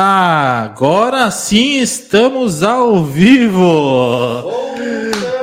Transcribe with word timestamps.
Agora 0.00 1.28
sim 1.28 1.80
estamos 1.80 2.62
ao 2.62 3.04
vivo! 3.04 4.48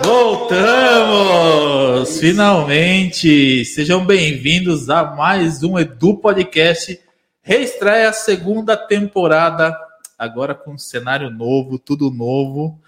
Voltamos! 0.02 2.18
Finalmente! 2.22 3.66
Sejam 3.66 4.06
bem-vindos 4.06 4.90
a 4.90 5.14
mais 5.14 5.62
um 5.62 5.78
Edu 5.78 6.16
Podcast. 6.16 6.98
Reestreia 7.42 8.08
a 8.08 8.14
segunda 8.14 8.78
temporada, 8.78 9.78
agora 10.18 10.56
com 10.56 10.76
um 10.76 10.78
cenário 10.78 11.30
novo, 11.30 11.78
tudo 11.78 12.10
novo. 12.10 12.80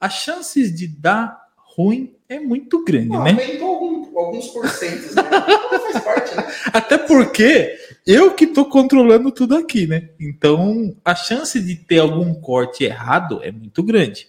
As 0.00 0.12
chances 0.12 0.72
de 0.72 0.86
dar 0.86 1.40
ruim 1.76 2.14
é 2.28 2.38
muito 2.38 2.84
grande, 2.84 3.08
Não, 3.08 3.24
né? 3.24 3.32
aumentou 3.32 4.14
alguns 4.16 4.46
porcentos, 4.46 5.12
né? 5.16 5.24
Faz 5.24 6.04
parte, 6.04 6.36
né? 6.36 6.46
Até 6.72 6.98
porque 6.98 7.76
eu 8.06 8.34
que 8.34 8.46
tô 8.46 8.64
controlando 8.64 9.30
tudo 9.30 9.56
aqui, 9.56 9.86
né? 9.86 10.10
Então 10.18 10.96
a 11.04 11.14
chance 11.14 11.60
de 11.60 11.76
ter 11.76 11.98
algum 11.98 12.34
corte 12.34 12.84
errado 12.84 13.40
é 13.42 13.50
muito 13.52 13.82
grande. 13.82 14.28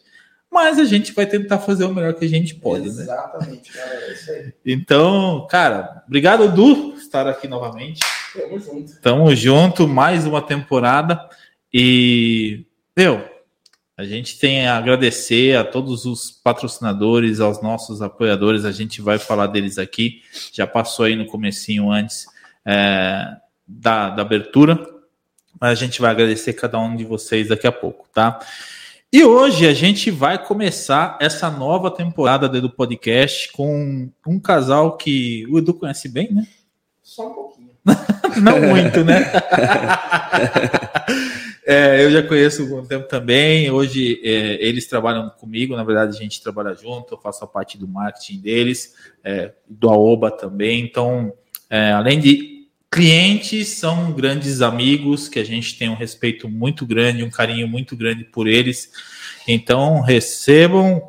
Mas 0.51 0.77
a 0.77 0.83
gente 0.83 1.13
vai 1.13 1.25
tentar 1.25 1.59
fazer 1.59 1.85
o 1.85 1.93
melhor 1.93 2.13
que 2.13 2.25
a 2.25 2.27
gente 2.27 2.55
pode, 2.55 2.89
né? 2.89 3.03
Exatamente, 3.03 3.71
galera. 3.71 4.05
É 4.05 4.13
isso 4.13 4.31
aí. 4.31 4.53
Então, 4.65 5.47
cara, 5.49 6.03
obrigado, 6.05 6.51
Du, 6.51 6.91
por 6.91 6.97
estar 6.97 7.25
aqui 7.25 7.47
novamente. 7.47 8.01
Tamo 8.33 8.59
junto. 8.59 9.01
Tamo 9.01 9.35
junto, 9.35 9.87
mais 9.87 10.27
uma 10.27 10.41
temporada. 10.41 11.29
E, 11.73 12.65
meu, 12.95 13.23
a 13.95 14.03
gente 14.03 14.39
tem 14.39 14.67
a 14.67 14.77
agradecer 14.77 15.55
a 15.55 15.63
todos 15.63 16.05
os 16.05 16.31
patrocinadores, 16.31 17.39
aos 17.39 17.61
nossos 17.61 18.01
apoiadores. 18.01 18.65
A 18.65 18.73
gente 18.73 19.01
vai 19.01 19.17
falar 19.17 19.47
deles 19.47 19.77
aqui. 19.77 20.21
Já 20.51 20.67
passou 20.67 21.05
aí 21.05 21.15
no 21.15 21.27
comecinho 21.27 21.89
antes 21.89 22.25
é, 22.65 23.37
da, 23.79 24.09
da 24.09 24.21
abertura. 24.21 24.79
Mas 25.59 25.71
a 25.71 25.75
gente 25.75 26.01
vai 26.01 26.11
agradecer 26.11 26.53
cada 26.53 26.79
um 26.79 26.95
de 26.95 27.05
vocês 27.05 27.49
daqui 27.49 27.67
a 27.67 27.71
pouco, 27.71 28.07
tá? 28.13 28.39
E 29.13 29.23
hoje 29.23 29.67
a 29.67 29.73
gente 29.73 30.09
vai 30.09 30.43
começar 30.43 31.17
essa 31.19 31.49
nova 31.49 31.91
temporada 31.91 32.47
do 32.47 32.69
Podcast 32.69 33.51
com 33.51 34.09
um 34.25 34.39
casal 34.39 34.97
que 34.97 35.45
o 35.49 35.57
Edu 35.57 35.73
conhece 35.73 36.07
bem, 36.07 36.31
né? 36.31 36.47
Só 37.03 37.29
um 37.29 37.33
pouquinho. 37.33 37.71
Não 38.41 38.61
muito, 38.61 39.03
né? 39.03 39.31
É, 41.63 42.03
eu 42.03 42.11
já 42.11 42.23
conheço 42.23 42.63
há 42.63 42.65
algum 42.65 42.85
tempo 42.85 43.07
também. 43.07 43.69
Hoje 43.69 44.19
é, 44.23 44.57
eles 44.67 44.87
trabalham 44.87 45.29
comigo, 45.29 45.75
na 45.75 45.83
verdade 45.83 46.17
a 46.17 46.19
gente 46.19 46.41
trabalha 46.41 46.73
junto, 46.73 47.13
eu 47.13 47.17
faço 47.17 47.43
a 47.45 47.47
parte 47.47 47.77
do 47.77 47.87
marketing 47.87 48.41
deles, 48.41 48.95
é, 49.23 49.53
do 49.69 49.87
Aoba 49.89 50.31
também. 50.31 50.83
Então, 50.83 51.31
é, 51.69 51.91
além 51.91 52.19
de 52.19 52.60
clientes, 52.93 53.69
são 53.69 54.11
grandes 54.11 54.61
amigos 54.61 55.29
que 55.29 55.39
a 55.39 55.45
gente 55.45 55.77
tem 55.77 55.87
um 55.89 55.95
respeito 55.95 56.49
muito 56.49 56.85
grande, 56.85 57.23
um 57.23 57.29
carinho 57.29 57.65
muito 57.67 57.95
grande 57.95 58.25
por 58.25 58.47
eles. 58.47 58.91
Então, 59.47 60.01
recebam 60.01 61.01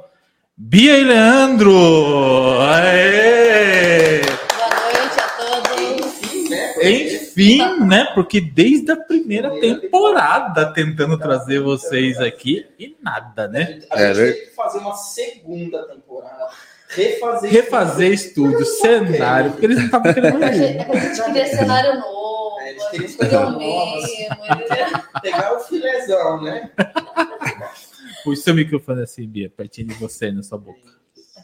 Bia 0.56 0.97
e 0.97 1.02
Leandro! 1.05 2.61
Aê! 2.61 4.20
Boa 4.20 4.92
noite 4.92 5.20
a 5.20 5.28
todos. 5.28 6.83
Enfim, 6.84 7.58
né? 7.86 8.05
Porque 8.14 8.41
desde 8.41 8.92
a 8.92 8.96
primeira 8.96 9.50
temporada 9.58 10.72
tentando 10.72 11.19
trazer 11.19 11.61
vocês 11.61 12.19
aqui 12.19 12.64
e 12.78 12.96
nada, 13.02 13.44
A 13.44 13.48
né? 13.48 13.64
gente, 13.67 13.86
a 13.91 14.00
É, 14.00 14.06
gente 14.08 14.17
ver- 14.17 14.33
teve 14.34 14.46
que 14.46 14.55
fazer 14.55 14.78
uma 14.78 14.94
segunda 14.94 15.83
temporada. 15.89 16.48
Refazer. 16.94 17.50
Refazer 17.50 18.12
estúdio, 18.12 18.64
cenário, 18.66 19.50
porque 19.52 19.66
eles 19.66 19.78
não 19.78 19.84
estavam 19.86 20.12
querendo 20.14 20.44
A 20.44 20.52
gente, 20.52 20.76
é 20.78 20.90
a 20.90 20.96
gente 21.00 21.24
queria 21.24 21.46
cenário 21.46 22.00
novo, 22.00 22.60
É, 22.60 22.64
a 22.64 22.72
gente 22.72 22.90
queria 22.90 23.06
escolher 23.06 23.30
coisas 23.30 23.48
o 23.48 23.58
novas. 23.58 24.02
mesmo. 24.02 24.44
entendeu? 24.44 25.00
Pegar 25.22 25.56
o 25.56 25.60
filezão, 25.60 26.42
né? 26.42 26.70
Puxa 28.24 28.42
seu 28.42 28.54
microfone 28.54 29.02
assim, 29.02 29.26
Bia, 29.26 29.50
pertinho 29.50 29.88
de 29.88 29.94
você, 29.94 30.30
na 30.30 30.42
sua 30.42 30.58
boca. 30.58 30.78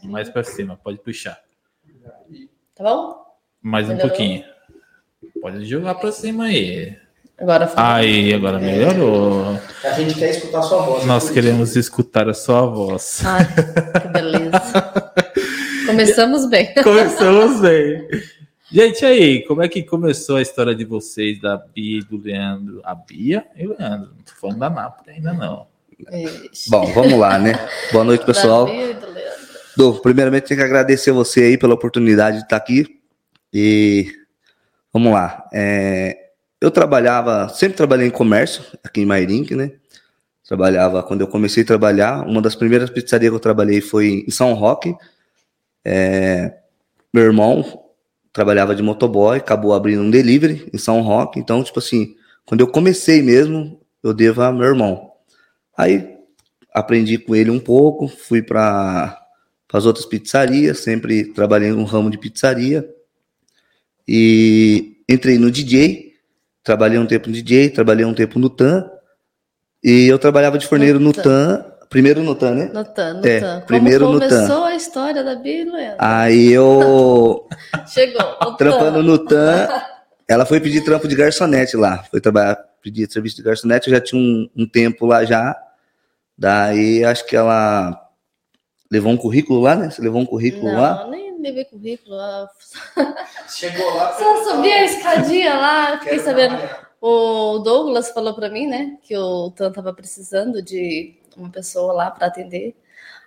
Mais 0.05 0.29
pra 0.29 0.45
cima, 0.45 0.77
pode 0.83 0.99
puxar. 0.99 1.39
Tá 2.77 2.85
bom? 2.85 3.17
Mais 3.61 3.87
um 3.87 3.89
Melhorou? 3.95 4.09
pouquinho. 4.11 4.45
Pode 5.41 5.65
jogar 5.65 5.95
pra 5.97 6.13
cima 6.13 6.45
aí. 6.45 6.97
Agora 7.37 7.67
fala. 7.67 7.97
Aí, 7.97 8.33
agora 8.35 8.59
melhorou. 8.59 9.59
A 9.85 9.91
gente 9.91 10.15
quer 10.17 10.31
escutar 10.31 10.63
sua 10.63 10.83
voz. 10.83 11.05
Nós 11.05 11.31
queremos 11.31 11.75
escutar 11.77 12.29
a 12.29 12.35
sua 12.35 12.67
voz. 12.67 13.23
Ai, 13.25 13.45
que 14.01 14.09
beleza. 14.09 14.53
Começamos 15.89 16.47
bem. 16.51 16.75
Começamos 16.85 17.61
bem. 17.63 18.07
Gente, 18.71 19.07
aí, 19.07 19.43
como 19.47 19.63
é 19.63 19.69
que 19.69 19.83
começou 19.83 20.37
a 20.37 20.43
história 20.43 20.75
de 20.75 20.85
vocês, 20.85 21.41
da 21.41 21.57
Bia 21.57 22.01
e 22.01 22.03
do 22.03 22.23
Leandro? 22.23 22.83
A 22.85 22.95
Bia 22.95 23.47
e 23.57 23.67
o 23.67 23.71
Leandro. 23.71 24.11
Não 24.15 24.23
tô 24.23 24.33
falando 24.39 24.59
da 24.59 24.69
Nápoles 24.69 25.17
ainda, 25.17 25.33
não. 25.33 25.67
Ixi. 26.53 26.69
Bom, 26.69 26.85
vamos 26.93 27.19
lá, 27.19 27.39
né? 27.39 27.55
Boa 27.91 28.05
noite, 28.05 28.23
pessoal. 28.27 28.67
Da 28.67 28.73
Bia 28.73 28.91
e 28.91 28.95
do 28.95 29.07
Leandro. 29.07 29.39
Du, 29.79 29.95
primeiramente, 30.03 30.49
tenho 30.49 30.61
que 30.61 30.67
agradecer 30.67 31.11
você 31.11 31.45
aí 31.45 31.57
pela 31.57 31.73
oportunidade 31.73 32.37
de 32.37 32.43
estar 32.43 32.57
aqui. 32.57 33.01
E 33.51 34.13
vamos 34.93 35.11
lá. 35.11 35.49
É, 35.55 36.19
eu 36.61 36.71
trabalhava, 36.71 37.49
sempre 37.49 37.79
trabalhei 37.79 38.09
em 38.09 38.11
comércio, 38.11 38.63
aqui 38.85 39.01
em 39.01 39.07
Mairink, 39.07 39.55
né? 39.55 39.73
Trabalhava, 40.47 41.03
quando 41.03 41.23
eu 41.23 41.29
comecei 41.29 41.63
a 41.63 41.67
trabalhar, 41.67 42.27
uma 42.27 42.43
das 42.43 42.55
primeiras 42.55 42.91
pizzarias 42.91 43.31
que 43.31 43.37
eu 43.37 43.41
trabalhei 43.41 43.81
foi 43.81 44.25
em 44.27 44.31
São 44.31 44.53
Roque. 44.53 44.95
É, 45.91 46.55
meu 47.15 47.25
irmão 47.25 47.65
trabalhava 48.31 48.75
de 48.75 48.83
motoboy, 48.83 49.39
acabou 49.39 49.73
abrindo 49.73 50.03
um 50.03 50.11
delivery 50.11 50.69
em 50.71 50.77
São 50.77 51.01
Roque. 51.01 51.41
Então, 51.41 51.65
tipo 51.65 51.79
assim, 51.79 52.15
quando 52.45 52.61
eu 52.61 52.69
comecei 52.69 53.23
mesmo, 53.23 53.81
eu 54.03 54.13
devo 54.13 54.43
a 54.43 54.53
meu 54.53 54.67
irmão. 54.67 55.13
Aí 55.75 56.15
aprendi 56.75 57.17
com 57.17 57.35
ele 57.35 57.51
um 57.51 57.59
pouco, 57.59 58.07
fui 58.07 58.43
para 58.43 59.19
as 59.73 59.87
outras 59.87 60.05
pizzarias, 60.05 60.81
sempre 60.81 61.33
trabalhei 61.33 61.71
no 61.71 61.85
ramo 61.85 62.11
de 62.11 62.19
pizzaria. 62.19 62.87
E 64.07 64.99
entrei 65.09 65.39
no 65.39 65.51
DJ, 65.51 66.13
trabalhei 66.63 66.99
um 66.99 67.07
tempo 67.07 67.29
no 67.29 67.33
DJ, 67.33 67.71
trabalhei 67.71 68.05
um 68.05 68.15
tempo 68.15 68.39
no 68.39 68.51
TAM. 68.51 68.91
E 69.83 70.07
eu 70.07 70.19
trabalhava 70.19 70.59
de 70.59 70.67
forneiro 70.67 71.01
No 71.01 71.15
TAM. 71.15 71.65
Primeiro 71.89 72.23
no 72.23 72.35
TAM, 72.35 72.55
né? 72.55 72.71
No 72.73 72.85
TAN, 72.85 73.15
no 73.15 73.27
É, 73.27 73.41
TAN. 73.41 73.61
primeiro 73.67 74.05
Como 74.07 74.19
no 74.19 74.21
TAN. 74.21 74.29
começou 74.29 74.65
a 74.65 74.75
história 74.75 75.25
da 75.25 75.35
Bia 75.35 75.63
e? 75.65 75.95
Aí 75.99 76.53
eu, 76.53 77.47
Chegou. 77.89 78.23
O 78.43 78.53
trampando 78.57 78.99
TAN. 78.99 79.03
no 79.03 79.19
TAM, 79.19 79.69
ela 80.29 80.45
foi 80.45 80.61
pedir 80.61 80.85
trampo 80.85 81.09
de 81.09 81.17
garçonete 81.17 81.77
lá. 81.77 82.03
Foi 82.11 82.21
trabalhar, 82.21 82.57
pedir 82.83 83.11
serviço 83.11 83.37
de 83.37 83.43
garçonete, 83.43 83.89
eu 83.89 83.95
já 83.95 84.01
tinha 84.01 84.21
um, 84.21 84.49
um 84.57 84.67
tempo 84.69 85.07
lá 85.07 85.25
já. 85.25 85.57
Daí 86.37 87.05
acho 87.05 87.25
que 87.27 87.35
ela 87.35 87.99
levou 88.91 89.11
um 89.13 89.17
currículo 89.17 89.61
lá, 89.61 89.75
né? 89.75 89.91
Você 89.91 90.03
levou 90.03 90.21
um 90.21 90.27
currículo 90.27 90.71
lá? 90.73 91.05
Não, 91.05 91.11
nem 91.11 91.41
levei 91.41 91.65
currículo. 91.65 92.15
ah, 92.17 92.49
Chegou 93.49 93.95
lá. 93.95 94.13
Só 94.13 94.45
subi 94.45 94.71
a 94.71 94.85
escadinha 94.85 95.55
lá, 95.55 95.93
fiquei 95.99 96.11
Quero 96.19 96.23
sabendo. 96.25 96.57
trabalhar. 96.57 96.89
O 97.01 97.59
Douglas 97.61 98.11
falou 98.11 98.35
pra 98.35 98.51
mim, 98.51 98.67
né, 98.67 98.97
que 99.03 99.17
o 99.17 99.51
Tan 99.53 99.71
tava 99.71 99.93
precisando 99.95 100.61
de 100.61 101.15
uma 101.39 101.51
pessoa 101.51 101.93
lá 101.93 102.11
para 102.11 102.27
atender. 102.27 102.75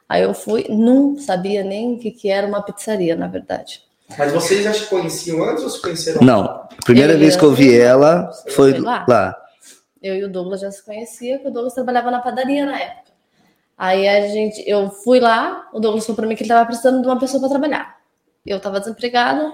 Aí 0.07 0.23
eu 0.23 0.33
fui, 0.33 0.65
não 0.69 1.17
sabia 1.17 1.63
nem 1.63 1.93
o 1.93 1.97
que, 1.97 2.11
que 2.11 2.29
era 2.29 2.45
uma 2.45 2.61
pizzaria, 2.61 3.15
na 3.15 3.27
verdade. 3.27 3.83
Mas 4.17 4.31
vocês 4.33 4.63
já 4.63 4.73
se 4.73 4.85
conheciam 4.87 5.41
antes 5.43 5.63
ou 5.63 5.69
se 5.69 5.81
conheceram? 5.81 6.21
Não. 6.21 6.41
A 6.43 6.69
primeira 6.83 7.13
Eu 7.13 7.17
e 7.17 7.19
vez 7.19 7.35
que 7.37 7.43
eu 7.43 7.53
vi 7.53 7.73
ela 7.73 8.29
foi 8.49 8.77
lá? 8.77 9.05
lá. 9.07 9.37
Eu 10.01 10.15
e 10.15 10.23
o 10.23 10.29
Douglas 10.29 10.61
já 10.61 10.71
se 10.71 10.83
conhecia, 10.83 11.39
que 11.39 11.47
o 11.47 11.51
Douglas 11.51 11.73
trabalhava 11.73 12.11
na 12.11 12.19
padaria 12.19 12.65
na 12.65 12.77
época. 12.77 13.11
Aí 13.77 14.07
a 14.07 14.27
gente, 14.27 14.63
eu 14.67 14.89
fui 14.89 15.19
lá, 15.19 15.69
o 15.73 15.79
Douglas 15.79 16.05
falou 16.05 16.17
pra 16.17 16.27
mim 16.27 16.35
que 16.35 16.43
ele 16.43 16.49
tava 16.49 16.65
precisando 16.65 17.01
de 17.01 17.07
uma 17.07 17.19
pessoa 17.19 17.39
para 17.39 17.49
trabalhar. 17.49 17.97
Eu 18.45 18.59
tava 18.59 18.79
desempregada, 18.79 19.53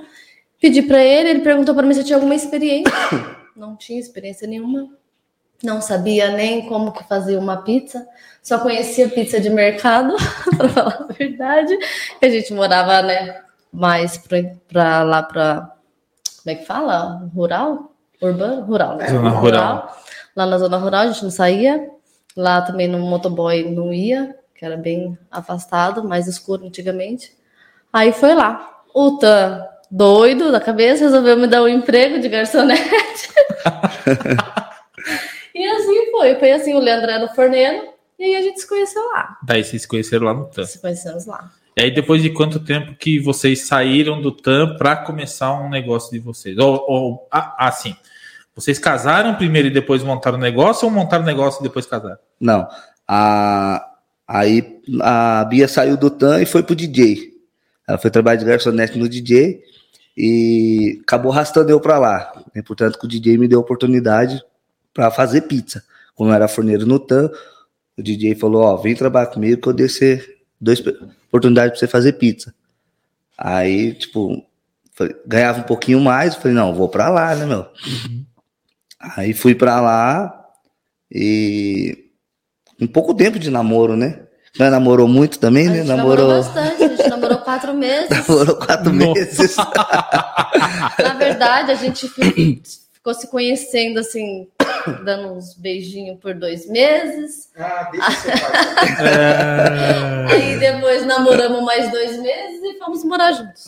pedi 0.59 0.81
pra 0.81 1.03
ele, 1.03 1.29
ele 1.29 1.39
perguntou 1.41 1.75
pra 1.75 1.85
mim 1.85 1.93
se 1.93 1.99
eu 1.99 2.03
tinha 2.05 2.17
alguma 2.17 2.35
experiência. 2.35 2.91
Não 3.55 3.75
tinha 3.75 3.99
experiência 3.99 4.47
nenhuma. 4.47 4.89
Não 5.63 5.81
sabia 5.81 6.29
nem 6.31 6.67
como 6.67 6.91
que 6.91 7.03
fazia 7.03 7.39
uma 7.39 7.57
pizza. 7.63 8.07
Só 8.43 8.59
conhecia 8.59 9.09
pizza 9.09 9.39
de 9.39 9.49
mercado, 9.49 10.15
para 10.57 10.69
falar 10.69 10.97
a 11.09 11.13
verdade. 11.13 11.77
A 12.21 12.29
gente 12.29 12.53
morava, 12.53 13.01
né, 13.01 13.41
mais 13.71 14.21
pra 14.67 15.03
lá 15.03 15.23
pra 15.23 15.77
como 16.47 16.55
é 16.55 16.59
que 16.61 16.65
fala? 16.65 17.29
Rural? 17.35 17.91
Urbano? 18.21 18.61
Rural, 18.61 18.95
né? 18.95 19.09
Zona 19.09 19.29
rural. 19.31 19.97
Lá 20.33 20.45
na 20.45 20.57
zona 20.57 20.77
rural 20.77 21.01
a 21.01 21.07
gente 21.07 21.21
não 21.21 21.29
saía. 21.29 21.89
Lá 22.37 22.61
também 22.61 22.87
no 22.87 22.99
motoboy 22.99 23.69
não 23.69 23.91
ia, 23.91 24.33
que 24.55 24.63
era 24.63 24.77
bem 24.77 25.17
afastado, 25.29 26.07
mais 26.07 26.25
escuro 26.25 26.65
antigamente. 26.65 27.35
Aí 27.91 28.13
foi 28.13 28.33
lá. 28.33 28.81
O 28.93 29.17
Tan, 29.17 29.61
doido 29.91 30.49
da 30.49 30.61
cabeça, 30.61 31.03
resolveu 31.03 31.35
me 31.35 31.47
dar 31.47 31.63
um 31.63 31.67
emprego 31.67 32.17
de 32.17 32.29
garçonete. 32.29 33.29
e 35.57 35.67
assim 35.67 36.11
foi. 36.11 36.35
Foi 36.35 36.51
assim, 36.51 36.73
o 36.73 36.79
Leandro 36.79 37.09
era 37.09 37.25
o 37.25 37.35
forneiro, 37.35 37.87
e 38.19 38.23
aí 38.23 38.35
a 38.35 38.41
gente 38.41 38.59
se 38.59 38.67
conheceu 38.67 39.03
lá. 39.07 39.37
Daí 39.43 39.63
vocês 39.63 39.81
se 39.81 39.87
conheceram 39.87 40.25
lá 40.25 40.33
no 40.33 40.45
TAM. 40.45 40.65
Se 40.65 40.79
conhecemos 40.79 41.25
lá. 41.25 41.51
E 41.77 41.83
aí, 41.83 41.91
depois 41.91 42.23
de 42.23 42.31
quanto 42.31 42.59
tempo 42.59 42.95
que 42.95 43.19
vocês 43.19 43.67
saíram 43.67 44.19
do 44.19 44.31
TAM 44.31 44.75
para 44.77 44.95
começar 44.95 45.53
um 45.53 45.69
negócio 45.69 46.11
de 46.11 46.17
vocês? 46.17 46.57
Ou, 46.57 46.83
ou 46.87 47.27
assim, 47.31 47.95
Vocês 48.55 48.79
casaram 48.79 49.35
primeiro 49.35 49.67
e 49.67 49.71
depois 49.71 50.01
montaram 50.01 50.39
o 50.39 50.41
negócio 50.41 50.87
ou 50.87 50.91
montaram 50.91 51.23
o 51.23 51.27
negócio 51.27 51.59
e 51.59 51.63
depois 51.63 51.85
casaram? 51.85 52.17
Não. 52.39 52.67
A, 53.07 53.87
aí 54.27 54.81
a 55.01 55.45
Bia 55.45 55.67
saiu 55.67 55.95
do 55.95 56.09
TAM 56.09 56.41
e 56.41 56.47
foi 56.47 56.63
pro 56.63 56.75
DJ. 56.75 57.31
Ela 57.87 57.99
foi 57.99 58.09
trabalhar 58.09 58.37
de 58.37 58.45
garçonete 58.45 58.97
no 58.97 59.07
DJ 59.07 59.61
e 60.17 60.99
acabou 61.03 61.31
arrastando 61.31 61.69
eu 61.69 61.79
para 61.79 61.99
lá. 61.99 62.43
E, 62.55 62.63
portanto, 62.63 62.97
que 62.97 63.05
o 63.05 63.07
DJ 63.07 63.37
me 63.37 63.47
deu 63.47 63.59
a 63.59 63.61
oportunidade 63.61 64.43
para 64.97 65.11
fazer 65.11 65.41
pizza. 65.41 65.83
Como 66.15 66.31
eu 66.31 66.33
era 66.33 66.47
forneiro 66.47 66.83
no 66.87 66.97
TAM, 66.97 67.29
o 67.95 68.01
DJ 68.01 68.33
falou: 68.33 68.63
Ó, 68.63 68.75
vem 68.77 68.95
trabalhar 68.95 69.27
comigo 69.27 69.61
que 69.61 69.67
eu 69.69 69.73
dei 69.73 69.87
você 69.87 70.27
duas 70.59 70.79
oportunidades 71.27 71.69
para 71.71 71.79
você 71.79 71.87
fazer 71.87 72.13
pizza. 72.13 72.51
Aí, 73.37 73.93
tipo, 73.93 74.43
ganhava 75.27 75.59
um 75.59 75.63
pouquinho 75.63 75.99
mais. 76.01 76.33
Falei: 76.33 76.53
Não, 76.57 76.73
vou 76.73 76.89
para 76.89 77.09
lá, 77.09 77.35
né, 77.35 77.45
meu? 77.45 77.67
Aí 78.99 79.35
fui 79.35 79.53
para 79.53 79.79
lá 79.79 80.45
e 81.11 82.09
um 82.81 82.87
pouco 82.87 83.13
tempo 83.13 83.37
de 83.37 83.51
namoro, 83.51 83.95
né? 83.95 84.21
Não 84.57 84.71
namorou 84.71 85.07
muito 85.07 85.37
também, 85.37 85.69
né? 85.69 85.83
Namorou, 85.83 86.27
namorou 86.27 86.43
bastante, 86.43 86.83
a 86.83 86.87
gente 86.87 87.07
namorou 87.07 87.37
quatro 87.37 87.73
meses. 87.77 88.09
namorou 88.09 88.55
quatro 88.55 88.91
Nossa. 88.91 89.13
meses. 89.13 89.55
Na 90.97 91.13
verdade, 91.13 91.71
a 91.71 91.75
gente 91.75 92.07
ficou 93.07 93.13
se 93.13 93.27
conhecendo 93.27 93.99
assim, 93.99 94.47
dando 95.05 95.33
uns 95.33 95.53
beijinhos 95.53 96.19
por 96.19 96.33
dois 96.33 96.67
meses. 96.67 97.49
Ah, 97.57 97.89
deixa 97.91 98.11
fazer. 98.11 99.07
É... 99.07 100.25
Aí 100.33 100.59
depois 100.59 101.05
namoramos 101.05 101.63
mais 101.63 101.89
dois 101.91 102.19
meses 102.19 102.61
e 102.63 102.77
fomos 102.77 103.03
morar 103.03 103.31
juntos. 103.31 103.65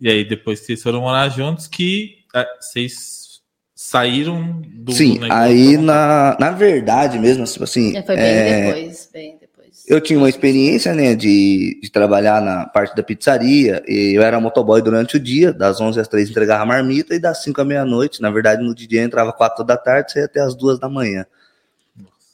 E 0.00 0.08
aí, 0.08 0.24
depois 0.24 0.60
que 0.60 0.66
vocês 0.66 0.82
foram 0.82 1.02
morar 1.02 1.28
juntos, 1.28 1.68
que 1.68 2.24
é, 2.34 2.44
vocês 2.60 3.40
saíram 3.74 4.60
do 4.64 4.92
Sim, 4.92 5.18
negócio. 5.20 5.34
aí 5.34 5.76
na, 5.76 6.36
na 6.38 6.50
verdade 6.50 7.18
mesmo, 7.18 7.44
tipo 7.44 7.64
assim, 7.64 7.96
É, 7.96 8.02
foi 8.02 8.16
bem 8.16 8.24
é, 8.24 8.66
depois, 8.66 9.10
bem 9.12 9.32
depois. 9.32 9.43
Eu 9.86 10.00
tinha 10.00 10.18
uma 10.18 10.28
experiência, 10.28 10.94
né, 10.94 11.14
de, 11.14 11.78
de 11.82 11.90
trabalhar 11.90 12.40
na 12.40 12.66
parte 12.66 12.96
da 12.96 13.02
pizzaria, 13.02 13.82
e 13.86 14.16
eu 14.16 14.22
era 14.22 14.40
motoboy 14.40 14.80
durante 14.80 15.16
o 15.16 15.20
dia, 15.20 15.52
das 15.52 15.80
11 15.80 16.00
às 16.00 16.08
3 16.08 16.30
entregava 16.30 16.64
marmita, 16.64 17.14
e 17.14 17.18
das 17.18 17.42
5 17.42 17.60
à 17.60 17.64
meia-noite, 17.64 18.22
na 18.22 18.30
verdade 18.30 18.62
no 18.62 18.74
dia 18.74 19.02
entrava 19.02 19.32
4 19.32 19.62
da 19.64 19.76
tarde, 19.76 20.12
saía 20.12 20.24
até 20.24 20.40
as 20.40 20.54
2 20.54 20.78
da 20.78 20.88
manhã. 20.88 21.26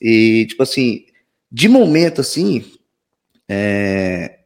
E, 0.01 0.47
tipo 0.49 0.63
assim, 0.63 1.05
de 1.51 1.69
momento, 1.69 2.21
assim, 2.21 2.65
é, 3.49 4.39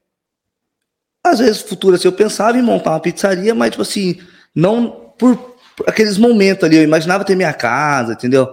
às 1.23 1.39
vezes, 1.39 1.61
futuro, 1.61 1.97
assim, 1.97 2.09
eu 2.09 2.13
pensava 2.13 2.59
em 2.59 2.63
montar 2.63 2.91
uma 2.91 3.01
pizzaria, 3.01 3.55
mas, 3.55 3.71
tipo 3.71 3.83
assim, 3.83 4.19
não 4.55 5.13
por, 5.19 5.57
por 5.77 5.89
aqueles 5.89 6.17
momentos 6.17 6.65
ali, 6.65 6.77
eu 6.77 6.83
imaginava 6.83 7.25
ter 7.25 7.37
minha 7.37 7.53
casa, 7.53 8.15
entendeu? 8.15 8.49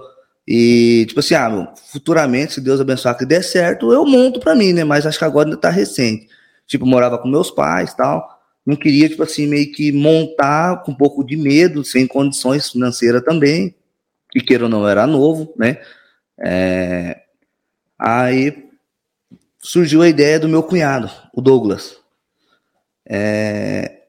E, 0.53 1.05
tipo 1.05 1.21
assim, 1.21 1.33
ah, 1.33 1.49
meu, 1.49 1.67
futuramente, 1.93 2.55
se 2.55 2.59
Deus 2.59 2.81
abençoar 2.81 3.17
que 3.17 3.25
der 3.25 3.41
certo, 3.41 3.93
eu 3.93 4.05
monto 4.05 4.37
pra 4.37 4.53
mim, 4.53 4.73
né? 4.73 4.83
Mas 4.83 5.05
acho 5.05 5.17
que 5.17 5.23
agora 5.23 5.47
ainda 5.47 5.55
tá 5.55 5.69
recente. 5.69 6.27
Tipo, 6.67 6.85
morava 6.85 7.17
com 7.17 7.29
meus 7.29 7.49
pais 7.49 7.93
tal. 7.93 8.27
Não 8.65 8.75
queria, 8.75 9.07
tipo 9.07 9.23
assim, 9.23 9.47
meio 9.47 9.71
que 9.71 9.93
montar 9.93 10.83
com 10.83 10.91
um 10.91 10.95
pouco 10.95 11.23
de 11.23 11.37
medo, 11.37 11.85
sem 11.85 12.05
condições 12.05 12.69
financeiras 12.69 13.23
também. 13.23 13.73
Que 14.29 14.41
queira 14.41 14.65
ou 14.65 14.69
não, 14.69 14.85
era 14.85 15.07
novo, 15.07 15.53
né? 15.57 15.77
É, 16.37 17.21
Aí 17.97 18.69
surgiu 19.57 20.01
a 20.01 20.09
ideia 20.09 20.37
do 20.37 20.49
meu 20.49 20.63
cunhado, 20.63 21.09
o 21.33 21.39
Douglas. 21.39 21.95
É, 23.07 23.99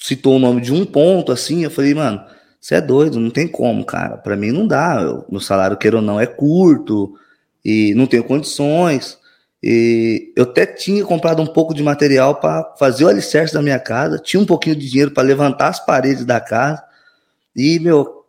Citou 0.00 0.36
o 0.36 0.38
nome 0.38 0.60
de 0.60 0.72
um 0.72 0.86
ponto, 0.86 1.32
assim, 1.32 1.64
eu 1.64 1.70
falei, 1.70 1.94
mano, 1.94 2.24
você 2.60 2.76
é 2.76 2.80
doido, 2.80 3.20
não 3.20 3.30
tem 3.30 3.46
como, 3.46 3.84
cara. 3.84 4.16
Pra 4.16 4.36
mim 4.36 4.50
não 4.50 4.66
dá. 4.66 5.00
Eu, 5.00 5.24
meu 5.30 5.40
salário, 5.40 5.76
queira 5.76 5.96
ou 5.96 6.02
não, 6.02 6.20
é 6.20 6.26
curto 6.26 7.14
e 7.64 7.94
não 7.94 8.06
tenho 8.06 8.24
condições. 8.24 9.18
E 9.62 10.32
eu 10.36 10.44
até 10.44 10.66
tinha 10.66 11.04
comprado 11.04 11.42
um 11.42 11.46
pouco 11.46 11.74
de 11.74 11.82
material 11.82 12.36
para 12.36 12.74
fazer 12.78 13.04
o 13.04 13.08
alicerce 13.08 13.54
da 13.54 13.62
minha 13.62 13.78
casa, 13.78 14.18
tinha 14.18 14.40
um 14.40 14.46
pouquinho 14.46 14.76
de 14.76 14.88
dinheiro 14.88 15.10
para 15.10 15.22
levantar 15.22 15.68
as 15.68 15.84
paredes 15.84 16.24
da 16.24 16.40
casa. 16.40 16.82
E, 17.54 17.78
meu, 17.80 18.24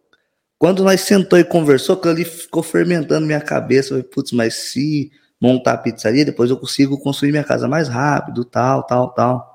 quando 0.58 0.84
nós 0.84 1.02
sentou 1.02 1.38
e 1.38 1.44
conversou, 1.44 1.96
aquilo 1.96 2.14
ali 2.14 2.26
ficou 2.26 2.64
fermentando 2.64 3.26
minha 3.26 3.42
cabeça. 3.42 4.04
Putz, 4.04 4.32
mas 4.32 4.56
se 4.56 5.12
montar 5.40 5.74
a 5.74 5.78
pizzaria, 5.78 6.26
depois 6.26 6.50
eu 6.50 6.58
consigo 6.58 6.98
construir 7.00 7.32
minha 7.32 7.44
casa 7.44 7.68
mais 7.68 7.88
rápido, 7.88 8.44
tal, 8.44 8.84
tal, 8.84 9.14
tal. 9.14 9.49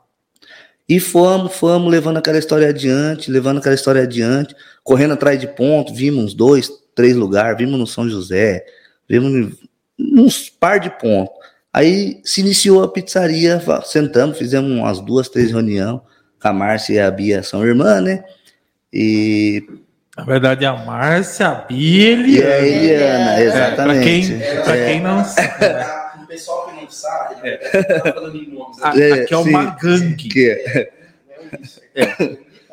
E 0.88 1.00
fomos, 1.00 1.54
fomos 1.54 1.90
levando 1.90 2.18
aquela 2.18 2.38
história 2.38 2.68
adiante, 2.68 3.30
levando 3.30 3.58
aquela 3.58 3.74
história 3.74 4.02
adiante, 4.02 4.54
correndo 4.82 5.14
atrás 5.14 5.38
de 5.40 5.46
pontos, 5.46 5.96
vimos 5.96 6.24
uns 6.24 6.34
dois, 6.34 6.70
três 6.94 7.16
lugares, 7.16 7.56
vimos 7.56 7.78
no 7.78 7.86
São 7.86 8.08
José, 8.08 8.64
vimos 9.08 9.54
uns 9.98 10.50
par 10.50 10.78
de 10.78 10.90
pontos. 10.90 11.34
Aí 11.72 12.20
se 12.22 12.40
iniciou 12.42 12.82
a 12.84 12.88
pizzaria, 12.88 13.60
sentamos, 13.84 14.36
fizemos 14.38 14.70
umas 14.70 15.00
duas, 15.00 15.28
três 15.28 15.50
reuniões, 15.50 16.00
com 16.40 16.48
a 16.48 16.52
Márcia 16.52 16.94
e 16.94 17.00
a 17.00 17.10
Bia 17.10 17.42
são 17.42 17.64
irmãs, 17.66 18.02
né? 18.02 18.22
E, 18.92 19.64
Na 20.16 20.22
verdade, 20.24 20.64
a 20.66 20.74
Márcia, 20.76 21.48
a 21.48 21.54
Billy. 21.62 22.38
e 22.38 22.42
a 22.44 22.58
Eliana, 22.60 23.34
É, 23.40 23.46
É, 23.46 23.50
pra 23.74 23.94
quem, 24.00 24.20
exatamente. 24.20 24.62
pra 24.62 24.76
É. 24.76 24.86
quem 24.92 25.00
não 25.00 25.24
sabe, 25.24 25.48
Pra- 25.58 26.03
O 26.03 26.03
pessoal 26.34 26.68
que 26.68 26.80
não 26.80 26.90
sabe, 26.90 27.42
né? 27.42 27.56
tá 27.56 28.12
falando 28.14 28.36
em 28.36 28.46
nomes. 28.50 28.76
né? 28.78 29.12
aqui 29.22 29.34
é 29.34 29.36
uma 29.36 29.64
gangue. 29.76 30.28
Que 30.28 30.50
é- 30.50 30.92
Não 31.28 31.58
é 31.58 31.60
isso. 31.62 31.80
É. 31.94 32.06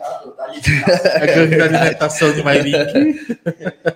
Tá, 0.02 0.18
tá 0.36 0.48
ligado. 0.48 0.92
A 1.22 1.25
gangue 1.28 1.58
da 1.58 1.66
alimentação 1.66 2.34
de 2.34 2.42
Mairink. 2.44 3.28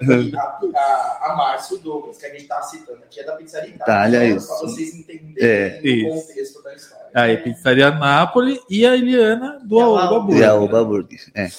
E 0.01 0.35
a, 0.37 0.41
a, 0.41 1.19
a 1.31 1.35
Márcia 1.35 1.73
e 1.73 1.77
o 1.77 1.81
Douglas, 1.81 2.17
que 2.17 2.25
a 2.27 2.29
gente 2.29 2.45
tá 2.45 2.61
citando 2.61 2.99
aqui, 2.99 3.19
é 3.19 3.23
da 3.23 3.31
Pizzaria 3.35 3.69
Itália, 3.71 4.17
Itália. 4.19 4.35
isso. 4.37 4.47
Pra 4.47 4.57
vocês 4.57 4.93
entenderem 4.93 5.35
É, 5.39 5.79
o 5.81 5.87
isso. 5.87 6.27
contexto 6.27 6.63
da 6.63 6.75
história. 6.75 7.05
Aí, 7.13 7.37
Pizzaria 7.37 7.89
Nápoles 7.91 8.59
e 8.69 8.85
a 8.85 8.95
Eliana 8.95 9.59
do 9.65 9.79
Aoba 9.79 10.01
Aoba. 10.03 10.19
Burger. 10.19 10.41
E 10.41 10.45
a 10.45 10.53
Oba 10.55 10.83
Burger. 10.83 11.19
É. 11.33 11.49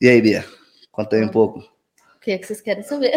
E 0.00 0.08
aí, 0.08 0.22
Bia? 0.22 0.44
Conta 0.90 1.16
aí 1.16 1.22
um 1.24 1.28
pouco. 1.28 1.58
O 1.58 2.20
que, 2.22 2.30
é 2.32 2.38
que 2.38 2.46
vocês 2.46 2.60
querem 2.62 2.82
saber? 2.82 3.12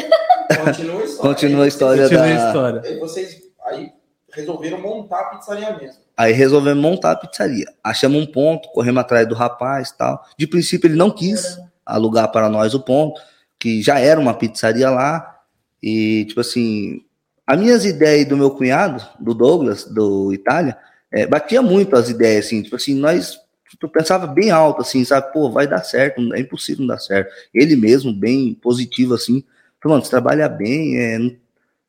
Continua 0.66 1.02
a 1.02 1.06
história. 1.06 1.34
Continua 1.34 1.64
a 1.64 1.68
história 1.68 2.04
Continua 2.04 2.24
a 2.26 2.28
da. 2.28 2.48
história. 2.48 2.82
Aí 2.86 3.00
vocês 3.00 3.43
aí 3.65 3.92
resolveram 4.31 4.81
montar 4.81 5.19
a 5.19 5.24
pizzaria 5.25 5.75
mesmo. 5.77 6.01
Aí 6.15 6.33
resolvemos 6.33 6.81
montar 6.81 7.12
a 7.12 7.15
pizzaria. 7.15 7.65
Achamos 7.83 8.21
um 8.21 8.25
ponto, 8.25 8.69
corremos 8.69 9.01
atrás 9.01 9.27
do 9.27 9.36
rapaz 9.36 9.92
tal. 9.92 10.24
De 10.38 10.48
princípio, 10.48 10.88
ele 10.88 10.95
não 10.95 11.12
quis 11.12 11.57
alugar 11.86 12.31
para 12.31 12.50
nós 12.50 12.74
o 12.74 12.80
ponto, 12.80 13.19
que 13.60 13.81
já 13.81 14.00
era 14.00 14.19
uma 14.19 14.33
pizzaria 14.33 14.89
lá. 14.89 15.42
E, 15.81 16.25
tipo 16.25 16.39
assim, 16.42 17.01
as 17.45 17.60
minhas 17.60 17.86
ideias 17.86 18.27
do 18.27 18.38
meu 18.38 18.51
cunhado, 18.51 19.05
do 19.20 19.34
Douglas, 19.34 19.86
do 19.86 20.34
Itália, 20.34 20.77
é, 21.12 21.27
batia 21.27 21.62
muito 21.62 21.96
as 21.96 22.10
ideias, 22.10 22.46
assim, 22.46 22.63
tipo 22.63 22.75
assim, 22.75 22.96
nós 22.96 23.38
tipo, 23.70 23.89
pensava 23.89 24.25
bem 24.25 24.50
alto, 24.50 24.82
assim, 24.82 25.03
sabe, 25.03 25.32
pô, 25.34 25.50
vai 25.50 25.67
dar 25.67 25.84
certo, 25.84 26.34
é 26.34 26.39
impossível 26.39 26.82
não 26.82 26.88
dar 26.88 27.00
certo. 27.00 27.32
Ele 27.53 27.75
mesmo, 27.75 28.13
bem 28.13 28.53
positivo, 28.53 29.13
assim, 29.13 29.43
falou, 29.82 29.96
mano, 29.96 30.05
você 30.05 30.10
trabalha 30.10 30.48
bem, 30.48 30.98
é, 30.98 31.17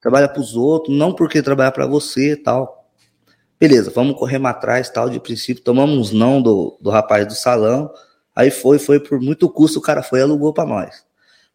trabalha 0.05 0.29
pros 0.29 0.55
outros, 0.55 0.95
não 0.95 1.15
porque 1.15 1.41
trabalhar 1.41 1.73
para 1.73 1.87
você 1.87 2.37
tal. 2.37 2.91
Beleza, 3.59 3.91
vamos 3.91 4.19
correr 4.19 4.37
atrás, 4.47 4.91
tal, 4.91 5.09
de 5.09 5.19
princípio, 5.19 5.65
tomamos 5.65 5.97
uns 5.97 6.13
não 6.13 6.43
do, 6.43 6.77
do 6.79 6.91
rapaz 6.91 7.27
do 7.27 7.33
salão, 7.33 7.91
aí 8.37 8.51
foi, 8.51 8.79
foi 8.79 9.01
por 9.01 9.19
muito 9.19 9.49
custo, 9.49 9.79
o 9.79 9.83
cara 9.83 10.03
foi 10.03 10.19
e 10.19 10.23
alugou 10.23 10.53
para 10.53 10.69
nós. 10.69 11.07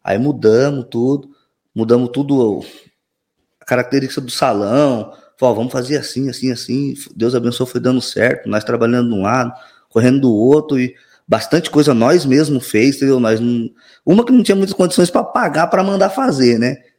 Aí 0.02 0.18
mudamos 0.18 0.86
tudo, 0.90 1.30
mudamos 1.72 2.10
tudo, 2.12 2.64
a 3.60 3.64
característica 3.64 4.20
do 4.20 4.32
salão, 4.32 5.12
falou, 5.38 5.54
vamos 5.54 5.72
fazer 5.72 5.98
assim, 5.98 6.28
assim, 6.28 6.50
assim, 6.50 6.94
Deus 7.14 7.36
abençoou, 7.36 7.68
foi 7.68 7.80
dando 7.80 8.02
certo, 8.02 8.48
nós 8.48 8.64
trabalhando 8.64 9.10
de 9.10 9.14
um 9.14 9.22
lado, 9.22 9.52
correndo 9.88 10.22
do 10.22 10.34
outro, 10.34 10.80
e 10.80 10.92
bastante 11.28 11.70
coisa 11.70 11.94
nós 11.94 12.26
mesmos 12.26 12.68
fez, 12.68 12.96
entendeu? 12.96 13.20
Nós 13.20 13.38
não, 13.38 13.70
uma 14.04 14.24
que 14.24 14.32
não 14.32 14.42
tinha 14.42 14.56
muitas 14.56 14.74
condições 14.74 15.08
para 15.08 15.22
pagar 15.22 15.68
para 15.68 15.84
mandar 15.84 16.10
fazer, 16.10 16.58
né? 16.58 16.89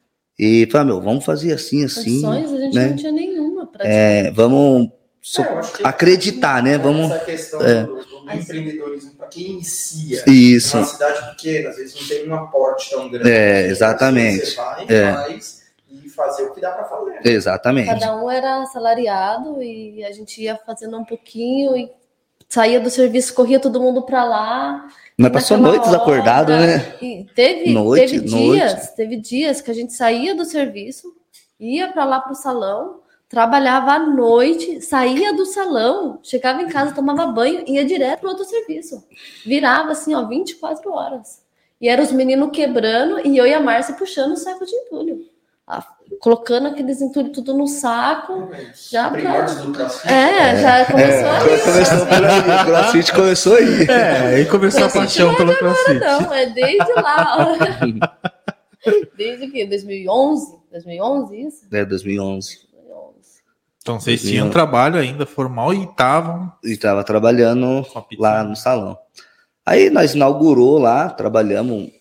E 0.43 0.67
falei, 0.71 0.87
meu, 0.87 0.99
vamos 0.99 1.23
fazer 1.23 1.53
assim, 1.53 1.85
assim, 1.85 2.19
Condições 2.23 2.51
a 2.51 2.57
gente 2.63 2.75
né? 2.75 2.87
não 2.87 2.95
tinha 2.95 3.11
nenhuma 3.11 3.69
é, 3.81 4.31
vamos 4.31 4.89
so- 5.21 5.43
É, 5.43 5.61
acreditar, 5.83 6.63
né? 6.63 6.79
Vamos 6.79 7.11
Essa 7.11 7.23
questão 7.23 7.61
é. 7.61 7.83
do, 7.83 7.95
do 8.03 8.31
empreendedorismo 8.33 9.11
para 9.13 9.27
quem 9.27 9.51
inicia. 9.51 10.23
isso. 10.27 10.77
Uma 10.77 10.85
cidade 10.87 11.29
pequena, 11.35 11.69
às 11.69 11.75
vezes 11.75 11.93
não 12.01 12.07
tem 12.07 12.27
um 12.27 12.33
aporte 12.33 12.89
tão 12.89 13.07
grande. 13.07 13.29
É, 13.29 13.67
exatamente. 13.67 14.45
Você 14.47 14.55
vai, 14.55 14.85
É. 14.89 15.13
faz 15.13 15.61
e 15.91 16.09
fazer 16.09 16.43
o 16.43 16.53
que 16.55 16.59
dá 16.59 16.71
para 16.71 16.85
fazer. 16.85 17.19
Exatamente. 17.23 17.87
Cada 17.87 18.15
um 18.15 18.31
era 18.31 18.63
assalariado 18.63 19.61
e 19.61 20.03
a 20.03 20.11
gente 20.11 20.41
ia 20.41 20.55
fazendo 20.65 20.97
um 20.97 21.05
pouquinho 21.05 21.77
e 21.77 21.87
saía 22.49 22.79
do 22.79 22.89
serviço, 22.89 23.33
corria 23.35 23.59
todo 23.59 23.79
mundo 23.79 24.01
pra 24.01 24.23
lá. 24.23 24.87
Mas 25.21 25.31
passou 25.31 25.57
noites 25.57 25.87
hora, 25.87 25.97
acordado, 25.97 26.49
né? 26.51 26.95
E 27.01 27.25
teve, 27.35 27.71
Noite, 27.71 28.11
teve 28.11 28.29
noite. 28.29 28.51
dias, 28.51 28.91
teve 28.93 29.17
dias 29.17 29.61
que 29.61 29.71
a 29.71 29.73
gente 29.73 29.93
saía 29.93 30.35
do 30.35 30.43
serviço, 30.43 31.15
ia 31.59 31.91
pra 31.91 32.05
lá 32.05 32.19
pro 32.19 32.33
salão, 32.33 33.01
trabalhava 33.29 33.93
à 33.93 33.99
noite, 33.99 34.81
saía 34.81 35.33
do 35.33 35.45
salão, 35.45 36.19
chegava 36.21 36.61
em 36.61 36.67
casa, 36.67 36.93
tomava 36.93 37.27
banho, 37.27 37.63
ia 37.67 37.85
direto 37.85 38.21
pro 38.21 38.29
outro 38.29 38.43
serviço. 38.43 39.03
Virava 39.45 39.91
assim, 39.91 40.13
ó, 40.13 40.25
24 40.27 40.91
horas. 40.91 41.41
E 41.79 41.87
eram 41.87 42.03
os 42.03 42.11
meninos 42.11 42.49
quebrando 42.51 43.25
e 43.25 43.37
eu 43.37 43.47
e 43.47 43.53
a 43.53 43.59
Márcia 43.59 43.95
puxando 43.95 44.33
o 44.33 44.37
saco 44.37 44.65
de 44.65 44.75
entulho. 44.75 45.25
Colocando 46.19 46.67
aqueles 46.67 47.01
entulhos 47.01 47.31
tudo 47.31 47.53
no 47.53 47.67
saco. 47.67 48.49
Já 48.91 49.09
pra- 49.09 49.45
crossfit. 49.73 50.07
É, 50.07 50.61
já 50.61 50.85
começou 50.85 51.25
É, 51.25 51.29
ali. 51.37 51.61
começou 51.61 52.05
aí, 52.05 52.61
o 52.61 52.65
CrossFit 52.65 53.13
começou 53.13 53.55
aí. 53.55 53.83
É, 53.89 54.17
aí 54.35 54.45
começou 54.45 54.83
a 54.85 54.89
paixão 54.89 55.35
pelo 55.35 55.55
crossfit. 55.57 55.99
Não, 55.99 56.33
é 56.33 56.45
desde 56.47 56.93
lá. 56.93 57.57
Desde 59.15 59.45
o 59.45 59.51
quê? 59.51 59.65
2011? 59.67 60.55
2011 60.71 61.39
isso? 61.39 61.65
É, 61.71 61.85
2011. 61.85 62.67
2011. 62.73 63.13
Então 63.79 63.99
vocês 63.99 64.21
tinham 64.21 64.49
trabalho 64.49 64.97
ainda 64.97 65.23
formal 65.25 65.71
e 65.73 65.83
estavam 65.83 66.51
E 66.63 66.75
tava 66.77 67.03
trabalhando 67.03 67.85
lá 68.17 68.43
no 68.43 68.55
salão. 68.55 68.97
Aí 69.63 69.89
nós 69.91 70.15
inaugurou 70.15 70.79
lá, 70.79 71.09
trabalhamos 71.09 71.91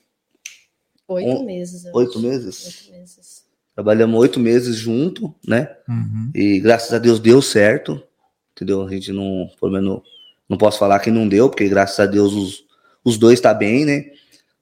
Oito 1.07 1.29
Um- 1.29 1.45
meses. 1.45 1.85
oito 1.93 2.19
meses. 2.19 2.65
Oito 2.89 2.93
meses. 2.99 3.45
Trabalhamos 3.81 4.21
oito 4.21 4.39
meses 4.39 4.77
junto, 4.77 5.35
né? 5.47 5.71
Uhum. 5.89 6.31
E 6.35 6.61
graças 6.61 6.93
a 6.93 6.99
Deus 6.99 7.19
deu 7.19 7.41
certo. 7.41 8.03
Entendeu? 8.53 8.83
A 8.83 8.91
gente 8.91 9.11
não, 9.11 9.49
pelo 9.59 9.73
menos, 9.73 10.03
não 10.47 10.59
posso 10.59 10.79
falar 10.79 10.99
que 10.99 11.11
não 11.11 11.27
deu, 11.27 11.49
porque 11.49 11.67
graças 11.67 11.99
a 11.99 12.05
Deus 12.05 12.35
os, 12.35 12.65
os 13.03 13.17
dois 13.17 13.41
tá 13.41 13.55
bem, 13.55 13.87
né? 13.87 14.05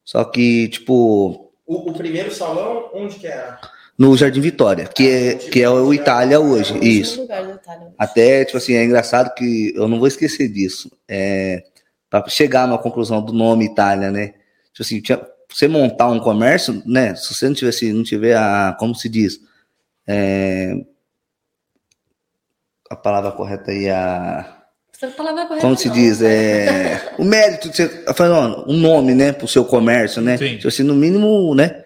Só 0.05 0.23
que, 0.23 0.69
tipo, 0.69 1.51
O, 1.67 1.91
o 1.91 1.93
primeiro 1.95 2.33
salão, 2.33 2.91
onde 2.95 3.17
que 3.17 3.27
era? 3.27 3.59
no 3.99 4.17
Jardim 4.17 4.41
Vitória, 4.41 4.87
que 4.87 5.09
é, 5.09 5.35
que 5.35 5.61
é 5.61 5.69
o 5.69 5.93
Itália 5.93 6.39
hoje. 6.39 6.75
Último 6.75 6.89
Isso. 6.89 7.25
Itália. 7.25 7.61
Até, 7.99 8.45
tipo 8.45 8.57
assim, 8.57 8.75
é 8.75 8.85
engraçado 8.85 9.35
que 9.35 9.73
eu 9.75 9.89
não 9.89 9.99
vou 9.99 10.07
esquecer 10.07 10.47
disso. 10.49 10.93
É, 11.09 11.65
para 12.09 12.29
chegar 12.29 12.69
na 12.69 12.79
conclusão 12.79 13.21
do 13.21 13.33
nome 13.33 13.65
Itália, 13.65 14.13
né? 14.13 14.29
Tipo 14.73 14.83
assim, 14.83 15.01
tinha, 15.01 15.21
você 15.51 15.67
montar 15.67 16.09
um 16.09 16.21
comércio, 16.21 16.83
né? 16.85 17.15
Se 17.15 17.35
você 17.35 17.47
não 17.47 17.55
tivesse, 17.55 17.93
não 17.93 18.03
tiver 18.03 18.37
a, 18.37 18.77
como 18.79 18.95
se 18.95 19.09
diz, 19.09 19.41
é, 20.07 20.75
a 22.91 22.97
palavra 22.97 23.33
correta 23.33 23.71
aí, 23.71 23.89
a, 23.89 24.59
é 25.01 25.07
correta, 25.47 25.61
como 25.61 25.77
se 25.77 25.89
não. 25.89 25.95
diz, 25.95 26.21
é, 26.21 27.15
o 27.19 27.25
mérito 27.25 27.69
de 27.69 27.77
você, 27.77 28.05
falando, 28.15 28.65
um 28.69 28.77
nome, 28.77 29.15
né, 29.15 29.33
pro 29.33 29.47
seu 29.47 29.65
comércio, 29.65 30.21
né? 30.21 30.37
Sim. 30.37 30.57
Tipo 30.57 30.69
assim, 30.69 30.83
no 30.83 30.95
mínimo, 30.95 31.55
né? 31.55 31.85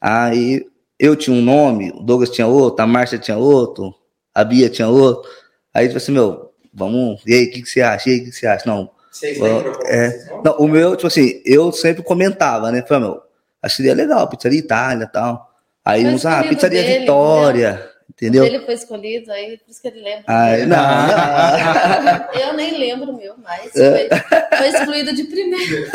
Aí 0.00 0.64
eu 0.98 1.14
tinha 1.14 1.36
um 1.36 1.42
nome, 1.42 1.90
o 1.90 2.02
Douglas 2.02 2.30
tinha 2.30 2.46
outro, 2.46 2.82
a 2.82 2.86
Márcia 2.86 3.18
tinha 3.18 3.36
outro, 3.36 3.94
a 4.34 4.42
Bia 4.44 4.70
tinha 4.70 4.88
outro. 4.88 5.30
Aí, 5.72 5.86
tipo 5.86 5.98
assim, 5.98 6.12
meu, 6.12 6.52
vamos, 6.72 7.20
e 7.26 7.34
aí, 7.34 7.44
o 7.44 7.50
que, 7.50 7.62
que 7.62 7.68
você 7.68 7.80
acha? 7.82 8.08
E 8.08 8.12
aí, 8.12 8.18
o 8.20 8.24
que, 8.24 8.30
que 8.30 8.36
você 8.36 8.46
acha? 8.46 8.64
Não, 8.66 8.90
Vocês 9.14 9.38
lembram 9.38 9.72
é. 9.84 10.26
não, 10.44 10.56
o 10.56 10.66
meu, 10.66 10.96
tipo 10.96 11.06
assim, 11.06 11.40
eu 11.46 11.70
sempre 11.70 12.02
comentava, 12.02 12.72
né? 12.72 12.82
Falei, 12.82 13.04
meu, 13.04 13.22
acho 13.62 13.76
que 13.76 13.82
seria 13.82 13.94
legal, 13.94 14.28
pizzaria 14.28 14.58
Itália 14.58 15.04
e 15.04 15.08
tal. 15.08 15.54
Aí 15.84 16.04
uns, 16.04 16.26
ah, 16.26 16.42
pizzaria 16.42 16.82
dele, 16.82 16.98
Vitória, 16.98 17.88
entendeu? 18.10 18.44
Ele 18.44 18.58
foi 18.64 18.74
escolhido, 18.74 19.30
aí 19.30 19.56
por 19.58 19.70
isso 19.70 19.80
que 19.80 19.86
ele 19.86 20.02
lembra. 20.02 20.24
Aí, 20.26 20.66
não, 20.66 20.76
não. 20.76 22.34
Eu 22.42 22.54
nem 22.54 22.76
lembro 22.76 23.12
o 23.12 23.16
meu, 23.16 23.36
mas 23.38 23.70
É. 23.76 24.08
foi, 24.08 24.58
foi 24.58 24.68
excluído 24.70 25.14
de 25.14 25.22
primeiro. 25.22 25.86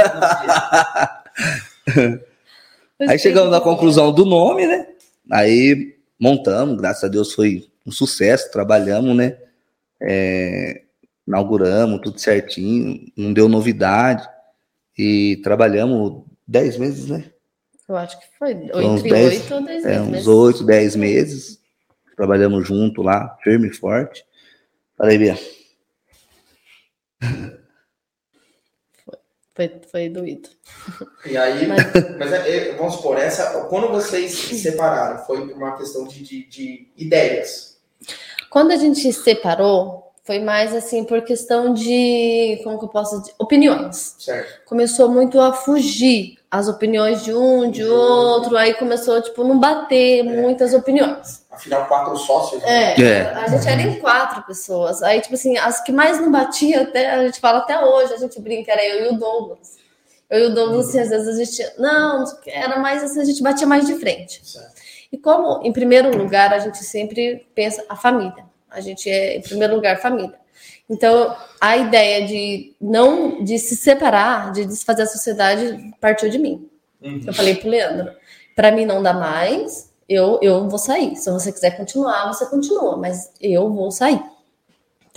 Aí 3.02 3.20
chegamos 3.20 3.52
na 3.52 3.60
conclusão 3.60 4.14
do 4.14 4.24
nome, 4.24 4.66
né? 4.66 4.88
Aí 5.30 5.94
montamos, 6.18 6.78
graças 6.78 7.04
a 7.04 7.10
Deus 7.10 7.34
foi 7.34 7.68
um 7.86 7.92
sucesso, 7.92 8.50
trabalhamos, 8.50 9.14
né? 9.14 9.36
É, 10.02 10.84
inauguramos 11.30 12.02
tudo 12.02 12.20
certinho, 12.20 13.06
não 13.16 13.32
deu 13.32 13.48
novidade. 13.48 14.28
E 14.98 15.38
trabalhamos 15.44 16.24
10 16.46 16.78
meses, 16.78 17.10
né? 17.10 17.32
Eu 17.88 17.96
acho 17.96 18.20
que 18.20 18.26
foi 18.38 18.54
uns 18.56 19.00
entre 19.00 19.10
dez, 19.10 19.42
oito 19.42 19.54
ou 19.56 19.64
dez 19.64 19.86
É, 19.86 20.00
meses. 20.00 20.22
uns 20.22 20.28
8, 20.28 20.64
10 20.66 20.96
meses. 20.98 21.60
Trabalhamos 22.18 22.68
junto 22.68 23.02
lá, 23.02 23.38
firme 23.42 23.70
e 23.70 23.74
forte. 23.74 24.26
Falei, 24.98 25.18
Bia, 25.18 25.38
Foi, 29.56 29.70
foi 29.92 30.10
doído. 30.10 30.48
E 31.26 31.36
aí, 31.36 31.68
Mas- 31.68 31.84
mas 32.18 32.32
é, 32.34 32.70
é, 32.70 32.76
vamos 32.76 32.96
supor, 32.96 33.18
essa, 33.18 33.66
quando 33.66 33.90
vocês 33.90 34.32
se 34.32 34.58
separaram, 34.58 35.26
foi 35.26 35.46
por 35.48 35.56
uma 35.58 35.76
questão 35.78 36.08
de, 36.08 36.24
de, 36.24 36.46
de 36.48 36.88
ideias. 36.96 37.78
Quando 38.50 38.72
a 38.72 38.78
gente 38.78 39.12
separou, 39.12 40.09
foi 40.30 40.38
mais 40.38 40.76
assim 40.76 41.04
por 41.04 41.24
questão 41.24 41.74
de, 41.74 42.62
como 42.64 42.78
que 42.78 42.86
eu 42.86 42.90
posso 42.90 43.20
dizer, 43.20 43.34
opiniões. 43.40 44.16
Certo. 44.20 44.64
Começou 44.64 45.10
muito 45.10 45.42
a 45.42 45.54
fugir 45.54 46.38
as 46.52 46.68
opiniões 46.68 47.24
de 47.24 47.34
um, 47.34 47.72
de 47.72 47.84
outro, 47.84 48.56
aí 48.56 48.76
começou, 48.76 49.20
tipo, 49.24 49.44
não 49.44 49.60
bater 49.60 50.22
muitas 50.22 50.72
opiniões. 50.76 51.44
Afinal, 51.50 51.88
quatro 51.88 52.16
sócios. 52.16 52.62
né? 52.62 52.94
É, 52.94 53.02
É. 53.02 53.22
a 53.34 53.48
gente 53.48 53.68
era 53.68 53.82
em 53.82 54.00
quatro 54.00 54.44
pessoas. 54.44 55.02
Aí, 55.02 55.20
tipo 55.20 55.34
assim, 55.34 55.58
as 55.58 55.82
que 55.84 55.92
mais 55.92 56.22
não 56.22 56.32
batia, 56.32 56.84
até, 56.84 57.10
a 57.10 57.26
gente 57.26 57.40
fala 57.40 57.58
até 57.58 57.84
hoje, 57.84 58.14
a 58.14 58.18
gente 58.18 58.40
brinca, 58.40 58.72
era 58.72 58.86
eu 58.86 59.06
e 59.06 59.16
o 59.16 59.18
Douglas. 59.18 59.78
Eu 60.30 60.42
e 60.42 60.46
o 60.52 60.54
Douglas, 60.54 60.90
assim, 60.90 61.00
às 61.00 61.10
vezes 61.10 61.28
a 61.28 61.44
gente. 61.44 61.80
Não, 61.82 62.24
era 62.46 62.78
mais 62.78 63.04
assim, 63.04 63.20
a 63.20 63.26
gente 63.26 63.42
batia 63.42 63.66
mais 63.66 63.88
de 63.88 63.96
frente. 63.96 64.48
Certo. 64.48 64.80
E 65.12 65.18
como, 65.18 65.66
em 65.66 65.74
primeiro 65.74 66.16
lugar, 66.16 66.54
a 66.54 66.60
gente 66.60 66.78
sempre 66.84 67.48
pensa 67.56 67.84
a 67.90 67.96
família. 67.96 68.48
A 68.70 68.82
gente 68.82 69.10
é, 69.10 69.38
em 69.38 69.42
primeiro 69.42 69.76
lugar, 69.76 70.02
família. 70.02 70.38
Então, 70.90 71.36
a 71.62 71.78
ideia 71.78 72.26
de 72.26 72.76
não 72.82 73.44
de 73.44 73.60
se 73.60 73.76
separar, 73.76 74.52
de 74.52 74.66
desfazer 74.66 75.04
a 75.04 75.08
sociedade, 75.08 75.94
partiu 76.02 76.30
de 76.30 76.40
mim. 76.40 76.68
Uhum. 77.02 77.22
Eu 77.26 77.34
falei 77.34 77.56
pro 77.56 77.70
Leandro, 77.70 78.12
para 78.56 78.72
mim 78.72 78.86
não 78.86 79.02
dá 79.02 79.14
mais, 79.14 79.94
eu, 80.08 80.40
eu 80.42 80.68
vou 80.68 80.80
sair. 80.80 81.16
Se 81.16 81.32
você 81.32 81.52
quiser 81.52 81.78
continuar, 81.78 82.34
você 82.34 82.46
continua, 82.48 82.98
mas 82.98 83.32
eu 83.40 83.72
vou 83.72 83.92
sair. 83.92 84.22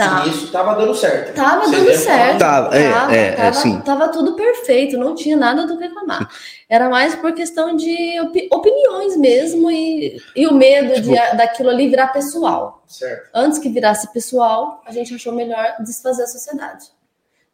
Tá. 0.09 0.27
E 0.27 0.31
isso 0.31 0.51
tava 0.53 0.75
dando 0.75 0.95
certo. 0.95 1.35
Tava 1.35 1.67
Vocês 1.67 1.85
dando 1.85 1.97
certo. 1.97 2.39
Tava, 2.39 2.77
é, 2.77 2.83
é, 2.83 3.27
é, 3.29 3.33
tava, 3.33 3.53
sim. 3.55 3.81
tava 3.81 4.09
tudo 4.09 4.35
perfeito, 4.35 4.97
não 4.99 5.15
tinha 5.15 5.37
nada 5.37 5.67
do 5.67 5.77
que 5.79 5.85
reclamar. 5.85 6.29
Era 6.69 6.89
mais 6.89 7.15
por 7.15 7.33
questão 7.33 7.75
de 7.77 8.21
opi- 8.21 8.49
opiniões 8.53 9.17
mesmo 9.17 9.71
e, 9.71 10.21
e 10.37 10.47
o 10.47 10.55
medo 10.55 11.01
de, 11.01 11.13
Tipo- 11.13 11.37
daquilo 11.37 11.71
ali 11.71 11.89
virar 11.89 12.09
pessoal. 12.09 12.83
Certo. 12.87 13.29
Antes 13.35 13.59
que 13.59 13.69
virasse 13.69 14.13
pessoal, 14.13 14.83
a 14.87 14.93
gente 14.93 15.15
achou 15.15 15.33
melhor 15.33 15.77
desfazer 15.81 16.23
a 16.25 16.27
sociedade. 16.27 16.87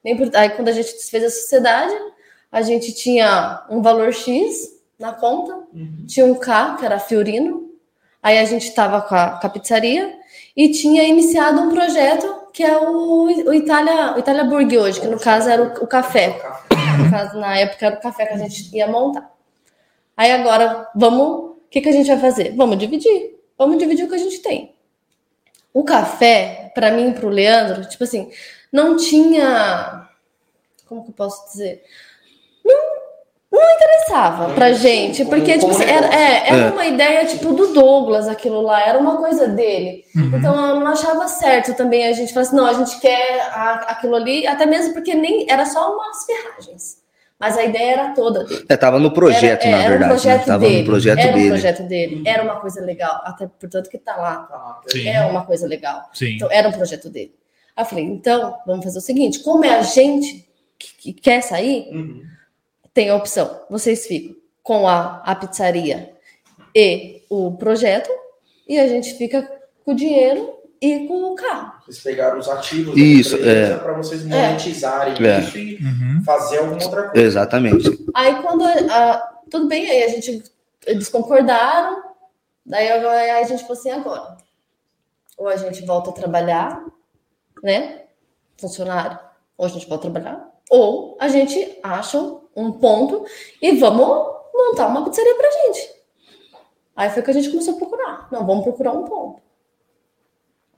Nem 0.04 0.16
por- 0.16 0.30
Aí, 0.36 0.50
quando 0.50 0.68
a 0.68 0.72
gente 0.72 0.92
desfez 0.92 1.24
a 1.24 1.30
sociedade, 1.30 1.94
a 2.50 2.62
gente 2.62 2.92
tinha 2.92 3.64
um 3.68 3.82
valor 3.82 4.12
X 4.12 4.76
na 4.98 5.12
conta, 5.12 5.54
Uhum. 5.74 6.04
tinha 6.06 6.26
um 6.26 6.34
K, 6.34 6.76
que 6.78 6.84
era 6.86 6.98
Fiorino, 6.98 7.67
aí 8.22 8.38
a 8.38 8.44
gente 8.44 8.68
estava 8.68 9.00
com 9.00 9.08
com 9.40 9.46
a 9.46 9.50
pizzaria 9.50 10.18
e 10.56 10.70
tinha 10.70 11.04
iniciado 11.04 11.60
um 11.60 11.70
projeto 11.70 12.48
que 12.52 12.64
é 12.64 12.76
o, 12.76 13.26
o 13.26 13.54
Itália, 13.54 14.16
o 14.16 14.18
Itália 14.18 14.42
Burg 14.42 14.76
hoje, 14.76 15.00
que 15.00 15.06
no 15.06 15.20
caso 15.20 15.48
era 15.48 15.62
o, 15.62 15.84
o 15.84 15.86
café. 15.86 16.40
No 16.98 17.08
caso, 17.08 17.38
na 17.38 17.56
época 17.56 17.86
era 17.86 17.96
o 17.96 18.00
café 18.00 18.26
que 18.26 18.34
a 18.34 18.38
gente 18.38 18.76
ia 18.76 18.88
montar. 18.88 19.30
Aí 20.16 20.32
agora, 20.32 20.88
vamos. 20.94 21.56
O 21.56 21.70
que, 21.70 21.80
que 21.80 21.88
a 21.88 21.92
gente 21.92 22.08
vai 22.08 22.18
fazer? 22.18 22.56
Vamos 22.56 22.76
dividir. 22.76 23.38
Vamos 23.56 23.78
dividir 23.78 24.04
o 24.04 24.08
que 24.08 24.16
a 24.16 24.18
gente 24.18 24.40
tem. 24.40 24.74
O 25.72 25.84
café, 25.84 26.72
para 26.74 26.90
mim 26.90 27.10
e 27.10 27.12
pro 27.12 27.28
Leandro, 27.28 27.84
tipo 27.88 28.02
assim, 28.02 28.28
não 28.72 28.96
tinha. 28.96 30.08
Como 30.86 31.04
que 31.04 31.10
eu 31.10 31.14
posso 31.14 31.52
dizer? 31.52 31.84
Não, 33.50 33.62
interessava 33.76 34.52
pra 34.54 34.72
gente, 34.72 35.24
porque 35.24 35.54
tipo, 35.58 35.70
assim, 35.70 35.84
era, 35.84 36.06
é, 36.14 36.48
era 36.50 36.56
É. 36.66 36.70
uma 36.70 36.86
ideia 36.86 37.24
tipo 37.24 37.54
do 37.54 37.72
Douglas, 37.72 38.28
aquilo 38.28 38.60
lá, 38.60 38.82
era 38.86 38.98
uma 38.98 39.16
coisa 39.16 39.48
dele. 39.48 40.04
Uhum. 40.14 40.36
Então 40.36 40.68
eu 40.68 40.80
não 40.80 40.86
achava 40.86 41.26
certo 41.28 41.74
também 41.74 42.06
a 42.06 42.12
gente 42.12 42.32
falar 42.34 42.46
assim, 42.46 42.56
não, 42.56 42.66
a 42.66 42.74
gente 42.74 43.00
quer 43.00 43.40
a- 43.52 43.86
aquilo 43.88 44.14
ali, 44.16 44.46
até 44.46 44.66
mesmo 44.66 44.92
porque 44.92 45.14
nem 45.14 45.46
era 45.50 45.64
só 45.64 45.94
umas 45.94 46.24
ferragens. 46.26 46.98
Mas 47.40 47.56
a 47.56 47.64
ideia 47.64 47.92
era 47.92 48.08
toda 48.14 48.44
dele. 48.44 48.66
é, 48.68 48.76
tava 48.76 48.98
no 48.98 49.12
projeto, 49.12 49.62
era, 49.64 49.68
é, 49.68 49.70
na 49.70 49.78
era 49.78 49.88
verdade. 49.90 50.04
um 50.04 50.14
projeto 50.14 50.38
né? 50.40 50.44
Tava 50.46 50.58
dele. 50.64 50.78
no 50.80 50.84
projeto 50.84 51.18
era 51.18 51.30
um 51.30 51.34
dele. 51.34 51.48
projeto 51.48 51.82
dele. 51.84 52.22
Era 52.26 52.42
uma 52.42 52.56
coisa 52.60 52.80
legal, 52.84 53.20
até 53.24 53.46
portanto 53.46 53.88
que 53.88 53.96
tá 53.98 54.16
lá. 54.16 54.36
Tá. 54.38 54.80
Sim. 54.88 55.08
É 55.08 55.24
uma 55.24 55.44
coisa 55.46 55.66
legal. 55.66 56.02
Sim. 56.12 56.34
Então, 56.34 56.48
era 56.50 56.68
um 56.68 56.72
projeto 56.72 57.08
dele. 57.08 57.32
Aí 57.76 57.82
eu 57.84 57.86
falei, 57.88 58.04
então, 58.04 58.56
vamos 58.66 58.84
fazer 58.84 58.98
o 58.98 59.00
seguinte: 59.00 59.38
como 59.38 59.64
é 59.64 59.76
a 59.78 59.82
gente 59.82 60.48
que, 60.76 61.12
que 61.12 61.12
quer 61.20 61.40
sair, 61.40 61.88
Uhum. 61.92 62.22
Tem 62.98 63.10
a 63.10 63.14
opção. 63.14 63.60
Vocês 63.70 64.08
ficam 64.08 64.34
com 64.60 64.88
a, 64.88 65.22
a 65.24 65.32
pizzaria 65.36 66.16
e 66.74 67.22
o 67.30 67.52
projeto, 67.52 68.10
e 68.66 68.76
a 68.76 68.88
gente 68.88 69.14
fica 69.14 69.48
com 69.84 69.92
o 69.92 69.94
dinheiro 69.94 70.52
e 70.82 71.06
com 71.06 71.30
o 71.30 71.34
carro. 71.36 71.74
Vocês 71.86 72.00
pegaram 72.02 72.40
os 72.40 72.48
ativos 72.48 72.96
Isso, 72.96 73.36
empresa 73.36 73.74
é. 73.74 73.78
para 73.78 73.92
vocês 73.92 74.24
monetizarem 74.24 75.14
É. 75.24 75.38
isso 75.38 75.56
e 75.58 75.76
Uhum. 75.76 76.22
fazer 76.24 76.58
alguma 76.58 76.82
outra 76.82 77.02
coisa. 77.10 77.24
Exatamente. 77.24 78.04
Aí 78.12 78.42
quando 78.42 78.64
a- 78.64 78.72
a- 79.12 79.38
tudo 79.48 79.68
bem, 79.68 79.88
aí 79.88 80.02
a 80.02 80.08
gente 80.08 80.42
eles 80.84 81.08
concordaram, 81.08 82.02
daí 82.66 82.88
aí 82.88 83.30
a 83.30 83.44
gente 83.44 83.60
falou 83.62 83.78
assim 83.78 83.90
agora. 83.90 84.38
Ou 85.36 85.46
a 85.46 85.56
gente 85.56 85.86
volta 85.86 86.10
a 86.10 86.14
trabalhar, 86.14 86.84
né? 87.62 88.02
Funcionário, 88.60 89.18
ou 89.56 89.66
a 89.66 89.68
gente 89.68 89.88
volta 89.88 90.08
a 90.08 90.10
trabalhar, 90.10 90.48
ou 90.68 91.16
a 91.20 91.28
gente 91.28 91.78
acha 91.80 92.18
um 92.58 92.72
ponto 92.72 93.24
e 93.62 93.72
vamos 93.76 94.36
montar 94.52 94.88
uma 94.88 95.04
pizzaria 95.04 95.34
pra 95.34 95.50
gente. 95.50 95.90
Aí 96.96 97.10
foi 97.10 97.22
que 97.22 97.30
a 97.30 97.34
gente 97.34 97.50
começou 97.50 97.74
a 97.74 97.76
procurar. 97.76 98.28
Não, 98.32 98.44
vamos 98.44 98.64
procurar 98.64 98.92
um 98.92 99.04
ponto. 99.04 99.40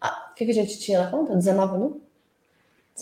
Ah, 0.01 0.29
o 0.31 0.35
que, 0.35 0.45
que 0.45 0.51
a 0.51 0.55
gente 0.55 0.79
tinha 0.79 1.03
na 1.03 1.11
conta? 1.11 1.35
19 1.35 1.79
mil? 1.79 2.03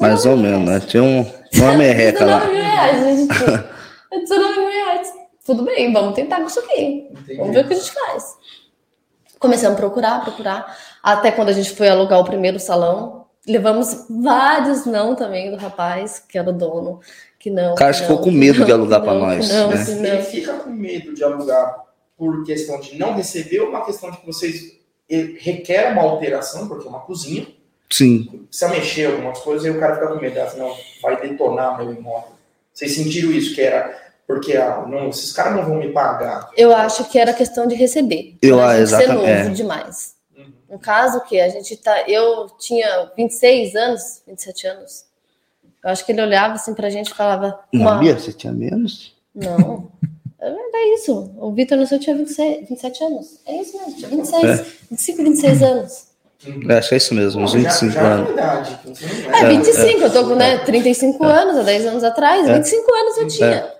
Mais 0.00 0.25
ou 0.25 0.37
menos, 0.37 0.68
né? 0.68 0.80
Tinha 0.80 1.02
um, 1.02 1.26
uma 1.56 1.76
merreca 1.76 2.25
19 2.25 2.30
lá. 2.30 2.52
mil 2.52 2.62
reais, 2.62 3.02
a 3.02 3.11
gente 3.11 3.35
tinha. 3.38 4.20
19 4.20 4.61
mil 4.61 4.68
reais. 4.68 5.12
Tudo 5.44 5.64
bem, 5.64 5.92
vamos 5.92 6.14
tentar 6.14 6.37
com 6.40 6.47
isso 6.47 6.61
aqui. 6.61 7.11
Vamos 7.37 7.54
ver 7.54 7.64
o 7.64 7.68
que 7.68 7.75
a 7.75 7.76
gente 7.76 7.90
faz. 7.90 8.37
Começamos 9.38 9.76
a 9.76 9.80
procurar, 9.80 10.23
procurar. 10.23 10.76
Até 11.02 11.32
quando 11.32 11.49
a 11.49 11.52
gente 11.52 11.70
foi 11.70 11.88
alugar 11.88 12.20
o 12.20 12.25
primeiro 12.25 12.61
salão, 12.61 13.26
levamos 13.47 14.06
vários 14.08 14.85
não 14.85 15.14
também 15.14 15.50
do 15.50 15.56
rapaz, 15.56 16.18
que 16.18 16.38
era 16.38 16.50
o 16.50 16.52
dono. 16.52 17.00
Que 17.38 17.50
não. 17.50 17.73
O 17.73 17.76
cara 17.76 17.95
ficou 17.95 18.16
não, 18.16 18.25
com 18.25 18.30
medo 18.30 18.61
não, 18.61 18.66
de 18.66 18.73
alugar 18.73 19.04
não, 19.04 19.18
nós, 19.21 19.49
Não, 19.49 19.71
né? 19.71 20.23
fica 20.23 20.54
com 20.54 20.71
medo 20.71 21.14
de 21.14 21.23
alugar 21.23 21.85
por 22.16 22.45
questão 22.45 22.80
de 22.80 22.99
não 22.99 23.14
receber 23.14 23.61
ou 23.61 23.68
uma 23.68 23.85
questão 23.85 24.11
de 24.11 24.16
que 24.16 24.26
vocês 24.26 24.76
eh, 25.09 25.35
requer 25.38 25.92
uma 25.92 26.02
alteração, 26.02 26.66
porque 26.66 26.87
é 26.87 26.90
uma 26.90 27.00
cozinha, 27.00 27.47
Sim. 27.90 28.47
precisa 28.49 28.68
mexer 28.71 29.07
algumas 29.07 29.38
coisas, 29.38 29.64
e 29.64 29.71
o 29.71 29.78
cara 29.78 29.95
fica 29.95 30.09
com 30.09 30.21
medo, 30.21 30.40
ah, 30.40 30.52
não, 30.57 30.76
vai 31.00 31.21
detonar 31.21 31.78
meu 31.78 31.95
imóvel. 31.95 32.33
Vocês 32.75 32.95
sentiram 32.95 33.30
isso, 33.30 33.54
que 33.54 33.61
era 33.61 34.09
porque 34.28 34.54
ah, 34.59 34.85
não, 34.87 35.09
esses 35.09 35.33
caras 35.33 35.57
não 35.57 35.64
vão 35.64 35.76
me 35.76 35.90
pagar. 35.90 36.50
Eu 36.54 36.76
acho 36.76 37.09
que 37.09 37.18
era 37.18 37.33
questão 37.33 37.66
de 37.66 37.75
receber. 37.75 38.37
Eu, 38.42 38.61
ah, 38.61 38.76
gente 38.76 38.90
ser 38.90 38.97
exatamente, 38.97 39.16
novo 39.16 39.50
é. 39.50 39.54
demais. 39.54 40.14
Uhum. 40.37 40.52
Um 40.68 40.78
caso 40.78 41.23
que 41.23 41.40
a 41.40 41.49
gente 41.49 41.75
tá. 41.78 42.07
Eu 42.07 42.47
tinha 42.59 43.11
26 43.16 43.75
anos, 43.75 44.23
27 44.26 44.66
anos. 44.66 45.08
Eu 45.85 45.90
acho 45.90 46.04
que 46.04 46.12
ele 46.12 46.23
olhava 46.23 46.54
assim 46.54 46.75
pra 46.75 46.90
gente 46.90 47.08
e 47.08 47.14
falava. 47.14 47.61
Não, 47.73 47.82
"Uma- 47.82 47.99
Bia, 47.99 48.18
você 48.18 48.32
tinha 48.32 48.52
menos? 48.52 49.14
Não. 49.35 49.88
Era 50.40 50.94
isso. 50.94 51.32
O 51.38 51.52
Vitor 51.52 51.76
Nasceu 51.78 51.99
tinha 51.99 52.14
26, 52.16 52.68
27 52.68 53.04
anos. 53.04 53.40
É 53.47 53.61
isso 53.61 53.76
mesmo, 53.76 53.92
tinha 53.97 54.08
26. 54.08 54.44
É. 54.61 54.64
25, 54.90 55.23
26 55.25 55.62
anos. 55.62 56.08
É, 56.68 56.78
acho 56.78 56.88
que 56.88 56.94
é 56.94 56.99
isso 56.99 57.14
mesmo, 57.14 57.42
uns 57.42 57.52
Não, 57.54 57.61
já- 57.61 57.68
25 57.70 57.92
já 57.92 58.00
é 58.00 58.04
anos. 58.04 58.28
uma 58.28 58.32
idade, 58.35 58.78
É, 59.32 59.40
é- 59.44 59.49
25, 59.49 60.00
eu 60.04 60.12
tô 60.12 60.25
com 60.28 60.35
né, 60.37 60.58
35 60.58 61.25
anos, 61.25 61.56
há 61.58 61.62
10 61.64 61.85
anos 61.87 62.04
atrás, 62.04 62.47
É. 62.49 62.54
25 62.54 62.94
anos 62.94 63.16
eu 63.18 63.26
tinha. 63.26 63.73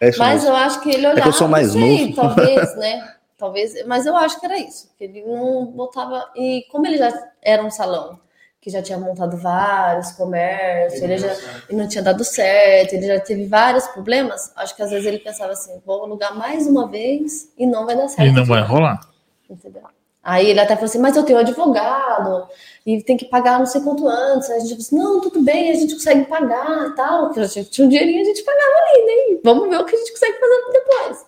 É 0.00 0.10
Mas 0.18 0.42
mesmo. 0.42 0.48
eu 0.48 0.56
acho 0.56 0.80
que 0.80 0.90
ele 0.90 1.06
olhava. 1.06 1.20
que 1.22 1.28
eu 1.28 1.32
sou 1.32 1.46
mais 1.46 1.72
não 1.74 1.82
sei, 1.82 2.00
novo. 2.10 2.16
Talvez, 2.16 2.76
né? 2.76 3.08
Talvez, 3.38 3.86
mas 3.86 4.06
eu 4.06 4.16
acho 4.16 4.40
que 4.40 4.46
era 4.46 4.58
isso. 4.58 4.90
Que 4.98 5.04
ele 5.04 5.22
não 5.24 5.66
botava. 5.66 6.26
E 6.36 6.64
como 6.72 6.86
ele 6.86 6.98
já 6.98 7.12
era 7.40 7.62
um 7.64 7.70
salão 7.70 8.18
que 8.60 8.70
já 8.70 8.82
tinha 8.82 8.98
montado 8.98 9.36
vários 9.36 10.12
comércios, 10.12 11.02
ele 11.02 11.16
já 11.16 11.34
e 11.68 11.74
não 11.74 11.88
tinha 11.88 12.02
dado 12.02 12.22
certo, 12.24 12.92
ele 12.92 13.06
já 13.06 13.18
teve 13.18 13.46
vários 13.46 13.86
problemas, 13.88 14.52
acho 14.54 14.76
que 14.76 14.82
às 14.82 14.90
vezes 14.90 15.06
ele 15.06 15.18
pensava 15.18 15.52
assim: 15.52 15.80
vou 15.84 16.02
alugar 16.02 16.36
mais 16.36 16.66
uma 16.66 16.86
vez 16.86 17.50
e 17.56 17.66
não 17.66 17.86
vai 17.86 17.96
dar 17.96 18.08
certo. 18.08 18.28
E 18.28 18.32
não 18.32 18.44
vai 18.44 18.62
rolar. 18.62 19.00
Entendeu? 19.48 19.82
Aí 20.22 20.50
ele 20.50 20.60
até 20.60 20.74
falou 20.74 20.84
assim, 20.84 20.98
mas 20.98 21.16
eu 21.16 21.24
tenho 21.24 21.38
advogado 21.38 22.46
e 22.84 23.02
tem 23.02 23.16
que 23.16 23.24
pagar 23.24 23.58
não 23.58 23.64
sei 23.64 23.80
quanto 23.80 24.06
antes. 24.06 24.50
Aí 24.50 24.58
a 24.58 24.60
gente 24.60 24.70
falou 24.70 24.82
assim, 24.82 24.98
não, 24.98 25.20
tudo 25.20 25.42
bem, 25.42 25.70
a 25.70 25.74
gente 25.74 25.94
consegue 25.94 26.26
pagar 26.26 26.88
e 26.88 26.94
tal. 26.94 27.26
Porque 27.26 27.40
a 27.40 27.46
gente 27.46 27.70
tinha 27.70 27.86
um 27.86 27.88
dinheirinho, 27.88 28.20
a 28.20 28.24
gente 28.26 28.42
pagava 28.42 28.74
ali, 28.86 29.06
né? 29.06 29.40
Vamos 29.42 29.70
ver 29.70 29.80
o 29.80 29.84
que 29.86 29.96
a 29.96 29.98
gente 29.98 30.12
consegue 30.12 30.38
fazer 30.38 30.72
depois. 30.72 31.26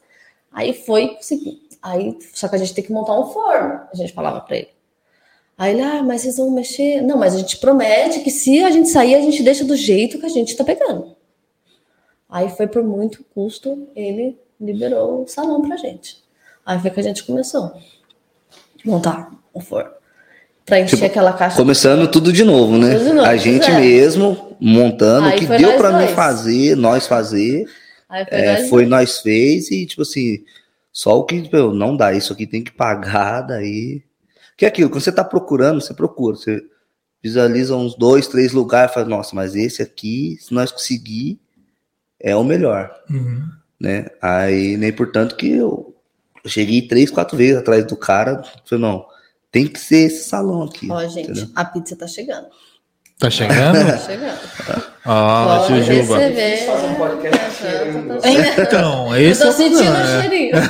Aí 0.53 0.75
foi 0.75 1.09
consegui. 1.15 1.62
Aí, 1.81 2.19
só 2.35 2.49
que 2.49 2.55
a 2.55 2.59
gente 2.59 2.75
tem 2.75 2.85
que 2.85 2.93
montar 2.93 3.19
um 3.19 3.27
forno, 3.27 3.81
a 3.91 3.97
gente 3.97 4.12
falava 4.12 4.41
pra 4.43 4.57
ele. 4.57 4.69
Aí 5.62 5.75
ele, 5.75 5.83
ah, 5.83 6.02
mas 6.02 6.23
vocês 6.23 6.38
vão 6.38 6.50
mexer. 6.50 7.02
Não, 7.02 7.16
mas 7.16 7.37
a 7.37 7.38
gente 7.38 7.57
promete 7.59 8.19
que 8.19 8.33
se 8.33 8.64
a 8.64 8.71
gente 8.73 8.88
sair, 8.88 9.14
a 9.14 9.21
gente 9.21 9.45
deixa 9.45 9.64
do 9.64 9.76
jeito 9.76 10.19
que 10.19 10.26
a 10.26 10.28
gente 10.28 10.57
tá 10.57 10.64
pegando. 10.64 11.14
Aí 12.28 12.49
foi 12.49 12.66
por 12.66 12.83
muito 12.83 13.25
custo, 13.33 13.87
ele 13.95 14.37
liberou 14.61 15.23
o 15.23 15.28
salão 15.28 15.62
pra 15.62 15.76
gente. 15.76 16.16
Aí 16.66 16.81
foi 16.81 16.90
que 16.90 16.99
a 16.99 17.02
gente 17.04 17.23
começou 17.23 17.71
montar 18.85 19.31
o 19.54 19.61
forno. 19.61 19.92
Pra 20.66 20.81
encher 20.81 20.97
Tipo, 20.97 21.07
aquela 21.07 21.33
caixa. 21.33 21.57
Começando 21.59 22.11
tudo 22.11 22.33
de 22.33 22.42
novo, 22.42 22.76
né? 22.76 22.94
Tudo 22.94 23.05
de 23.05 23.12
novo, 23.12 23.29
a 23.29 23.37
gente 23.37 23.70
é. 23.70 23.79
mesmo 23.79 24.57
montando, 24.59 25.29
Aí 25.29 25.37
o 25.37 25.38
que 25.38 25.46
deu 25.46 25.77
pra 25.77 25.96
mim 25.96 26.09
fazer, 26.09 26.75
nós 26.77 27.07
fazer, 27.07 27.68
Aí 28.09 28.25
foi, 28.25 28.37
é, 28.37 28.53
nós 28.59 28.68
foi 28.68 28.85
nós 28.87 29.20
fez 29.20 29.70
e 29.70 29.87
tipo 29.87 30.03
assim, 30.03 30.42
só 30.92 31.20
o 31.20 31.22
que 31.22 31.40
tipo, 31.40 31.72
não 31.72 31.96
dá, 31.96 32.12
isso 32.12 32.33
aqui 32.33 32.48
tem 32.48 32.64
que 32.64 32.72
pagar, 32.72 33.42
daí. 33.42 34.03
Que 34.57 34.65
é 34.65 34.69
aquilo, 34.69 34.91
quando 34.91 35.03
você 35.03 35.12
tá 35.12 35.25
procurando, 35.25 35.81
você 35.81 35.95
procura, 35.95 36.37
você 36.37 36.62
visualiza 37.23 37.75
uns 37.77 37.95
dois, 37.97 38.27
três 38.27 38.53
lugares, 38.53 38.93
fala, 38.93 39.07
nossa, 39.07 39.35
mas 39.35 39.55
esse 39.55 39.81
aqui, 39.83 40.37
se 40.41 40.53
nós 40.53 40.71
conseguir, 40.73 41.41
é 42.21 42.35
o 42.37 42.45
melhor, 42.45 42.91
Uhum. 43.11 43.43
né? 43.81 44.07
Aí, 44.21 44.77
nem 44.77 44.93
portanto 44.93 45.37
que 45.37 45.51
eu, 45.53 45.95
eu 46.45 46.51
cheguei 46.51 46.83
três, 46.87 47.11
quatro 47.11 47.37
vezes 47.37 47.57
atrás 47.59 47.85
do 47.87 47.97
cara, 47.97 48.43
falei, 48.69 48.83
não, 48.83 49.07
tem 49.51 49.67
que 49.69 49.79
ser 49.79 50.07
esse 50.07 50.29
salão 50.29 50.62
aqui. 50.65 50.88
Ó, 50.91 51.01
gente, 51.07 51.31
entendeu? 51.31 51.49
a 51.55 51.65
pizza 51.65 51.97
tá 51.97 52.07
chegando. 52.07 52.47
Tá 53.19 53.31
chegando? 53.31 53.87
Tá 53.87 53.99
chegando. 53.99 54.38
Ah, 55.05 55.65
Pode 55.69 55.85
Jujuba. 55.85 56.19
receber. 56.19 56.67
Tá. 56.67 56.73
Então, 58.62 59.17
Eu 59.17 59.31
esse 59.31 59.43
é 59.43 59.47
tô 59.47 59.51
o 59.51 59.55
sentindo 59.55 59.83
problema, 59.85 59.99
o 59.99 60.09
né? 60.09 60.21
cheirinho. 60.23 60.57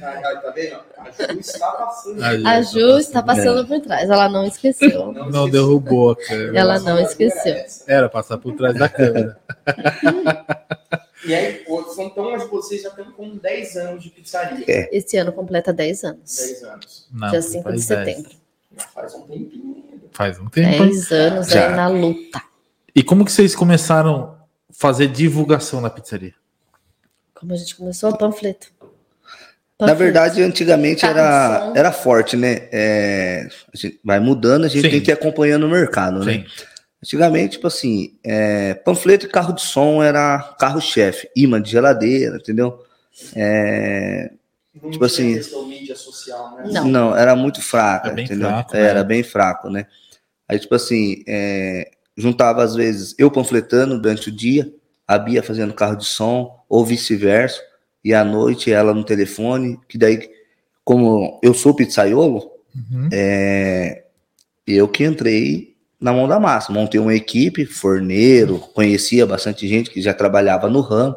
Tá 0.00 0.52
vendo? 0.54 0.87
A 1.18 1.32
Ju 1.32 1.38
está 1.40 1.70
passando. 1.72 2.22
A 2.22 2.50
A 2.50 2.62
Ju 2.62 2.98
está 2.98 3.22
passando 3.22 3.66
por 3.66 3.80
trás, 3.80 4.08
ela 4.08 4.28
não 4.28 4.44
esqueceu. 4.44 5.12
Não 5.12 5.28
esqueci. 5.28 5.50
derrubou 5.50 6.10
a 6.10 6.16
câmera. 6.16 6.58
Ela 6.58 6.78
não 6.80 6.98
esqueceu. 7.00 7.56
Era 7.86 8.08
passar 8.08 8.38
por 8.38 8.54
trás 8.54 8.78
da 8.78 8.88
câmera. 8.88 9.38
E 11.24 11.34
aí, 11.34 11.64
então, 11.98 12.30
mas 12.30 12.48
vocês 12.48 12.82
já 12.82 12.88
estão 12.90 13.10
com 13.12 13.36
10 13.36 13.76
anos 13.76 14.02
de 14.02 14.10
pizzaria. 14.10 14.64
É. 14.68 14.96
Esse 14.96 15.16
ano 15.16 15.32
completa 15.32 15.72
10 15.72 16.04
anos. 16.04 16.36
10 16.36 16.62
anos. 16.62 17.08
Não, 17.12 17.30
dia 17.30 17.42
5 17.42 17.72
de 17.72 17.82
setembro. 17.82 18.30
Já 18.76 18.86
faz 18.88 19.14
um 19.14 19.22
tempinho. 19.22 19.84
Faz 20.12 20.38
um 20.38 20.48
tempo. 20.48 20.84
10 20.84 21.12
anos 21.12 21.48
Já. 21.48 21.68
aí 21.68 21.76
na 21.76 21.88
luta. 21.88 22.40
E 22.94 23.02
como 23.02 23.24
que 23.24 23.32
vocês 23.32 23.54
começaram 23.54 24.36
a 24.70 24.72
fazer 24.72 25.08
divulgação 25.08 25.80
na 25.80 25.90
pizzaria? 25.90 26.34
Como 27.34 27.52
a 27.52 27.56
gente 27.56 27.76
começou? 27.76 28.16
Panfleto. 28.16 28.72
Na 29.80 29.86
Panfleto. 29.86 29.98
verdade, 29.98 30.42
antigamente 30.42 31.00
de 31.02 31.06
era, 31.06 31.72
era 31.74 31.92
forte, 31.92 32.36
né? 32.36 32.68
É, 32.72 33.48
a 33.72 33.76
gente 33.76 34.00
vai 34.04 34.18
mudando, 34.18 34.64
a 34.64 34.68
gente 34.68 34.82
Sim. 34.82 34.90
tem 34.90 35.00
que 35.00 35.10
ir 35.10 35.14
acompanhando 35.14 35.66
o 35.66 35.70
mercado, 35.70 36.24
né? 36.24 36.32
Sim. 36.32 36.44
Antigamente, 37.04 37.52
tipo 37.52 37.68
assim, 37.68 38.18
é, 38.24 38.74
panfleto 38.74 39.26
e 39.26 39.28
carro 39.28 39.52
de 39.52 39.62
som 39.62 40.02
era 40.02 40.40
carro-chefe, 40.58 41.28
imã 41.36 41.62
de 41.62 41.70
geladeira, 41.70 42.36
entendeu? 42.38 42.82
É, 43.36 44.30
Não 44.82 44.90
Tipo 44.90 45.04
assim- 45.04 45.40
social, 45.94 46.56
né? 46.56 46.64
Não. 46.72 46.84
não. 46.84 47.16
era 47.16 47.34
muito 47.36 47.60
fraca, 47.62 48.10
bem 48.10 48.24
entendeu? 48.24 48.48
fraco, 48.48 48.76
É, 48.76 48.80
né? 48.82 48.88
Era 48.88 49.04
bem 49.04 49.22
fraco, 49.22 49.70
né? 49.70 49.86
Aí, 50.48 50.58
tipo 50.58 50.74
assim, 50.74 51.22
é, 51.26 51.90
juntava 52.16 52.62
às 52.64 52.74
vezes 52.74 53.14
eu 53.18 53.30
panfletando 53.30 54.00
durante 54.00 54.28
o 54.28 54.32
dia, 54.32 54.72
a 55.06 55.18
Bia 55.18 55.42
fazendo 55.42 55.72
carro 55.74 55.96
de 55.96 56.04
som, 56.04 56.64
ou 56.68 56.84
vice-versa, 56.84 57.60
e 58.08 58.14
à 58.14 58.24
noite 58.24 58.72
ela 58.72 58.94
no 58.94 59.04
telefone, 59.04 59.78
que 59.86 59.98
daí, 59.98 60.30
como 60.82 61.38
eu 61.42 61.52
sou 61.52 61.74
pizzaiolo, 61.74 62.50
Uhum. 62.74 63.08
é, 63.12 64.04
eu 64.66 64.88
que 64.88 65.04
entrei 65.04 65.74
na 66.00 66.10
mão 66.10 66.26
da 66.26 66.40
massa. 66.40 66.72
Montei 66.72 66.98
uma 66.98 67.14
equipe, 67.14 67.66
forneiro, 67.66 68.60
conhecia 68.72 69.26
bastante 69.26 69.68
gente 69.68 69.90
que 69.90 70.00
já 70.00 70.14
trabalhava 70.14 70.70
no 70.70 70.80
ramo, 70.80 71.16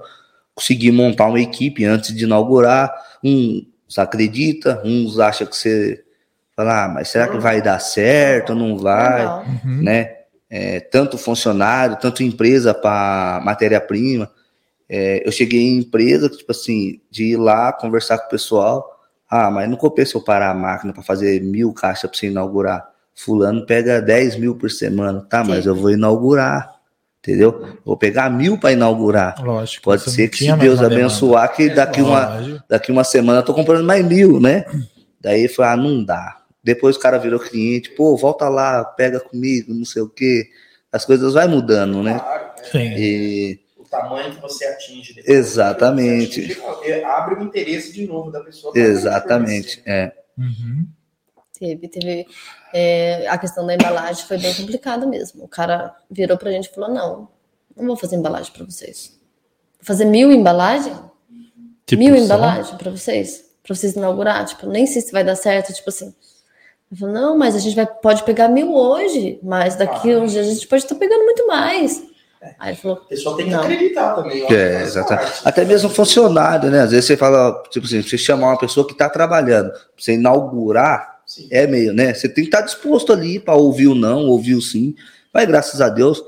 consegui 0.53 0.91
montar 0.91 1.27
uma 1.27 1.39
equipe 1.39 1.85
antes 1.85 2.13
de 2.13 2.25
inaugurar. 2.25 2.91
Uns 3.23 3.97
acredita, 3.97 4.81
uns 4.83 5.17
acham 5.17 5.47
que 5.47 5.55
você 5.55 6.03
fala, 6.55 6.85
ah, 6.85 6.89
mas 6.89 7.07
será 7.07 7.29
que 7.29 7.37
vai 7.37 7.61
dar 7.61 7.79
certo? 7.79 8.53
Não 8.53 8.77
vai, 8.77 9.23
Normal. 9.23 9.45
Uhum. 9.63 9.83
né? 9.83 10.15
É, 10.49 10.81
tanto 10.81 11.17
funcionário, 11.17 11.95
tanto 12.01 12.21
empresa 12.21 12.73
para 12.73 13.41
matéria-prima. 13.45 14.29
É, 14.93 15.25
eu 15.25 15.31
cheguei 15.31 15.61
em 15.61 15.77
empresa, 15.77 16.27
tipo 16.27 16.51
assim, 16.51 16.99
de 17.09 17.23
ir 17.23 17.37
lá 17.37 17.71
conversar 17.71 18.17
com 18.17 18.25
o 18.25 18.29
pessoal. 18.29 18.99
Ah, 19.29 19.49
mas 19.49 19.69
não 19.69 19.77
compensa 19.77 20.17
eu 20.17 20.21
parar 20.21 20.51
a 20.51 20.53
máquina 20.53 20.91
para 20.91 21.01
fazer 21.01 21.41
mil 21.41 21.71
caixas 21.71 22.09
para 22.09 22.19
você 22.19 22.27
inaugurar. 22.27 22.91
Fulano 23.15 23.65
pega 23.65 24.01
10 24.01 24.35
mil 24.35 24.53
por 24.53 24.69
semana. 24.69 25.21
Tá, 25.21 25.45
mas 25.45 25.63
Sim. 25.63 25.69
eu 25.69 25.75
vou 25.75 25.91
inaugurar. 25.91 26.75
Entendeu? 27.19 27.77
Vou 27.85 27.95
pegar 27.95 28.29
mil 28.29 28.57
para 28.57 28.73
inaugurar. 28.73 29.41
Lógico. 29.41 29.83
Pode 29.83 30.09
ser 30.09 30.27
que 30.27 30.39
se 30.39 30.51
Deus 30.57 30.79
demanda. 30.79 30.87
abençoar, 30.87 31.55
que 31.55 31.69
daqui 31.69 32.01
uma, 32.01 32.63
daqui 32.67 32.91
uma 32.91 33.05
semana 33.05 33.39
eu 33.39 33.45
tô 33.45 33.53
comprando 33.53 33.85
mais 33.85 34.05
mil, 34.05 34.41
né? 34.41 34.65
Daí 35.21 35.47
foi, 35.47 35.63
ah, 35.63 35.77
não 35.77 36.03
dá. 36.03 36.39
Depois 36.61 36.97
o 36.97 36.99
cara 36.99 37.17
virou 37.17 37.39
cliente, 37.39 37.91
pô, 37.91 38.17
volta 38.17 38.49
lá, 38.49 38.83
pega 38.83 39.21
comigo, 39.21 39.73
não 39.73 39.85
sei 39.85 40.01
o 40.01 40.09
quê. 40.09 40.49
As 40.91 41.05
coisas 41.05 41.33
vai 41.33 41.47
mudando, 41.47 42.03
né? 42.03 42.19
Sim. 42.71 42.93
E, 42.97 43.59
tamanho 43.91 44.33
que 44.33 44.41
você 44.41 44.65
atinge. 44.65 45.13
depois. 45.13 45.37
Exatamente. 45.37 46.53
Você 46.53 46.61
atinge, 46.63 47.03
abre 47.03 47.35
o 47.35 47.43
interesse 47.43 47.93
de 47.93 48.07
novo 48.07 48.31
da 48.31 48.39
pessoa. 48.41 48.73
exatamente, 48.75 49.83
é. 49.85 50.11
Uhum. 50.37 50.87
Teve, 51.59 51.87
teve. 51.87 52.25
é, 52.73 53.27
a 53.27 53.37
questão 53.37 53.67
da 53.67 53.75
embalagem 53.75 54.25
foi 54.25 54.39
bem 54.39 54.53
complicada 54.55 55.05
mesmo. 55.05 55.43
O 55.43 55.47
cara 55.47 55.95
virou 56.09 56.35
pra 56.37 56.49
gente 56.51 56.65
e 56.69 56.73
falou: 56.73 56.89
não, 56.91 57.27
não 57.77 57.85
vou 57.85 57.95
fazer 57.95 58.15
embalagem 58.15 58.51
pra 58.51 58.65
vocês. 58.65 59.19
fazer 59.81 60.05
mil 60.05 60.31
embalagens? 60.31 60.97
Tipo, 61.85 62.01
mil 62.01 62.17
só- 62.17 62.23
embalagens 62.23 62.71
pra 62.77 62.89
vocês? 62.89 63.45
Pra 63.61 63.75
vocês 63.75 63.93
inaugurar? 63.93 64.43
Tipo, 64.45 64.65
nem 64.65 64.87
sei 64.87 65.01
se 65.03 65.11
vai 65.11 65.23
dar 65.23 65.35
certo, 65.35 65.71
tipo 65.73 65.89
assim. 65.89 66.11
Eu 66.91 66.97
falo, 66.97 67.11
não, 67.13 67.37
mas 67.37 67.55
a 67.55 67.59
gente 67.59 67.75
vai, 67.75 67.85
pode 67.85 68.23
pegar 68.23 68.47
mil 68.49 68.73
hoje, 68.73 69.39
mas 69.43 69.75
daqui 69.75 70.11
a 70.11 70.17
uns 70.19 70.31
dias 70.31 70.47
a 70.47 70.53
gente 70.53 70.67
pode 70.67 70.83
estar 70.83 70.95
pegando 70.95 71.23
muito 71.25 71.45
mais. 71.47 72.03
Aí 72.57 72.75
falou, 72.75 72.97
A 72.97 73.09
pessoa 73.09 73.37
tem 73.37 73.45
que 73.45 73.51
Não. 73.51 73.61
acreditar 73.61 74.15
também. 74.15 74.43
É, 74.45 74.73
faz 74.73 74.87
exatamente. 74.87 75.25
parte. 75.27 75.41
Até 75.47 75.63
mesmo 75.65 75.89
funcionário, 75.89 76.71
né? 76.71 76.79
Às 76.81 76.91
vezes 76.91 77.05
você 77.05 77.15
fala, 77.17 77.61
tipo 77.69 77.85
assim, 77.85 78.01
você 78.01 78.17
chamar 78.17 78.47
uma 78.47 78.57
pessoa 78.57 78.85
que 78.85 78.93
está 78.93 79.07
trabalhando, 79.09 79.71
você 79.97 80.13
inaugurar, 80.13 81.21
Sim. 81.25 81.47
é 81.51 81.67
meio, 81.67 81.93
né? 81.93 82.13
Você 82.13 82.27
tem 82.27 82.43
que 82.43 82.49
estar 82.49 82.61
disposto 82.61 83.13
ali 83.13 83.39
para 83.39 83.53
ouvir 83.53 83.87
o 83.87 83.95
não, 83.95 84.25
ouvir 84.27 84.55
o 84.55 84.61
sim. 84.61 84.95
Mas 85.31 85.47
graças 85.47 85.81
a 85.81 85.89
Deus, 85.89 86.21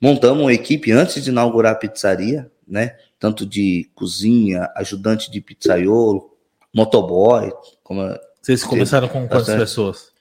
montamos 0.00 0.42
uma 0.42 0.52
equipe 0.52 0.90
antes 0.90 1.22
de 1.22 1.30
inaugurar 1.30 1.72
a 1.72 1.76
pizzaria, 1.76 2.50
né? 2.66 2.96
Tanto 3.20 3.46
de 3.46 3.88
cozinha, 3.94 4.68
ajudante 4.76 5.30
de 5.30 5.40
pizzaiolo, 5.40 6.30
motoboy. 6.74 7.52
Como 7.82 8.02
Vocês 8.42 8.64
começaram 8.64 9.06
com 9.08 9.20
quantas 9.20 9.38
Bastante. 9.38 9.60
pessoas? 9.60 10.12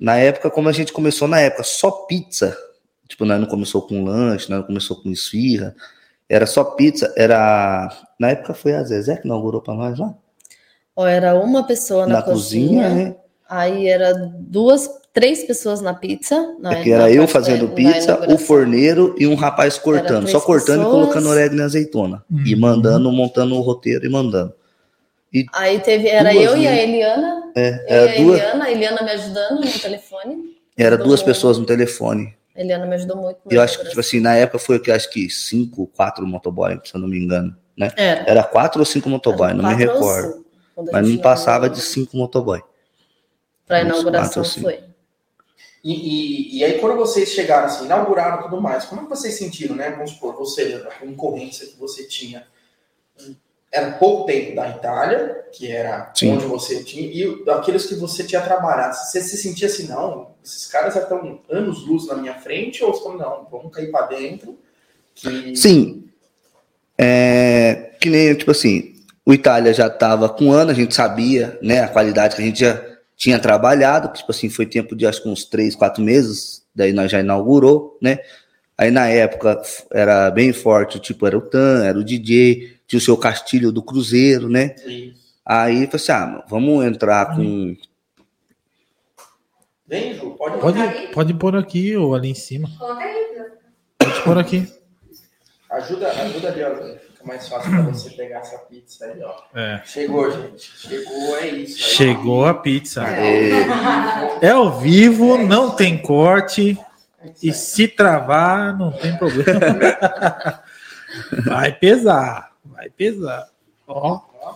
Na 0.00 0.16
época, 0.16 0.50
como 0.50 0.68
a 0.68 0.72
gente 0.72 0.92
começou 0.94 1.28
na 1.28 1.40
época, 1.40 1.62
só 1.62 1.90
pizza. 1.90 2.56
Tipo, 3.10 3.24
nós 3.24 3.40
não 3.40 3.46
começou 3.48 3.82
com 3.82 4.04
lanche, 4.04 4.48
nós 4.48 4.60
não 4.60 4.66
começou 4.66 4.96
com 5.02 5.10
esfirra. 5.10 5.74
Era 6.28 6.46
só 6.46 6.62
pizza. 6.62 7.12
Era. 7.16 7.90
Na 8.18 8.30
época 8.30 8.54
foi 8.54 8.72
a 8.74 8.84
Zezé 8.84 9.16
que 9.16 9.26
inaugurou 9.26 9.60
para 9.60 9.74
nós 9.74 9.98
lá. 9.98 10.14
ó, 10.94 11.04
era 11.06 11.34
uma 11.34 11.66
pessoa 11.66 12.06
na, 12.06 12.14
na 12.14 12.22
cozinha, 12.22 12.88
né? 12.88 13.16
Aí 13.48 13.88
era 13.88 14.14
duas, 14.38 14.88
três 15.12 15.42
pessoas 15.42 15.80
na 15.80 15.92
pizza. 15.92 16.54
Na, 16.60 16.72
É 16.74 16.82
que 16.84 16.92
era 16.92 17.10
eu 17.10 17.22
parte 17.24 17.26
da- 17.26 17.40
fazendo 17.40 17.68
na 17.68 17.74
pizza, 17.74 18.32
o 18.32 18.38
forneiro 18.38 19.16
e 19.18 19.26
um 19.26 19.34
rapaz 19.34 19.76
cortando. 19.76 20.28
Só 20.28 20.40
cortando 20.40 20.84
pessoas. 20.84 20.86
e 20.86 21.00
colocando 21.00 21.28
orégano 21.30 21.62
e 21.62 21.64
azeitona. 21.64 22.24
E 22.46 22.54
Uhum. 22.54 22.60
mandando, 22.60 23.10
montando 23.10 23.56
o 23.56 23.60
roteiro 23.60 24.06
e 24.06 24.08
mandando. 24.08 24.54
Aí 25.52 25.80
teve, 25.80 26.06
era 26.08 26.30
Duas, 26.32 26.44
eu 26.44 26.56
e 26.56 26.66
a 26.66 26.70
né? 26.70 26.82
Eliana. 26.84 27.52
É, 27.56 27.68
Eu 27.70 27.84
era 27.88 28.04
e 28.06 28.14
a 28.18 28.22
duas, 28.22 28.38
Eliana, 28.40 28.64
a 28.64 28.70
Eliana 28.70 29.02
me 29.02 29.10
ajudando 29.10 29.60
no 29.64 29.78
telefone. 29.80 30.56
era 30.76 30.96
duas 30.96 31.22
pessoas 31.22 31.58
no 31.58 31.66
telefone. 31.66 32.34
A 32.60 32.62
Eliana 32.62 32.84
me 32.84 32.94
ajudou 32.94 33.16
muito. 33.16 33.40
Eu 33.50 33.62
acho 33.62 33.78
que, 33.78 33.88
tipo 33.88 34.00
assim, 34.00 34.20
na 34.20 34.36
época 34.36 34.58
foi 34.58 34.76
o 34.76 34.80
que 34.80 34.92
acho 34.92 35.08
que 35.10 35.30
cinco, 35.30 35.86
quatro 35.86 36.26
motoboy, 36.26 36.78
se 36.84 36.94
eu 36.94 37.00
não 37.00 37.08
me 37.08 37.18
engano. 37.18 37.56
Né? 37.74 37.90
Era. 37.96 38.30
Era 38.30 38.44
quatro 38.44 38.80
ou 38.80 38.84
cinco 38.84 39.08
motoboy, 39.08 39.54
não 39.54 39.66
me 39.66 39.74
recordo. 39.74 40.44
cinco, 40.74 40.90
a 40.90 40.92
Mas 40.92 41.08
não 41.08 41.16
passava 41.16 41.70
de 41.70 41.80
cinco 41.80 42.18
motoboy. 42.18 42.62
Pra 43.66 43.78
uns 43.78 43.86
inauguração 43.86 44.44
foi. 44.44 44.84
E, 45.82 45.94
e, 45.94 46.58
e 46.58 46.64
aí, 46.64 46.78
quando 46.78 46.98
vocês 46.98 47.30
chegaram, 47.30 47.64
assim, 47.64 47.86
inauguraram 47.86 48.40
e 48.40 48.42
tudo 48.42 48.60
mais, 48.60 48.84
como 48.84 49.00
é 49.00 49.04
que 49.04 49.10
vocês 49.10 49.38
sentiram, 49.38 49.74
né? 49.74 49.92
Vamos 49.92 50.10
supor, 50.10 50.36
você, 50.36 50.84
a 50.86 50.98
concorrência 50.98 51.66
que 51.66 51.78
você 51.78 52.04
tinha, 52.04 52.46
era 53.72 53.92
pouco 53.92 54.26
tempo 54.26 54.56
da 54.56 54.68
Itália, 54.68 55.44
que 55.52 55.70
era 55.70 56.10
Sim. 56.14 56.32
onde 56.32 56.44
você 56.44 56.82
tinha, 56.82 57.06
e 57.06 57.44
daqueles 57.44 57.86
que 57.86 57.94
você 57.94 58.24
tinha 58.24 58.40
trabalhado. 58.40 58.96
Você 58.96 59.20
se 59.20 59.36
sentia 59.36 59.68
assim, 59.68 59.86
não, 59.86 60.30
esses 60.44 60.66
caras 60.66 60.94
já 60.94 61.00
estão 61.00 61.40
anos-luz 61.48 62.06
na 62.08 62.16
minha 62.16 62.34
frente, 62.34 62.82
ou 62.82 62.92
você 62.92 63.02
falou, 63.02 63.18
não, 63.18 63.46
vamos 63.50 63.74
cair 63.74 63.90
para 63.90 64.06
dentro, 64.06 64.58
que... 65.14 65.54
Sim. 65.54 66.04
É, 66.98 67.92
que 68.00 68.10
nem, 68.10 68.34
tipo 68.34 68.50
assim, 68.50 68.94
o 69.24 69.32
Itália 69.32 69.72
já 69.72 69.86
estava 69.86 70.28
com 70.28 70.46
um 70.46 70.52
ano, 70.52 70.70
a 70.70 70.74
gente 70.74 70.94
sabia, 70.94 71.58
né, 71.62 71.80
a 71.80 71.88
qualidade 71.88 72.34
que 72.34 72.42
a 72.42 72.44
gente 72.44 72.60
já 72.60 72.84
tinha 73.16 73.38
trabalhado, 73.38 74.12
tipo 74.12 74.30
assim, 74.32 74.48
foi 74.48 74.66
tempo 74.66 74.96
de 74.96 75.06
acho 75.06 75.22
que 75.22 75.28
uns 75.28 75.44
três, 75.44 75.76
quatro 75.76 76.02
meses, 76.02 76.62
daí 76.74 76.92
nós 76.92 77.10
já 77.10 77.20
inaugurou, 77.20 77.98
né? 78.00 78.18
Aí 78.76 78.90
na 78.90 79.08
época 79.08 79.60
era 79.92 80.30
bem 80.30 80.54
forte, 80.54 80.98
tipo, 80.98 81.26
era 81.26 81.36
o 81.36 81.42
Tan, 81.42 81.84
era 81.84 81.98
o 81.98 82.02
DJ, 82.02 82.79
tinha 82.90 82.98
o 82.98 83.00
seu 83.00 83.16
Castilho 83.16 83.70
do 83.70 83.80
Cruzeiro, 83.80 84.48
né? 84.48 84.74
Isso. 84.84 85.30
Aí 85.46 85.84
eu 85.84 85.90
falei 85.90 85.94
assim, 85.94 86.12
ah, 86.12 86.44
vamos 86.48 86.84
entrar 86.84 87.36
com. 87.36 87.76
Vem, 89.86 90.14
Ju, 90.14 90.32
pode, 90.32 90.58
Pode, 90.58 91.08
pode 91.12 91.34
pôr 91.34 91.56
aqui 91.56 91.96
ou 91.96 92.16
ali 92.16 92.30
em 92.30 92.34
cima. 92.34 92.68
Pode 93.96 94.22
pôr 94.24 94.38
aqui. 94.38 94.66
Ajuda, 95.70 96.08
ajuda 96.08 96.48
ali, 96.48 96.64
ó, 96.64 96.74
fica 96.74 97.24
mais 97.24 97.46
fácil 97.48 97.70
para 97.70 97.82
você 97.82 98.10
pegar 98.10 98.38
essa 98.40 98.58
pizza 98.58 99.04
aí, 99.04 99.22
ó. 99.22 99.34
É. 99.54 99.82
Chegou, 99.84 100.28
gente, 100.32 100.72
chegou, 100.76 101.36
é 101.36 101.46
isso. 101.46 101.76
aí. 101.76 101.90
Chegou 101.92 102.44
a 102.44 102.54
pizza. 102.54 103.04
É, 103.06 104.46
É 104.46 104.50
ao 104.50 104.80
vivo, 104.80 105.38
não 105.38 105.70
tem 105.70 105.96
corte. 105.96 106.76
E 107.40 107.52
se 107.52 107.86
travar, 107.86 108.76
não 108.76 108.90
tem 108.90 109.16
problema. 109.16 109.78
Vai 111.46 111.72
pesar. 111.72 112.49
Vai 112.80 112.88
pesar. 112.88 113.46
Ó, 113.86 114.20
Ó, 114.40 114.54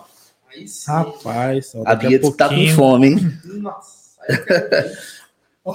Aí 0.51 0.67
sim. 0.67 0.91
rapaz. 0.91 1.75
Ó, 1.75 1.83
a 1.85 1.95
Bia 1.95 2.19
tá 2.35 2.49
com 2.49 2.67
fome, 2.69 3.09
hein? 3.09 3.19
Nossa, 3.45 4.19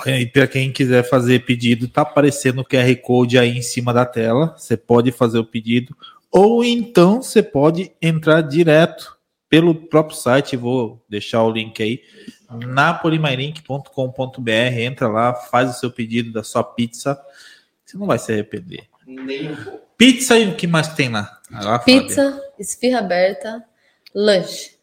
E 0.08 0.26
para 0.34 0.48
quem 0.48 0.72
quiser 0.72 1.08
fazer 1.08 1.46
pedido, 1.46 1.88
tá 1.88 2.02
aparecendo 2.02 2.62
o 2.62 2.66
QR 2.66 2.96
Code 3.04 3.38
aí 3.38 3.56
em 3.56 3.62
cima 3.62 3.94
da 3.94 4.04
tela. 4.04 4.56
Você 4.58 4.76
pode 4.76 5.12
fazer 5.12 5.38
o 5.38 5.46
pedido. 5.46 5.96
Ou 6.32 6.64
então 6.64 7.22
você 7.22 7.44
pode 7.44 7.92
entrar 8.02 8.42
direto 8.42 9.16
pelo 9.48 9.76
próprio 9.76 10.18
site. 10.18 10.58
Vou 10.58 11.00
deixar 11.08 11.44
o 11.44 11.52
link 11.52 11.80
aí. 11.84 12.02
napolimairink.com.br. 12.50 14.50
Entra 14.80 15.08
lá, 15.08 15.36
faz 15.36 15.70
o 15.70 15.80
seu 15.80 15.92
pedido 15.92 16.32
da 16.32 16.44
sua 16.44 16.64
pizza. 16.64 17.16
Você 17.86 17.96
não 17.96 18.08
vai 18.08 18.18
se 18.18 18.32
arrepender. 18.32 18.88
Nem 19.06 19.52
um 19.52 19.56
pouco. 19.56 19.89
Pizza 20.00 20.40
e 20.40 20.48
o 20.48 20.56
que 20.56 20.66
mais 20.66 20.88
tem 20.94 21.10
lá? 21.10 21.40
Lá, 21.52 21.78
Fábia. 21.78 22.02
Pizza, 22.04 22.42
esfirra 22.58 23.00
aberta, 23.00 23.62
lanche. 24.16 24.80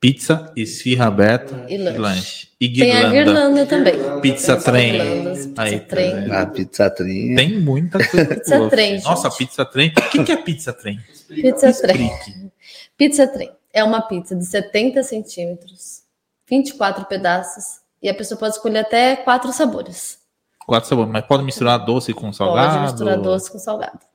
Pizza, 0.00 0.50
esfirra 0.56 1.06
aberta 1.06 1.66
E 1.68 1.74
e 1.74 1.78
lanche. 1.78 1.98
lanche. 2.00 2.48
E 2.60 2.72
Tem 2.72 2.90
a 2.90 2.94
guirlanda. 3.10 3.12
guirlanda 3.12 3.66
também. 3.66 4.20
Pizza 4.20 4.56
trem. 4.56 4.92
Pizza 5.34 5.52
Aí, 5.56 5.78
tá 5.78 5.86
trem. 5.86 6.14
vendo? 6.16 6.32
A 6.32 6.46
pizza 6.46 6.90
trinha. 6.90 7.36
Tem 7.36 7.60
muita 7.60 7.98
coisa. 8.08 8.26
Pizza 8.34 8.58
boa. 8.58 8.70
trem, 8.70 8.94
gente. 8.96 9.04
Nossa, 9.04 9.30
pizza 9.30 9.64
trem. 9.64 9.90
O 9.96 10.10
que, 10.10 10.24
que 10.24 10.32
é 10.32 10.36
pizza 10.36 10.72
trem? 10.72 10.98
Pizza 11.28 11.72
trem. 11.72 12.50
Pizza 12.96 13.28
trem. 13.28 13.52
É 13.72 13.84
uma 13.84 14.02
pizza 14.02 14.34
de 14.34 14.44
70 14.44 15.00
centímetros, 15.04 16.02
24 16.48 17.04
pedaços. 17.04 17.78
E 18.02 18.08
a 18.08 18.14
pessoa 18.14 18.36
pode 18.36 18.54
escolher 18.56 18.80
até 18.80 19.14
quatro 19.14 19.52
sabores. 19.52 20.18
Quatro 20.66 20.88
sabores, 20.88 21.12
mas 21.12 21.24
pode 21.24 21.44
misturar 21.44 21.78
doce 21.84 22.12
com 22.12 22.32
salgado? 22.32 22.72
Pode 22.72 22.82
misturar 22.92 23.16
doce 23.16 23.48
com 23.52 23.58
salgado. 23.60 24.09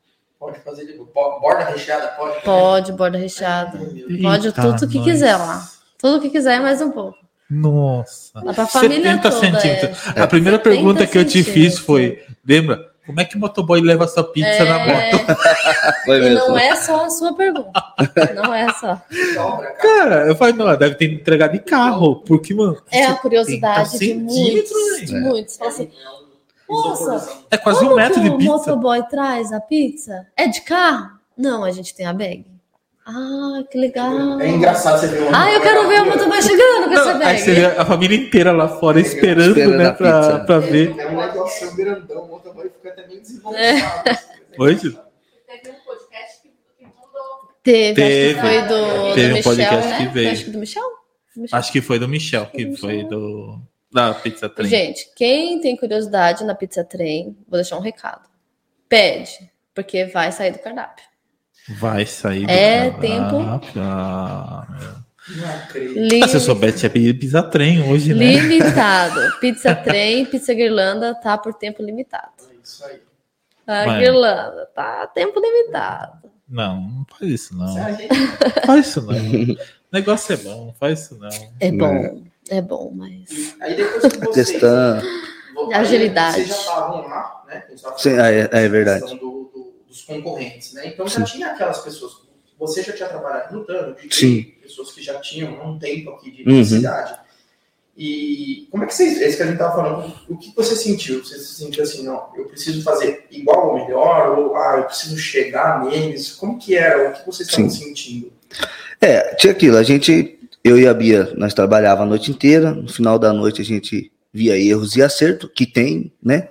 Pode 0.46 0.60
fazer 0.60 0.86
de 0.86 0.94
borda 1.14 1.66
recheada, 1.66 2.08
pode? 2.10 2.42
Pode, 2.44 2.92
borda 2.94 3.18
recheada. 3.18 3.78
Pode 4.22 4.48
Eita, 4.48 4.62
tudo 4.62 4.88
que 4.88 4.98
nós. 4.98 5.06
quiser 5.08 5.36
lá. 5.38 5.68
Tudo 5.98 6.22
que 6.22 6.30
quiser, 6.30 6.60
mais 6.62 6.82
um 6.82 6.92
pouco. 6.92 7.18
Nossa. 7.50 8.42
Dá 8.42 8.54
pra 8.54 8.68
família 8.68 9.12
70 9.12 9.22
toda, 9.30 9.40
centímetros. 9.40 10.08
é. 10.16 10.22
A 10.22 10.28
primeira 10.28 10.58
70 10.58 10.76
pergunta 10.76 11.08
que 11.08 11.18
eu 11.18 11.26
te 11.26 11.44
fiz 11.44 11.78
foi: 11.80 12.24
lembra? 12.48 12.94
Como 13.06 13.22
é 13.22 13.26
que 13.26 13.36
o 13.36 13.40
motoboy 13.40 13.80
leva 13.82 14.08
sua 14.08 14.24
pizza 14.24 14.66
na 14.66 14.80
moto? 14.80 15.38
Foi 16.06 16.18
E 16.18 16.22
mesmo. 16.22 16.48
não 16.48 16.58
é 16.58 16.76
só 16.76 17.06
a 17.06 17.10
sua 17.12 17.36
pergunta. 17.36 17.70
Não 18.34 18.52
é 18.52 18.72
só. 18.74 19.00
Cara. 19.80 20.26
Eu 20.28 20.36
falei, 20.36 20.56
não, 20.56 20.76
deve 20.76 20.96
ter 20.96 21.14
entregado 21.14 21.52
de 21.52 21.60
carro. 21.60 22.24
Porque, 22.26 22.52
mano, 22.56 22.82
É 22.92 23.06
a 23.06 23.14
curiosidade 23.14 23.90
70 23.92 24.06
de 24.08 24.14
muitos, 24.16 24.34
centímetros, 24.70 25.06
de 25.06 25.14
né? 25.14 25.20
muitos. 25.20 25.56
Fala 25.58 25.70
assim, 25.70 25.92
Nossa, 26.70 27.44
é 27.52 27.58
quase 27.58 27.86
um 27.86 27.96
metro 27.96 28.22
de 28.22 28.30
o 28.30 28.38
pizza. 28.38 28.52
motoboy 28.52 29.04
traz 29.08 29.52
a 29.52 29.60
pizza? 29.62 30.28
É 30.36 30.48
de 30.48 30.62
carro? 30.62 31.12
Não, 31.38 31.64
a 31.64 31.72
gente 31.72 31.94
tem 31.96 32.06
a 32.06 32.14
bag. 32.14 32.46
Ah, 33.08 33.62
que 33.70 33.78
legal. 33.78 34.40
É 34.42 34.50
engraçado 34.50 35.00
você 35.00 35.08
ver 35.08 35.22
o 35.24 35.36
Ah, 35.36 35.52
eu 35.52 35.62
quero 35.62 35.88
ver 35.88 36.02
o 36.02 36.06
motoboy 36.06 36.42
chegando 36.42 36.88
com 36.88 36.94
essa 36.94 37.14
bag. 37.14 37.24
aí 37.26 37.38
seria 37.38 37.80
a 37.80 37.86
família 37.86 38.18
inteira 38.18 38.52
lá 38.52 38.68
fora 38.68 39.00
esperando, 39.00 39.50
Esperando 39.58 39.78
né, 39.78 39.92
pra, 39.92 40.40
pra 40.40 40.58
ver. 40.60 40.98
É 40.98 41.08
um 41.08 41.18
negócio 41.18 41.76
grandão, 41.76 42.24
o 42.24 42.28
motoboy 42.30 42.70
fica 42.70 42.90
até 42.90 43.08
meio 43.08 43.22
desenvolvido. 43.22 43.62
Oi, 44.58 44.78
Gil? 44.78 44.92
Teve 45.46 45.70
um 45.70 45.84
podcast 45.86 46.42
que, 46.80 46.84
mudou. 46.84 47.50
Teve, 47.62 47.94
Teve. 47.94 48.40
acho 48.40 48.42
que 48.42 48.48
foi 48.48 48.62
do, 48.64 49.14
Teve 49.14 49.28
do 49.28 49.34
um 49.34 49.36
Michel, 49.36 49.44
podcast 49.44 49.88
né? 49.90 49.98
que 49.98 50.08
veio. 50.14 50.32
Acho 50.32 50.46
que 50.46 50.50
do 50.52 50.58
Michel? 50.60 50.84
Do 51.36 51.42
Michel? 51.42 51.60
Acho 51.60 51.72
que 51.72 51.82
foi 51.82 52.00
do 52.00 52.08
Michel, 52.08 52.46
que 52.48 52.76
foi 52.78 53.04
do 53.04 53.60
da 53.96 54.14
pizza 54.14 54.50
trem. 54.50 54.68
Gente, 54.70 55.10
quem 55.16 55.60
tem 55.62 55.76
curiosidade 55.78 56.44
na 56.44 56.54
Pizza 56.54 56.84
Trem, 56.84 57.36
vou 57.48 57.58
deixar 57.58 57.78
um 57.78 57.82
recado. 57.82 58.28
Pede, 58.90 59.50
porque 59.74 60.06
vai 60.06 60.32
sair 60.34 60.52
do 60.52 60.60
cardápio. 60.60 61.06
Vai 61.80 62.06
sair 62.06 62.46
do 62.46 62.52
É 62.52 62.92
cardápio. 62.92 63.82
Ah, 63.82 64.68
meu. 64.70 65.06
Não 65.38 65.56
acredito. 65.56 65.98
Li- 66.00 66.22
Ah, 66.24 66.28
se 66.28 66.36
eu 66.36 66.40
soubesse, 66.42 66.80
tinha 66.80 66.90
pedido 66.90 67.20
pizza 67.20 67.42
trem 67.42 67.82
hoje, 67.90 68.14
né? 68.14 68.26
Limitado. 68.34 69.20
Pizza 69.40 69.74
Trem, 69.74 70.26
Pizza 70.26 70.54
Guirlanda 70.54 71.16
tá 71.16 71.38
por 71.38 71.54
tempo 71.56 71.82
limitado. 71.82 72.30
É 72.52 72.56
isso 72.62 72.86
aí. 72.86 73.02
A 73.66 73.86
Vai. 73.86 74.00
Guirlanda 74.02 74.66
tá 74.76 75.08
tempo 75.08 75.40
limitado. 75.40 76.30
Não, 76.48 76.80
não 76.82 77.06
faz 77.10 77.32
isso 77.32 77.58
não. 77.58 77.74
Sério? 77.74 78.08
Faz 78.66 78.88
isso 78.88 79.02
não. 79.02 79.16
O 79.16 79.58
negócio 79.92 80.34
é 80.34 80.38
bom, 80.38 80.76
faz 80.80 81.00
isso 81.06 81.18
não. 81.18 81.30
É 81.60 81.72
bom, 81.72 82.24
é 82.50 82.62
bom, 82.62 82.92
mas. 82.96 83.56
Aí 83.60 83.76
depois 83.76 84.12
que 84.14 84.20
vocês... 84.26 84.50
Questão. 84.52 85.02
Agilidade. 85.74 86.36
Vocês 86.36 86.48
já 86.50 86.56
estavam 86.56 87.08
lá, 87.08 87.44
né? 87.48 87.64
A 87.74 87.82
tava 87.82 87.98
Sim, 87.98 88.10
falando 88.12 88.26
é- 88.26 88.40
é 88.42 88.48
da 88.48 88.68
verdade. 88.68 89.02
questão 89.02 89.18
Do, 89.18 89.32
do, 89.54 89.60
do 89.62 89.76
dos 89.88 90.02
concorrentes, 90.02 90.74
né? 90.74 90.88
Então 90.88 91.08
já 91.08 91.24
tinha 91.24 91.48
aquelas 91.52 91.80
pessoas. 91.80 92.26
Você 92.60 92.84
já 92.84 92.94
tinha 92.94 93.08
trabalhado 93.10 93.56
no 93.58 93.64
Tano, 93.66 93.96
de 93.96 94.14
Sim. 94.16 94.44
pessoas 94.62 94.92
que 94.92 95.02
já 95.02 95.20
tinham 95.20 95.52
um 95.70 95.78
tempo 95.80 96.12
aqui 96.12 96.32
de 96.32 96.50
Uhum. 96.50 96.64
cidade. 96.64 97.18
E 97.98 98.68
como 98.72 98.84
é 98.84 98.88
que 98.88 98.94
vocês, 98.94 99.22
é 99.22 99.28
isso 99.30 99.38
que 99.38 99.44
a 99.44 99.46
gente 99.46 99.56
estava 99.56 99.76
falando, 99.76 100.14
o 100.28 100.38
que 100.38 100.54
você 100.54 100.76
sentiu? 100.76 101.24
Você 101.24 101.40
se 101.40 101.56
sentiu 101.56 101.82
assim, 101.84 102.04
não, 102.04 102.30
eu 102.36 102.46
preciso 102.46 102.84
fazer 102.84 103.26
igual 103.32 103.70
ou 103.70 103.76
melhor, 103.86 104.38
ou 104.38 104.56
ah, 104.58 104.76
eu 104.80 104.84
preciso 104.84 105.18
chegar 105.18 105.86
neles? 105.86 106.34
Como 106.34 106.60
que 106.60 106.76
era? 106.76 107.10
O 107.10 107.14
que 107.14 107.26
vocês 107.26 107.48
estavam 107.48 107.70
sentindo? 107.70 108.34
É, 109.00 109.34
tinha 109.36 109.54
aquilo, 109.54 109.78
a 109.78 109.84
gente, 109.84 110.35
eu 110.66 110.80
e 110.80 110.88
a 110.88 110.94
Bia, 110.96 111.32
nós 111.38 111.54
trabalhava 111.54 112.02
a 112.02 112.06
noite 112.08 112.32
inteira, 112.32 112.72
no 112.72 112.92
final 112.92 113.20
da 113.20 113.32
noite 113.32 113.62
a 113.62 113.64
gente 113.64 114.12
via 114.34 114.58
erros 114.58 114.96
e 114.96 115.04
acerto, 115.04 115.48
que 115.48 115.64
tem, 115.64 116.12
né? 116.22 116.50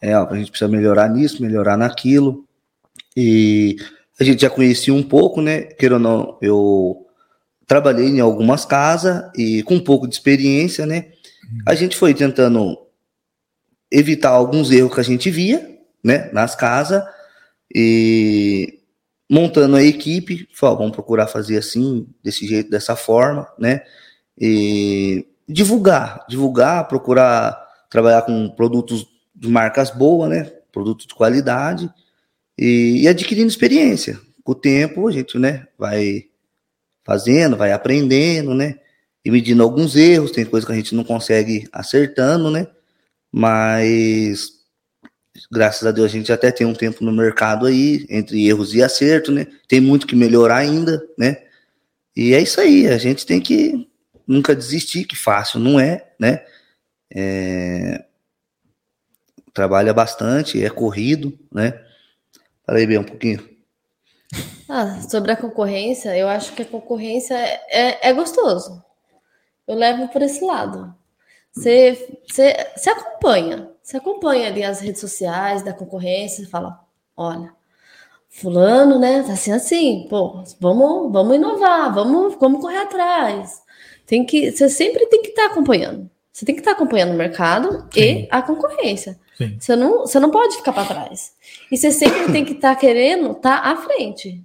É, 0.00 0.18
ó, 0.18 0.28
a 0.28 0.36
gente 0.36 0.50
precisa 0.50 0.68
melhorar 0.68 1.08
nisso, 1.08 1.40
melhorar 1.40 1.76
naquilo. 1.76 2.44
E 3.16 3.76
a 4.18 4.24
gente 4.24 4.42
já 4.42 4.50
conhecia 4.50 4.92
um 4.92 5.04
pouco, 5.04 5.40
né? 5.40 5.62
Queira 5.62 5.94
ou 5.94 6.00
não, 6.00 6.36
eu 6.42 7.06
trabalhei 7.64 8.08
em 8.08 8.18
algumas 8.18 8.64
casas 8.64 9.30
e 9.36 9.62
com 9.62 9.76
um 9.76 9.84
pouco 9.84 10.08
de 10.08 10.16
experiência, 10.16 10.84
né? 10.84 11.12
A 11.64 11.76
gente 11.76 11.96
foi 11.96 12.12
tentando 12.12 12.76
evitar 13.88 14.30
alguns 14.30 14.72
erros 14.72 14.92
que 14.92 15.00
a 15.00 15.04
gente 15.04 15.30
via, 15.30 15.78
né? 16.02 16.28
Nas 16.32 16.56
casas 16.56 17.04
e 17.72 18.80
montando 19.34 19.74
a 19.74 19.82
equipe, 19.82 20.48
falou, 20.52 20.78
vamos 20.78 20.92
procurar 20.92 21.26
fazer 21.26 21.56
assim, 21.56 22.06
desse 22.22 22.46
jeito, 22.46 22.70
dessa 22.70 22.94
forma, 22.94 23.48
né? 23.58 23.82
E 24.38 25.26
divulgar, 25.48 26.24
divulgar, 26.28 26.86
procurar 26.86 27.60
trabalhar 27.90 28.22
com 28.22 28.48
produtos 28.48 29.06
de 29.34 29.48
marcas 29.48 29.90
boas, 29.90 30.30
né? 30.30 30.44
Produtos 30.70 31.06
de 31.06 31.14
qualidade 31.16 31.90
e, 32.56 33.02
e 33.02 33.08
adquirindo 33.08 33.48
experiência. 33.48 34.20
Com 34.44 34.52
o 34.52 34.54
tempo 34.54 35.08
a 35.08 35.10
gente, 35.10 35.36
né, 35.36 35.66
vai 35.76 36.26
fazendo, 37.02 37.56
vai 37.56 37.72
aprendendo, 37.72 38.54
né? 38.54 38.78
E 39.24 39.30
medindo 39.32 39.62
alguns 39.64 39.96
erros, 39.96 40.30
tem 40.30 40.44
coisa 40.44 40.64
que 40.64 40.72
a 40.72 40.76
gente 40.76 40.94
não 40.94 41.02
consegue 41.02 41.68
acertando, 41.72 42.50
né? 42.52 42.68
Mas 43.32 44.63
graças 45.50 45.86
a 45.86 45.90
Deus 45.90 46.06
a 46.06 46.12
gente 46.12 46.32
até 46.32 46.50
tem 46.50 46.66
um 46.66 46.74
tempo 46.74 47.04
no 47.04 47.12
mercado 47.12 47.66
aí, 47.66 48.06
entre 48.08 48.46
erros 48.46 48.74
e 48.74 48.82
acerto, 48.82 49.32
né? 49.32 49.46
Tem 49.68 49.80
muito 49.80 50.06
que 50.06 50.16
melhorar 50.16 50.56
ainda, 50.56 51.02
né? 51.18 51.42
E 52.16 52.34
é 52.34 52.40
isso 52.40 52.60
aí, 52.60 52.86
a 52.88 52.98
gente 52.98 53.26
tem 53.26 53.40
que 53.40 53.88
nunca 54.26 54.54
desistir, 54.54 55.04
que 55.04 55.16
fácil 55.16 55.58
não 55.60 55.78
é, 55.78 56.12
né? 56.18 56.44
É, 57.14 58.04
Trabalha 59.54 59.94
bastante, 59.94 60.64
é 60.64 60.68
corrido, 60.68 61.38
né? 61.52 61.80
Fala 62.66 62.78
aí 62.80 62.86
bem 62.88 62.98
um 62.98 63.04
pouquinho. 63.04 63.48
Ah, 64.68 65.00
sobre 65.02 65.30
a 65.30 65.36
concorrência, 65.36 66.16
eu 66.16 66.26
acho 66.26 66.52
que 66.54 66.62
a 66.62 66.66
concorrência 66.66 67.34
é, 67.34 67.60
é, 67.70 68.08
é 68.08 68.12
gostoso. 68.12 68.84
Eu 69.68 69.76
levo 69.76 70.08
por 70.08 70.20
esse 70.22 70.44
lado. 70.44 70.92
Você, 71.52 71.96
acompanha, 72.88 73.70
você 73.84 73.98
acompanha 73.98 74.48
ali 74.48 74.64
as 74.64 74.80
redes 74.80 75.02
sociais 75.02 75.62
da 75.62 75.74
concorrência 75.74 76.42
e 76.42 76.46
fala, 76.46 76.80
olha, 77.14 77.52
fulano, 78.30 78.98
né, 78.98 79.22
tá 79.22 79.34
assim 79.34 79.52
assim, 79.52 80.06
pô, 80.08 80.42
vamos, 80.58 81.12
vamos 81.12 81.36
inovar, 81.36 81.94
vamos, 81.94 82.34
vamos 82.40 82.62
correr 82.62 82.78
atrás. 82.78 83.62
Tem 84.06 84.24
que, 84.24 84.50
você 84.50 84.70
sempre 84.70 85.04
tem 85.06 85.20
que 85.20 85.28
estar 85.28 85.46
acompanhando. 85.46 86.10
Você 86.32 86.46
tem 86.46 86.54
que 86.54 86.62
estar 86.62 86.72
acompanhando 86.72 87.12
o 87.12 87.16
mercado 87.16 87.86
Sim. 87.92 88.00
e 88.00 88.28
a 88.30 88.40
concorrência. 88.40 89.20
Sim. 89.36 89.56
Você 89.60 89.76
não, 89.76 90.00
você 90.00 90.18
não 90.18 90.30
pode 90.30 90.56
ficar 90.56 90.72
para 90.72 90.86
trás. 90.86 91.34
E 91.70 91.76
você 91.76 91.90
sempre 91.90 92.32
tem 92.32 92.44
que 92.44 92.54
estar 92.54 92.74
querendo 92.76 93.32
estar 93.32 93.58
à 93.58 93.76
frente. 93.76 94.42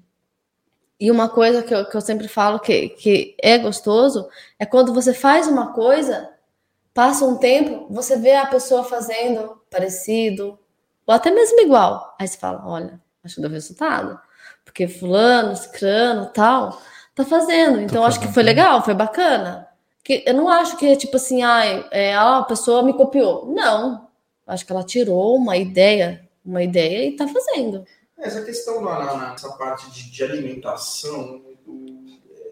E 1.00 1.10
uma 1.10 1.30
coisa 1.30 1.64
que 1.64 1.74
eu, 1.74 1.86
que 1.86 1.96
eu 1.96 2.02
sempre 2.02 2.28
falo 2.28 2.60
que, 2.60 2.90
que 2.90 3.36
é 3.42 3.58
gostoso 3.58 4.28
é 4.60 4.66
quando 4.66 4.94
você 4.94 5.14
faz 5.14 5.48
uma 5.48 5.72
coisa, 5.72 6.30
passa 6.94 7.26
um 7.26 7.38
tempo, 7.38 7.88
você 7.90 8.18
vê 8.18 8.36
a 8.36 8.46
pessoa 8.48 8.84
fazendo 8.84 9.62
parecido, 9.70 10.58
ou 11.06 11.14
até 11.14 11.32
mesmo 11.32 11.60
igual. 11.62 12.16
Aí 12.20 12.28
você 12.28 12.38
fala: 12.38 12.64
olha, 12.66 13.00
acho 13.24 13.36
que 13.36 13.42
deu 13.42 13.50
resultado. 13.50 14.20
Porque 14.66 14.88
fulano, 14.88 15.56
cicrano, 15.56 16.28
tal, 16.34 16.80
tá 17.16 17.26
fazendo. 17.26 17.80
Então 17.82 18.06
acho 18.06 18.20
que 18.20 18.28
foi 18.28 18.44
legal, 18.44 18.84
foi 18.84 18.94
bacana. 18.94 19.68
Que 20.04 20.24
eu 20.26 20.34
não 20.34 20.48
acho 20.48 20.78
que 20.78 20.86
é 20.88 20.96
tipo 20.96 21.18
assim, 21.18 21.42
ai, 21.42 21.86
é, 21.92 22.16
a 22.16 22.44
pessoa 22.44 22.84
me 22.84 22.94
copiou. 22.94 23.48
Não. 23.52 24.08
Acho 24.46 24.66
que 24.66 24.72
ela 24.72 24.84
tirou 24.84 25.36
uma 25.36 25.58
ideia, 25.58 26.28
uma 26.46 26.64
ideia 26.64 27.08
e 27.08 27.16
tá 27.16 27.28
fazendo. 27.28 27.84
Essa 28.18 28.42
questão 28.44 28.82
na, 28.82 29.00
na- 29.16 29.32
nessa 29.32 29.50
parte 29.54 29.90
de, 29.92 30.12
de 30.12 30.24
alimentação 30.24 31.42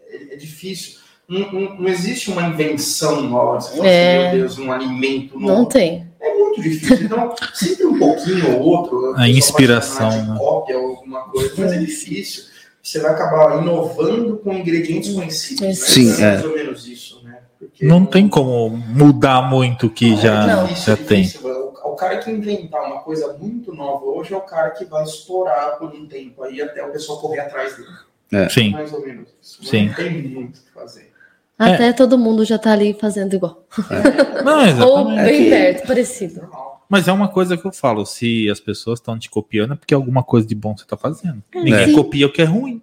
é, 0.07 0.33
é 0.33 0.35
difícil. 0.35 0.99
Não, 1.29 1.51
não- 1.51 1.75
não 1.79 1.87
existe 1.89 2.31
uma 2.31 2.43
invenção 2.43 3.21
nova. 3.21 3.59
Você 3.59 3.75
fala 3.75 3.87
É. 3.89 4.17
assim, 4.27 4.31
meu 4.37 4.39
Deus, 4.47 4.59
um 4.59 4.71
alimento 4.71 5.39
novo. 5.39 5.53
Não 5.53 5.65
tem. 5.65 6.07
É 6.19 6.33
muito 6.33 6.61
difícil. 6.61 7.05
Então, 7.05 7.35
sempre 7.53 7.85
um 7.85 7.99
pouquinho 7.99 8.55
ou 8.55 8.61
outro. 8.61 9.13
pessoal 9.17 9.27
inspiração, 9.27 10.09
né? 10.09 10.35
Cópia 10.37 10.79
ou 10.79 10.89
alguma 10.91 11.21
coisa, 11.23 11.53
mas 11.57 11.73
é 11.73 11.77
difícil. 11.79 12.43
Você 12.81 12.99
vai 13.01 13.11
acabar 13.11 13.61
inovando 13.61 14.37
com 14.37 14.53
ingredientes 14.53 15.13
conhecidos. 15.13 15.61
Né? 15.61 15.73
Sim, 15.73 16.11
é 16.13 16.25
é. 16.25 16.31
mais 16.31 16.45
ou 16.45 16.53
menos 16.55 16.87
isso, 16.87 17.21
né? 17.23 17.39
Porque 17.59 17.85
Não 17.85 18.05
tem 18.05 18.29
como 18.29 18.69
mudar 18.69 19.41
muito 19.49 19.87
o 19.87 19.89
que 19.89 20.15
já, 20.15 20.43
é 20.43 20.47
Não. 20.47 20.67
já 20.75 20.93
é 20.93 20.95
tem. 20.95 21.23
difícil. 21.23 21.45
O, 21.49 21.91
o 21.91 21.95
cara 21.95 22.17
que 22.19 22.31
inventar 22.31 22.85
uma 22.85 22.99
coisa 23.01 23.33
muito 23.33 23.73
nova 23.73 24.05
hoje 24.05 24.33
é 24.33 24.37
o 24.37 24.41
cara 24.41 24.69
que 24.69 24.85
vai 24.85 25.03
estourar 25.03 25.77
por 25.77 25.93
um 25.93 26.05
tempo 26.07 26.41
aí 26.43 26.61
até 26.61 26.81
o 26.85 26.91
pessoal 26.91 27.19
correr 27.19 27.41
atrás 27.41 27.75
dele. 27.75 28.49
Sim. 28.49 28.71
Mais 28.71 28.93
ou 28.93 29.01
menos 29.05 29.27
isso. 29.41 29.63
Sim. 29.65 29.87
Não 29.87 29.93
tem 29.95 30.21
muito 30.23 30.57
o 30.57 30.61
que 30.63 30.71
fazer. 30.73 31.11
É. 31.59 31.73
Até 31.73 31.93
todo 31.93 32.17
mundo 32.17 32.45
já 32.45 32.57
tá 32.59 32.71
ali 32.71 32.93
fazendo 32.99 33.33
igual. 33.35 33.65
Não, 34.45 34.85
Ou 34.87 35.05
bem 35.15 35.43
que- 35.45 35.49
perto, 35.49 35.87
parecido. 35.87 36.47
Mas 36.89 37.07
é 37.07 37.11
uma 37.11 37.27
coisa 37.27 37.57
que 37.57 37.65
eu 37.67 37.73
falo, 37.73 38.05
se 38.05 38.49
as 38.49 38.59
pessoas 38.59 38.99
estão 38.99 39.17
te 39.19 39.29
copiando 39.29 39.73
é 39.73 39.75
porque 39.75 39.93
alguma 39.93 40.23
coisa 40.23 40.47
de 40.47 40.55
bom 40.55 40.77
você 40.77 40.85
tá 40.85 40.95
fazendo. 40.95 41.43
Ninguém 41.53 41.73
É. 41.73 41.85
Sim. 41.87 41.93
copia 41.95 42.27
o 42.27 42.31
que 42.31 42.41
é 42.41 42.45
ruim. 42.45 42.81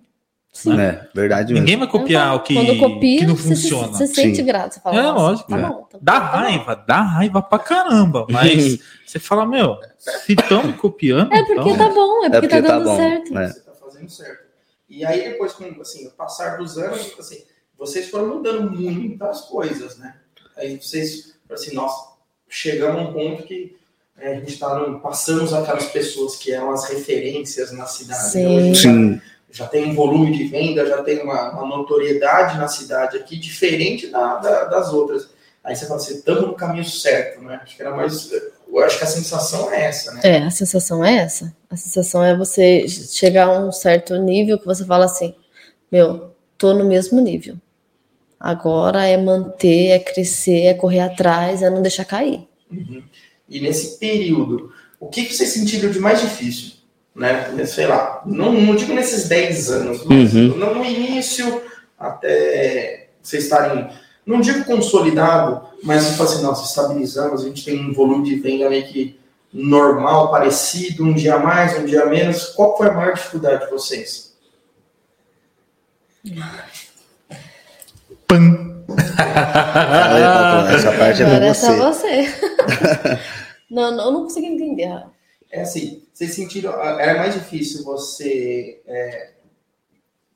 Sim. 0.53 0.79
É, 0.79 1.09
verdade 1.15 1.53
mesmo. 1.53 1.65
Ninguém 1.65 1.79
vai 1.79 1.89
copiar 1.89 2.35
o 2.37 2.41
que, 2.41 2.55
Quando 2.55 2.79
copia, 2.79 3.19
que 3.21 3.27
não 3.27 3.35
você, 3.35 3.49
funciona. 3.49 3.89
você 3.89 4.07
sente 4.07 4.37
Sim. 4.37 4.45
grato. 4.45 4.75
Você 4.75 4.81
fala, 4.81 4.97
É, 4.99 5.03
"Nossa, 5.03 5.19
lógico, 5.21 5.49
Tá 5.51 5.59
é. 5.59 5.63
bom, 5.63 5.83
tá 5.91 5.99
Dá 6.01 6.21
bom, 6.21 6.27
tá 6.27 6.33
bom." 6.33 6.37
raiva, 6.39 6.85
dá 6.87 7.01
raiva 7.01 7.43
pra 7.43 7.59
caramba. 7.59 8.27
Mas 8.31 8.79
você 9.07 9.19
fala, 9.19 9.47
meu, 9.47 9.79
se 9.99 10.33
estão 10.35 10.73
copiando. 10.75 11.33
É 11.33 11.43
porque 11.45 11.71
então... 11.71 11.77
tá 11.79 11.89
bom, 11.89 12.25
é 12.25 12.31
porque, 12.31 12.49
tá 12.49 12.61
dando 12.61 12.85
bom. 12.85 12.97
certo. 12.97 13.39
É. 13.39 13.49
Você 13.49 13.59
está 13.59 13.73
fazendo 13.73 14.09
certo. 14.11 14.45
E 14.89 15.05
aí 15.05 15.31
depois, 15.31 15.53
com 15.55 15.65
assim, 15.81 16.07
o 16.07 16.11
passar 16.11 16.59
dos 16.59 16.77
anos, 16.79 17.13
assim, 17.19 17.39
vocês 17.79 18.09
foram 18.09 18.29
mudando 18.29 18.71
muitas 18.71 19.43
coisas, 19.43 19.97
né? 19.99 20.15
Aí 20.57 20.77
vocês, 20.81 21.35
assim, 21.51 21.75
nossa, 21.75 22.13
chegamos 22.49 23.01
a 23.01 23.05
um 23.09 23.13
ponto 23.13 23.43
que 23.45 23.77
é, 24.19 24.37
a 24.37 24.41
gente 24.41 24.59
tá 24.59 24.79
no, 24.79 25.01
passamos 25.01 25.53
aquelas 25.53 25.87
pessoas 25.87 26.37
que 26.37 26.53
eram 26.53 26.71
as 26.71 26.89
referências 26.89 27.73
na 27.73 27.87
cidade. 27.87 28.31
Sim. 28.31 28.75
Já- 28.75 28.81
Sim, 28.91 29.21
já 29.51 29.67
tem 29.69 29.85
um 29.91 29.95
volume 29.95 30.37
de 30.37 30.45
venda, 30.49 30.85
já 30.87 31.03
tem 31.03 31.23
uma, 31.23 31.51
uma 31.53 31.77
notoriedade 31.77 32.59
na 32.59 32.67
cidade 32.69 33.17
aqui, 33.17 33.37
diferente 33.37 34.09
da- 34.09 34.37
da- 34.37 34.65
das 34.65 34.93
outras. 34.93 35.29
Aí 35.63 35.75
você 35.75 35.87
fala 35.87 36.01
assim, 36.01 36.15
estamos 36.15 36.43
no 36.43 36.55
caminho 36.55 36.85
certo, 36.85 37.41
né? 37.43 37.61
Acho 37.63 37.77
que 37.77 37.83
era 37.83 37.95
mais. 37.95 38.31
Eu 38.33 38.81
acho 38.85 38.99
que 38.99 39.05
a 39.05 39.07
sensação 39.09 39.73
é 39.73 39.85
essa, 39.85 40.13
né? 40.13 40.21
É, 40.25 40.39
a 40.43 40.51
sensação 40.51 41.05
é 41.05 41.17
essa. 41.19 41.55
A 41.71 41.77
sensação 41.77 42.23
é 42.23 42.37
você 42.37 42.87
chegar 42.89 43.47
a 43.47 43.59
um 43.61 43.71
certo 43.73 44.17
nível 44.17 44.59
que 44.59 44.67
você 44.67 44.85
fala 44.85 45.05
assim, 45.07 45.35
meu, 45.91 46.33
tô 46.59 46.75
no 46.75 46.85
mesmo 46.85 47.21
nível. 47.21 47.57
Agora 48.45 49.07
é 49.07 49.17
manter, 49.17 49.93
é 49.93 49.99
crescer, 49.99 50.67
é 50.67 50.75
correr 50.75 51.01
atrás, 51.01 51.63
é 51.63 51.71
não 51.71 51.81
deixar 51.81 52.05
cair. 52.05 52.47
Uhum. 52.71 53.03
E 53.49 53.59
nesse 53.59 53.99
período, 53.99 54.71
o 55.01 55.07
que, 55.07 55.33
vocês 55.33 55.49
sentiram 55.49 55.91
de 55.91 55.99
mais 55.99 56.21
difícil? 56.21 56.75
Né? 57.17 57.65
Sei 57.65 57.87
lá, 57.87 58.23
não, 58.27 58.53
não 58.53 58.77
digo 58.77 58.93
nesses 58.93 59.29
10 59.31 59.71
anos, 59.71 60.05
mas 60.05 60.35
Uhum. 60.35 60.59
no, 60.59 60.75
no 60.75 60.85
início, 60.85 61.63
até 61.99 63.09
vocês 63.23 63.45
estarem, 63.45 63.89
não 64.27 64.43
digo 64.43 64.63
consolidado, 64.67 65.67
mas 65.83 66.11
tipo 66.11 66.23
assim, 66.23 66.43
nossa, 66.43 66.67
estabilizamos, 66.67 67.41
a 67.41 67.47
gente 67.47 67.65
tem 67.65 67.81
um 67.81 67.95
volume 67.95 68.25
de 68.25 68.35
venda 68.35 68.69
meio 68.69 68.87
que 68.87 69.19
normal, 69.51 70.31
parecido, 70.31 71.03
um 71.03 71.15
dia 71.15 71.39
mais, 71.39 71.79
um 71.79 71.87
dia 71.87 72.05
menos. 72.05 72.51
Qual 72.51 72.77
foi 72.77 72.89
a 72.89 72.93
maior 72.93 73.15
dificuldade 73.15 73.65
de 73.65 73.71
vocês? 73.71 74.37
Patrão, 78.87 80.69
essa 80.69 80.93
parte 80.93 81.23
é 81.23 81.27
Agora 81.27 81.41
com 81.41 81.47
é 81.47 81.55
só 81.55 81.75
você. 81.93 82.23
você. 82.23 83.19
não, 83.71 83.91
não, 83.97 84.05
eu 84.07 84.13
não 84.13 84.23
consigo 84.25 84.47
entender. 84.47 85.03
É 85.51 85.63
assim, 85.63 86.03
vocês 86.13 86.35
sentiram, 86.35 86.73
era 86.99 87.19
mais 87.19 87.35
difícil 87.35 87.85
você 87.85 88.81
é, 88.87 89.31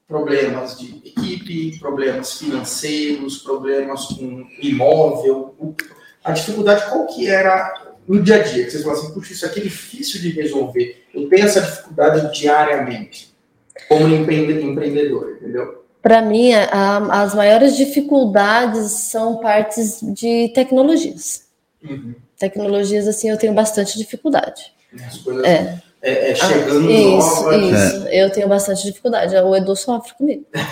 problemas 0.06 0.78
de 0.78 0.96
equipe, 1.04 1.78
problemas 1.78 2.38
financeiros, 2.38 3.38
problemas 3.38 4.06
com 4.06 4.46
imóvel. 4.62 5.54
A 6.24 6.32
dificuldade 6.32 6.88
qual 6.90 7.06
que 7.06 7.28
era 7.28 7.88
no 8.06 8.22
dia 8.22 8.36
a 8.36 8.42
dia, 8.42 8.64
que 8.64 8.70
vocês 8.70 8.82
falam 8.82 8.98
assim, 8.98 9.12
puxa, 9.12 9.32
isso 9.34 9.44
aqui 9.44 9.60
é 9.60 9.64
difícil 9.64 10.20
de 10.20 10.30
resolver. 10.30 11.04
Eu 11.12 11.28
tenho 11.28 11.44
essa 11.44 11.60
dificuldade 11.60 12.38
diariamente, 12.38 13.34
como 13.88 14.08
empre- 14.08 14.62
empreendedor, 14.62 15.32
entendeu? 15.32 15.77
Para 16.08 16.22
mim, 16.22 16.54
a- 16.54 17.20
as 17.22 17.34
maiores 17.34 17.76
dificuldades 17.76 18.92
são 18.92 19.36
partes 19.40 20.00
de 20.02 20.48
tecnologias. 20.54 21.42
Uhum. 21.84 22.14
Tecnologias, 22.38 23.06
assim, 23.06 23.28
eu 23.28 23.36
tenho 23.36 23.52
bastante 23.52 23.98
dificuldade. 23.98 24.72
As 25.06 25.18
coisas 25.18 25.44
É. 25.44 25.78
é, 26.00 26.30
é 26.30 26.34
chegando 26.34 26.90
Isso, 26.90 27.42
novas. 27.42 27.62
isso. 27.92 28.08
Eu 28.08 28.30
tenho 28.30 28.48
bastante 28.48 28.84
dificuldade. 28.84 29.36
O 29.36 29.54
Edu 29.54 29.76
sofre 29.76 30.14
comigo. 30.14 30.46
é 30.54 30.62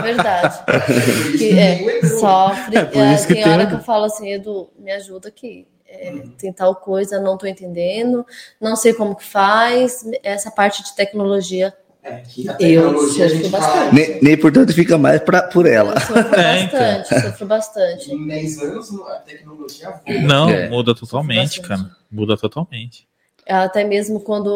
verdade. 0.00 0.62
Isso 0.98 1.36
Que 1.38 1.58
é, 1.58 1.74
tem 1.76 1.86
o 1.86 1.90
Edu. 1.90 2.18
sofre. 2.20 2.78
É, 2.78 2.84
por 2.86 3.02
É, 3.02 3.14
isso 3.14 3.26
que 3.26 3.34
tem 3.34 3.42
tem 3.42 3.52
hora 3.52 3.66
que 3.66 3.74
eu 3.74 3.80
falo 3.80 4.04
assim, 4.04 4.32
Edu, 4.32 4.70
me 4.78 4.90
ajuda 4.90 5.28
aqui. 5.28 5.66
É, 5.86 6.14
tem 6.38 6.50
tal 6.52 6.74
coisa, 6.76 7.20
não 7.20 7.36
tô 7.38 7.46
entendendo, 7.46 8.26
não 8.60 8.74
sei 8.74 8.92
como 8.94 9.14
que 9.14 9.24
faz. 9.24 10.02
Essa 10.22 10.50
parte 10.50 10.82
de 10.82 10.94
tecnologia, 10.96 11.72
É, 12.04 12.16
que 12.20 12.46
a 12.48 12.52
eu 12.52 12.58
tecnologia 12.58 13.24
a 13.24 13.28
sofro 13.30 13.42
gente 13.44 13.50
fala 13.50 13.66
bastante. 13.66 13.94
Nem, 13.94 14.22
nem 14.22 14.36
portanto 14.36 14.72
fica 14.74 14.98
mais 14.98 15.22
pra, 15.22 15.42
por 15.44 15.64
ela. 15.66 15.94
Eu 15.94 16.00
sofro 16.00 16.34
É, 16.38 16.60
então. 16.62 16.78
bastante, 16.78 17.22
sofro 17.22 17.46
bastante. 17.46 18.12
em 18.14 18.26
10 18.26 18.58
anos 18.62 19.00
a 19.00 19.14
tecnologia 19.20 19.90
voa. 19.90 20.18
Não, 20.22 20.50
É. 20.50 20.68
muda 20.68 20.94
totalmente, 20.94 21.60
cara. 21.62 21.90
Muda 22.12 22.36
totalmente. 22.36 23.08
Até 23.48 23.84
mesmo 23.84 24.20
quando 24.20 24.50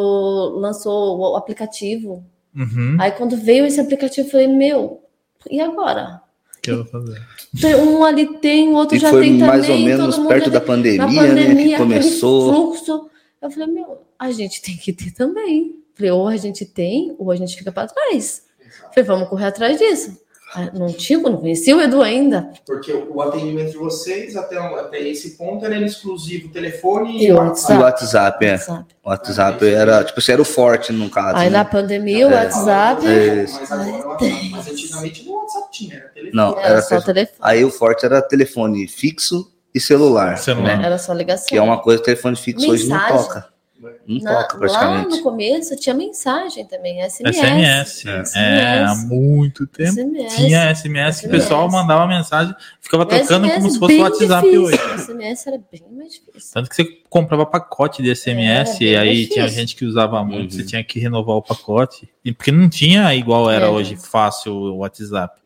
lançou 0.58 1.18
o 1.18 1.36
aplicativo. 1.36 2.22
Uhum. 2.54 2.96
Aí 3.00 3.12
quando 3.12 3.36
veio 3.36 3.64
esse 3.66 3.80
aplicativo, 3.80 4.26
eu 4.26 4.30
falei, 4.30 4.46
meu, 4.48 5.02
e 5.50 5.60
agora? 5.60 6.20
O 6.56 6.60
que 6.60 6.70
eu 6.70 6.84
vou 6.84 6.86
fazer? 6.86 7.22
Um 7.76 8.04
ali 8.04 8.26
tem, 8.40 8.68
o 8.68 8.72
outro 8.74 8.96
E 8.96 8.98
já 8.98 9.10
foi 9.10 9.22
tem 9.22 9.38
mais 9.38 9.62
também. 9.66 9.82
ou 9.82 9.98
menos 9.98 10.18
perto 10.18 10.50
da 10.50 10.60
pandemia, 10.60 10.98
Na 11.06 11.12
né? 11.12 11.28
pandemia, 11.28 11.76
Que 11.76 11.82
começou. 11.82 12.52
fluxo. 12.52 13.08
Eu 13.40 13.50
falei, 13.50 13.68
meu, 13.68 14.02
a 14.18 14.30
gente 14.32 14.60
tem 14.60 14.76
que 14.76 14.92
ter 14.92 15.12
também. 15.12 15.76
Falei, 15.98 16.12
ou 16.12 16.28
a 16.28 16.36
gente 16.36 16.64
tem, 16.64 17.14
ou 17.18 17.30
a 17.32 17.36
gente 17.36 17.56
fica 17.56 17.72
para 17.72 17.88
trás. 17.88 18.42
Falei, 18.94 19.04
vamos 19.04 19.28
correr 19.28 19.46
atrás 19.46 19.76
disso. 19.78 20.16
Ah, 20.54 20.70
Não 20.72 20.86
tinha, 20.90 21.18
não 21.18 21.36
conhecia 21.36 21.76
o 21.76 21.80
Edu 21.82 22.00
ainda. 22.00 22.50
Porque 22.64 22.90
o 22.90 23.20
atendimento 23.20 23.72
de 23.72 23.76
vocês, 23.76 24.34
até, 24.34 24.56
até 24.56 24.98
esse 25.06 25.36
ponto, 25.36 25.62
era 25.66 25.76
exclusivo 25.76 26.48
telefone 26.48 27.18
E 27.18 27.26
E 27.26 27.32
o 27.32 27.36
WhatsApp. 27.36 27.82
WhatsApp, 27.82 28.46
é. 28.46 28.56
O 29.04 29.10
WhatsApp 29.10 29.66
era, 29.66 30.02
tipo, 30.04 30.18
assim, 30.20 30.32
era 30.32 30.40
o 30.40 30.46
forte 30.46 30.90
no 30.90 31.10
caso. 31.10 31.36
Aí 31.36 31.50
né? 31.50 31.58
na 31.58 31.64
pandemia, 31.66 32.28
o 32.28 32.30
É. 32.30 32.34
WhatsApp 32.44 33.06
É. 33.06 33.42
Mas 33.42 33.72
agora 33.72 33.90
WhatsApp. 34.08 34.48
Mas 34.52 34.68
antigamente 34.68 35.26
no 35.26 35.34
WhatsApp 35.34 35.66
tinha, 35.70 35.94
era 35.96 36.08
telefone. 36.08 36.32
Não, 36.34 36.58
era 36.58 36.68
era 36.68 36.82
só 36.82 37.00
telefone. 37.02 37.38
Aí 37.42 37.64
o 37.64 37.70
forte 37.70 38.06
era 38.06 38.22
telefone 38.22 38.88
fixo 38.88 39.52
e 39.74 39.78
celular. 39.80 40.38
Celular. 40.38 40.78
Né? 40.78 40.86
Era 40.86 40.96
só 40.96 41.12
ligação. 41.12 41.46
Que 41.48 41.58
é 41.58 41.62
uma 41.62 41.78
coisa 41.82 41.98
que 41.98 42.06
telefone 42.06 42.36
fixo 42.36 42.70
hoje 42.70 42.88
não 42.88 42.96
Mensagem. 42.96 43.16
toca. 43.18 43.48
Não 44.06 44.18
Na- 44.22 44.42
toca 44.44 44.66
lá 44.72 45.02
no 45.04 45.22
começo 45.22 45.76
tinha 45.76 45.94
mensagem 45.94 46.64
também, 46.66 47.00
SMS. 47.02 47.36
SMS. 47.38 48.08
É. 48.08 48.22
É, 48.34 48.84
há 48.84 48.94
muito 49.06 49.66
tempo. 49.68 49.90
SMS. 49.92 50.34
Tinha 50.36 50.70
SMS 50.74 51.20
que 51.20 51.26
o 51.28 51.30
pessoal 51.30 51.68
SMS. 51.68 51.72
mandava 51.80 52.06
mensagem, 52.08 52.54
ficava 52.80 53.04
O 53.04 53.06
trocando 53.06 53.46
SMS 53.46 53.54
como 53.56 53.70
se 53.70 53.78
fosse 53.78 53.94
o 53.94 54.00
WhatsApp 54.02 54.42
difícil. 54.50 54.62
hoje. 54.64 54.76
O 54.76 54.98
SMS 54.98 55.46
era 55.46 55.58
bem 55.70 55.82
mais 55.92 56.12
difícil. 56.14 56.50
Tanto 56.54 56.68
que 56.70 56.74
você 56.76 56.84
comprava 57.08 57.46
pacote 57.46 58.02
de 58.02 58.10
SMS 58.14 58.80
É, 58.80 58.84
e 58.84 58.96
aí 58.96 59.08
difícil. 59.14 59.34
tinha 59.34 59.48
gente 59.48 59.76
que 59.76 59.84
usava 59.84 60.24
muito, 60.24 60.52
Uhum. 60.54 60.58
você 60.58 60.64
tinha 60.66 60.82
que 60.82 60.98
renovar 60.98 61.36
o 61.36 61.42
pacote. 61.42 62.08
E 62.24 62.32
porque 62.32 62.50
não 62.50 62.68
tinha 62.68 63.14
igual 63.14 63.48
era 63.50 63.66
É. 63.66 63.68
hoje 63.68 63.96
fácil 63.96 64.52
o 64.54 64.76
WhatsApp. 64.78 65.38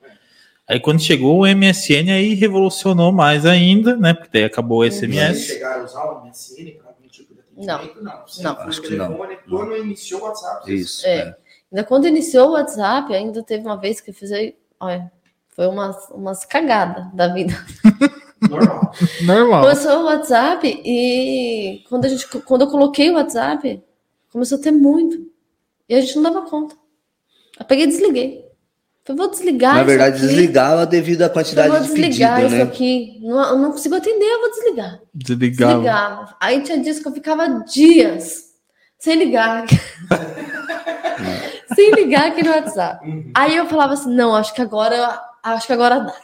Aí 0.67 0.81
quando 0.81 1.01
chegou 1.03 1.41
o 1.41 1.47
MSN 1.47 2.11
aí 2.11 2.33
revolucionou 2.35 3.13
mais 3.13 3.45
ainda, 3.45 3.95
né? 3.97 4.15
Porque 4.15 4.31
daí 4.33 4.45
acabou 4.45 4.79
o 4.79 4.85
Vocês 4.85 4.95
SMS. 5.03 5.45
chegaram 5.47 5.83
a 5.83 5.85
usar 5.85 6.05
o 6.05 6.25
MSN 6.25 6.79
Não. 7.57 7.81
Não. 8.41 8.57
foi 8.57 8.67
Acho 8.67 8.83
que 8.83 8.97
não. 8.97 9.19
quando 9.49 9.77
iniciou 9.77 10.23
o 10.23 10.25
WhatsApp. 10.25 10.75
Isso. 10.75 11.07
É. 11.07 11.19
é. 11.19 11.37
Ainda 11.73 11.85
quando 11.85 12.07
iniciou 12.07 12.49
o 12.49 12.53
WhatsApp, 12.53 13.15
ainda 13.15 13.43
teve 13.43 13.65
uma 13.65 13.77
vez 13.77 14.01
que 14.01 14.11
eu 14.11 14.15
fiz 14.15 14.31
aí, 14.31 14.55
olha, 14.79 15.11
foi 15.51 15.67
umas, 15.67 16.09
umas 16.11 16.45
cagadas 16.45 17.13
da 17.15 17.29
vida. 17.29 17.55
Normal. 18.49 18.93
Normal. 19.23 19.63
Começou 19.63 20.01
o 20.01 20.05
WhatsApp 20.05 20.83
e 20.85 21.85
quando, 21.89 22.05
a 22.05 22.09
gente, 22.09 22.27
quando 22.27 22.63
eu 22.63 22.71
coloquei 22.71 23.11
o 23.11 23.15
WhatsApp, 23.15 23.83
começou 24.31 24.59
a 24.59 24.61
ter 24.61 24.73
muito. 24.73 25.31
E 25.89 25.95
a 25.95 26.01
gente 26.01 26.17
não 26.17 26.23
dava 26.25 26.49
conta. 26.49 26.75
Eu 27.59 27.65
peguei 27.65 27.85
e 27.85 27.89
desliguei. 27.89 28.52
Falei, 29.05 29.19
vou 29.19 29.31
desligar. 29.31 29.75
Na 29.75 29.81
isso 29.81 29.87
verdade, 29.87 30.17
aqui. 30.17 30.27
desligava 30.27 30.87
devido 30.87 31.23
à 31.23 31.27
Eu 31.27 31.31
quantidade 31.31 31.69
vou 31.69 31.81
de 31.81 31.87
desligar 31.89 32.37
pedido, 32.37 32.55
isso 32.55 32.65
né? 32.65 32.71
aqui. 32.71 33.19
Não, 33.21 33.49
eu 33.51 33.59
não 33.59 33.73
consigo 33.73 33.97
atender, 33.97 34.25
eu 34.25 34.41
vou 34.41 34.51
desligar. 34.51 35.01
Desligava. 35.13 35.73
Desligava. 35.73 36.37
Aí 36.41 36.63
tinha 36.63 36.79
dias 36.79 37.01
que 37.01 37.09
eu 37.09 37.13
ficava 37.13 37.49
dias 37.65 38.45
sem 38.99 39.17
ligar. 39.17 39.65
sem 41.75 41.91
ligar 41.95 42.29
aqui 42.29 42.45
no 42.45 42.51
WhatsApp. 42.53 43.05
Uhum. 43.09 43.31
Aí 43.35 43.57
eu 43.57 43.67
falava 43.67 43.95
assim, 43.95 44.15
não, 44.15 44.37
acho 44.37 44.55
que 44.55 44.63
agora, 44.63 45.21
acho 45.43 45.67
que 45.67 45.73
agora 45.73 45.99
dá. 46.01 46.15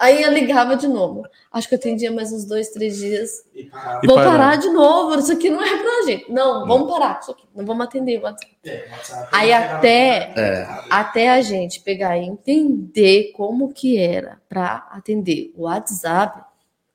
Aí 0.00 0.22
eu 0.22 0.32
ligava 0.32 0.76
de 0.76 0.88
novo. 0.88 1.26
Acho 1.52 1.68
que 1.68 1.74
eu 1.74 1.78
atendia 1.78 2.10
mais 2.10 2.32
uns 2.32 2.46
dois, 2.46 2.70
três 2.70 2.96
dias. 2.96 3.44
E 3.54 3.68
Vou 4.06 4.16
parar 4.16 4.56
de 4.56 4.70
novo. 4.70 5.18
Isso 5.18 5.30
aqui 5.32 5.50
não 5.50 5.62
é 5.62 5.76
pra 5.76 6.02
gente. 6.06 6.32
Não, 6.32 6.66
vamos 6.66 6.90
parar 6.90 7.20
isso 7.20 7.30
aqui. 7.32 7.44
Não 7.54 7.66
vamos 7.66 7.84
atender 7.84 8.18
o 8.18 8.22
WhatsApp. 8.22 8.56
É, 8.64 8.88
WhatsApp 8.90 9.28
Aí 9.30 9.52
até- 9.52 10.32
É. 10.36 10.68
Até 10.88 11.28
a 11.30 11.42
gente 11.42 11.80
pegar 11.80 12.16
e 12.16 12.24
entender 12.24 13.32
como 13.36 13.72
que 13.74 13.98
era 13.98 14.40
para 14.48 14.88
atender 14.90 15.52
o 15.54 15.64
WhatsApp, 15.64 16.40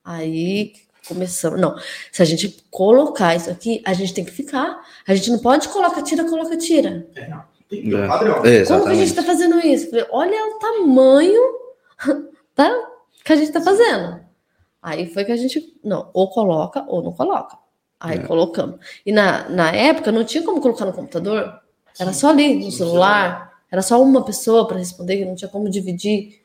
aí 0.04 0.72
começamos. 1.06 1.60
Não, 1.60 1.76
se 2.10 2.20
a 2.22 2.24
gente 2.24 2.64
colocar 2.70 3.36
isso 3.36 3.50
aqui, 3.50 3.80
a 3.86 3.92
gente 3.92 4.12
tem 4.12 4.24
que 4.24 4.32
ficar. 4.32 4.80
A 5.06 5.14
gente 5.14 5.30
não 5.30 5.38
pode 5.38 5.68
coloca, 5.68 6.02
tira, 6.02 6.24
coloca, 6.24 6.56
tira. 6.56 7.06
É, 7.14 7.28
não. 7.28 7.44
Tem 7.70 7.82
que 7.82 7.90
ter 7.90 7.96
É. 7.96 8.04
um 8.04 8.08
padrão. 8.08 8.44
É, 8.44 8.64
Como 8.64 8.82
que 8.84 8.88
a 8.90 8.94
gente 8.94 9.08
está 9.08 9.22
fazendo 9.22 9.58
isso? 9.64 9.88
Olha 10.10 10.36
o 10.54 10.58
tamanho 10.58 11.42
tá, 12.54 12.70
que 13.26 13.32
a 13.32 13.36
gente 13.36 13.48
está 13.48 13.60
fazendo. 13.60 14.20
Aí 14.80 15.06
foi 15.08 15.24
que 15.24 15.32
a 15.32 15.36
gente, 15.36 15.74
não, 15.82 16.10
ou 16.14 16.30
coloca 16.30 16.84
ou 16.86 17.02
não 17.02 17.12
coloca. 17.12 17.58
Aí 17.98 18.18
É. 18.18 18.22
colocamos. 18.22 18.78
E 19.04 19.10
na, 19.10 19.48
na 19.48 19.72
época 19.72 20.12
não 20.12 20.24
tinha 20.24 20.44
como 20.44 20.60
colocar 20.60 20.84
no 20.84 20.92
computador, 20.92 21.52
era 21.98 22.12
só 22.12 22.28
ali, 22.30 22.54
no 22.64 22.70
celular. 22.70 23.52
Era 23.70 23.82
só 23.82 24.00
uma 24.00 24.24
pessoa 24.24 24.66
para 24.68 24.78
responder, 24.78 25.16
que 25.16 25.24
não 25.24 25.34
tinha 25.34 25.48
como 25.48 25.68
dividir. 25.68 26.40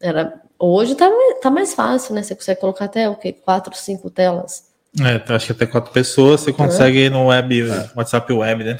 Era, 0.00 0.40
hoje 0.58 0.94
tá, 0.94 1.10
tá 1.42 1.50
mais 1.50 1.74
fácil, 1.74 2.14
né? 2.14 2.22
Você 2.22 2.34
consegue 2.34 2.60
colocar 2.60 2.86
até 2.86 3.08
o 3.08 3.16
quê? 3.16 3.32
Quatro, 3.32 3.76
cinco 3.76 4.08
telas. 4.08 4.70
É, 5.00 5.34
acho 5.34 5.46
que 5.46 5.52
até 5.52 5.66
quatro 5.66 5.92
pessoas 5.92 6.40
você 6.40 6.52
consegue 6.52 7.10
no 7.10 7.26
web, 7.26 7.62
WhatsApp 7.94 8.32
web, 8.32 8.64
né? 8.64 8.78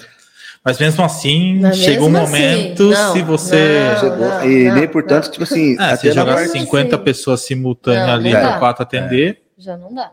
Mas 0.65 0.79
mesmo 0.79 1.03
assim, 1.03 1.59
Mas 1.61 1.77
chega 1.79 2.03
um 2.03 2.11
mesmo 2.11 2.19
assim, 2.27 2.33
momento, 2.33 2.91
não, 2.91 3.13
se 3.15 3.23
você. 3.23 3.79
não. 3.93 3.99
Chegou. 4.01 4.45
e 4.51 4.65
não, 4.69 4.75
nem 4.75 4.89
portanto, 4.89 5.31
tipo 5.31 5.45
assim, 5.45 5.77
É, 5.81 5.97
se 5.97 6.13
jogar 6.13 6.35
parte. 6.35 6.51
50 6.53 6.97
Sim. 6.99 7.03
pessoas 7.03 7.41
simultâneas 7.41 8.07
Não, 8.07 8.15
ali 8.15 8.33
não 8.33 8.41
para 8.41 8.59
quatro 8.59 8.83
atender, 8.83 9.43
Já 9.57 9.77
não 9.79 9.95
dá. 9.95 10.13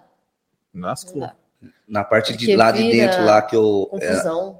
lascou. 0.73 1.19
Não. 1.21 1.31
Na 1.87 2.03
parte 2.03 2.31
de 2.33 2.39
Porque 2.45 2.55
lá 2.55 2.71
de 2.71 2.83
dentro, 2.89 3.23
lá 3.25 3.41
que 3.41 3.55
eu. 3.55 3.89
é, 3.93 4.07
Confusão. 4.07 4.59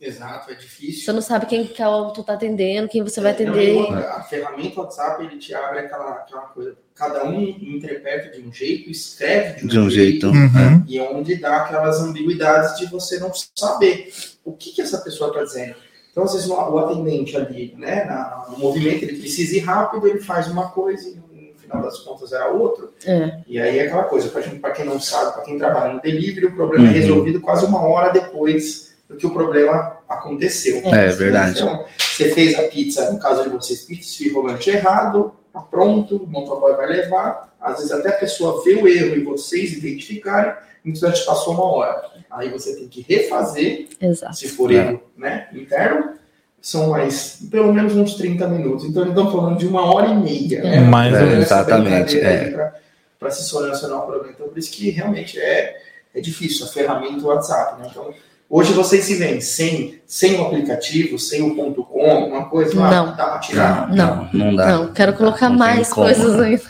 Exato, 0.00 0.50
é 0.50 0.54
difícil. 0.54 1.04
Você 1.04 1.12
não 1.12 1.20
sabe 1.20 1.44
quem 1.46 1.66
que 1.66 1.82
é 1.82 1.86
o 1.86 2.10
tu 2.10 2.24
tá 2.24 2.32
atendendo, 2.32 2.88
quem 2.88 3.02
você 3.02 3.20
vai 3.20 3.32
Não, 3.34 3.40
e 3.40 3.42
atender. 3.44 3.74
outra, 3.76 4.10
a 4.14 4.22
ferramenta 4.22 4.80
WhatsApp 4.80 5.24
ele 5.24 5.36
te 5.38 5.54
abre 5.54 5.80
aquela, 5.80 6.10
aquela 6.12 6.42
coisa. 6.42 6.74
Cada 6.94 7.24
um 7.26 7.40
interpreta 7.42 8.30
de 8.36 8.46
um 8.46 8.52
jeito, 8.52 8.90
escreve 8.90 9.60
de 9.60 9.64
um, 9.66 9.68
de 9.68 9.78
um 9.78 9.90
jeito. 9.90 10.26
Uhum. 10.28 10.84
E 10.86 10.98
é 10.98 11.10
onde 11.10 11.34
dá 11.36 11.58
aquelas 11.58 12.00
ambiguidades 12.00 12.78
de 12.78 12.86
você 12.86 13.18
não 13.18 13.30
saber 13.54 14.10
o 14.44 14.52
que, 14.52 14.70
que 14.72 14.80
essa 14.82 14.98
pessoa 14.98 15.28
está 15.30 15.44
dizendo. 15.44 15.74
Então, 16.10 16.24
às 16.24 16.32
vezes, 16.32 16.48
o 16.48 16.78
atendente 16.78 17.36
ali, 17.36 17.74
né, 17.78 18.04
no 18.50 18.58
movimento, 18.58 19.04
ele 19.04 19.18
precisa 19.18 19.56
ir 19.56 19.60
rápido, 19.60 20.08
ele 20.08 20.20
faz 20.20 20.48
uma 20.48 20.70
coisa 20.70 21.08
e 21.08 21.14
no 21.14 21.58
final 21.58 21.82
das 21.82 21.98
contas 22.00 22.32
era 22.32 22.48
outro. 22.48 22.92
É. 23.06 23.38
E 23.46 23.60
aí 23.60 23.78
é 23.78 23.82
aquela 23.82 24.04
coisa, 24.04 24.28
para 24.30 24.72
quem 24.72 24.84
não 24.84 24.98
sabe, 24.98 25.34
para 25.34 25.42
quem 25.42 25.56
trabalha 25.58 25.92
no 25.94 26.00
delivery, 26.00 26.46
o 26.46 26.54
problema 26.56 26.84
Uhum. 26.84 26.90
é 26.90 26.94
resolvido 26.94 27.40
quase 27.40 27.64
uma 27.64 27.82
hora 27.86 28.10
depois 28.12 28.89
do 29.10 29.16
que 29.16 29.26
o 29.26 29.30
problema 29.30 29.98
aconteceu. 30.08 30.80
É, 30.86 31.08
verdade. 31.08 31.58
Então, 31.58 31.84
você 31.98 32.30
fez 32.30 32.56
a 32.56 32.62
pizza, 32.62 33.10
no 33.10 33.18
caso 33.18 33.42
de 33.42 33.48
vocês, 33.48 33.80
pizza 33.82 34.40
lanche 34.40 34.70
errado, 34.70 35.34
tá 35.52 35.60
pronto, 35.60 36.16
o 36.16 36.26
motoboy 36.28 36.76
vai 36.76 36.86
levar. 36.86 37.52
Às 37.60 37.78
vezes 37.78 37.92
até 37.92 38.10
a 38.10 38.12
pessoa 38.12 38.62
vê 38.64 38.76
o 38.76 38.86
erro 38.86 39.16
e 39.16 39.24
vocês 39.24 39.72
identificarem, 39.72 40.54
então 40.84 41.12
já 41.12 41.24
passou 41.24 41.54
uma 41.54 41.64
hora. 41.64 42.02
Aí 42.30 42.48
você 42.48 42.76
tem 42.76 42.86
que 42.86 43.04
refazer, 43.06 43.88
Exato. 44.00 44.36
se 44.36 44.48
for 44.48 44.70
É. 44.70 44.76
erro 44.76 45.02
né, 45.16 45.48
interno, 45.52 46.14
são 46.62 46.90
mais, 46.90 47.40
pelo 47.50 47.72
menos 47.72 47.96
uns 47.96 48.14
30 48.14 48.46
minutos. 48.46 48.84
Então 48.84 49.02
eles 49.02 49.16
estão 49.16 49.32
falando 49.32 49.58
de 49.58 49.66
uma 49.66 49.92
hora 49.92 50.06
e 50.06 50.14
meia. 50.16 50.62
Né? 50.62 50.80
Mais 50.80 51.12
ou 51.12 51.26
menos. 51.26 51.46
Exatamente, 51.46 52.20
é. 52.20 52.72
Para 53.18 53.30
se 53.30 53.42
solucionar 53.42 53.98
o 53.98 54.06
problema. 54.06 54.32
Então, 54.34 54.48
por 54.48 54.56
isso 54.56 54.70
que 54.70 54.88
realmente 54.90 55.38
é, 55.38 55.76
é 56.14 56.20
difícil 56.20 56.64
a 56.64 56.68
ferramenta 56.68 57.26
WhatsApp. 57.26 57.80
Né? 57.80 57.88
Então, 57.90 58.14
Hoje 58.52 58.72
vocês 58.72 59.04
se 59.04 59.14
veem 59.14 59.40
sem, 59.40 60.00
sem 60.04 60.34
o 60.36 60.42
aplicativo, 60.46 61.16
sem 61.20 61.40
o 61.40 61.54
ponto 61.54 61.84
.com, 61.84 62.10
alguma 62.10 62.48
coisa 62.48 62.76
lá? 62.80 62.90
Não. 62.90 63.16
Dá 63.16 63.26
pra 63.28 63.38
tirar? 63.38 63.88
Não. 63.94 64.28
não 64.32 64.56
dá. 64.56 64.66
Não, 64.72 64.92
quero 64.92 65.12
colocar 65.12 65.48
Não 65.48 65.56
mais 65.56 65.88
como. 65.92 66.06
coisas 66.06 66.40
ainda. 66.40 66.62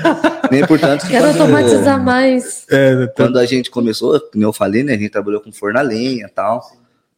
Nem 0.50 0.62
importante 0.62 1.02
que 1.04 1.10
Quero 1.10 1.26
quando- 1.26 1.40
automatizar 1.42 2.02
mais. 2.02 2.64
É, 2.70 3.06
Quando 3.14 3.38
a 3.38 3.44
gente 3.44 3.70
começou, 3.70 4.18
como 4.32 4.44
eu 4.44 4.52
falei, 4.52 4.82
né? 4.82 4.94
A 4.94 4.96
gente 4.96 5.10
trabalhou 5.10 5.42
com 5.42 5.52
forno 5.52 5.78
a 5.78 5.82
lenha 5.82 6.24
e 6.24 6.30
tal. 6.30 6.64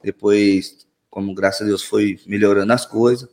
Depois, 0.03 0.79
como 1.09 1.33
graças 1.33 1.63
a 1.63 1.65
Deus 1.67 1.83
foi 1.85 2.19
melhorando 2.27 2.73
as 2.73 2.85
coisas. 2.85 3.29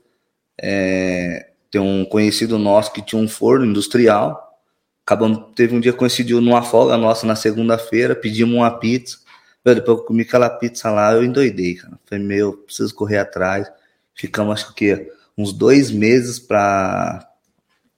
é, 0.62 1.48
tem 1.72 1.82
um 1.82 2.06
conhecido 2.06 2.58
nosso 2.60 2.94
que 2.94 3.02
tinha 3.02 3.20
um 3.22 3.28
forno 3.28 3.66
industrial. 3.66 4.60
Acabamos, 5.06 5.46
teve 5.56 5.76
um 5.76 5.80
dia 5.80 5.92
que 5.92 5.98
coincidiu 5.98 6.40
numa 6.40 6.62
folga 6.62 6.96
nossa 6.96 7.26
na 7.28 7.36
segunda-feira, 7.36 8.16
pedimos 8.16 8.56
uma 8.56 8.72
pizza. 8.72 9.18
Meu, 9.66 9.74
depois 9.74 9.98
eu 9.98 10.04
comi 10.04 10.22
aquela 10.22 10.50
pizza 10.50 10.92
lá, 10.92 11.14
eu 11.14 11.24
endoidei, 11.24 11.74
cara. 11.74 12.00
Falei, 12.06 12.24
meu, 12.24 12.54
preciso 12.54 12.94
correr 12.94 13.18
atrás. 13.18 13.68
Ficamos, 14.14 14.54
acho 14.54 14.76
que, 14.76 15.12
uns 15.36 15.52
dois 15.52 15.90
meses 15.90 16.38
pra. 16.38 17.28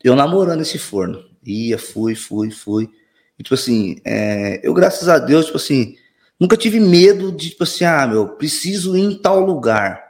Eu 0.01 0.15
namorando 0.15 0.61
esse 0.61 0.79
forno. 0.79 1.25
Ia, 1.43 1.77
fui, 1.77 2.15
fui, 2.15 2.51
fui. 2.51 2.89
E, 3.37 3.43
tipo 3.43 3.53
assim, 3.53 3.97
é, 4.05 4.61
eu, 4.63 4.73
graças 4.73 5.09
a 5.09 5.19
Deus, 5.19 5.47
tipo 5.47 5.57
assim, 5.57 5.95
nunca 6.39 6.55
tive 6.55 6.79
medo 6.79 7.31
de, 7.31 7.49
tipo 7.49 7.63
assim, 7.63 7.83
ah, 7.83 8.07
meu, 8.07 8.29
preciso 8.29 8.95
ir 8.95 9.01
em 9.01 9.15
tal 9.17 9.41
lugar. 9.41 10.01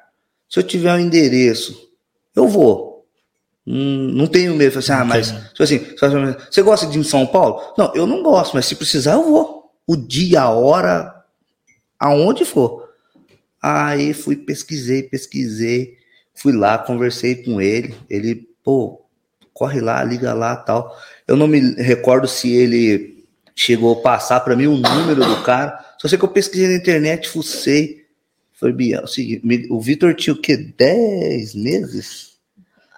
Se 0.48 0.60
eu 0.60 0.64
tiver 0.64 0.94
um 0.94 1.00
endereço, 1.00 1.90
eu 2.36 2.48
vou. 2.48 3.06
Hum, 3.66 4.12
não 4.14 4.28
tenho 4.28 4.56
medo. 4.56 4.72
Falei 4.72 4.84
assim, 4.84 4.92
ah, 4.92 5.06
mas, 5.06 5.32
tipo 5.50 5.64
assim, 5.64 5.80
você 6.50 6.62
gosta 6.62 6.86
de 6.86 6.98
ir 6.98 7.02
em 7.02 7.04
São 7.04 7.26
Paulo? 7.26 7.74
Não, 7.76 7.94
eu 7.96 8.06
não 8.06 8.22
gosto, 8.22 8.54
mas 8.54 8.68
se 8.68 8.76
precisar, 8.76 9.14
eu 9.14 9.24
vou. 9.24 9.72
O 9.88 9.98
dia, 9.98 10.42
a 10.42 10.50
hora, 10.52 11.17
aonde 12.00 12.46
for. 12.46 12.88
Aí 13.62 14.14
fui, 14.14 14.36
pesquisei, 14.36 15.04
pesquisei, 15.04 15.98
fui 16.34 16.54
lá, 16.54 16.78
conversei 16.78 17.44
com 17.44 17.60
ele. 17.60 17.96
Ele, 18.10 18.48
pô, 18.64 19.02
corre 19.54 19.82
lá, 19.82 20.04
liga 20.04 20.34
lá 20.34 20.56
tal. 20.56 20.96
Eu 21.28 21.36
não 21.36 21.48
me 21.48 21.60
recordo 21.76 22.28
se 22.28 22.52
ele 22.52 23.26
chegou 23.56 23.94
a 23.94 24.02
passar 24.02 24.40
para 24.42 24.56
mim 24.56 24.68
o 24.68 24.78
número 24.78 25.26
do 25.26 25.42
cara. 25.42 25.84
Só 25.98 26.08
sei 26.08 26.18
que 26.18 26.24
eu 26.24 26.30
pesquisei 26.30 26.68
na 26.68 26.76
internet, 26.76 27.28
fucei. 27.28 28.06
Falei, 28.54 28.76
Bia, 28.76 28.98
é 28.98 29.04
o 29.04 29.08
seguinte, 29.08 29.68
o 29.70 29.82
Vitor 29.82 30.14
tinha 30.14 30.34
o 30.34 30.42
quê? 30.42 30.56
10 30.58 31.56
meses? 31.56 32.38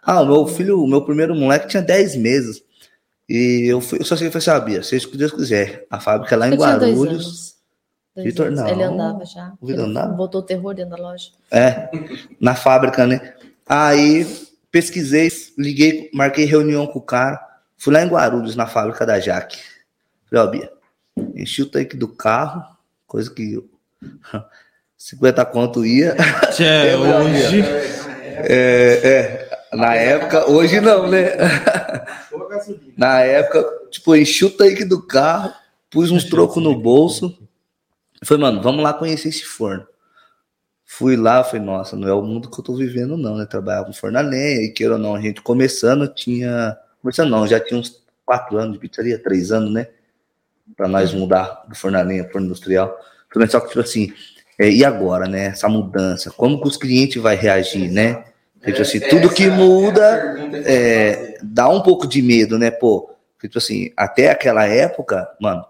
Ah, 0.04 0.22
o 0.22 0.26
meu 0.26 0.47
filho, 0.47 0.82
o 0.82 0.88
meu 0.88 1.02
primeiro 1.02 1.36
moleque 1.36 1.68
tinha 1.68 1.82
10 1.82 2.16
meses. 2.18 2.64
E 3.28 3.66
eu, 3.68 3.80
fui, 3.80 4.00
eu 4.00 4.06
só 4.06 4.16
sei 4.16 4.28
que 4.30 4.39
falei 4.39 4.58
assim, 4.58 4.64
ah, 4.64 4.82
Bia, 4.82 5.00
que 5.00 5.18
Deus 5.18 5.32
quiser. 5.32 5.86
A 5.89 6.00
fábrica 6.00 6.36
é 6.36 6.38
lá 6.38 6.50
em 6.50 6.56
Guarulhos. 6.56 7.49
Vitor, 8.16 8.51
não. 8.51 8.68
Ele 8.68 8.84
andava 8.84 9.26
já. 9.26 9.53
O 9.62 9.68
Vitor 9.68 9.86
andava? 9.86 10.14
Botou 10.14 10.41
o 10.41 10.43
terror 10.43 10.74
dentro 10.74 10.97
da 10.97 11.03
loja. 11.03 11.30
É, 11.51 11.89
na 12.39 12.55
fábrica, 12.55 13.05
né? 13.07 13.34
Aí 13.66 14.26
pesquisei, 14.72 15.30
liguei, 15.57 16.10
marquei 16.14 16.45
reunião 16.45 16.88
com 16.88 16.99
o 16.99 17.03
cara. 17.03 17.39
Fui 17.78 17.93
lá 17.93 18.03
em 18.03 18.07
Guarulhos, 18.07 18.55
na 18.55 18.68
fábrica 18.68 19.05
da 19.05 19.20
Jaque. 19.20 19.57
Falei, 20.30 20.45
ó, 20.45 20.47
Bia, 20.47 20.72
enchi 21.36 21.62
o 21.62 21.70
tanque 21.70 21.95
do 21.95 22.07
carro, 22.07 22.64
coisa 23.07 23.32
que 23.32 23.64
50 24.97 25.45
conto 25.47 25.86
ia. 25.86 26.16
é, 26.60 26.95
hoje. 26.97 27.64
É, 28.41 29.01
é, 29.03 29.49
na 29.76 29.95
época, 29.95 30.49
hoje 30.49 30.80
não, 30.80 31.07
né? 31.07 31.32
Na 32.97 33.22
época, 33.22 33.66
tipo, 33.89 34.16
enchi 34.16 34.43
o 34.43 34.49
tanque 34.49 34.84
do 34.84 35.01
carro, 35.01 35.53
pus 35.89 36.12
uns 36.12 36.26
trocos 36.26 36.62
no 36.62 36.78
bolso. 36.78 37.38
Falei, 38.24 38.44
mano, 38.44 38.62
vamos 38.62 38.84
lá 38.84 38.94
conhecer 38.94 39.30
esse 39.30 39.46
forno. 39.46 39.88
Fui 40.86 41.16
lá, 41.16 41.44
falei, 41.44 41.66
nossa, 41.66 41.96
não 41.96 42.08
é 42.08 42.14
o 42.14 42.22
mundo 42.22 42.50
que 42.50 42.60
eu 42.60 42.64
tô 42.64 42.76
vivendo, 42.76 43.16
não, 43.16 43.38
né? 43.38 43.46
Trabalhar 43.46 43.86
com 43.86 43.94
forno 43.94 44.18
a 44.18 44.22
lenha, 44.22 44.64
e 44.64 44.70
queira 44.72 44.94
ou 44.94 45.00
não, 45.00 45.16
a 45.16 45.22
gente 45.22 45.42
começando 45.42 46.08
tinha. 46.08 46.76
Começando 47.02 47.30
não, 47.30 47.48
já 47.48 47.60
tinha 47.60 47.80
uns 47.80 48.04
quatro 48.26 48.58
anos 48.58 48.74
de 48.74 48.80
pizzaria, 48.80 49.18
três 49.18 49.52
anos, 49.52 49.72
né? 49.72 49.88
Pra 50.76 50.88
nós 50.88 51.14
mudar 51.14 51.64
do 51.68 51.76
forno 51.76 51.98
a 51.98 52.02
lenha 52.02 52.24
pro 52.24 52.34
forno 52.34 52.48
industrial. 52.48 52.98
Falei, 53.32 53.48
só 53.48 53.60
que, 53.60 53.70
tipo 53.70 53.80
assim, 53.80 54.12
é, 54.58 54.70
e 54.70 54.84
agora, 54.84 55.28
né? 55.28 55.46
Essa 55.48 55.70
mudança, 55.70 56.32
como 56.32 56.60
que 56.62 56.68
os 56.68 56.76
clientes 56.76 57.22
vão 57.22 57.36
reagir, 57.36 57.92
né? 57.92 58.26
Porque, 58.56 58.72
tipo 58.74 58.82
assim, 58.82 59.00
tudo 59.00 59.34
que 59.34 59.44
Essa 59.44 59.56
muda 59.56 60.36
é 60.66 60.74
é, 60.74 61.38
dá 61.42 61.70
um 61.70 61.82
pouco 61.82 62.06
de 62.06 62.22
medo, 62.22 62.60
né, 62.60 62.70
pô? 62.70 63.10
Tipo 63.40 63.58
assim, 63.58 63.92
até 63.96 64.32
aquela 64.32 64.66
época, 64.66 65.30
mano, 65.40 65.64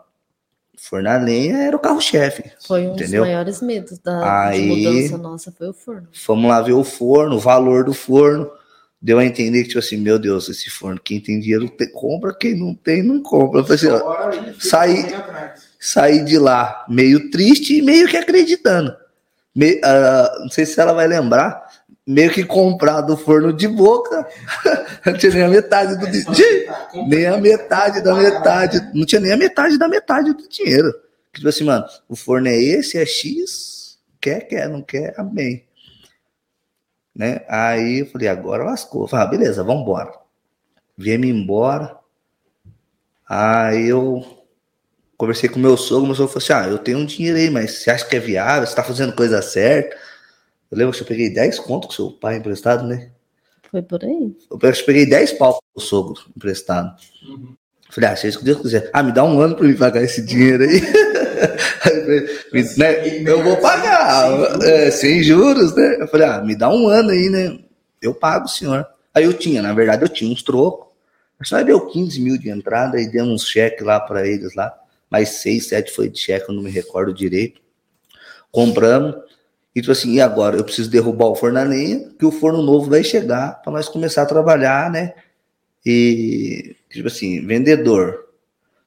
forno 0.82 1.10
a 1.10 1.18
lenha 1.18 1.58
era 1.58 1.76
o 1.76 1.80
carro-chefe. 1.80 2.52
Foi 2.66 2.88
um 2.88 2.94
Entendeu? 2.94 3.22
dos 3.24 3.30
maiores 3.32 3.62
medos 3.62 4.00
da 4.00 4.48
Aí- 4.48 4.62
de 4.62 4.68
mudança 4.90 5.18
nossa, 5.18 5.52
foi 5.52 5.70
o 5.70 5.74
forno. 5.74 6.08
Fomos 6.14 6.50
lá 6.50 6.62
ver 6.62 6.74
o 6.74 6.84
forno, 6.84 7.36
o 7.36 7.40
valor 7.40 7.84
do 7.84 7.94
forno. 7.94 8.50
Deu 9.02 9.18
a 9.18 9.26
entender 9.26 9.62
que, 9.62 9.70
tipo 9.70 9.80
assim, 9.80 9.96
meu 9.96 10.20
Deus, 10.20 10.50
esse 10.50 10.70
forno, 10.70 11.00
quem 11.02 11.22
tem 11.22 11.40
dinheiro 11.40 11.70
te- 11.70 11.88
compra, 11.88 12.34
quem 12.38 12.54
não 12.54 12.74
tem, 12.76 13.02
não 13.02 13.22
compra. 13.24 13.62
Eu 13.62 13.64
falei 13.64 13.78
assim, 13.78 13.88
ó, 13.88 14.32
saí- 14.60 15.06
saí 15.80 16.26
de 16.26 16.38
lá 16.38 16.86
meio 16.90 17.30
triste 17.32 17.78
e 17.78 17.82
meio 17.82 18.08
que 18.10 18.18
acreditando. 18.18 18.94
Me- 19.56 19.80
ah, 19.84 20.38
não 20.42 20.50
sei 20.50 20.66
se 20.66 20.80
ela 20.82 20.92
vai 20.94 21.08
lembrar, 21.08 21.66
meio 22.10 22.32
que 22.32 22.44
comprado 22.44 23.14
o 23.14 23.18
forno 23.18 23.54
de 23.54 23.68
boca. 23.68 24.28
não 25.06 25.14
tinha 25.16 25.32
nem 25.32 25.44
a 25.44 25.48
metade 25.48 25.96
do. 25.96 26.24
Só 26.24 26.32
di- 26.32 26.66
comprando. 26.66 27.08
nem 27.08 27.26
a 27.28 27.38
metade 27.38 28.02
da 28.02 28.16
metade, 28.16 28.92
não 28.96 29.06
tinha 29.06 29.22
nem 29.22 29.32
a 29.32 29.38
metade 29.38 29.78
da 29.78 29.88
metade 29.88 30.34
do 30.34 30.50
dinheiro. 30.50 30.92
Tipo 31.32 31.48
assim, 31.48 31.64
mano, 31.64 31.86
o 32.08 32.16
forno 32.16 32.48
é 32.48 32.56
esse, 32.56 32.98
é 32.98 33.06
X, 33.06 34.00
quer, 34.20 34.42
quer, 34.42 34.68
não 34.68 34.82
quer, 34.82 35.14
amém. 35.18 35.64
Né? 37.16 37.46
Aí 37.48 38.00
eu 38.00 38.08
falei, 38.08 38.28
agora 38.28 38.64
lascou. 38.64 39.04
Eu 39.04 39.08
falei, 39.08 39.26
ah, 39.28 39.30
beleza, 39.30 39.64
vamos 39.64 39.84
embora. 39.84 40.12
Viemos 40.98 41.28
embora. 41.28 41.96
Aí 43.28 43.88
eu 43.88 44.26
conversei 45.16 45.48
com 45.48 45.60
meu 45.60 45.78
sogro, 45.78 46.08
meu 46.08 46.16
sogro 46.16 46.40
falou 46.40 46.44
assim, 46.44 46.70
ah, 46.70 46.72
eu 46.72 46.80
tenho 46.80 46.98
um 46.98 47.06
dinheiro 47.06 47.38
aí, 47.38 47.52
mas 47.52 47.84
você 47.84 47.92
acha 47.92 48.06
que 48.06 48.16
é 48.16 48.20
viável? 48.20 48.66
Você 48.66 48.76
tá 48.76 48.84
fazendo 48.84 49.14
coisa 49.14 49.42
certa? 49.44 49.96
Eu 50.72 50.78
lembro 50.78 50.94
que 50.96 51.02
eu 51.02 51.08
peguei 51.08 51.30
10 51.34 51.60
conto 51.60 51.88
com 51.88 51.94
seu 51.94 52.12
pai 52.12 52.38
emprestado, 52.38 52.86
né? 52.88 53.10
Foi 53.72 53.82
por 53.82 54.04
aí. 54.04 54.36
Eu 54.50 54.58
peguei 54.86 55.06
10 55.06 55.34
pau 55.34 55.54
com 55.54 55.80
o 55.80 55.82
sogro 55.82 56.22
emprestado. 56.36 56.96
Uhum. 57.28 57.56
Falei, 57.92 58.10
ah, 58.12 58.16
seja 58.16 58.36
o 58.38 58.40
que 58.40 58.46
Deus 58.46 58.62
quiser. 58.62 58.90
Ah, 58.94 59.02
me 59.02 59.12
dá 59.12 59.24
um 59.24 59.40
ano 59.42 59.56
pra 59.56 59.66
me 59.68 59.74
pagar 59.76 60.04
esse 60.04 60.22
dinheiro 60.24 60.64
aí. 60.64 60.80
Aí 61.86 61.96
eu 61.98 62.04
falei, 62.04 62.40
me- 62.54 62.78
né, 62.78 63.32
eu 63.32 63.44
vou 63.44 63.58
pagar, 63.58 64.62
é, 64.64 64.92
sem 64.92 65.24
juros, 65.24 65.76
né? 65.76 65.98
Eu 66.00 66.08
falei, 66.08 66.28
ah, 66.28 66.42
me 66.42 66.56
dá 66.56 66.70
um 66.70 66.88
ano 66.88 67.10
aí, 67.12 67.30
né? 67.30 67.60
Eu 68.02 68.14
pago, 68.14 68.48
senhor. 68.48 68.86
Aí 69.14 69.24
eu 69.24 69.34
tinha, 69.34 69.62
na 69.62 69.74
verdade, 69.74 70.04
eu 70.04 70.10
tinha 70.10 70.32
uns 70.32 70.44
trocos. 70.44 70.88
Só 71.44 71.62
deu 71.64 71.88
15 71.88 72.20
mil 72.22 72.38
de 72.38 72.50
entrada 72.50 73.00
e 73.00 73.10
deu 73.10 73.24
uns 73.24 73.44
cheques 73.48 73.86
lá 73.86 74.00
pra 74.00 74.28
eles 74.28 74.54
lá. 74.56 74.74
Mais 75.10 75.30
6, 75.30 75.68
7 75.70 75.92
foi 75.92 76.10
de 76.10 76.20
cheque, 76.20 76.50
eu 76.50 76.54
não 76.56 76.62
me 76.62 76.70
recordo 76.70 77.14
direito. 77.14 77.60
Compramos. 78.52 79.16
E 79.80 79.82
tipo 79.82 79.94
assim, 79.94 80.14
e 80.14 80.20
agora? 80.22 80.58
Eu 80.58 80.64
preciso 80.66 80.90
derrubar 80.90 81.28
o 81.28 81.36
forno 81.36 81.58
a 81.58 81.64
lenha, 81.64 82.10
que 82.20 82.26
o 82.26 82.32
forno 82.32 82.62
novo 82.62 82.90
vai 82.90 83.02
chegar 83.02 83.62
pra 83.62 83.72
nós 83.72 83.88
começar 83.88 84.24
a 84.24 84.26
trabalhar, 84.26 84.92
né? 84.92 85.14
E, 85.86 86.76
tipo 86.90 87.08
assim, 87.08 87.46
vendedor. 87.48 88.26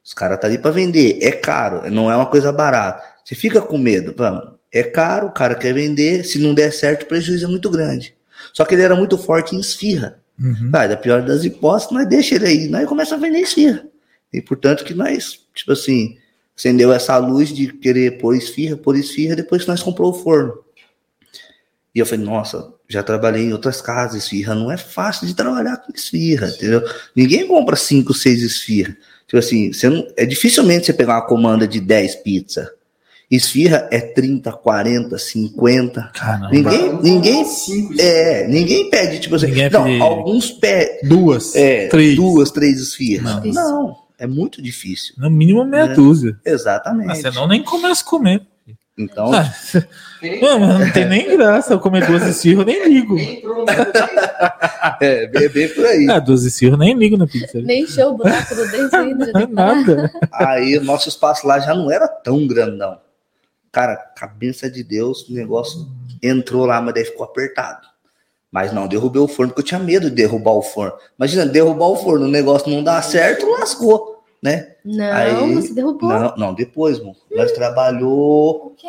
Os 0.05 0.13
caras 0.13 0.39
tá 0.39 0.45
ali 0.45 0.59
para 0.59 0.69
vender. 0.69 1.17
É 1.19 1.31
caro, 1.31 1.89
não 1.89 2.11
é 2.11 2.15
uma 2.15 2.27
coisa 2.27 2.51
barata. 2.51 3.03
Você 3.25 3.33
fica 3.33 3.59
com 3.59 3.75
medo, 3.75 4.13
vamos. 4.15 4.53
É 4.71 4.83
caro, 4.83 5.27
o 5.27 5.31
cara 5.31 5.55
quer 5.55 5.73
vender. 5.73 6.23
Se 6.23 6.37
não 6.37 6.53
der 6.53 6.71
certo, 6.71 7.03
o 7.03 7.07
prejuízo 7.07 7.45
é 7.45 7.49
muito 7.49 7.71
grande. 7.71 8.15
Só 8.53 8.63
que 8.63 8.75
ele 8.75 8.83
era 8.83 8.95
muito 8.95 9.17
forte 9.17 9.55
em 9.55 9.59
esfirra. 9.59 10.19
Uhum. 10.39 10.69
Vai, 10.69 10.87
da 10.87 10.95
pior 10.95 11.23
das 11.23 11.43
hipóteses, 11.43 11.91
nós 11.91 12.07
deixa 12.07 12.35
ele 12.35 12.45
aí. 12.45 12.67
Nós 12.67 12.87
começa 12.87 13.15
a 13.15 13.17
vender 13.17 13.39
esfirra. 13.39 13.83
E 14.31 14.41
portanto 14.41 14.83
que 14.83 14.93
nós, 14.93 15.39
tipo 15.55 15.71
assim, 15.71 16.17
acendeu 16.55 16.93
essa 16.93 17.17
luz 17.17 17.49
de 17.49 17.73
querer 17.73 18.19
pôr 18.19 18.35
esfirra, 18.35 18.77
pôr 18.77 18.95
esfirra, 18.95 19.35
depois 19.35 19.63
que 19.63 19.69
nós 19.69 19.81
comprou 19.81 20.11
o 20.11 20.13
forno. 20.13 20.62
E 21.95 21.99
eu 21.99 22.05
falei, 22.05 22.25
nossa, 22.25 22.73
já 22.89 23.03
trabalhei 23.03 23.43
em 23.45 23.53
outras 23.53 23.79
casas, 23.79 24.23
esfirra 24.23 24.55
não 24.55 24.71
é 24.71 24.77
fácil 24.77 25.27
de 25.27 25.35
trabalhar 25.35 25.77
com 25.77 25.91
esfirra, 25.95 26.47
entendeu? 26.49 26.81
Ninguém 27.15 27.47
compra 27.47 27.75
5, 27.75 28.13
6 28.13 28.41
esfirra. 28.41 28.97
Tipo 29.27 29.37
assim, 29.37 29.71
você 29.71 29.89
não, 29.89 30.07
é 30.17 30.25
dificilmente 30.25 30.85
você 30.87 30.93
pegar 30.93 31.15
uma 31.15 31.25
comanda 31.27 31.67
de 31.67 31.79
10 31.79 32.15
pizza. 32.17 32.71
Esfirra 33.31 33.87
é 33.91 33.99
30, 33.99 34.51
40, 34.51 35.17
50. 35.17 36.11
Caramba. 36.13 36.49
Ninguém, 36.51 36.99
ninguém, 37.01 37.45
cinco, 37.45 37.93
é, 37.99 38.47
ninguém 38.47 38.89
pede, 38.89 39.19
tipo 39.19 39.35
assim, 39.35 39.47
Ninguém 39.47 39.69
não, 39.69 39.83
pede- 39.85 40.01
alguns 40.01 40.51
pedem, 40.51 40.99
Duas, 41.09 41.55
é, 41.55 41.87
três. 41.87 42.15
duas, 42.15 42.51
três 42.51 42.79
esfirras. 42.79 43.43
Não. 43.43 43.51
Não, 43.53 43.95
é 44.19 44.27
muito 44.27 44.61
difícil. 44.61 45.15
No 45.17 45.29
mínimo 45.31 45.63
meia 45.65 45.83
É. 45.83 45.93
dúzia. 45.93 46.37
Exatamente. 46.45 47.11
Ah, 47.11 47.15
senão 47.15 47.47
nem 47.47 47.63
começa 47.63 48.03
a 48.03 48.05
comer. 48.05 48.41
Então, 48.97 49.31
Ah, 49.33 49.51
Mano, 50.41 50.79
não 50.79 50.91
tem 50.91 51.05
nem 51.09 51.35
graça 51.35 51.73
eu 51.73 51.79
comer 51.79 52.05
duas 52.05 52.23
esfirras, 52.27 52.59
eu 52.59 52.65
nem 52.65 52.87
ligo. 52.87 53.17
é, 55.01 55.27
bem, 55.27 55.49
bem 55.49 55.69
por 55.69 55.85
aí. 55.85 56.07
Ah, 56.09 56.19
duas 56.19 56.43
esfirras 56.43 56.73
eu 56.73 56.77
nem 56.79 56.95
ligo 56.95 57.17
na 57.17 57.27
pizza. 57.27 57.59
Nem 57.61 57.83
encheu 57.83 58.09
o 58.09 58.17
buraco 58.17 58.55
do 58.55 58.69
dente 58.69 58.91
Não 58.91 59.41
é 59.41 59.47
parar. 59.47 59.47
nada. 59.47 60.11
Aí 60.31 60.77
o 60.77 60.83
nosso 60.83 61.09
espaço 61.09 61.47
lá 61.47 61.59
já 61.59 61.73
não 61.73 61.91
era 61.91 62.07
tão 62.07 62.45
grandão. 62.47 62.99
Cara, 63.71 63.95
cabeça 64.15 64.69
de 64.69 64.83
Deus, 64.83 65.27
o 65.27 65.33
negócio 65.33 65.87
entrou 66.21 66.65
lá, 66.65 66.79
mas 66.81 66.93
daí 66.93 67.05
ficou 67.05 67.25
apertado. 67.25 67.87
Mas 68.51 68.71
não, 68.71 68.87
derrubei 68.87 69.19
o 69.21 69.27
forno, 69.27 69.51
porque 69.51 69.61
eu 69.61 69.65
tinha 69.65 69.79
medo 69.79 70.09
de 70.11 70.15
derrubar 70.15 70.51
o 70.53 70.61
forno. 70.61 70.93
Imagina, 71.17 71.43
derrubar 71.45 71.87
o 71.87 71.95
forno, 71.95 72.25
o 72.25 72.29
negócio 72.31 72.69
não 72.69 72.83
dá 72.83 73.01
certo, 73.01 73.47
lascou, 73.49 74.22
né? 74.43 74.75
Não, 74.83 75.13
Aí- 75.13 75.53
você 75.55 75.73
derrubou. 75.73 76.09
Não, 76.09 76.35
não, 76.35 76.53
depois, 76.53 76.99
mano. 76.99 77.15
Nós 77.33 77.51
trabalhou, 77.53 78.67
O 78.67 78.69
quê? 78.71 78.87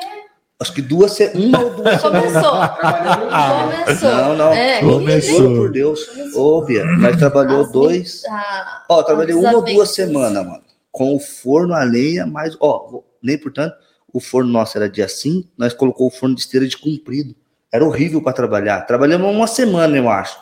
acho 0.61 0.73
que 0.75 0.83
duas, 0.83 1.13
se- 1.13 1.31
uma 1.35 1.61
ou 1.63 1.71
duas 1.71 2.03
Começou. 2.03 2.43
Começou. 2.43 4.11
Não, 4.11 4.37
não. 4.37 4.53
É, 4.53 4.81
Começou. 4.81 5.39
Juro 5.39 5.57
por 5.57 5.71
Deus. 5.73 6.01
Ô, 6.35 6.63
Bia, 6.63 6.85
nós 6.85 7.17
trabalhou 7.17 7.63
As 7.63 7.73
dois. 7.73 8.23
Ah, 8.29 8.85
Ó, 8.89 9.01
eu 9.01 9.05
trabalhei 9.05 9.35
uma 9.35 9.53
ou 9.55 9.63
duas 9.63 9.91
semanas, 9.91 10.45
mano. 10.45 10.63
Com 10.91 11.15
o 11.15 11.21
forno 11.21 11.75
a 11.75 11.83
lenha, 11.85 12.27
mas, 12.27 12.57
ó, 12.61 13.01
nem 13.23 13.39
portanto, 13.39 13.75
o 14.13 14.21
forno 14.21 14.51
nosso 14.53 14.77
era 14.79 14.89
dia 14.89 15.09
5, 15.09 15.49
nós 15.59 15.73
colocou 15.73 16.07
o 16.07 16.11
forno 16.11 16.35
de 16.35 16.41
esteira 16.43 16.67
de 16.67 16.77
comprido. 16.77 17.35
Era 17.73 17.85
horrível 17.85 18.23
para 18.23 18.33
trabalhar. 18.33 18.83
Trabalhamos 18.83 19.29
uma 19.35 19.47
semana, 19.49 19.97
eu 19.97 20.09
acho. 20.09 20.39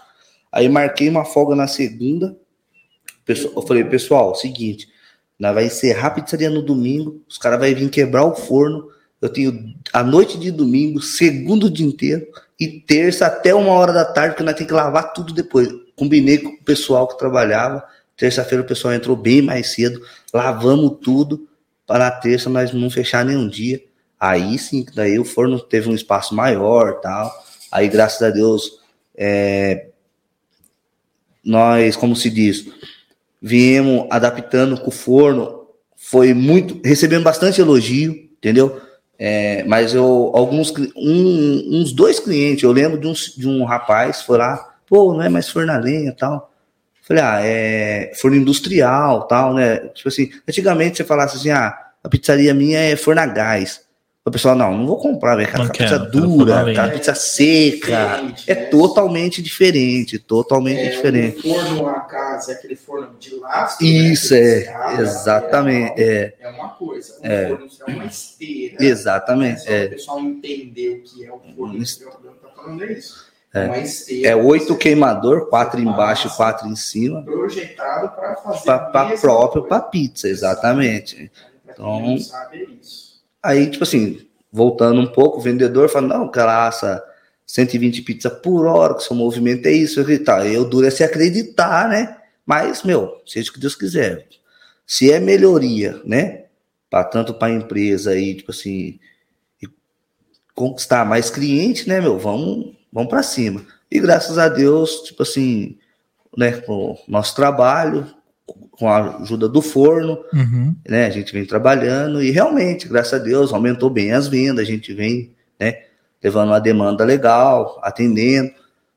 Aí 0.50 0.68
marquei 0.68 1.08
uma 1.08 1.24
folga 1.24 1.54
na 1.54 1.66
segunda. 1.66 2.36
Pessoal- 3.24 3.54
Eu 3.56 3.62
falei, 3.62 3.84
pessoal, 3.84 4.34
seguinte, 4.34 4.88
nós 5.42 5.54
vai 5.54 5.64
encerrar 5.64 6.06
a 6.06 6.10
pizzaria 6.12 6.48
no 6.48 6.62
domingo, 6.62 7.20
os 7.28 7.36
caras 7.36 7.58
vão 7.58 7.74
vir 7.74 7.90
quebrar 7.90 8.24
o 8.24 8.32
forno. 8.32 8.88
Eu 9.20 9.28
tenho 9.28 9.74
a 9.92 10.00
noite 10.00 10.38
de 10.38 10.52
domingo, 10.52 11.02
segundo 11.02 11.68
dia 11.68 11.84
inteiro, 11.84 12.24
e 12.60 12.68
terça 12.68 13.26
até 13.26 13.52
uma 13.52 13.72
hora 13.72 13.92
da 13.92 14.04
tarde, 14.04 14.34
porque 14.34 14.44
nós 14.44 14.54
temos 14.54 14.68
que 14.68 14.72
lavar 14.72 15.12
tudo 15.12 15.32
depois. 15.32 15.68
Combinei 15.96 16.38
com 16.38 16.50
o 16.50 16.62
pessoal 16.62 17.08
que 17.08 17.18
trabalhava. 17.18 17.82
Terça-feira 18.16 18.62
o 18.62 18.66
pessoal 18.66 18.94
entrou 18.94 19.16
bem 19.16 19.42
mais 19.42 19.72
cedo, 19.72 20.00
lavamos 20.32 20.98
tudo, 21.02 21.48
para 21.88 22.08
terça 22.08 22.48
nós 22.48 22.72
não 22.72 22.88
fechar 22.88 23.24
nenhum 23.24 23.48
dia. 23.48 23.82
Aí 24.20 24.56
sim, 24.60 24.86
daí 24.94 25.18
o 25.18 25.24
forno 25.24 25.58
teve 25.58 25.90
um 25.90 25.94
espaço 25.94 26.36
maior 26.36 27.00
tal. 27.00 27.32
Aí, 27.72 27.88
graças 27.88 28.22
a 28.22 28.30
Deus, 28.30 28.78
é, 29.16 29.88
nós, 31.44 31.96
como 31.96 32.14
se 32.14 32.30
diz, 32.30 32.64
viemos 33.42 34.06
adaptando 34.10 34.80
com 34.80 34.88
o 34.88 34.92
forno. 34.92 35.62
Foi 35.96 36.32
muito. 36.34 36.80
Recebemos 36.84 37.24
bastante 37.24 37.60
elogio, 37.60 38.12
entendeu? 38.38 38.80
É, 39.18 39.62
mas 39.64 39.94
eu, 39.94 40.30
alguns, 40.34 40.72
um- 40.96 41.80
uns 41.80 41.92
dois 41.92 42.18
clientes, 42.18 42.62
eu 42.64 42.72
lembro 42.72 42.98
de 42.98 43.06
um, 43.06 43.12
de 43.12 43.48
um 43.48 43.64
rapaz, 43.64 44.22
foi 44.22 44.38
lá, 44.38 44.56
pô, 44.86 45.12
não 45.14 45.22
é 45.22 45.28
mais 45.28 45.48
forno 45.48 45.70
a 45.72 45.78
lenha 45.78 46.12
tal. 46.12 46.50
Falei, 47.02 47.22
ah, 47.22 47.40
é 47.42 48.12
forno 48.16 48.36
industrial 48.36 49.26
tal, 49.26 49.54
né? 49.54 49.78
Tipo 49.88 50.08
assim, 50.08 50.30
antigamente 50.48 50.96
você 50.96 51.04
falasse 51.04 51.36
assim, 51.36 51.50
ah, 51.50 51.76
a 52.02 52.08
pizzaria 52.08 52.54
minha 52.54 52.78
é 52.78 52.96
forno 52.96 53.20
a 53.20 53.26
gás. 53.26 53.82
O 54.24 54.30
pessoal, 54.30 54.54
não, 54.54 54.78
não 54.78 54.86
vou 54.86 54.98
comprar. 54.98 55.36
Aquela 55.40 55.64
Não 55.64 55.72
pizza 55.72 55.98
dura, 55.98 56.60
aquela 56.70 56.90
pizza 56.90 57.12
seca. 57.12 57.86
Diferente, 58.20 58.44
É 58.50 58.54
né? 58.54 58.60
totalmente 58.66 59.42
diferente, 59.42 60.16
totalmente 60.20 60.78
É, 60.78 60.90
diferente. 60.90 61.38
O 61.48 61.54
forno 61.54 61.88
a 61.88 61.98
gás 62.06 62.48
é 62.48 62.52
aquele 62.52 62.76
forno 62.76 63.16
de 63.18 63.34
lastro. 63.34 63.84
Isso, 63.84 64.32
né, 64.32 64.40
é, 64.40 65.00
exatamente, 65.00 66.00
é, 66.00 66.34
É 66.40 66.48
uma 66.50 66.68
coisa. 66.68 67.18
O 67.20 67.26
É. 67.26 67.48
forno 67.48 67.66
é 67.88 67.90
uma 67.94 68.04
esteira. 68.04 68.76
exatamente, 68.78 69.58
Só 69.60 69.66
para 69.66 69.74
é. 69.74 69.86
o 69.86 69.90
pessoal 69.90 70.20
entender 70.20 70.90
o 70.90 71.02
que 71.02 71.24
é 71.26 71.32
o 71.32 71.40
forno 71.56 71.74
industrial, 71.74 72.12
o 72.14 72.28
que 72.28 72.28
tá 72.40 72.48
falando 72.54 72.84
é 72.84 72.92
isso. 72.92 73.32
É, 73.52 73.64
uma 73.66 73.78
esteira. 73.78 74.28
É 74.28 74.36
oito 74.36 74.76
queimador, 74.76 75.48
quatro 75.50 75.80
embaixo 75.80 76.28
e 76.28 76.30
quatro 76.30 76.68
em 76.68 76.76
cima, 76.76 77.22
projetado 77.24 78.08
para 78.14 78.36
fazer 78.36 78.64
para 78.92 79.16
próprio 79.18 79.64
para 79.64 79.80
pizza, 79.80 80.28
exatamente. 80.28 81.28
Pra 81.64 81.74
Então- 81.74 81.98
quem 82.02 82.10
não 82.10 82.18
sabe, 82.20 82.58
é 82.58 82.64
isso. 82.80 83.11
Aí, 83.42 83.70
tipo 83.70 83.84
assim, 83.84 84.26
voltando 84.52 85.00
um 85.00 85.06
pouco, 85.06 85.38
o 85.38 85.42
vendedor 85.42 85.88
fala, 85.88 86.06
não, 86.18 86.28
cara, 86.28 86.68
assa 86.68 87.02
120 87.46 88.02
pizza 88.02 88.30
por 88.30 88.66
hora, 88.66 88.94
que 88.94 89.02
seu 89.02 89.16
movimento 89.16 89.66
é 89.66 89.72
isso, 89.72 90.00
e 90.10 90.18
tal. 90.18 90.44
Eu 90.46 90.64
duro 90.64 90.86
é 90.86 90.90
se 90.90 91.02
acreditar, 91.02 91.88
né? 91.88 92.16
Mas, 92.46 92.82
meu, 92.82 93.20
seja 93.26 93.50
o 93.50 93.54
que 93.54 93.60
Deus 93.60 93.74
quiser. 93.74 94.26
Se 94.86 95.10
é 95.12 95.18
melhoria, 95.18 96.00
né? 96.04 96.44
Pra, 96.88 97.04
tanto 97.04 97.34
para 97.34 97.52
a 97.52 97.56
empresa 97.56 98.10
aí, 98.10 98.34
tipo 98.34 98.50
assim, 98.50 98.98
conquistar 100.54 101.04
mais 101.04 101.30
clientes, 101.30 101.86
né, 101.86 102.00
meu? 102.00 102.18
Vamos, 102.18 102.76
vamos 102.92 103.10
para 103.10 103.22
cima. 103.22 103.64
E 103.90 104.00
graças 104.00 104.38
a 104.38 104.48
Deus, 104.48 105.02
tipo 105.02 105.22
assim, 105.22 105.78
né, 106.36 106.62
o 106.68 106.96
nosso 107.08 107.34
trabalho, 107.34 108.06
com 108.72 108.88
a 108.88 109.18
ajuda 109.18 109.48
do 109.48 109.60
forno, 109.62 110.18
Uhum. 110.32 110.74
né? 110.88 111.06
A 111.06 111.10
gente 111.10 111.32
vem 111.32 111.44
trabalhando 111.44 112.22
e 112.22 112.30
realmente, 112.30 112.88
graças 112.88 113.12
a 113.14 113.18
Deus, 113.22 113.52
aumentou 113.52 113.90
bem 113.90 114.12
as 114.12 114.28
vendas, 114.28 114.60
a 114.66 114.70
gente 114.70 114.92
vem, 114.92 115.30
né, 115.60 115.82
levando 116.22 116.48
uma 116.48 116.60
demanda 116.60 117.04
legal, 117.04 117.78
atendendo. 117.82 118.50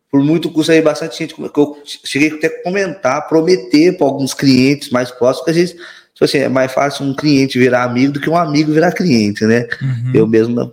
Por 0.10 0.24
muito 0.24 0.50
custo 0.50 0.72
aí, 0.72 0.82
bastante 0.82 1.18
gente, 1.18 1.36
que 1.36 1.42
eu 1.44 1.78
cheguei 2.06 2.32
até 2.32 2.48
a 2.48 2.64
comentar, 2.64 3.28
prometer 3.28 3.98
para 3.98 4.08
alguns 4.08 4.34
clientes 4.34 4.90
mais 4.90 5.12
próximos, 5.12 5.44
que 5.44 5.52
às 5.52 5.58
vezes, 5.58 5.76
tipo 6.14 6.24
assim, 6.24 6.38
é 6.38 6.48
mais 6.50 6.72
fácil 6.72 7.06
um 7.06 7.14
cliente 7.14 7.60
virar 7.60 7.84
amigo 7.84 8.14
do 8.14 8.22
que 8.22 8.30
um 8.30 8.38
amigo 8.38 8.72
virar 8.72 8.94
cliente, 8.94 9.44
né? 9.44 9.68
Uhum. 9.82 10.12
Eu 10.14 10.26
mesmo, 10.28 10.72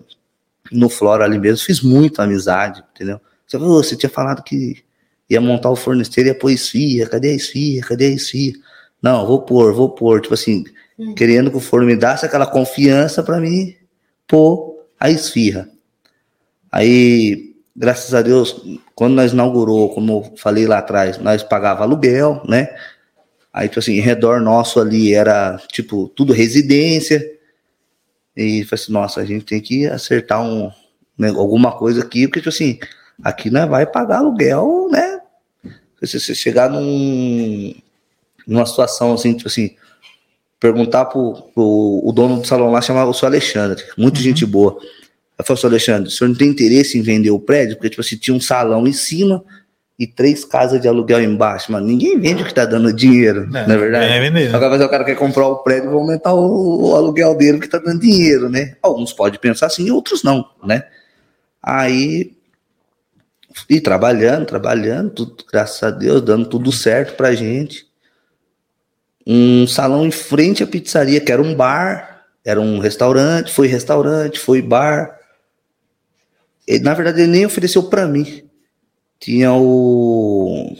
no 0.70 0.88
Flora 0.88 1.24
ali 1.24 1.38
mesmo, 1.40 1.64
fiz 1.66 1.80
muita 1.80 2.22
amizade, 2.22 2.84
entendeu? 2.94 3.20
Você, 3.46 3.58
falou, 3.58 3.82
você 3.82 3.96
tinha 3.96 4.08
falado 4.08 4.44
que 4.44 4.76
ia 5.28 5.40
montar 5.40 5.70
o 5.70 5.76
forneceiro 5.76 6.28
e 6.28 6.32
ia 6.32 6.38
pôr 6.38 6.50
esfia, 6.50 7.08
cadê 7.08 7.30
a 7.30 7.34
esfia, 7.34 7.82
cadê 7.82 8.06
a 8.06 8.10
esfia? 8.10 8.52
Não, 9.02 9.26
vou 9.26 9.42
pôr, 9.42 9.74
vou 9.74 9.90
pôr, 9.90 10.20
tipo 10.20 10.34
assim, 10.34 10.64
Hum. 10.98 11.14
querendo 11.14 11.50
que 11.50 11.56
o 11.56 11.60
forno 11.60 11.86
me 11.86 11.96
desse 11.96 12.26
aquela 12.26 12.46
confiança 12.46 13.22
para 13.22 13.40
mim 13.40 13.74
pôr 14.26 14.86
a 14.98 15.10
esfirra. 15.10 15.68
Aí, 16.70 17.54
graças 17.76 18.14
a 18.14 18.22
Deus, 18.22 18.62
quando 18.94 19.14
nós 19.14 19.32
inaugurou, 19.32 19.92
como 19.94 20.12
eu 20.12 20.36
falei 20.36 20.66
lá 20.66 20.78
atrás, 20.78 21.18
nós 21.18 21.42
pagava 21.42 21.82
aluguel, 21.82 22.42
né? 22.46 22.68
Aí, 23.52 23.68
tipo 23.68 23.80
assim, 23.80 23.94
em 23.94 24.00
redor 24.00 24.40
nosso 24.40 24.80
ali 24.80 25.12
era, 25.12 25.58
tipo, 25.68 26.08
tudo 26.08 26.32
residência. 26.32 27.20
E 28.34 28.64
falei 28.64 28.82
assim, 28.82 28.92
nossa, 28.92 29.20
a 29.20 29.24
gente 29.24 29.44
tem 29.44 29.60
que 29.60 29.86
acertar 29.86 30.42
um, 30.42 30.70
né, 31.18 31.28
alguma 31.28 31.72
coisa 31.72 32.02
aqui, 32.02 32.26
porque, 32.26 32.40
tipo 32.40 32.48
assim, 32.48 32.78
aqui 33.22 33.50
nós 33.50 33.68
vai 33.68 33.84
pagar 33.86 34.18
aluguel, 34.18 34.88
né? 34.90 35.20
Se 36.02 36.18
você 36.18 36.34
chegar 36.34 36.70
num, 36.70 37.74
numa 38.46 38.66
situação 38.66 39.14
assim, 39.14 39.34
tipo 39.34 39.48
assim, 39.48 39.74
perguntar 40.58 41.06
pro, 41.06 41.34
pro 41.54 42.00
o 42.04 42.12
dono 42.12 42.40
do 42.40 42.46
salão 42.46 42.70
lá, 42.70 42.80
chamava 42.80 43.10
o 43.10 43.14
seu 43.14 43.26
Alexandre, 43.26 43.82
muito 43.96 44.20
gente 44.20 44.46
boa. 44.46 44.78
Eu 45.38 45.44
falei, 45.44 45.60
seu 45.60 45.68
Alexandre, 45.68 46.08
o 46.08 46.10
senhor 46.10 46.28
não 46.28 46.36
tem 46.36 46.48
interesse 46.48 46.96
em 46.96 47.02
vender 47.02 47.30
o 47.30 47.40
prédio? 47.40 47.76
Porque, 47.76 47.90
tipo 47.90 48.00
assim, 48.00 48.16
tinha 48.16 48.36
um 48.36 48.40
salão 48.40 48.86
em 48.86 48.92
cima 48.92 49.42
e 49.98 50.06
três 50.06 50.44
casas 50.44 50.80
de 50.80 50.88
aluguel 50.88 51.22
embaixo. 51.22 51.70
Mano, 51.70 51.86
ninguém 51.86 52.18
vende 52.18 52.42
o 52.42 52.46
que 52.46 52.54
tá 52.54 52.64
dando 52.64 52.92
dinheiro, 52.92 53.48
não, 53.48 53.60
é 53.60 53.76
verdade? 53.76 54.12
É 54.12 54.20
vender. 54.20 54.54
Agora 54.54 54.70
mas 54.70 54.80
o 54.80 54.88
cara 54.88 55.04
quer 55.04 55.16
comprar 55.16 55.46
o 55.46 55.56
prédio 55.58 55.84
e 55.84 55.92
vai 55.92 56.00
aumentar 56.00 56.32
o, 56.32 56.90
o 56.90 56.96
aluguel 56.96 57.36
dele 57.36 57.58
que 57.58 57.68
tá 57.68 57.78
dando 57.78 58.00
dinheiro, 58.00 58.48
né? 58.48 58.76
Alguns 58.82 59.12
podem 59.12 59.38
pensar 59.38 59.66
assim, 59.66 59.90
outros 59.90 60.22
não, 60.22 60.44
né? 60.64 60.84
Aí, 61.62 62.32
e 63.68 63.80
trabalhando, 63.80 64.46
trabalhando, 64.46 65.10
tudo, 65.10 65.44
graças 65.50 65.82
a 65.82 65.90
Deus, 65.90 66.22
dando 66.22 66.48
tudo 66.48 66.72
certo 66.72 67.16
pra 67.16 67.34
gente. 67.34 67.86
Um 69.26 69.66
salão 69.66 70.06
em 70.06 70.10
frente 70.10 70.62
à 70.62 70.66
pizzaria, 70.66 71.20
que 71.20 71.30
era 71.30 71.40
um 71.40 71.54
bar, 71.54 72.24
era 72.44 72.60
um 72.60 72.78
restaurante, 72.78 73.52
foi 73.52 73.66
restaurante, 73.66 74.38
foi 74.38 74.60
bar. 74.60 75.18
Ele, 76.66 76.82
na 76.82 76.94
verdade, 76.94 77.20
ele 77.20 77.30
nem 77.30 77.46
ofereceu 77.46 77.84
pra 77.84 78.06
mim. 78.06 78.44
Tinha 79.20 79.52
o, 79.52 80.76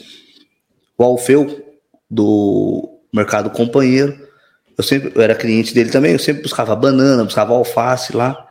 o 0.97 1.03
Alfeu 1.03 1.63
do 2.09 2.99
Mercado 3.13 3.49
Companheiro. 3.49 4.27
Eu 4.77 4.83
sempre 4.83 5.11
eu 5.15 5.21
era 5.21 5.35
cliente 5.35 5.73
dele 5.73 5.89
também, 5.89 6.13
eu 6.13 6.19
sempre 6.19 6.41
buscava 6.41 6.75
banana, 6.75 7.23
buscava 7.23 7.53
alface 7.53 8.15
lá 8.15 8.47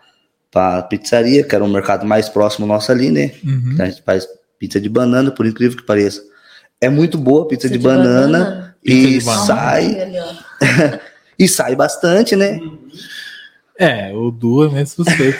para 0.50 0.82
pizzaria, 0.82 1.42
que 1.42 1.54
era 1.54 1.64
um 1.64 1.68
mercado 1.68 2.06
mais 2.06 2.28
próximo 2.28 2.66
nosso 2.66 2.92
ali, 2.92 3.10
né? 3.10 3.32
Uhum. 3.42 3.76
A 3.80 3.86
gente 3.86 4.02
faz 4.02 4.28
pizza 4.58 4.80
de 4.80 4.88
banana, 4.88 5.30
por 5.30 5.46
incrível 5.46 5.76
que 5.76 5.84
pareça. 5.84 6.22
É 6.82 6.88
muito 6.88 7.16
boa 7.16 7.44
a 7.44 7.46
pizza, 7.46 7.68
de, 7.68 7.78
banana, 7.78 8.74
Pizza 8.82 9.08
e 9.08 9.18
de 9.20 9.24
banana. 9.24 9.46
sai 9.46 10.12
e 11.38 11.46
sai 11.46 11.76
bastante, 11.76 12.34
né? 12.34 12.58
É, 13.78 14.12
o 14.12 14.32
Du 14.32 14.64
é 14.64 14.68
meio 14.68 14.84
suspeito. 14.84 15.38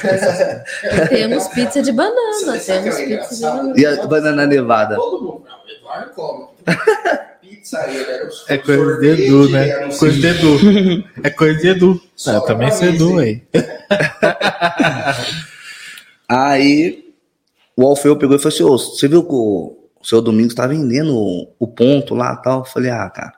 Temos 1.09 1.49
pizza 1.49 1.83
de 1.83 1.91
banana. 1.91 2.59
Que 2.59 2.65
Temos 2.65 2.97
é 2.97 3.07
pizza 3.07 3.35
de 3.35 3.41
banana. 3.41 3.75
E 3.77 3.85
a 3.85 4.07
banana 4.07 4.47
nevada. 4.47 4.95
Todo 4.95 5.21
mundo. 5.21 5.43
Não, 5.45 5.57
o 5.65 5.69
Eduardo 5.69 6.11
come. 6.15 6.47
Pizza, 7.43 7.79
era 7.79 8.25
o 8.25 8.31
É 8.49 8.59
coisa 8.59 9.01
de 9.01 9.07
Edu, 9.09 9.49
né? 9.51 9.89
Coisa 9.99 10.17
de 10.17 10.27
Edu. 10.29 11.05
É 11.25 11.31
coisa 11.31 11.61
de 11.61 11.69
Edu. 11.69 12.01
Ah, 12.29 12.41
também 12.43 12.71
sou 12.71 12.87
Edu, 12.87 13.19
aí. 13.19 13.43
Aí 16.29 17.05
o 17.77 17.85
Alfeu 17.85 18.17
pegou 18.17 18.37
e 18.37 18.39
falou 18.39 18.55
assim: 18.55 18.63
Ô, 18.63 18.79
você 18.79 19.09
viu 19.09 19.25
que 19.25 19.35
o, 19.35 19.82
o 20.03 20.07
seu 20.07 20.21
Domingos 20.21 20.55
tá 20.55 20.67
vendendo 20.67 21.15
o, 21.59 21.69
ponto 21.69 22.15
lá 22.15 22.37
tal? 22.37 22.61
Eu 22.61 22.65
falei: 22.65 22.91
Ah, 22.91 23.09
cara, 23.09 23.35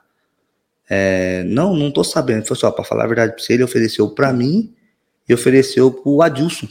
é, 0.89 1.43
não, 1.43 1.75
não 1.75 1.91
tô 1.91 2.03
sabendo. 2.03 2.39
Ele 2.39 2.45
falou 2.45 2.57
assim: 2.57 2.65
Ó, 2.65 2.71
pra 2.71 2.83
falar 2.83 3.03
a 3.03 3.07
verdade 3.07 3.33
pra 3.33 3.43
você, 3.43 3.53
ele 3.53 3.63
ofereceu 3.63 4.09
pra 4.09 4.33
mim 4.33 4.73
e 5.27 5.33
ofereceu 5.33 5.91
pro 5.91 6.21
Adilson. 6.21 6.67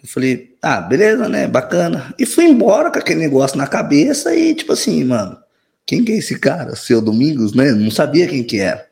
Eu 0.00 0.08
falei, 0.08 0.56
ah, 0.62 0.80
beleza, 0.80 1.28
né? 1.28 1.48
Bacana. 1.48 2.14
E 2.16 2.24
fui 2.24 2.44
embora 2.44 2.90
com 2.90 2.98
aquele 2.98 3.18
negócio 3.18 3.58
na 3.58 3.66
cabeça 3.66 4.34
e, 4.34 4.54
tipo 4.54 4.72
assim, 4.72 5.02
mano, 5.02 5.36
quem 5.84 6.04
que 6.04 6.12
é 6.12 6.18
esse 6.18 6.38
cara? 6.38 6.76
Seu 6.76 7.02
Domingos, 7.02 7.52
né? 7.52 7.72
Não 7.72 7.90
sabia 7.90 8.28
quem 8.28 8.44
que 8.44 8.60
era. 8.60 8.86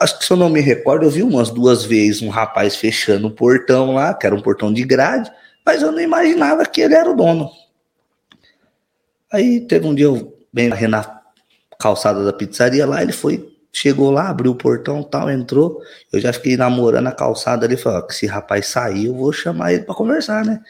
Acho 0.00 0.18
que 0.18 0.24
se 0.26 0.32
eu 0.32 0.36
não 0.36 0.50
me 0.50 0.60
recordo, 0.60 1.06
eu 1.06 1.10
vi 1.10 1.22
umas 1.22 1.48
duas 1.48 1.84
vezes 1.84 2.20
um 2.20 2.28
rapaz 2.28 2.76
fechando 2.76 3.28
o 3.28 3.30
portão 3.30 3.94
lá, 3.94 4.12
que 4.12 4.26
era 4.26 4.34
um 4.34 4.42
portão 4.42 4.72
de 4.72 4.82
grade, 4.84 5.30
mas 5.64 5.80
eu 5.80 5.90
não 5.90 6.00
imaginava 6.00 6.66
que 6.66 6.80
ele 6.80 6.94
era 6.94 7.10
o 7.10 7.16
dono. 7.16 7.48
Aí 9.32 9.60
teve 9.60 9.86
um 9.86 9.94
dia 9.94 10.06
eu 10.06 10.36
bem 10.52 10.68
na 10.68 11.22
calçada 11.78 12.24
da 12.24 12.32
pizzaria 12.32 12.86
lá, 12.86 13.02
ele 13.02 13.12
foi, 13.12 13.50
chegou 13.72 14.10
lá, 14.10 14.28
abriu 14.28 14.52
o 14.52 14.56
portão 14.56 15.02
tal, 15.02 15.30
entrou. 15.30 15.80
Eu 16.12 16.20
já 16.20 16.32
fiquei 16.32 16.56
namorando 16.56 17.06
a 17.06 17.12
calçada 17.12 17.64
ali, 17.64 17.76
falei, 17.76 17.98
ó, 17.98 18.02
que 18.02 18.12
esse 18.12 18.26
rapaz 18.26 18.66
sair, 18.66 19.06
eu 19.06 19.14
vou 19.14 19.32
chamar 19.32 19.72
ele 19.72 19.84
para 19.84 19.94
conversar, 19.94 20.44
né? 20.44 20.60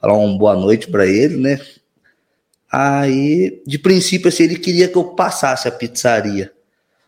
Falar 0.00 0.14
uma 0.14 0.38
boa 0.38 0.56
noite 0.56 0.90
para 0.90 1.06
ele, 1.06 1.36
né? 1.36 1.60
Aí, 2.72 3.62
de 3.66 3.78
princípio, 3.78 4.28
assim, 4.28 4.44
ele 4.44 4.58
queria 4.58 4.88
que 4.88 4.96
eu 4.96 5.04
passasse 5.04 5.68
a 5.68 5.70
pizzaria 5.70 6.50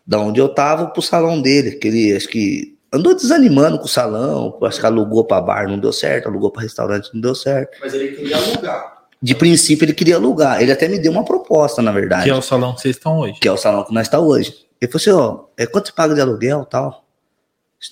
da 0.06 0.20
onde 0.20 0.40
eu 0.40 0.48
tava 0.48 0.86
pro 0.86 1.02
salão 1.02 1.40
dele, 1.40 1.72
que 1.72 1.88
ele 1.88 2.16
acho 2.16 2.28
que 2.28 2.78
andou 2.92 3.14
desanimando 3.14 3.78
com 3.78 3.84
o 3.84 3.88
salão, 3.88 4.59
acho 4.62 4.80
que 4.80 4.86
alugou 4.86 5.24
para 5.24 5.42
bar, 5.42 5.68
não 5.68 5.78
deu 5.78 5.92
certo, 5.92 6.28
alugou 6.28 6.50
para 6.50 6.62
restaurante, 6.62 7.11
não 7.12 7.20
deu 7.20 7.34
certo. 7.34 7.76
Mas 7.80 7.92
ele 7.92 8.16
queria 8.16 8.36
alugar. 8.36 8.97
De 9.20 9.34
princípio, 9.34 9.84
ele 9.84 9.94
queria 9.94 10.16
alugar. 10.16 10.62
Ele 10.62 10.70
até 10.70 10.86
me 10.88 10.98
deu 10.98 11.10
uma 11.10 11.24
proposta, 11.24 11.82
na 11.82 11.90
verdade 11.90 12.24
Que 12.24 12.30
é 12.30 12.34
o 12.34 12.40
salão 12.42 12.74
que 12.74 12.80
vocês 12.82 12.96
estão 12.96 13.18
hoje. 13.18 13.40
que 13.40 13.48
é 13.48 13.52
o 13.52 13.56
salão 13.56 13.84
que 13.84 13.92
nós 13.92 14.06
está 14.06 14.18
hoje. 14.20 14.54
Ele 14.80 14.92
falou 14.92 15.00
assim, 15.00 15.10
ó, 15.10 15.44
é, 15.56 15.66
quanto 15.66 15.88
você 15.88 15.92
paga 15.92 16.14
de 16.14 16.20
aluguel 16.20 16.64
tal? 16.64 17.04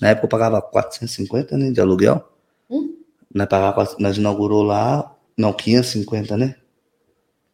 Na 0.01 0.09
época 0.09 0.25
eu 0.25 0.29
pagava 0.29 0.61
450, 0.61 1.57
né, 1.57 1.71
de 1.71 1.81
aluguel. 1.81 2.23
Hum. 2.69 2.93
Nós, 3.33 3.47
pagava, 3.47 3.95
nós 3.99 4.17
inaugurou 4.17 4.63
lá, 4.63 5.13
não, 5.37 5.51
550, 5.53 6.37
né? 6.37 6.55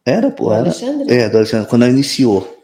Era, 0.06 0.30
pô, 0.30 0.52
era. 0.52 0.62
Alexandre? 0.62 1.12
É, 1.12 1.28
do 1.28 1.36
Alexandre, 1.38 1.68
quando 1.68 1.82
nós 1.82 1.92
iniciou. 1.92 2.62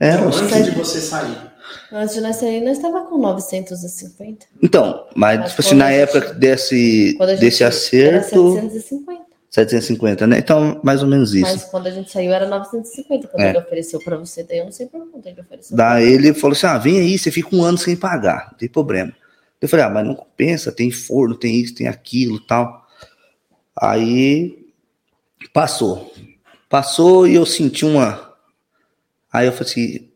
Era, 0.00 0.16
Então, 0.16 0.28
acho 0.30 0.42
antes 0.44 0.56
que- 0.56 0.62
de 0.64 0.70
você 0.72 1.00
sair. 1.00 1.52
Antes 1.92 2.14
de 2.16 2.20
nós 2.22 2.36
sair, 2.36 2.60
nós 2.60 2.76
estava 2.78 3.02
com 3.04 3.18
950. 3.18 4.46
Então, 4.62 5.06
mas, 5.14 5.38
Mas 5.40 5.50
tipo 5.50 5.60
assim, 5.62 5.74
na 5.76 5.90
época 5.90 6.34
desse, 6.34 7.16
desse 7.38 7.62
Era 7.62 7.68
acerto, 7.70 8.54
750. 8.54 9.21
750, 9.52 10.26
né? 10.26 10.38
Então, 10.38 10.80
mais 10.82 11.02
ou 11.02 11.08
menos 11.08 11.34
isso. 11.34 11.42
Mas 11.52 11.64
quando 11.64 11.86
a 11.86 11.90
gente 11.90 12.10
saiu 12.10 12.32
era 12.32 12.48
950. 12.48 13.28
Quando 13.28 13.42
É. 13.42 13.50
ele 13.50 13.58
ofereceu 13.58 14.00
pra 14.00 14.16
você, 14.16 14.42
daí 14.42 14.58
eu 14.58 14.64
não 14.64 14.72
sei 14.72 14.86
por 14.86 15.06
quanto 15.10 15.26
ele 15.26 15.42
ofereceu. 15.42 15.76
Daí 15.76 16.10
ele 16.10 16.32
falou 16.32 16.54
assim: 16.56 16.66
ah, 16.66 16.78
vem 16.78 16.98
aí, 16.98 17.18
você 17.18 17.30
fica 17.30 17.54
um 17.54 17.62
ano 17.62 17.76
sem 17.76 17.94
pagar, 17.94 18.48
não 18.50 18.58
tem 18.58 18.68
problema. 18.68 19.14
Eu 19.60 19.68
falei, 19.68 19.84
ah, 19.84 19.90
mas 19.90 20.06
não 20.06 20.14
compensa, 20.14 20.72
tem 20.72 20.90
forno, 20.90 21.36
tem 21.36 21.54
isso, 21.60 21.74
tem 21.74 21.86
aquilo 21.86 22.40
tal. 22.40 22.84
Aí 23.78 24.58
passou. 25.52 26.12
Passou 26.68 27.28
e 27.28 27.34
eu 27.34 27.44
senti 27.44 27.84
uma. 27.84 28.32
Aí 29.30 29.46
eu 29.46 29.52
falei 29.52 29.70
assim, 29.70 30.08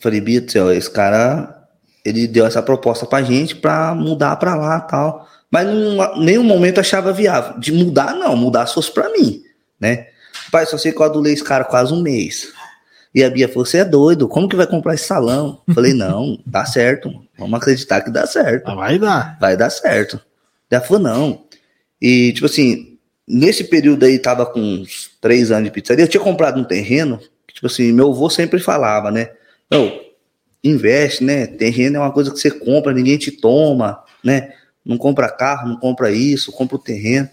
falei, 0.00 0.20
Bito, 0.20 0.58
esse 0.72 0.90
cara, 0.90 1.68
ele 2.04 2.26
deu 2.26 2.44
essa 2.44 2.62
proposta 2.62 3.06
pra 3.06 3.22
gente 3.22 3.54
pra 3.56 3.94
mudar 3.94 4.36
pra 4.36 4.56
lá 4.56 4.80
tal. 4.80 5.26
Mas 5.52 5.68
em 5.68 6.24
nenhum 6.24 6.42
momento 6.42 6.80
achava 6.80 7.12
viável. 7.12 7.60
De 7.60 7.70
mudar, 7.70 8.14
não, 8.14 8.34
mudar 8.34 8.66
se 8.66 8.72
fosse 8.72 8.90
pra 8.90 9.10
mim, 9.10 9.42
né? 9.78 10.06
Pai, 10.50 10.64
só 10.64 10.78
sei 10.78 10.92
que 10.92 10.98
eu 10.98 11.04
adulei 11.04 11.34
esse 11.34 11.44
cara 11.44 11.62
quase 11.62 11.92
um 11.92 12.00
mês. 12.00 12.50
E 13.14 13.22
a 13.22 13.28
Bia 13.28 13.46
falou: 13.46 13.66
Você 13.66 13.76
é 13.76 13.84
doido, 13.84 14.26
como 14.26 14.48
que 14.48 14.56
vai 14.56 14.66
comprar 14.66 14.94
esse 14.94 15.04
salão? 15.04 15.60
Falei: 15.74 15.92
Não, 15.92 16.40
dá 16.46 16.64
certo. 16.64 17.12
Vamos 17.38 17.60
acreditar 17.60 18.00
que 18.00 18.10
dá 18.10 18.26
certo. 18.26 18.66
Ah, 18.66 18.74
vai 18.74 18.98
dar. 18.98 19.36
Vai 19.38 19.54
dar 19.54 19.68
certo. 19.68 20.18
Ela 20.70 20.80
falou: 20.80 21.02
Não. 21.02 21.44
E, 22.00 22.32
tipo 22.32 22.46
assim, 22.46 22.98
nesse 23.28 23.64
período 23.64 24.04
aí, 24.06 24.18
tava 24.18 24.46
com 24.46 24.58
uns 24.58 25.10
três 25.20 25.50
anos 25.50 25.64
de 25.64 25.70
pizzaria. 25.70 26.04
Eu 26.04 26.08
tinha 26.08 26.22
comprado 26.22 26.58
um 26.58 26.64
terreno, 26.64 27.18
que, 27.46 27.54
tipo 27.54 27.66
assim, 27.66 27.92
meu 27.92 28.10
avô 28.10 28.30
sempre 28.30 28.58
falava, 28.58 29.10
né? 29.10 29.30
Não, 29.70 30.00
investe, 30.64 31.22
né? 31.22 31.46
Terreno 31.46 31.96
é 31.96 32.00
uma 32.00 32.10
coisa 32.10 32.30
que 32.30 32.38
você 32.38 32.50
compra, 32.50 32.94
ninguém 32.94 33.18
te 33.18 33.30
toma, 33.30 34.02
né? 34.24 34.54
Não 34.84 34.98
compra 34.98 35.28
carro, 35.28 35.68
não 35.68 35.76
compra 35.78 36.10
isso, 36.10 36.52
compra 36.52 36.76
o 36.76 36.78
terreno. 36.78 37.28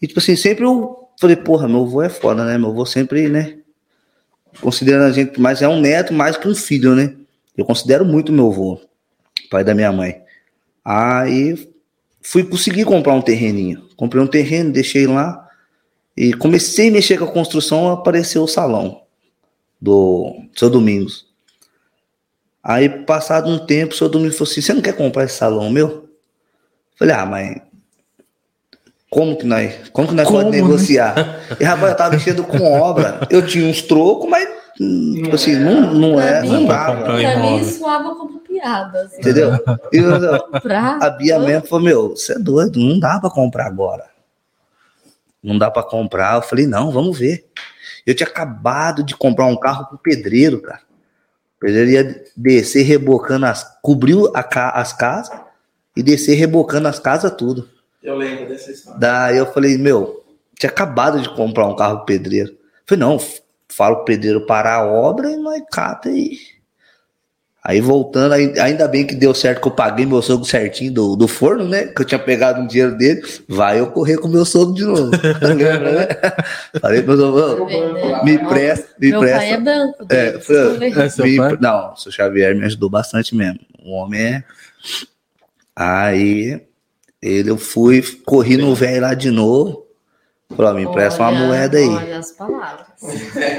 E, 0.00 0.06
tipo 0.06 0.20
assim, 0.20 0.36
sempre 0.36 0.64
eu 0.64 1.08
falei: 1.18 1.36
Porra, 1.36 1.68
meu 1.68 1.82
avô 1.82 2.02
é 2.02 2.08
foda, 2.08 2.44
né? 2.44 2.58
Meu 2.58 2.70
avô 2.70 2.84
sempre, 2.84 3.28
né? 3.28 3.58
considerando 4.60 5.04
a 5.04 5.12
gente, 5.12 5.40
mas 5.40 5.62
é 5.62 5.68
um 5.68 5.80
neto 5.80 6.12
mais 6.12 6.36
que 6.36 6.48
um 6.48 6.54
filho, 6.54 6.94
né? 6.94 7.14
Eu 7.56 7.64
considero 7.64 8.04
muito 8.04 8.32
meu 8.32 8.50
avô, 8.50 8.80
pai 9.50 9.64
da 9.64 9.74
minha 9.74 9.92
mãe. 9.92 10.22
Aí 10.84 11.68
fui 12.22 12.44
conseguir 12.44 12.84
comprar 12.84 13.14
um 13.14 13.22
terreninho. 13.22 13.88
Comprei 13.96 14.22
um 14.22 14.26
terreno, 14.26 14.72
deixei 14.72 15.06
lá 15.06 15.48
e 16.16 16.32
comecei 16.32 16.88
a 16.88 16.92
mexer 16.92 17.18
com 17.18 17.24
a 17.24 17.32
construção, 17.32 17.90
apareceu 17.90 18.42
o 18.42 18.48
salão 18.48 19.02
do 19.80 20.34
seu 20.54 20.68
Domingos. 20.68 21.26
Aí, 22.62 22.88
passado 22.88 23.50
um 23.50 23.64
tempo, 23.64 23.94
o 23.94 23.96
seu 23.96 24.08
Domingos 24.08 24.36
falou 24.36 24.50
assim: 24.50 24.60
Você 24.60 24.74
não 24.74 24.82
quer 24.82 24.96
comprar 24.96 25.24
esse 25.24 25.36
salão 25.36 25.70
meu? 25.70 26.03
Falei: 26.98 27.14
Ah, 27.14 27.26
mas 27.26 27.60
como 29.10 29.36
que 29.36 29.46
nós, 29.46 29.88
como 29.92 30.08
que 30.08 30.14
nós 30.14 30.26
Como, 30.26 30.38
podemos 30.38 30.56
né? 30.56 30.62
negociar? 30.66 31.40
E 31.60 31.64
rapaz, 31.64 31.92
eu 31.92 31.96
tava 31.96 32.10
mexendo 32.12 32.44
com 32.44 32.80
obra. 32.80 33.20
Eu 33.30 33.46
tinha 33.46 33.68
uns 33.68 33.80
trocos, 33.82 34.28
mas 34.28 34.48
hum, 34.80 35.20
tipo 35.22 35.34
assim, 35.36 35.54
não, 35.56 35.94
não 35.94 36.20
é, 36.20 36.40
Pra 36.40 36.42
não 36.50 36.60
mim- 36.60 36.66
dava. 36.66 37.02
Pra 37.04 37.36
mim 37.38 37.64
soava 37.64 38.14
como 38.16 38.40
piada. 38.40 39.02
Assim. 39.02 39.18
Entendeu? 39.20 39.52
E 39.92 39.96
eu- 39.98 41.00
a 41.00 41.10
Bia 41.10 41.38
mesmo 41.38 41.66
falou: 41.68 41.84
Meu, 41.84 42.08
você 42.10 42.32
é 42.34 42.38
doido, 42.38 42.78
não 42.80 42.98
dá 42.98 43.20
pra 43.20 43.30
comprar 43.30 43.66
agora. 43.66 44.04
Não 45.42 45.58
dá 45.58 45.70
pra 45.70 45.82
comprar. 45.82 46.36
Eu 46.36 46.42
falei: 46.42 46.66
Não, 46.66 46.90
vamos 46.90 47.16
ver. 47.18 47.46
Eu 48.06 48.14
tinha 48.14 48.26
acabado 48.28 49.02
de 49.02 49.16
comprar 49.16 49.46
um 49.46 49.56
carro 49.56 49.86
pro 49.86 49.98
pedreiro, 49.98 50.60
cara. 50.60 50.80
O 51.56 51.60
pedreiro 51.60 51.90
ia 51.90 52.24
descer 52.36 52.82
rebocando 52.82 53.46
as. 53.46 53.64
cobriu 53.80 54.30
a 54.34 54.80
as 54.80 54.92
casas 54.92 55.34
e 55.96 56.02
descer 56.02 56.34
rebocando 56.34 56.88
as 56.88 56.98
casas 56.98 57.32
tudo. 57.36 57.68
Eu 58.02 58.16
lembro 58.16 58.46
dessa 58.48 58.70
história. 58.70 58.98
Daí 59.00 59.36
eu 59.38 59.46
falei, 59.52 59.78
meu, 59.78 60.24
tinha 60.58 60.70
acabado 60.70 61.20
de 61.20 61.28
comprar 61.34 61.66
um 61.66 61.76
carro 61.76 62.04
pedreiro. 62.04 62.54
falei, 62.86 63.00
não, 63.00 63.18
f- 63.18 63.40
fala 63.68 63.96
pro 63.96 64.04
pedreiro 64.04 64.44
parar 64.46 64.74
a 64.76 64.86
obra 64.86 65.30
e 65.30 65.36
nós 65.36 65.62
cata 65.70 66.08
aí. 66.08 66.38
Aí 67.66 67.80
voltando, 67.80 68.32
ainda 68.34 68.86
bem 68.86 69.06
que 69.06 69.14
deu 69.14 69.32
certo 69.32 69.62
que 69.62 69.68
eu 69.68 69.72
paguei 69.72 70.04
meu 70.04 70.20
sogro 70.20 70.44
certinho 70.44 70.92
do, 70.92 71.16
do 71.16 71.26
forno, 71.26 71.66
né? 71.66 71.86
Que 71.86 72.02
eu 72.02 72.04
tinha 72.04 72.18
pegado 72.18 72.60
um 72.60 72.66
dinheiro 72.66 72.94
dele. 72.94 73.22
Vai 73.48 73.80
eu 73.80 73.86
correr 73.86 74.18
com 74.18 74.28
meu 74.28 74.44
sogro 74.44 74.74
de 74.74 74.84
novo. 74.84 75.10
Lembra, 75.40 75.92
né? 75.92 76.06
Falei 76.78 77.02
pro 77.02 77.16
meu 77.16 77.32
sogro, 77.32 77.66
me 78.22 78.38
presta, 78.38 78.88
me 79.00 79.08
Meu 79.08 79.20
pai 79.20 79.30
é 79.30 79.32
presta. 79.38 79.60
branco. 79.62 79.96
É, 80.10 80.32
daí, 80.32 80.40
foi- 80.42 80.56
vocês 80.56 80.68
vão 80.68 80.78
ver. 80.78 81.00
É 81.00 81.08
seu 81.08 81.24
Me- 81.24 81.36
pai? 81.38 81.56
Não, 81.58 81.92
o 81.94 81.96
seu 81.96 82.12
Xavier 82.12 82.54
me 82.54 82.66
ajudou 82.66 82.90
bastante 82.90 83.34
mesmo. 83.34 83.60
O 83.82 83.92
homem 83.92 84.20
é. 84.20 84.44
Aí 85.76 86.60
ele 87.22 87.50
eu 87.50 87.56
fui, 87.56 88.02
corri 88.24 88.56
no 88.56 88.74
velho 88.74 89.02
lá 89.02 89.14
de 89.14 89.30
novo. 89.30 89.84
Falei, 90.56 90.70
ó, 90.70 90.74
me 90.74 90.82
empresta 90.84 91.20
uma 91.22 91.32
moeda 91.32 91.78
aí. 91.78 91.88
Olha 91.88 92.18
as 92.18 92.30
palavras. 92.32 92.86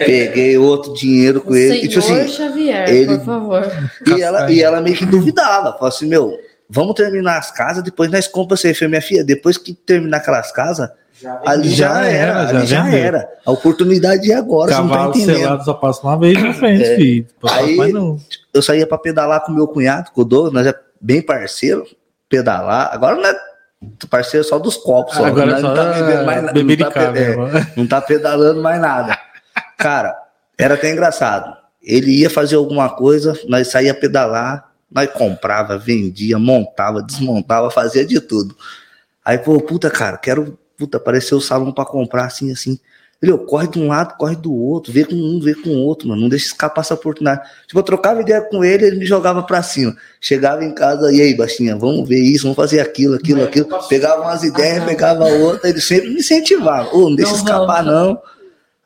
Peguei 0.05 0.57
outro 0.57 0.93
dinheiro 0.93 1.41
com 1.41 1.51
O 1.51 1.55
ele. 1.55 1.78
E, 1.84 1.88
tipo 1.88 2.01
senhor 2.01 2.22
assim, 2.22 2.30
Xavier, 2.32 2.88
ele- 2.89 3.18
por 3.18 3.26
favor. 3.26 3.89
e, 4.07 4.22
ela, 4.22 4.51
e 4.51 4.61
ela 4.61 4.80
meio 4.82 4.95
que 4.95 5.05
duvidava. 5.05 5.74
Falou 5.74 5.88
assim, 5.88 6.07
meu, 6.07 6.38
vamos 6.70 6.93
terminar 6.93 7.38
as 7.38 7.51
casas, 7.51 7.84
depois 7.84 8.09
nós 8.11 8.28
compramos 8.28 8.61
você. 8.61 8.74
Falei, 8.74 8.89
minha 8.89 9.01
filha, 9.01 9.24
depois 9.24 9.57
que 9.57 9.74
terminar 9.74 10.18
aquelas 10.18 10.51
casas, 10.53 10.89
Já 11.20 11.41
ali 11.45 11.70
já, 11.70 11.88
Já 11.95 12.05
era, 12.05 12.32
era, 12.32 12.47
já 12.51 12.57
ali 12.59 12.66
já 12.68 12.89
era. 12.89 13.30
A 13.45 13.51
oportunidade 13.51 14.32
é 14.32 14.36
agora, 14.36 14.72
você 14.72 14.80
não 14.82 14.88
tá 14.88 14.95
Cavalo 14.95 15.16
entendendo. 15.18 15.38
selado 15.39 15.66
só 15.66 15.74
passa 15.74 16.01
uma 16.03 16.18
vez 16.20 16.41
na 16.41 16.53
frente, 16.53 16.95
filho. 16.95 17.28
Passa 17.41 17.55
Aí- 17.55 17.76
mais 17.78 17.93
não. 17.93 18.18
eu 18.53 18.61
saía 18.61 18.86
pra 18.88 18.97
pedalar 18.97 19.43
com 19.43 19.51
meu 19.51 19.68
cunhado, 19.68 20.11
com 20.11 20.22
o 20.22 20.26
Douglas, 20.26 20.53
nós 20.53 20.68
é 20.68 20.74
bem 21.01 21.22
parceiro, 21.22 21.84
pedalar. 22.30 22.89
Agora 22.93 23.15
não 23.15 23.26
é 23.26 23.36
parceiro 24.09 24.45
só 24.45 24.57
dos 24.57 24.78
copos, 24.78 25.15
só. 25.15 25.26
Agora 25.26 25.51
Nós 25.51 25.61
só 25.61 25.67
não 25.67 25.76
tá 25.76 25.93
bebendo 25.93 26.26
mais 26.26 26.43
nada, 26.43 26.63
não 26.63 26.78
tá, 26.78 27.01
é, 27.01 27.73
não 27.78 27.88
tá 27.88 28.01
pedalando 28.01 28.61
mais 28.61 28.82
nada. 28.82 29.17
Cara, 29.78 30.15
era 30.57 30.73
até 30.73 30.91
engraçado. 30.91 31.55
Ele 31.82 32.11
ia 32.11 32.30
fazer 32.30 32.55
alguma 32.55 32.89
coisa, 32.89 33.39
nós 33.47 33.67
saía 33.67 33.93
pedalar, 33.93 34.71
nós 34.91 35.09
comprava, 35.11 35.78
vendia, 35.78 36.39
montava, 36.39 37.01
desmontava, 37.01 37.69
fazia 37.69 38.05
de 38.05 38.19
tudo. 38.19 38.55
Aí, 39.23 39.38
pô, 39.38 39.59
puta, 39.59 39.89
cara, 39.89 40.17
quero, 40.17 40.57
puta, 40.78 40.97
apareceu 40.97 41.38
o 41.38 41.41
salão 41.41 41.71
pra 41.71 41.86
comprar 41.86 42.26
assim, 42.26 42.51
assim. 42.51 42.80
Ele, 43.22 43.36
corre 43.39 43.68
de 43.68 43.80
um 43.80 43.88
lado, 43.88 44.16
corre 44.18 44.36
do 44.36 44.53
outro, 44.53 44.91
vê 44.91 45.03
com 45.05 45.16
um, 45.16 45.39
vê 45.39 45.55
com 45.55 45.70
o 45.70 45.78
outro, 45.80 46.07
mano. 46.07 46.22
Não 46.22 46.30
deixa 46.30 46.47
escapar 46.47 46.82
essa 46.82 46.93
oportunidade. 46.93 47.49
Tipo, 47.66 47.80
eu 47.80 47.84
trocava 47.84 48.22
ideia 48.22 48.41
com 48.41 48.63
ele, 48.63 48.86
ele 48.86 48.97
me 48.97 49.05
jogava 49.05 49.41
pra 49.41 49.63
cima. 49.63 49.95
Chegava 50.22 50.63
em 50.63 50.74
casa, 50.76 51.11
e 51.11 51.22
aí, 51.22 51.34
baixinha, 51.36 51.76
vamos 51.76 52.07
ver 52.07 52.20
isso, 52.20 52.43
vamos 52.43 52.55
fazer 52.57 52.82
aquilo, 52.82 53.16
aquilo, 53.16 53.39
Não, 53.39 53.47
aquilo. 53.47 53.66
posso- 53.68 53.88
Pegava 53.89 54.22
umas 54.22 54.43
ideias, 54.43 54.78
Ah, 54.78 54.80
não. 54.82 54.86
pegava 54.88 55.26
outra, 55.26 55.70
ele 55.70 55.82
sempre 55.82 56.09
me 56.09 56.16
incentivava. 56.20 56.93
Ô, 56.95 57.09
não 57.09 57.16
deixa 57.16 57.32
Não 57.32 57.38
escapar, 57.39 57.84
vamos. 57.84 57.91
não. 57.93 58.22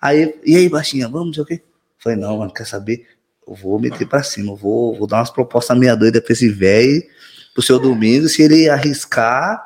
Aí, 0.01 0.34
e 0.45 0.55
aí, 0.55 0.69
baixinha, 0.69 1.09
vamos, 1.09 1.36
não 1.36 1.43
o 1.43 1.47
quê. 1.47 1.61
Falei, 1.97 2.17
não, 2.17 2.38
mano, 2.38 2.53
quer 2.53 2.65
saber? 2.65 3.05
Eu 3.45 3.55
vou 3.55 3.80
meter 3.80 4.07
pra 4.07 4.23
cima, 4.23 4.55
vou, 4.55 4.95
vou 4.95 5.07
dar 5.07 5.17
umas 5.17 5.32
propostas 5.32 5.77
meia 5.77 5.95
doida 5.95 6.21
pra 6.21 6.32
esse 6.32 6.47
velho 6.47 7.03
pro 7.53 7.63
seu 7.63 7.77
domingo, 7.80 8.30
se 8.30 8.41
ele 8.43 8.69
arriscar. 8.69 9.61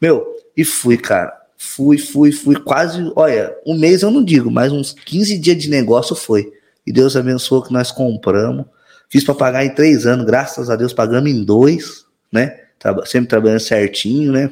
Meu, 0.00 0.24
e 0.56 0.64
fui, 0.64 0.96
cara. 0.98 1.32
Fui, 1.64 1.96
fui, 1.96 2.32
fui. 2.32 2.56
Quase, 2.56 3.12
olha, 3.14 3.56
um 3.64 3.78
mês 3.78 4.02
eu 4.02 4.10
não 4.10 4.22
digo, 4.22 4.50
mas 4.50 4.72
uns 4.72 4.92
15 4.92 5.38
dias 5.38 5.56
de 5.56 5.70
negócio 5.70 6.16
foi. 6.16 6.52
E 6.84 6.92
Deus 6.92 7.16
abençoou 7.16 7.62
que 7.62 7.72
nós 7.72 7.92
compramos. 7.92 8.66
Fiz 9.08 9.22
para 9.22 9.34
pagar 9.36 9.64
em 9.64 9.72
três 9.72 10.04
anos, 10.04 10.26
graças 10.26 10.68
a 10.68 10.74
Deus 10.74 10.92
pagamos 10.92 11.30
em 11.30 11.44
dois, 11.44 12.04
né? 12.32 12.58
Sempre 13.06 13.28
trabalhando 13.28 13.60
certinho, 13.60 14.32
né? 14.32 14.50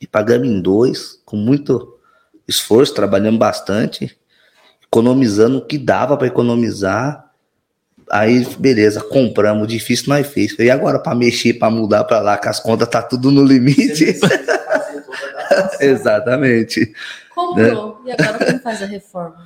E 0.00 0.08
pagamos 0.08 0.48
em 0.48 0.60
dois, 0.60 1.20
com 1.24 1.36
muito 1.36 1.96
esforço, 2.48 2.92
trabalhando 2.92 3.38
bastante, 3.38 4.18
economizando 4.84 5.58
o 5.58 5.66
que 5.66 5.78
dava 5.78 6.16
para 6.16 6.26
economizar. 6.26 7.30
Aí, 8.10 8.44
beleza, 8.58 9.00
compramos, 9.00 9.68
difícil 9.68 10.06
nós 10.08 10.26
fez. 10.26 10.58
E 10.58 10.68
agora 10.68 10.98
para 10.98 11.14
mexer, 11.14 11.54
para 11.54 11.70
mudar 11.70 12.02
para 12.04 12.18
lá, 12.18 12.36
que 12.36 12.48
as 12.48 12.58
contas 12.58 12.88
tá 12.88 13.00
tudo 13.00 13.30
no 13.30 13.44
limite. 13.44 14.18
precisa 14.28 14.58
fazer 14.58 15.04
toda 15.04 15.18
a 15.18 15.46
adaptação. 15.46 15.47
Exatamente. 15.80 16.92
Comprou. 17.34 18.02
E 18.04 18.12
agora 18.12 18.44
como 18.44 18.60
faz 18.60 18.82
a 18.82 18.86
reforma? 18.86 19.44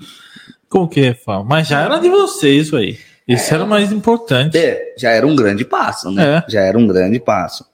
Como 0.69 0.89
que 0.89 1.01
reforma? 1.01 1.45
Mas 1.45 1.69
já 1.69 1.83
era 1.83 1.99
de 1.99 2.09
vocês, 2.09 2.67
isso 2.67 2.77
aí. 2.77 2.99
Isso 3.29 3.55
era 3.55 3.65
o 3.65 3.69
mais 3.69 3.93
importante. 3.93 4.57
É, 4.59 4.95
já 4.99 5.11
era 5.11 5.27
um 5.27 5.37
grande 5.37 5.65
passo, 5.65 6.11
né? 6.11 6.39
É. 6.39 6.51
Já 6.51 6.61
era 6.61 6.77
um 6.77 6.87
grande 6.87 7.21
passo. 7.21 7.65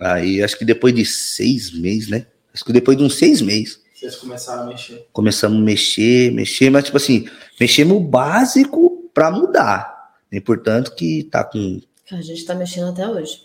Aí, 0.00 0.42
acho 0.42 0.58
que 0.58 0.64
depois 0.64 0.94
de 0.94 1.04
seis 1.04 1.72
meses, 1.72 2.08
né? 2.08 2.26
Acho 2.52 2.64
que 2.64 2.72
depois 2.72 2.96
de 2.96 3.04
uns 3.04 3.14
seis 3.16 3.40
meses, 3.40 3.80
Vocês 3.94 4.16
começaram 4.16 4.64
a 4.64 4.66
mexer. 4.66 5.06
começamos 5.12 5.58
a 5.58 5.62
mexer, 5.62 6.32
mexer, 6.32 6.70
mas 6.70 6.84
tipo 6.84 6.96
assim, 6.96 7.28
mexemos 7.60 7.96
o 7.96 8.00
básico 8.00 9.10
para 9.14 9.30
mudar. 9.30 10.10
É 10.30 10.36
importante 10.38 10.92
que 10.94 11.24
tá 11.24 11.44
com 11.44 11.80
a 12.10 12.20
gente 12.20 12.44
tá 12.44 12.54
mexendo 12.54 12.90
até 12.90 13.08
hoje. 13.08 13.42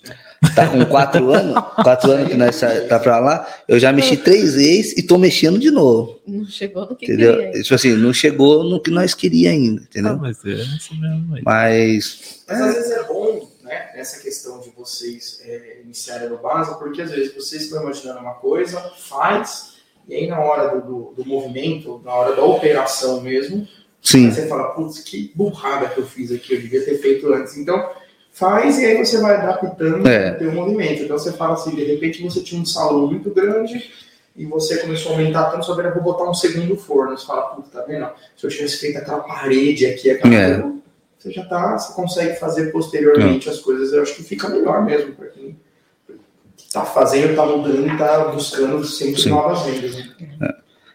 Tá 0.55 0.67
com 0.67 0.85
quatro 0.85 1.31
anos, 1.33 1.53
quatro 1.83 2.11
anos 2.11 2.27
que 2.29 2.35
nós 2.35 2.59
tá 2.87 2.99
pra 2.99 3.19
lá, 3.19 3.47
eu 3.67 3.79
já 3.79 3.91
mexi 3.91 4.17
três 4.17 4.55
vezes 4.55 4.97
e 4.97 5.03
tô 5.03 5.17
mexendo 5.17 5.57
de 5.59 5.71
novo, 5.71 6.19
Não 6.27 6.45
chegou 6.45 6.85
no 6.87 6.95
que 6.95 7.05
entendeu? 7.05 7.37
queria. 7.37 7.61
Tipo 7.63 7.75
assim, 7.75 7.93
não 7.95 8.13
chegou 8.13 8.63
no 8.63 8.79
que 8.79 8.91
nós 8.91 9.13
queria 9.13 9.51
ainda, 9.51 9.81
Ah, 9.81 9.85
entendeu? 9.89 10.17
mas 10.17 10.43
é 10.45 10.49
isso 10.49 10.95
mesmo. 10.99 11.35
aí. 11.35 11.41
Mas 11.43 12.41
Mas 12.47 12.61
às 12.61 12.73
vezes 12.75 12.91
é 12.91 13.03
bom, 13.03 13.49
né, 13.63 13.89
essa 13.95 14.19
questão 14.21 14.59
de 14.61 14.69
vocês 14.69 15.41
é, 15.45 15.81
iniciarem 15.83 16.29
no 16.29 16.37
básico, 16.37 16.77
porque 16.79 17.01
às 17.01 17.11
vezes 17.11 17.33
vocês 17.35 17.63
estão 17.63 17.81
imaginando 17.83 18.19
uma 18.19 18.35
coisa, 18.35 18.79
faz, 18.97 19.73
e 20.07 20.15
aí 20.15 20.27
na 20.27 20.39
hora 20.39 20.79
do, 20.79 20.81
do, 21.15 21.23
do 21.23 21.25
movimento, 21.29 22.01
na 22.05 22.13
hora 22.13 22.35
da 22.35 22.43
operação 22.43 23.19
mesmo, 23.21 23.67
sim, 24.01 24.31
você 24.31 24.47
fala, 24.47 24.69
putz, 24.69 24.99
que 24.99 25.31
burrada 25.35 25.89
que 25.89 25.99
eu 25.99 26.05
fiz 26.07 26.31
aqui, 26.31 26.53
eu 26.53 26.61
devia 26.61 26.85
ter 26.85 26.97
feito 26.99 27.27
antes. 27.33 27.57
Então, 27.57 27.89
faz 28.37 28.77
e 28.77 28.85
aí 28.85 29.03
você 29.03 29.19
vai 29.19 29.35
adaptando 29.35 30.07
É. 30.07 30.31
o 30.33 30.37
teu 30.37 30.51
movimento. 30.51 31.03
Então 31.03 31.17
você 31.17 31.31
fala 31.33 31.53
assim, 31.53 31.75
de 31.75 31.83
repente 31.83 32.21
você 32.21 32.41
tinha 32.41 32.61
um 32.61 32.65
salão 32.65 33.07
muito 33.07 33.31
grande 33.31 33.89
e 34.35 34.45
você 34.45 34.77
começou 34.77 35.13
a 35.13 35.15
aumentar 35.15 35.45
tanto, 35.45 35.65
só 35.65 35.73
vou 35.75 36.03
botar 36.03 36.29
um 36.29 36.33
segundo 36.33 36.77
forno. 36.77 37.17
Você 37.17 37.25
fala, 37.25 37.41
puta, 37.55 37.69
tá 37.71 37.81
vendo? 37.87 38.07
Se 38.35 38.45
eu 38.45 38.49
tivesse 38.51 38.77
feito 38.77 38.97
aquela 38.99 39.21
parede 39.21 39.87
aqui, 39.87 40.11
aquela 40.11 40.35
É. 40.35 40.53
coisa, 40.59 40.75
você 41.17 41.31
já 41.31 41.45
tá, 41.45 41.77
você 41.79 41.93
consegue 41.93 42.39
fazer 42.39 42.71
posteriormente 42.71 43.49
as 43.49 43.57
coisas. 43.59 43.91
Eu 43.91 44.03
acho 44.03 44.15
que 44.15 44.23
fica 44.23 44.47
melhor 44.47 44.85
mesmo 44.85 45.13
para 45.13 45.27
quem 45.27 45.57
tá 46.71 46.85
fazendo, 46.85 47.35
tá 47.35 47.45
mudando 47.45 47.97
tá 47.97 48.25
buscando 48.25 48.85
sempre 48.85 49.21
Sim. 49.21 49.29
novas 49.29 49.63
vendas. 49.63 49.95
Né? 49.95 50.53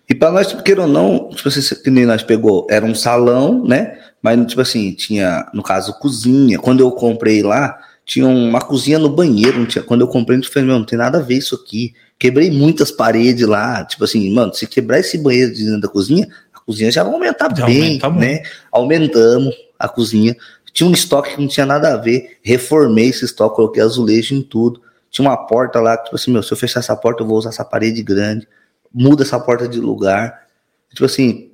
E 0.08 0.14
para 0.14 0.30
nós, 0.30 0.52
queira 0.62 0.82
ou 0.82 0.88
não, 0.88 1.30
tipo 1.30 1.48
assim, 1.48 1.74
que 1.82 1.90
nem 1.90 2.06
nós 2.06 2.22
pegou, 2.22 2.66
era 2.70 2.84
um 2.84 2.94
salão, 2.94 3.64
né? 3.64 3.98
Mas, 4.22 4.46
tipo 4.46 4.60
assim, 4.60 4.92
tinha, 4.92 5.50
no 5.52 5.62
caso, 5.62 5.98
cozinha. 5.98 6.58
Quando 6.58 6.80
eu 6.80 6.90
comprei 6.92 7.42
lá, 7.42 7.76
tinha 8.04 8.26
uma 8.26 8.60
cozinha 8.60 8.98
no 8.98 9.08
banheiro. 9.08 9.58
Não 9.58 9.66
tinha, 9.66 9.82
quando 9.82 10.02
eu 10.02 10.08
comprei, 10.08 10.38
gente 10.38 10.48
falou, 10.48 10.68
meu, 10.68 10.78
não 10.78 10.86
tem 10.86 10.98
nada 10.98 11.18
a 11.18 11.22
ver 11.22 11.38
isso 11.38 11.54
aqui. 11.54 11.92
Quebrei 12.18 12.50
muitas 12.50 12.90
paredes 12.90 13.46
lá. 13.46 13.84
Tipo 13.84 14.04
assim, 14.04 14.32
mano, 14.32 14.54
se 14.54 14.66
quebrar 14.66 15.00
esse 15.00 15.18
banheiro 15.18 15.52
de 15.52 15.64
dentro 15.64 15.80
da 15.80 15.88
cozinha, 15.88 16.28
a 16.54 16.60
cozinha 16.60 16.90
já 16.90 17.02
vai 17.02 17.12
aumentar 17.12 17.54
Já 17.54 17.66
bem, 17.66 17.98
aumenta 18.00 18.10
né? 18.10 18.42
Aumentamos 18.70 19.54
a 19.78 19.88
cozinha. 19.88 20.36
Tinha 20.72 20.88
um 20.88 20.92
estoque 20.92 21.34
que 21.34 21.40
não 21.40 21.48
tinha 21.48 21.66
nada 21.66 21.92
a 21.92 21.96
ver. 21.96 22.38
Reformei 22.42 23.08
esse 23.08 23.24
estoque, 23.24 23.56
coloquei 23.56 23.82
azulejo 23.82 24.34
em 24.34 24.42
tudo. 24.42 24.80
Tinha 25.10 25.28
uma 25.28 25.36
porta 25.36 25.80
lá, 25.80 25.96
tipo 25.96 26.14
assim, 26.14 26.30
meu, 26.30 26.42
se 26.42 26.52
eu 26.52 26.56
fechar 26.56 26.80
essa 26.80 26.96
porta, 26.96 27.22
eu 27.22 27.26
vou 27.26 27.36
usar 27.36 27.50
essa 27.50 27.64
parede 27.64 28.02
grande 28.02 28.46
muda 28.92 29.22
essa 29.22 29.40
porta 29.40 29.66
de 29.66 29.80
lugar. 29.80 30.46
Tipo 30.90 31.06
assim, 31.06 31.51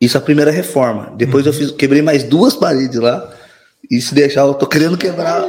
isso 0.00 0.16
é 0.16 0.20
a 0.20 0.22
primeira 0.22 0.50
reforma. 0.50 1.12
Depois 1.16 1.46
eu 1.46 1.52
fiz, 1.52 1.70
quebrei 1.70 2.02
mais 2.02 2.22
duas 2.22 2.54
paredes 2.54 2.98
lá. 2.98 3.30
E 3.90 4.00
se 4.00 4.14
deixar, 4.14 4.42
eu 4.42 4.54
tô 4.54 4.66
querendo 4.66 4.96
quebrar. 4.96 5.44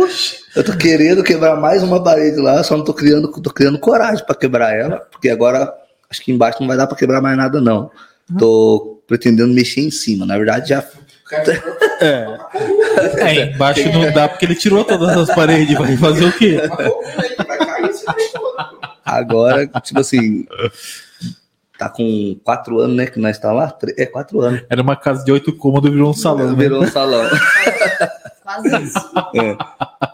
Oxi. 0.00 0.38
Eu 0.54 0.64
tô 0.64 0.76
querendo 0.76 1.22
quebrar 1.22 1.54
mais 1.54 1.80
uma 1.80 2.02
parede 2.02 2.40
lá, 2.40 2.60
só 2.64 2.76
não 2.76 2.82
tô 2.82 2.92
criando, 2.92 3.30
tô 3.30 3.50
criando 3.50 3.78
coragem 3.78 4.26
pra 4.26 4.34
quebrar 4.34 4.76
ela, 4.76 4.96
porque 5.08 5.28
agora 5.28 5.72
acho 6.10 6.20
que 6.22 6.32
embaixo 6.32 6.58
não 6.60 6.66
vai 6.66 6.76
dar 6.76 6.88
pra 6.88 6.96
quebrar 6.96 7.20
mais 7.20 7.36
nada 7.36 7.60
não. 7.60 7.88
Tô 8.36 9.00
pretendendo 9.06 9.54
mexer 9.54 9.82
em 9.82 9.92
cima. 9.92 10.26
Na 10.26 10.36
verdade, 10.36 10.70
já 10.70 10.82
cara 11.30 11.44
É. 12.00 12.26
É, 13.18 13.54
embaixo 13.54 13.88
não 13.92 14.10
dá 14.10 14.28
porque 14.28 14.44
ele 14.44 14.54
tirou 14.56 14.84
todas 14.84 15.16
as 15.16 15.34
paredes. 15.34 15.76
Vai 15.76 15.96
fazer 15.96 16.24
o 16.24 16.32
quê? 16.32 16.58
Agora, 19.04 19.66
tipo 19.82 20.00
assim, 20.00 20.46
tá 21.80 21.88
com 21.88 22.38
quatro 22.44 22.78
anos, 22.78 22.94
né, 22.94 23.06
que 23.06 23.18
nós 23.18 23.38
tá 23.38 23.50
lá? 23.50 23.74
É, 23.96 24.04
quatro 24.04 24.42
anos. 24.42 24.62
Era 24.68 24.82
uma 24.82 24.94
casa 24.96 25.24
de 25.24 25.32
oito 25.32 25.50
cômodos, 25.56 25.90
virou 25.90 26.10
um 26.10 26.14
salão. 26.14 26.50
né? 26.50 26.54
Virou 26.54 26.82
um 26.82 26.86
salão. 26.86 27.24
Quase 28.44 28.82
isso. 28.82 29.10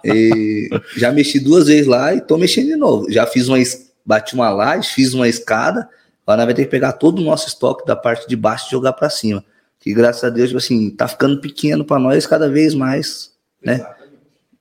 E 0.04 0.70
já 0.96 1.10
mexi 1.10 1.40
duas 1.40 1.66
vezes 1.66 1.88
lá 1.88 2.14
e 2.14 2.20
tô 2.20 2.38
mexendo 2.38 2.66
de 2.66 2.76
novo. 2.76 3.10
Já 3.10 3.26
fiz 3.26 3.48
uma, 3.48 3.58
bati 4.04 4.34
uma 4.34 4.48
laje, 4.48 4.90
fiz 4.90 5.12
uma 5.12 5.26
escada. 5.28 5.88
Agora 6.24 6.36
nós 6.38 6.46
vai 6.46 6.54
ter 6.54 6.64
que 6.66 6.70
pegar 6.70 6.92
todo 6.92 7.18
o 7.18 7.24
nosso 7.24 7.48
estoque 7.48 7.84
da 7.84 7.96
parte 7.96 8.28
de 8.28 8.36
baixo 8.36 8.66
e 8.68 8.70
jogar 8.70 8.92
para 8.92 9.10
cima. 9.10 9.42
Que 9.80 9.92
graças 9.92 10.22
a 10.22 10.30
Deus, 10.30 10.48
tipo 10.50 10.58
assim, 10.58 10.90
tá 10.90 11.08
ficando 11.08 11.40
pequeno 11.40 11.84
para 11.84 11.98
nós 11.98 12.26
cada 12.28 12.48
vez 12.48 12.74
mais, 12.76 13.32
Né? 13.60 13.74
Exatamente. 13.74 14.12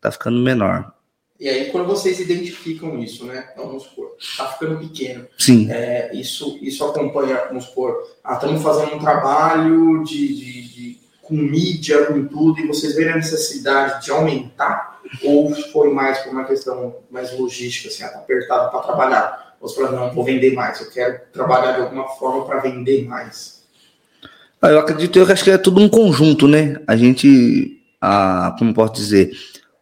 tá 0.01 0.11
ficando 0.11 0.39
menor. 0.39 0.91
E 1.39 1.49
aí, 1.49 1.69
quando 1.69 1.85
vocês 1.87 2.19
identificam 2.19 2.97
isso, 2.99 3.25
né? 3.25 3.49
Então, 3.51 3.67
vamos 3.67 3.83
supor, 3.83 4.15
tá 4.37 4.47
ficando 4.47 4.79
pequeno. 4.79 5.27
Sim, 5.37 5.69
É, 5.69 6.11
isso, 6.15 6.57
isso 6.61 6.83
acompanha, 6.85 7.43
vamos 7.49 7.65
supor, 7.65 8.07
ah, 8.23 8.35
estamos 8.35 8.61
fazendo 8.63 8.95
um 8.95 8.99
trabalho 8.99 10.03
de, 10.05 10.27
de- 10.33 10.61
de- 10.69 10.97
com 11.21 11.33
mídia, 11.35 12.05
com 12.05 12.25
tudo, 12.25 12.59
e 12.61 12.67
vocês 12.67 12.95
veem 12.95 13.09
a 13.09 13.15
necessidade 13.15 14.05
de 14.05 14.11
aumentar? 14.11 15.01
Ou 15.23 15.53
foi 15.71 15.91
mais 15.91 16.19
por 16.19 16.31
uma 16.31 16.45
questão 16.45 16.95
mais 17.11 17.37
logística, 17.37 17.89
assim, 17.89 18.03
ah, 18.03 18.09
tá 18.09 18.19
apertado 18.19 18.71
para 18.71 18.79
trabalhar? 18.81 19.55
Ou 19.59 19.67
você 19.67 19.75
fala, 19.75 19.91
não, 19.91 20.13
vou 20.13 20.23
vender 20.23 20.53
mais, 20.53 20.79
eu 20.79 20.89
quero 20.89 21.19
trabalhar 21.33 21.73
de 21.73 21.81
alguma 21.81 22.07
forma 22.09 22.45
para 22.45 22.59
vender 22.59 23.05
mais. 23.05 23.63
Ah, 24.61 24.69
eu 24.69 24.79
acredito 24.79 25.19
eu 25.19 25.25
acho 25.29 25.43
que 25.43 25.51
é 25.51 25.57
tudo 25.57 25.81
um 25.81 25.89
conjunto, 25.89 26.47
né? 26.47 26.77
A 26.87 26.95
gente, 26.95 27.81
ah, 27.99 28.55
como 28.57 28.73
posso 28.73 28.93
dizer, 28.93 29.31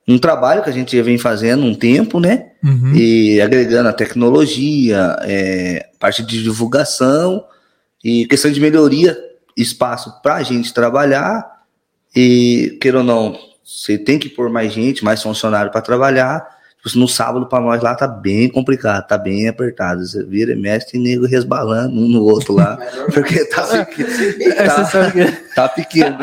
um 0.08 0.18
trabalho 0.18 0.64
que 0.64 0.70
a 0.70 0.74
gente 0.74 0.96
já 0.96 1.04
vem 1.04 1.18
fazendo 1.18 1.64
um 1.66 1.74
tempo, 1.74 2.20
né? 2.20 2.50
Uhum. 2.64 2.94
e 2.96 3.42
agregando 3.42 3.90
a 3.90 3.94
tecnologia, 3.94 5.18
é, 5.24 5.90
parte 6.00 6.24
de 6.24 6.42
divulgação 6.42 7.44
e 8.02 8.26
questão 8.26 8.50
de 8.50 8.62
melhoria, 8.62 9.18
espaço 9.58 10.22
para 10.22 10.36
a 10.36 10.44
gente 10.44 10.74
trabalhar 10.74 11.46
e, 12.16 12.78
queira 12.80 13.00
ou 13.00 13.04
não, 13.04 13.38
você 13.64 13.98
tem 13.98 14.20
que 14.20 14.30
pôr 14.30 14.50
mais 14.50 14.72
gente, 14.72 15.04
mais 15.04 15.22
funcionário 15.22 15.72
para 15.72 15.82
trabalhar. 15.82 16.53
Tipo, 16.84 17.00
No 17.00 17.08
sábado, 17.08 17.48
para 17.48 17.64
nós 17.64 17.82
lá, 17.82 17.96
tá 17.96 18.08
bem 18.08 18.50
complicado, 18.50 19.08
tá 19.08 19.18
bem 19.18 19.48
apertado. 19.48 20.06
Você 20.06 20.24
vira 20.24 20.52
e 20.52 20.56
mexe, 20.56 20.92
tem 20.92 21.02
nego 21.02 21.26
resbalando 21.26 21.98
um 21.98 22.10
no 22.10 22.24
outro 22.24 22.56
lá, 22.56 22.78
porque 23.14 23.46
tá, 23.46 23.86
pequeno, 23.86 24.54
É, 24.54 24.70
você 24.70 24.92
sabe 24.92 25.12
que 25.12 25.32
tá 25.56 25.70
pequeno. 25.70 26.18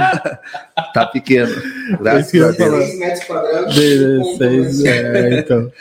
Tá 0.92 1.06
pequeno. 1.06 1.54
Graças 1.98 2.42
a. 2.42 2.50
Deus. 2.50 2.84
6 2.84 2.98
metros 2.98 3.24
quadrados. 3.24 3.74
Dezesseis, 3.74 4.84
é, 4.84 5.38
então. 5.38 5.72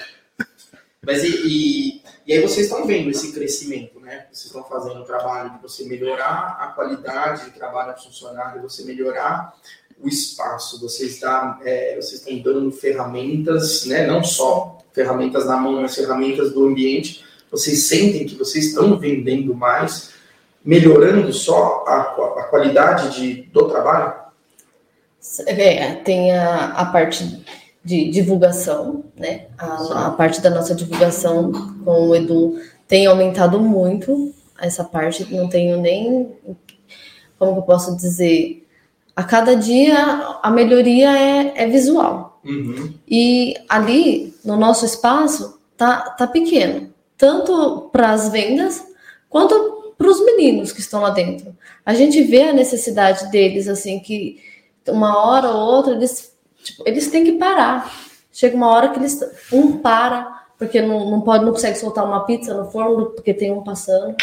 Mas 1.05 1.23
e, 1.23 1.47
e, 1.47 2.01
e 2.27 2.33
aí 2.33 2.41
vocês 2.41 2.67
estão 2.67 2.85
vendo 2.85 3.09
esse 3.09 3.33
crescimento, 3.33 3.99
né? 3.99 4.27
Vocês 4.31 4.45
estão 4.45 4.63
fazendo 4.63 5.01
o 5.01 5.03
trabalho 5.03 5.51
de 5.51 5.61
você 5.61 5.83
melhorar 5.85 6.57
a 6.61 6.67
qualidade 6.67 7.45
de 7.45 7.51
trabalho 7.51 7.95
do 7.95 8.01
funcionário, 8.01 8.61
você 8.61 8.83
melhorar 8.83 9.53
o 10.01 10.07
espaço, 10.07 10.79
vocês, 10.79 11.19
dá, 11.19 11.59
é, 11.63 11.95
vocês 11.95 12.21
estão 12.21 12.37
dando 12.39 12.71
ferramentas, 12.71 13.85
né? 13.85 14.07
Não 14.07 14.23
só 14.23 14.77
ferramentas 14.93 15.45
na 15.45 15.57
mão, 15.57 15.81
mas 15.81 15.95
ferramentas 15.95 16.53
do 16.53 16.65
ambiente. 16.65 17.23
Vocês 17.51 17.87
sentem 17.87 18.25
que 18.25 18.35
vocês 18.35 18.67
estão 18.67 18.97
vendendo 18.97 19.53
mais, 19.53 20.11
melhorando 20.63 21.31
só 21.33 21.83
a, 21.87 22.01
a 22.39 22.43
qualidade 22.49 23.15
de, 23.15 23.41
do 23.51 23.67
trabalho? 23.67 24.13
É, 25.47 25.95
tem 25.95 26.31
a, 26.31 26.67
a 26.67 26.85
parte 26.85 27.43
de 27.83 28.09
divulgação, 28.09 29.03
né? 29.15 29.47
A, 29.57 30.07
a 30.07 30.11
parte 30.11 30.41
da 30.41 30.49
nossa 30.49 30.73
divulgação 30.75 31.51
com 31.83 32.07
o 32.07 32.15
Edu 32.15 32.59
tem 32.87 33.05
aumentado 33.05 33.59
muito. 33.59 34.33
Essa 34.59 34.83
parte 34.83 35.33
não 35.33 35.49
tenho 35.49 35.79
nem. 35.79 36.31
Como 37.37 37.53
que 37.53 37.59
eu 37.59 37.63
posso 37.63 37.95
dizer? 37.95 38.65
A 39.19 39.23
cada 39.25 39.53
dia 39.53 39.97
a 40.41 40.49
melhoria 40.49 41.11
é, 41.11 41.63
é 41.63 41.67
visual. 41.67 42.39
Uhum. 42.41 42.93
E 43.05 43.53
ali, 43.67 44.33
no 44.45 44.55
nosso 44.55 44.85
espaço, 44.85 45.59
tá, 45.75 46.11
tá 46.11 46.25
pequeno. 46.25 46.93
Tanto 47.17 47.89
para 47.91 48.11
as 48.11 48.29
vendas, 48.29 48.81
quanto 49.27 49.93
para 49.97 50.07
os 50.07 50.23
meninos 50.23 50.71
que 50.71 50.79
estão 50.79 51.01
lá 51.01 51.09
dentro. 51.09 51.53
A 51.85 51.93
gente 51.93 52.23
vê 52.23 52.43
a 52.43 52.53
necessidade 52.53 53.29
deles, 53.29 53.67
assim, 53.67 53.99
que 53.99 54.41
uma 54.87 55.21
hora 55.21 55.49
ou 55.49 55.67
outra 55.67 55.95
eles, 55.95 56.33
tipo, 56.63 56.83
eles 56.85 57.11
têm 57.11 57.25
que 57.25 57.33
parar. 57.33 57.93
Chega 58.31 58.55
uma 58.55 58.69
hora 58.69 58.87
que 58.87 58.99
eles 58.99 59.19
um 59.51 59.79
para, 59.79 60.45
porque 60.57 60.81
não, 60.81 61.11
não 61.11 61.19
pode, 61.19 61.43
não 61.43 61.51
consegue 61.51 61.77
soltar 61.77 62.05
uma 62.05 62.25
pizza 62.25 62.53
no 62.53 62.71
forno, 62.71 63.07
porque 63.07 63.33
tem 63.33 63.51
um 63.51 63.65
passando. 63.65 64.15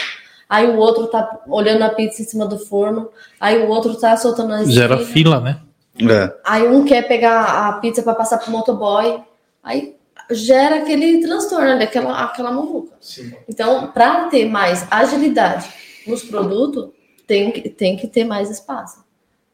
Aí 0.48 0.68
o 0.68 0.76
outro 0.76 1.06
tá 1.08 1.40
olhando 1.48 1.82
a 1.82 1.90
pizza 1.90 2.22
em 2.22 2.24
cima 2.24 2.46
do 2.46 2.58
forno. 2.58 3.10
Aí 3.40 3.58
o 3.58 3.68
outro 3.68 3.94
tá 3.96 4.16
soltando 4.16 4.52
a 4.52 4.64
Gera 4.64 4.98
fila, 4.98 5.40
né? 5.40 5.60
É. 5.98 6.32
Aí 6.44 6.68
um 6.68 6.84
quer 6.84 7.08
pegar 7.08 7.68
a 7.68 7.72
pizza 7.74 8.02
para 8.02 8.14
passar 8.14 8.38
pro 8.38 8.50
motoboy. 8.50 9.20
Aí 9.62 9.96
gera 10.30 10.76
aquele 10.76 11.20
transtorno, 11.20 11.70
ali, 11.70 11.84
aquela, 11.84 12.24
aquela 12.24 12.52
muvuca. 12.52 12.94
Sim. 13.00 13.32
Então, 13.48 13.88
para 13.88 14.28
ter 14.28 14.46
mais 14.48 14.86
agilidade 14.90 15.68
nos 16.06 16.22
produtos, 16.22 16.90
tem 17.26 17.50
que, 17.50 17.68
tem 17.68 17.96
que 17.96 18.06
ter 18.06 18.24
mais 18.24 18.50
espaço. 18.50 19.04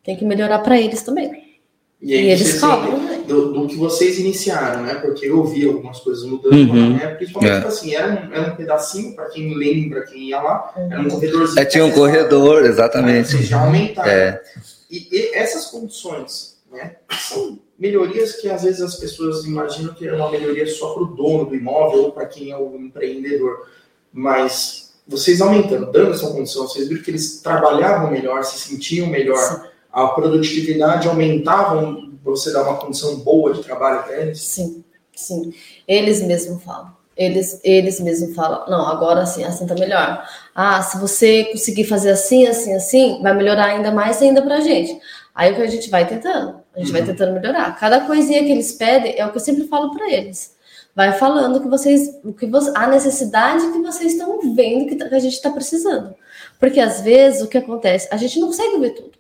Tem 0.05 0.17
que 0.17 0.25
melhorar 0.25 0.59
para 0.61 0.79
eles 0.79 1.03
também. 1.03 1.61
E 2.01 2.15
E 2.15 2.15
eles 2.15 2.61
cobram? 2.61 3.02
Do, 3.27 3.53
do 3.53 3.67
que 3.69 3.77
vocês 3.77 4.19
iniciaram, 4.19 4.83
né? 4.83 4.95
Porque 4.97 5.27
eu 5.27 5.43
vi 5.45 5.67
algumas 5.67 6.01
coisas 6.01 6.25
mudando, 6.25 6.53
Uhum. 6.55 6.97
né? 6.97 7.07
Principalmente 7.15 7.53
É. 7.53 7.57
tipo 7.57 7.69
assim, 7.69 7.95
era 7.95 8.09
um, 8.09 8.33
era 8.35 8.53
um 8.53 8.57
pedacinho, 8.57 9.15
para 9.15 9.27
quem 9.27 9.55
lembra, 9.55 10.03
quem 10.07 10.29
ia 10.29 10.41
lá, 10.41 10.73
era 10.91 11.01
um 11.01 11.09
corredorzinho. 11.09 11.61
É, 11.61 11.65
tinha 11.65 11.85
um 11.85 11.93
corredor, 11.93 12.63
né, 12.63 12.69
exatamente. 12.69 13.31
Vocês 13.31 13.47
já 13.47 13.61
aumentaram. 13.61 14.11
É. 14.11 14.43
E, 14.91 15.09
e 15.11 15.35
essas 15.35 15.67
condições, 15.67 16.57
né? 16.71 16.97
São 17.19 17.59
melhorias 17.79 18.37
que 18.37 18.49
às 18.49 18.63
vezes 18.63 18.81
as 18.81 18.97
pessoas 18.97 19.45
imaginam 19.45 19.93
que 19.95 20.07
é 20.07 20.13
uma 20.13 20.31
melhoria 20.31 20.67
só 20.67 20.95
para 20.95 21.03
o 21.03 21.07
dono 21.07 21.47
do 21.47 21.55
imóvel 21.55 22.05
ou 22.05 22.13
para 22.13 22.27
quem 22.27 22.51
é 22.51 22.57
o 22.57 22.77
empreendedor. 22.77 23.67
Mas 24.13 24.93
vocês 25.09 25.41
aumentando, 25.41 25.91
dando 25.91 26.13
essa 26.13 26.29
condição, 26.31 26.69
vocês 26.69 26.89
viram 26.89 27.03
que 27.03 27.11
eles 27.11 27.41
trabalhavam 27.41 28.11
melhor, 28.11 28.45
se 28.45 28.59
sentiam 28.69 29.07
melhor, 29.09 29.37
Sim. 29.37 29.69
a 29.93 30.07
produtividade 30.09 31.09
aumentava, 31.09 31.97
você 32.23 32.53
dar 32.53 32.63
uma 32.63 32.77
condição 32.79 33.17
boa 33.17 33.53
de 33.55 33.63
trabalho 33.63 34.03
para 34.05 34.17
eles? 34.21 34.41
Sim, 34.41 34.85
sim. 35.15 35.53
Eles 35.87 36.23
mesmos 36.23 36.63
falam. 36.63 36.91
Eles, 37.17 37.61
eles 37.63 38.01
mesmos 38.01 38.35
falam, 38.35 38.65
não, 38.71 38.87
agora 38.89 39.27
sim, 39.27 39.45
assim 39.45 39.67
tá 39.67 39.75
melhor. 39.75 40.27
Ah, 40.55 40.81
se 40.83 40.99
você 40.99 41.45
conseguir 41.53 41.85
fazer 41.85 42.11
assim, 42.11 42.47
assim, 42.47 42.73
assim, 42.75 43.21
vai 43.23 43.35
melhorar 43.35 43.67
ainda 43.67 43.91
mais 43.91 44.21
ainda 44.23 44.41
pra 44.41 44.61
gente. 44.61 44.99
Aí 45.35 45.53
o 45.53 45.57
que 45.57 45.63
a 45.63 45.67
gente 45.67 45.91
vai 45.91 46.07
tentando, 46.09 46.61
a 46.75 46.79
gente 46.81 46.91
vai 46.91 47.03
Uhum. 47.03 47.07
tentando 47.09 47.33
melhorar. 47.35 47.79
Cada 47.79 48.01
coisinha 48.01 48.43
que 48.43 48.51
eles 48.51 48.73
pedem 48.73 49.15
é 49.19 49.27
o 49.27 49.31
que 49.31 49.37
eu 49.37 49.41
sempre 49.43 49.65
falo 49.69 49.91
pra 49.95 50.11
eles. 50.11 50.55
Vai 50.95 51.13
falando 51.13 51.61
que 51.61 51.69
vocês, 51.69 52.19
o 52.25 52.33
que 52.33 52.47
você, 52.47 52.71
a 52.75 52.87
necessidade 52.87 53.73
que 53.73 53.79
vocês 53.79 54.13
estão 54.13 54.39
vendo 54.55 54.97
tá- 54.97 55.09
que 55.09 55.15
a 55.15 55.19
gente 55.19 55.35
está 55.35 55.51
precisando. 55.51 56.15
Porque 56.59 56.81
às 56.81 57.01
vezes 57.01 57.43
o 57.43 57.47
que 57.47 57.59
acontece, 57.59 58.09
a 58.11 58.17
gente 58.17 58.39
não 58.41 58.49
consegue 58.49 58.79
ver 58.79 58.91
tudo. 58.91 59.12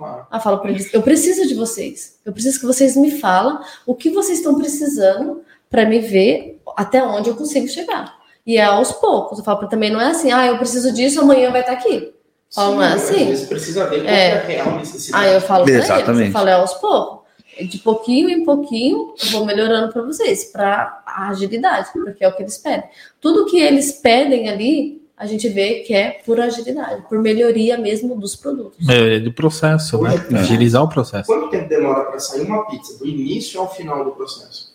Claro. 0.00 0.26
Ah, 0.30 0.40
falo 0.40 0.58
para 0.60 0.70
eles, 0.70 0.92
eu 0.94 1.02
preciso 1.02 1.46
de 1.46 1.54
vocês. 1.54 2.18
Eu 2.24 2.32
preciso 2.32 2.58
que 2.58 2.64
vocês 2.64 2.96
me 2.96 3.10
falem 3.20 3.58
o 3.86 3.94
que 3.94 4.08
vocês 4.08 4.38
estão 4.38 4.54
precisando 4.54 5.42
para 5.68 5.84
me 5.84 5.98
ver 5.98 6.58
até 6.74 7.04
onde 7.04 7.28
eu 7.28 7.36
consigo 7.36 7.68
chegar. 7.68 8.18
E 8.46 8.56
é 8.56 8.64
aos 8.64 8.92
poucos. 8.92 9.38
Eu 9.38 9.44
falo 9.44 9.58
pra 9.58 9.68
também 9.68 9.90
não 9.90 10.00
é 10.00 10.06
assim, 10.06 10.32
ah, 10.32 10.46
eu 10.46 10.56
preciso 10.56 10.90
disso, 10.90 11.20
amanhã 11.20 11.50
vai 11.50 11.60
estar 11.60 11.74
aqui. 11.74 12.14
Fala, 12.52 12.74
não 12.74 12.82
é 12.82 12.98
Sim, 12.98 13.14
assim? 13.14 13.26
Vezes 13.26 13.48
precisa 13.48 13.86
ver 13.88 14.02
qual 14.02 14.08
É. 14.14 14.28
é 14.30 14.32
a 14.38 14.42
real 14.42 14.78
necessidade. 14.78 15.24
Aí 15.26 15.34
eu 15.34 15.40
falo 15.42 15.64
pra 15.64 15.72
eles, 15.74 15.84
Exatamente. 15.84 16.26
eu 16.28 16.32
falo 16.32 16.48
é 16.48 16.52
aos 16.54 16.72
poucos. 16.74 17.20
De 17.60 17.78
pouquinho 17.78 18.30
em 18.30 18.42
pouquinho, 18.42 19.14
eu 19.22 19.28
vou 19.32 19.44
melhorando 19.44 19.92
para 19.92 20.00
vocês, 20.00 20.44
para 20.46 21.02
a 21.04 21.28
agilidade, 21.28 21.90
porque 21.92 22.24
é 22.24 22.28
o 22.28 22.34
que 22.34 22.42
eles 22.42 22.56
pedem. 22.56 22.88
Tudo 23.20 23.44
que 23.44 23.60
eles 23.60 23.92
pedem 23.92 24.48
ali, 24.48 24.99
a 25.20 25.26
gente 25.26 25.50
vê 25.50 25.80
que 25.80 25.92
é 25.92 26.22
por 26.24 26.40
agilidade, 26.40 27.02
por 27.06 27.18
melhoria 27.18 27.76
mesmo 27.76 28.18
dos 28.18 28.34
produtos. 28.34 28.88
É 28.88 29.20
do 29.20 29.30
processo, 29.30 30.00
né? 30.00 30.14
É. 30.32 30.38
Agilizar 30.38 30.82
o 30.82 30.88
processo. 30.88 31.26
Quanto 31.26 31.50
tempo 31.50 31.68
demora 31.68 32.04
para 32.06 32.18
sair 32.18 32.40
uma 32.40 32.66
pizza, 32.66 32.98
do 32.98 33.06
início 33.06 33.60
ao 33.60 33.70
final 33.70 34.02
do 34.02 34.12
processo? 34.12 34.72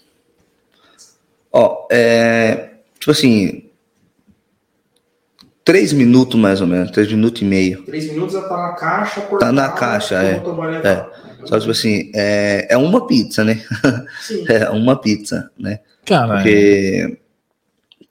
Ó, 1.52 1.88
é. 1.92 2.74
Tipo 3.00 3.10
assim. 3.10 3.72
Três 5.64 5.92
minutos 5.92 6.40
mais 6.40 6.62
ou 6.62 6.68
menos, 6.68 6.92
três 6.92 7.12
minutos 7.12 7.42
e 7.42 7.46
meio. 7.46 7.84
Três 7.84 8.06
minutos 8.12 8.36
já 8.36 8.48
tá 8.48 8.56
na 8.56 8.74
caixa, 8.74 9.22
Tá 9.22 9.52
na 9.52 9.70
cortada, 9.70 9.80
caixa, 9.80 10.16
é. 10.22 10.44
levar. 10.44 11.40
Só 11.46 11.60
tipo 11.60 11.72
assim, 11.72 12.12
é, 12.14 12.68
é 12.70 12.78
uma 12.78 13.08
pizza, 13.08 13.44
né? 13.44 13.66
Sim. 14.22 14.46
É 14.48 14.70
uma 14.70 14.96
pizza, 14.96 15.50
né? 15.58 15.80
Cara, 16.06 16.36
Porque 16.36 17.18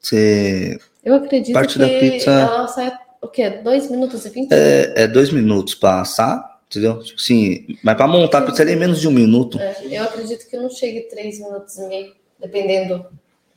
você 0.01 0.81
Eu 1.05 1.15
acredito 1.17 1.53
Parte 1.53 1.75
que 1.75 1.79
da 1.79 1.89
pizza- 1.89 2.31
ela 2.31 2.67
sai 2.69 2.93
o 3.21 3.29
quê? 3.29 3.51
2 3.51 3.91
minutos 3.91 4.25
e 4.25 4.31
20? 4.31 4.53
é, 4.53 4.93
é 5.03 5.07
dois 5.07 5.31
minutos 5.31 5.75
pra 5.75 6.01
assar, 6.01 6.59
entendeu? 6.69 6.99
Tipo 7.01 7.21
assim, 7.21 7.67
mas 7.83 7.97
pra 7.97 8.07
montar 8.07 8.39
a 8.39 8.43
pizza 8.43 8.63
ali 8.63 8.73
é 8.73 8.77
menos 8.77 9.01
de 9.01 9.09
um 9.09 9.11
minuto. 9.11 9.59
É, 9.59 9.77
eu 9.91 10.05
acredito 10.05 10.49
que 10.49 10.57
não 10.57 10.71
chegue 10.71 11.03
3 11.03 11.41
minutos 11.41 11.77
e 11.77 11.87
meio, 11.89 12.13
dependendo 12.41 13.05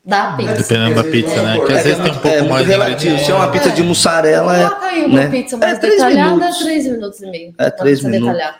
da 0.05 0.35
pizza. 0.35 0.53
dependendo 0.55 0.95
da 0.95 1.03
pizza, 1.03 1.41
né? 1.43 1.65
Que 1.65 1.73
às 1.73 1.83
vezes 1.83 1.99
tem 1.99 2.11
um 2.11 2.17
pouco 2.19 2.27
é 2.27 2.41
mais 2.41 2.65
de 2.65 2.71
relativo. 2.71 3.17
Se 3.19 3.31
é 3.31 3.35
uma 3.35 3.51
pizza 3.51 3.71
de 3.71 3.83
mussarela, 3.83 4.57
é, 4.57 4.63
Coloca 4.67 4.85
aí 4.85 5.05
uma 5.05 5.19
né? 5.19 5.29
pizza 5.29 5.57
mais 5.57 5.73
É 5.77 5.79
três 5.79 5.95
detalhada, 5.95 6.35
minutos. 6.35 6.57
3 6.59 6.87
minutos 6.87 7.19
e 7.21 7.29
meio. 7.31 7.55
É, 7.57 7.63
Uma 7.63 7.71
três 7.71 7.99
pizza 7.99 8.09
minutos. 8.11 8.33
detalhada. 8.35 8.59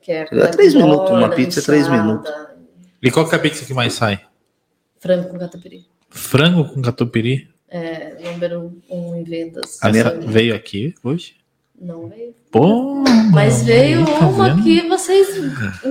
Que 0.00 0.12
é, 0.12 0.20
É 0.20 0.24
três 0.46 0.74
borda, 0.74 0.86
minutos, 0.88 1.10
uma 1.10 1.28
pizza 1.30 1.60
é 1.60 1.62
três 1.64 1.82
inchada, 1.86 2.02
minutos. 2.02 2.32
E 3.02 3.10
qual 3.10 3.28
que 3.28 3.34
é 3.34 3.38
a 3.38 3.40
pizza 3.40 3.64
que 3.64 3.74
mais 3.74 3.92
sai? 3.94 4.20
Frango 5.00 5.28
com 5.28 5.38
catupiry. 5.38 5.86
Frango 6.10 6.64
com 6.72 6.80
catupiry? 6.82 7.48
É, 7.68 8.14
número 8.22 8.72
1 8.88 8.96
um 9.10 9.16
em 9.16 9.24
vendas. 9.24 9.78
A 9.82 9.88
Essa 9.90 10.10
veio 10.20 10.54
aqui 10.54 10.94
hoje? 11.02 11.34
Não 11.80 12.08
veio. 12.08 12.34
Pô! 12.50 13.02
Mas 13.32 13.62
veio 13.64 13.98
aí, 13.98 14.04
tá 14.06 14.26
uma 14.28 14.48
vendo? 14.50 14.62
que 14.62 14.80
vocês 14.88 15.28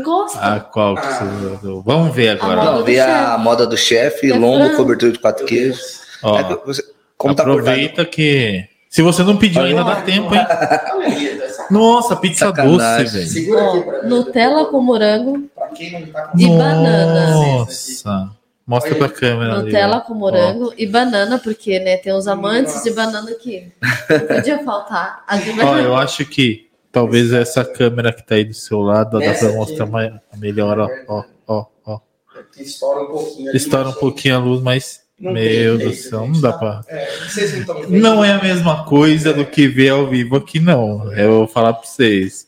gostam. 0.03 0.41
Ah, 0.41 0.59
qual 0.59 0.95
que 0.95 1.01
Ah. 1.05 1.19
você... 1.61 1.81
Vamos 1.85 2.15
ver 2.15 2.29
agora. 2.29 2.55
moda 2.55 2.71
Não, 2.71 2.83
vê 2.83 2.99
a 2.99 3.37
moda 3.37 3.67
do 3.67 3.77
chefe, 3.77 4.31
É 4.31 4.35
frango. 4.63 4.77
cobertura 4.77 5.11
de 5.11 5.19
quatro 5.19 5.45
queijos. 5.45 6.01
Ó, 6.23 6.39
É 6.39 6.55
você- 6.65 6.83
como 7.17 7.35
tá 7.35 7.43
aproveita 7.43 8.03
que... 8.05 8.67
Se 8.89 9.01
você 9.01 9.23
não 9.23 9.35
pediu 9.37 9.61
ainda, 9.61 9.83
dá 9.83 10.01
tempo, 10.01 10.33
hein? 10.33 10.41
Nossa, 11.69 12.15
pizza 12.15 12.45
Sacanagem. 12.47 13.05
doce, 13.23 13.45
velho. 13.45 14.07
Nutella 14.09 14.65
com 14.65 14.79
morango, 14.81 15.49
Pra 15.53 15.67
quem 15.67 15.91
não 15.91 16.07
tá 16.07 16.21
com 16.27 16.37
De 16.37 16.47
banana. 16.47 17.31
Nossa. 17.35 18.29
Mostra 18.65 18.91
Olha 18.91 18.99
pra 18.99 19.09
câmera. 19.09 19.53
ali, 19.53 19.65
Nutella 19.65 19.97
ó. 19.97 20.01
com 20.01 20.13
morango 20.15 20.73
e 20.75 20.87
banana, 20.87 21.37
porque 21.37 21.79
né, 21.79 21.97
tem 21.97 22.13
os 22.13 22.27
amantes 22.27 22.83
de 22.83 22.91
banana 22.91 23.29
aqui. 23.29 23.71
Não 24.09 24.19
podia 24.27 24.63
faltar. 24.63 25.23
A 25.27 25.37
de 25.37 25.51
Ó, 25.61 25.77
eu 25.77 25.95
acho 25.95 26.25
que 26.25 26.67
talvez 26.91 27.31
essa 27.31 27.63
câmera 27.63 28.11
que 28.11 28.25
tá 28.25 28.33
aí 28.35 28.43
do 28.43 28.55
seu 28.55 28.81
lado, 28.81 29.17
ó, 29.17 29.19
dá 29.19 29.33
pra 29.35 29.51
mostrar 29.51 29.85
mais, 29.85 30.11
melhor, 30.37 30.79
ó, 30.79 30.89
ó, 31.07 31.23
ó, 31.47 31.65
ó. 31.85 31.99
Que 32.51 32.63
estoura 32.63 33.03
um 33.03 33.07
pouquinho. 33.07 33.55
Estoura 33.55 33.89
um 33.89 33.93
pouquinho 33.93 34.35
a 34.35 34.39
luz, 34.39 34.61
mas, 34.63 35.01
Não 35.19 35.31
meu 35.33 35.77
Deus 35.77 35.97
do 35.97 36.01
céu, 36.01 36.27
não 36.27 36.41
dá 36.41 36.51
tá? 36.53 36.57
pra... 36.57 36.81
É, 36.87 37.07
não. 37.87 37.99
Não 37.99 38.25
é 38.25 38.31
a 38.31 38.41
mesma 38.41 38.83
coisa 38.85 39.31
do 39.31 39.45
que 39.45 39.67
ver 39.67 39.89
ao 39.89 40.07
vivo 40.07 40.37
aqui, 40.37 40.59
não. 40.59 41.13
Eu 41.13 41.31
vou 41.31 41.47
falar 41.47 41.73
pra 41.73 41.87
vocês. 41.87 42.47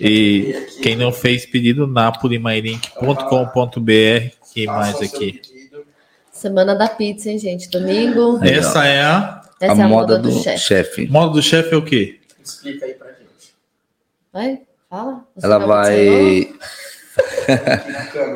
E 0.00 0.66
quem 0.82 0.96
não 0.96 1.12
fez 1.12 1.46
pedido, 1.46 1.86
napolimairink.com.br. 1.86 4.34
Que 4.54 4.66
mais 4.66 4.96
aqui? 5.02 5.32
pedido. 5.32 5.84
Semana 6.30 6.74
da 6.74 6.88
pizza, 6.88 7.28
hein, 7.30 7.38
gente? 7.38 7.68
Domingo. 7.68 8.38
Essa 8.44 8.86
é 8.86 9.02
a 9.02 9.42
Essa 9.60 9.72
a 9.74 9.78
é 9.78 9.82
a 9.82 9.88
moda 9.88 10.18
do, 10.18 10.30
chefe. 10.30 10.58
chefe. 10.58 11.06
moda 11.08 11.32
do 11.32 11.42
chefe 11.42 11.74
é 11.74 11.76
o 11.76 11.84
quê? 11.84 12.20
Explica 12.42 12.86
aí 12.86 12.94
pra 12.94 13.08
gente. 13.08 13.54
Vai, 14.32 14.62
fala. 14.88 15.24
Você 15.34 15.46
Ela 15.46 15.58
tá 15.60 15.66
vai. 15.66 16.54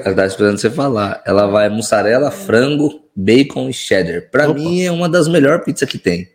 Ela 0.05 0.15
tá 0.15 0.27
esperando 0.27 0.59
você 0.59 0.71
falar. 0.71 1.23
Ela 1.25 1.47
vai 1.47 1.69
mussarela, 1.69 2.31
frango, 2.31 3.05
bacon 3.15 3.69
e 3.69 3.73
cheddar. 3.73 4.29
Pra 4.31 4.49
Opa. 4.49 4.55
mim 4.59 4.83
é 4.83 4.91
uma 4.91 5.09
das 5.09 5.29
melhores 5.29 5.65
pizzas 5.65 5.89
que 5.89 5.99
tem. 5.99 6.31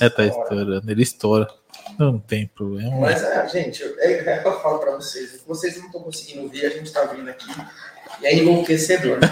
É, 0.00 0.08
tá 0.08 0.24
Estoura. 0.24 0.50
estourando. 0.50 0.90
Ele 0.90 1.02
estoura. 1.02 1.48
Não 1.98 2.18
tem 2.18 2.46
problema. 2.46 2.96
Mas 2.98 3.22
é, 3.22 3.48
gente, 3.48 3.82
é, 3.98 4.12
é 4.30 4.38
que 4.38 4.48
eu 4.48 4.60
falo 4.60 4.78
pra 4.78 4.92
vocês. 4.92 5.42
Vocês 5.46 5.76
não 5.78 5.86
estão 5.86 6.02
conseguindo 6.02 6.48
ver, 6.48 6.66
a 6.66 6.70
gente 6.70 6.90
tá 6.92 7.04
vindo 7.04 7.28
aqui. 7.28 7.46
E 8.22 8.26
é 8.26 8.36
enlouquecedor. 8.36 9.18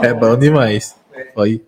Tá 0.00 0.06
É 0.06 0.12
bom 0.14 0.36
demais. 0.38 0.96
É. 1.14 1.26
Olha. 1.36 1.50
Aí. 1.52 1.60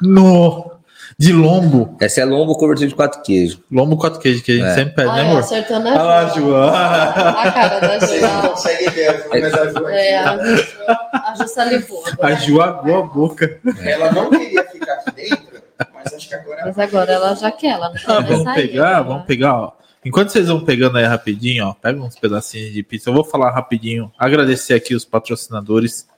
No. 0.00 0.70
De 1.18 1.32
lombo. 1.32 1.96
Essa 2.00 2.20
é 2.22 2.24
lombo 2.24 2.54
cobertura 2.56 2.88
de 2.88 2.94
quatro 2.94 3.20
queijos. 3.22 3.58
Lombo 3.70 3.96
quatro 3.96 4.18
queijos 4.20 4.42
que 4.42 4.52
a 4.52 4.54
gente 4.54 4.66
É. 4.68 4.74
sempre 4.74 4.94
pede, 4.94 5.08
né, 5.08 5.14
Ai, 5.20 5.26
amor? 5.26 5.38
acertando 5.40 5.88
a 5.88 5.90
Olha 5.92 6.02
lá, 6.02 6.28
Ju. 6.28 6.40
João. 6.40 6.68
A 6.74 7.52
cara 7.52 7.78
da 7.80 8.48
conseguem 8.48 8.88
ver, 8.90 9.26
mas 9.28 9.54
a 9.54 9.66
Ju 9.70 9.88
É, 9.88 10.16
a 10.18 10.36
Ju, 10.38 10.64
a 11.12 11.34
Ju 11.36 11.48
salivou. 11.48 12.02
A. 12.22 12.32
Ju 12.34 12.60
aguou 12.62 12.98
a 12.98 13.02
boca. 13.02 13.58
ela 13.84 14.12
não 14.12 14.30
queria 14.30 14.64
ficar 14.64 14.94
aqui 14.94 15.10
dentro, 15.14 15.62
mas 15.94 16.14
acho 16.14 16.28
que 16.28 16.34
agora 16.34 16.62
Mas 16.64 16.78
agora 16.78 17.12
ela 17.12 17.34
já 17.34 17.50
quer, 17.52 17.70
ela 17.72 17.88
não 17.88 17.94
quer 17.96 18.10
Ah, 18.10 18.20
vamos 18.20 18.44
sair. 18.44 18.68
pegar, 18.68 18.90
ela- 18.92 19.02
vamos 19.02 19.24
pegar, 19.26 19.54
ó. 19.56 19.72
Enquanto 20.04 20.30
vocês 20.30 20.48
vão 20.48 20.64
pegando 20.64 20.98
aí 20.98 21.04
rapidinho, 21.04 21.66
ó, 21.66 21.74
pega 21.74 22.00
uns 22.00 22.16
pedacinhos 22.16 22.72
de 22.72 22.82
pizza. 22.82 23.10
Eu 23.10 23.14
vou 23.14 23.24
falar 23.24 23.50
rapidinho, 23.50 24.12
agradecer 24.18 24.74
aqui 24.74 24.94
os 24.94 25.04
patrocinadores. 25.04 26.08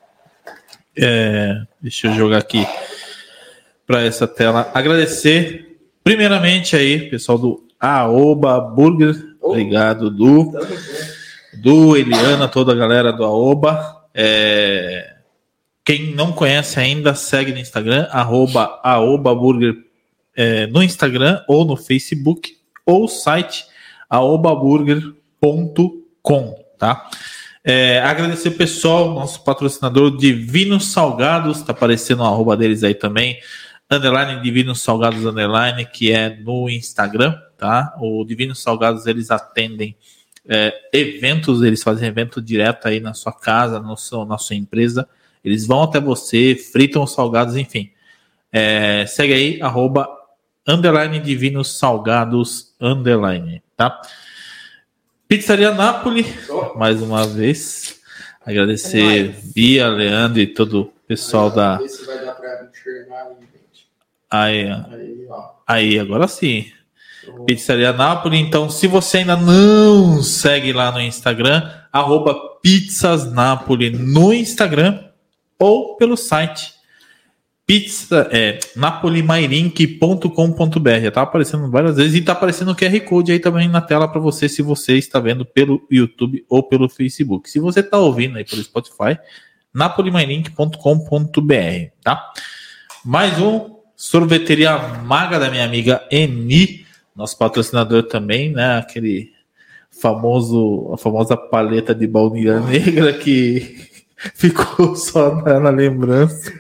É, 0.97 1.63
deixa 1.81 2.09
eu 2.09 2.15
jogar 2.15 2.39
aqui 2.39 2.67
para 3.87 4.03
essa 4.03 4.27
tela. 4.27 4.71
Agradecer, 4.75 5.79
primeiramente 6.05 6.77
aí, 6.77 7.09
pessoal 7.11 7.39
do 7.39 7.67
Aoba 7.81 8.61
Burger. 8.61 9.37
Obrigado, 9.41 10.11
Du. 10.11 10.53
Do 11.55 11.97
Eliana, 11.97 12.49
toda 12.49 12.73
a 12.73 12.77
galera 12.77 13.13
do 13.13 13.25
Aoba. 13.25 14.07
É, 14.15 15.17
Quem 15.85 16.15
não 16.15 16.33
conhece 16.33 16.79
ainda, 16.79 17.15
segue 17.15 17.53
no 17.53 17.59
Instagram, 17.59 18.07
arroba 18.11 18.81
Aoba 18.83 19.35
Burger 19.35 19.75
é, 20.37 20.67
no 20.67 20.83
Instagram 20.83 21.43
ou 21.49 21.65
no 21.65 21.77
Facebook, 21.77 22.57
ou 22.87 23.09
site 23.09 23.67
aobaburger.com, 24.13 26.65
tá? 26.79 27.11
É, 27.65 28.01
agradecer 28.01 28.51
o 28.51 28.57
pessoal, 28.57 29.15
nosso 29.15 29.43
patrocinador 29.43 30.19
Divinos 30.19 30.93
Salgados, 30.93 31.63
tá 31.63 31.73
aparecendo 31.73 32.21
o 32.21 32.25
arroba 32.25 32.55
deles 32.55 32.85
aí 32.85 32.95
também, 32.95 33.41
underline 33.91 34.43
Divinos 34.43 34.83
Salgados 34.83 35.25
underline, 35.25 35.87
que 35.87 36.13
é 36.13 36.29
no 36.29 36.69
Instagram, 36.69 37.35
tá? 37.57 37.97
O 37.99 38.23
Divinos 38.25 38.63
Salgados, 38.63 39.07
eles 39.07 39.31
atendem 39.31 39.97
é, 40.47 40.75
eventos, 40.93 41.63
eles 41.63 41.83
fazem 41.83 42.07
evento 42.07 42.43
direto 42.43 42.89
aí 42.89 43.01
na 43.01 43.15
sua 43.15 43.33
casa, 43.33 43.81
no 43.81 43.97
seu, 43.97 44.27
na 44.27 44.37
sua 44.37 44.57
empresa. 44.57 45.09
Eles 45.43 45.67
vão 45.67 45.85
até 45.85 45.99
você, 45.99 46.55
fritam 46.55 47.03
os 47.03 47.15
salgados, 47.15 47.57
enfim. 47.57 47.91
É, 48.53 49.07
segue 49.07 49.33
aí, 49.33 49.63
arroba, 49.63 50.07
underline 50.69 51.19
divinos 51.19 51.79
salgados, 51.79 52.75
underline, 52.79 53.63
tá? 53.91 54.03
Pizzaria 55.27 55.73
Napoli, 55.73 56.27
mais 56.77 57.01
uma 57.01 57.27
vez. 57.27 58.01
Agradecer 58.45 59.35
Bia, 59.55 59.89
Leandro 59.89 60.41
e 60.41 60.47
todo 60.47 60.83
o 60.83 60.93
pessoal 61.07 61.51
da. 61.51 61.79
Vê 61.79 61.89
se 61.89 62.05
vai 62.05 62.25
dar 62.25 62.33
pra 62.35 62.69
enxergar 62.71 63.29
aí, 63.29 63.37
gente. 63.41 64.87
Aí, 65.67 65.99
agora 65.99 66.29
sim. 66.29 66.71
Pizzaria 67.47 67.93
Napoli. 67.93 68.39
Então, 68.39 68.69
se 68.69 68.87
você 68.87 69.19
ainda 69.19 69.37
não 69.37 70.23
segue 70.23 70.73
lá 70.73 70.93
no 70.93 71.01
Instagram, 71.01 71.71
arroba 71.93 72.35
Pizzas 72.61 73.33
Napoli 73.33 73.91
no 73.91 74.35
Instagram 74.35 75.05
ou 75.59 75.97
pelo 75.97 76.17
site 76.17 76.75
pizza, 77.73 78.29
é, 78.31 78.59
napolimairink.com.br. 78.77 81.11
Tá 81.11 81.23
aparecendo 81.23 81.71
várias 81.71 81.97
vezes 81.97 82.17
e 82.17 82.21
tá 82.21 82.33
aparecendo 82.33 82.73
o 82.73 82.77
QR 82.77 83.01
Code 83.01 83.33
aí 83.33 83.39
também 83.39 83.67
na 83.67 83.81
tela 83.81 84.07
para 84.07 84.21
você, 84.21 84.47
se 84.47 84.61
você 84.61 84.99
está 84.99 85.19
vendo 85.19 85.47
pelo 85.47 85.83
YouTube 85.91 86.45
ou 86.51 86.63
pelo 86.63 86.87
Facebook. 86.87 87.49
Se 87.49 87.59
você 87.59 87.83
tá 87.83 87.97
ouvindo 87.97 88.37
aí 88.37 88.45
pelo 88.45 88.63
Spotify, 88.63 89.19
napolimairink.com.br, 89.73 90.75
tá? 92.03 92.33
Mais 93.03 93.41
um 93.41 93.77
sorveteria 93.97 94.77
maga 94.77 95.39
da 95.39 95.49
minha 95.49 95.65
amiga 95.65 96.07
Eni, 96.11 96.85
nosso 97.17 97.39
patrocinador 97.39 98.03
também, 98.03 98.53
né? 98.53 98.77
Aquele 98.77 99.33
famoso, 99.91 100.91
a 100.93 100.99
famosa 100.99 101.39
paleta 101.39 101.95
de 101.95 102.07
baunilha 102.07 102.61
negra 102.61 103.15
que 103.15 103.92
ficou 104.35 104.97
só 104.97 105.35
na, 105.37 105.61
na 105.61 105.71
lembrança. 105.71 106.53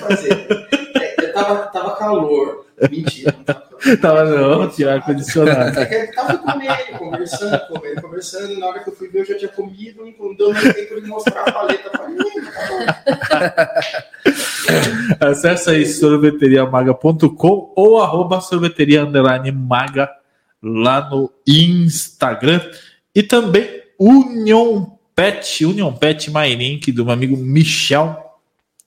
fazer. 0.00 0.46
É, 0.96 1.26
tava, 1.28 1.56
tava 1.66 1.96
calor. 1.96 2.66
Mentira, 2.90 3.34
não 3.36 3.44
tava 3.44 3.60
calor. 3.60 3.74
Tava 4.00 4.24
não, 4.24 4.70
tinha 4.70 4.94
ar-condicionado. 4.94 5.78
É 5.78 6.06
tava 6.06 6.38
com 6.38 6.60
ele, 6.60 6.98
conversando 6.98 7.60
com 7.68 7.84
ele, 7.84 8.00
conversando, 8.00 8.52
e 8.52 8.58
na 8.58 8.68
hora 8.68 8.82
que 8.82 8.88
eu 8.88 8.96
fui 8.96 9.08
ver, 9.08 9.20
eu 9.20 9.26
já 9.26 9.36
tinha 9.36 9.50
comido, 9.50 10.02
não 10.18 10.34
deu 10.34 10.54
nem 10.54 10.72
tempo 10.72 10.98
de 11.00 11.06
mostrar 11.06 11.42
a 11.42 11.52
paleta 11.52 11.90
pra 11.90 12.08
mim. 12.08 12.16
Acesse 15.20 15.70
aí 15.70 15.86
sorveteriamaga.com 15.86 17.72
ou 17.76 18.00
arroba 18.00 18.40
sorveteria 18.40 19.04
maga 19.52 20.10
lá 20.62 21.10
no 21.10 21.30
Instagram. 21.46 22.60
E 23.14 23.22
também 23.22 23.68
Union 24.00 24.86
Pet, 25.14 25.64
Union 25.64 25.92
Pet 25.92 26.30
MyLink 26.30 26.90
do 26.92 27.04
meu 27.04 27.14
amigo 27.14 27.36
Michel. 27.36 28.20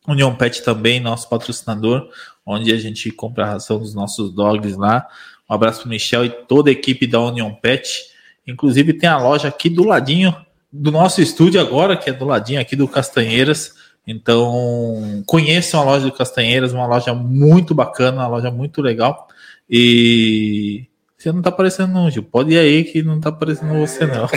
Union 0.08 0.34
Pet 0.36 0.64
também, 0.64 1.00
nosso 1.00 1.30
patrocinador, 1.30 2.10
onde 2.46 2.72
a 2.72 2.78
gente 2.78 3.12
compra 3.12 3.44
a 3.44 3.50
ração 3.52 3.78
dos 3.78 3.94
nossos 3.94 4.34
dogs 4.34 4.78
lá. 4.78 5.06
Um 5.50 5.54
abraço 5.54 5.82
pro 5.82 5.90
Michel 5.90 6.26
e 6.26 6.30
toda 6.30 6.70
a 6.70 6.72
equipe 6.72 7.06
da 7.06 7.22
Union 7.22 7.54
Pet. 7.54 8.06
Inclusive 8.48 8.94
tem 8.94 9.10
a 9.10 9.18
loja 9.18 9.50
aqui 9.50 9.70
do 9.70 9.84
ladinho 9.84 10.36
do 10.72 10.92
nosso 10.92 11.22
estúdio 11.22 11.60
agora, 11.60 11.98
que 11.98 12.10
é 12.10 12.14
do 12.14 12.26
ladinho 12.26 12.62
aqui 12.62 12.76
do 12.76 12.88
Castanheiras. 12.88 13.76
Então, 14.06 15.24
conheçam 15.26 15.82
a 15.82 15.84
loja 15.84 16.06
do 16.06 16.12
Castanheiras, 16.14 16.74
uma 16.74 16.86
loja 16.86 17.14
muito 17.14 17.76
bacana, 17.76 18.22
uma 18.22 18.28
loja 18.28 18.50
muito 18.50 18.82
legal. 18.82 19.28
E 19.70 20.88
você 21.18 21.32
não 21.32 21.42
tá 21.42 21.50
aparecendo 21.50 21.92
não, 21.94 22.10
Gil. 22.10 22.24
Pode 22.24 22.54
ir 22.54 22.60
aí 22.60 22.84
que 22.84 23.02
não 23.02 23.20
tá 23.20 23.30
aparecendo 23.30 23.74
você 23.74 24.06
não. 24.06 24.28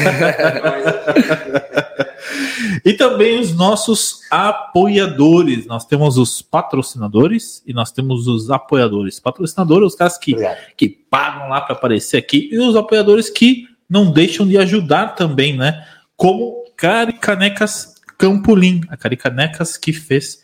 E 2.85 2.93
também 2.93 3.41
os 3.41 3.55
nossos 3.55 4.21
apoiadores. 4.31 5.67
Nós 5.67 5.85
temos 5.85 6.17
os 6.17 6.41
patrocinadores 6.41 7.63
e 7.67 7.73
nós 7.73 7.91
temos 7.93 8.27
os 8.27 8.51
apoiadores. 8.51 9.21
Patrocinadores, 9.21 9.89
os 9.89 9.95
caras 9.95 10.19
que, 10.19 10.35
que 10.77 10.89
pagam 10.89 11.49
lá 11.49 11.61
para 11.61 11.75
aparecer 11.75 12.17
aqui, 12.17 12.49
e 12.53 12.59
os 12.59 12.77
apoiadores 12.77 13.29
que 13.29 13.67
não 13.89 14.11
deixam 14.11 14.47
de 14.47 14.57
ajudar 14.57 15.15
também, 15.15 15.57
né? 15.57 15.87
Como 16.17 16.65
Caricanecas 16.77 17.95
Campolim, 18.17 18.83
a 18.89 18.97
Caricanecas 18.97 19.77
que 19.77 19.93
fez 19.93 20.43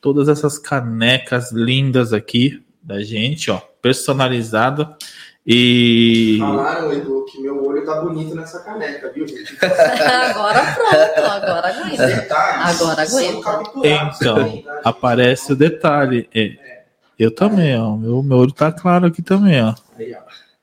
todas 0.00 0.28
essas 0.28 0.58
canecas 0.58 1.52
lindas 1.52 2.12
aqui 2.12 2.62
da 2.82 3.02
gente, 3.02 3.50
ó, 3.50 3.58
personalizada. 3.80 4.96
E 5.44 6.36
Falaram, 6.38 6.92
Edu, 6.92 7.24
que 7.24 7.40
meu 7.40 7.64
olho 7.66 7.84
tá 7.84 8.00
bonito 8.00 8.32
nessa 8.34 8.60
caneca, 8.60 9.10
viu, 9.12 9.26
gente? 9.26 9.58
Agora 9.60 10.60
pronto, 10.74 11.26
agora 11.26 11.68
aguenta. 11.68 12.06
Detalhes 12.06 12.80
Agora 12.80 13.02
aguenta. 13.02 13.62
Então, 13.84 14.62
aparece 14.84 15.52
o 15.52 15.56
detalhe. 15.56 16.28
É, 16.32 16.84
eu 17.18 17.34
também, 17.34 17.76
ó. 17.76 17.96
Meu, 17.96 18.22
meu 18.22 18.38
olho 18.38 18.52
tá 18.52 18.70
claro 18.70 19.06
aqui 19.06 19.20
também, 19.20 19.60
ó. 19.62 19.74
Aí, 19.98 20.14
ó. 20.14 20.18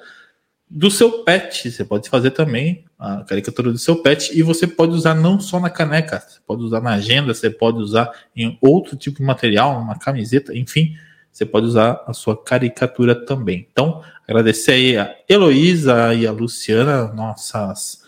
do 0.71 0.91
seu 0.91 1.25
pet. 1.25 1.71
Você 1.71 1.85
pode 1.85 2.09
fazer 2.09 2.31
também 2.31 2.85
a 2.99 3.25
caricatura 3.25 3.71
do 3.71 3.79
seu 3.79 3.97
pet 3.97 4.37
e 4.37 4.43
você 4.43 4.67
pode 4.67 4.93
usar 4.93 5.15
não 5.15 5.39
só 5.39 5.61
na 5.61 5.71
caneca, 5.71 6.21
você 6.21 6.39
pode 6.47 6.63
usar 6.63 6.81
na 6.81 6.95
agenda, 6.95 7.35
você 7.35 7.51
pode 7.51 7.79
usar 7.79 8.11
em 8.35 8.59
outro 8.61 8.97
tipo 8.97 9.19
de 9.19 9.25
material, 9.25 9.81
uma 9.81 9.99
camiseta, 9.99 10.57
enfim, 10.57 10.97
você 11.31 11.45
pode 11.45 11.67
usar 11.67 12.03
a 12.07 12.13
sua 12.13 12.41
caricatura 12.41 13.15
também. 13.15 13.67
Então, 13.71 14.03
agradecer 14.27 14.73
aí 14.73 14.97
a 14.97 15.15
Heloísa 15.29 16.15
e 16.15 16.27
a 16.27 16.33
Luciana, 16.33 17.13
nossas 17.13 18.05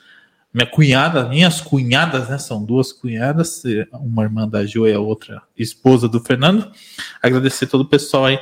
minha 0.57 0.67
cunhada, 0.67 1.29
minhas 1.29 1.61
cunhadas, 1.61 2.31
né? 2.31 2.39
São 2.39 2.65
duas 2.65 2.91
cunhadas, 2.91 3.63
uma 3.93 4.23
irmã 4.23 4.49
da 4.49 4.65
Ju 4.65 4.89
e 4.89 4.95
a 4.95 4.99
outra 4.99 5.43
esposa 5.55 6.09
do 6.09 6.19
Fernando. 6.19 6.73
Agradecer 7.23 7.67
todo 7.67 7.83
o 7.83 7.89
pessoal 7.89 8.25
aí. 8.25 8.39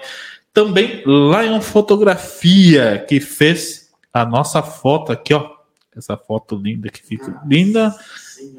Também 0.53 1.03
Lion 1.05 1.61
Fotografia, 1.61 3.05
que 3.09 3.19
fez 3.19 3.84
a 4.15 4.25
nossa 4.25 4.63
foto 4.63 5.11
aqui, 5.13 5.35
ó. 5.35 5.51
Essa 5.97 6.17
foto 6.17 6.57
linda 6.57 6.89
que 6.89 7.03
fica 7.03 7.41
linda. 7.47 7.95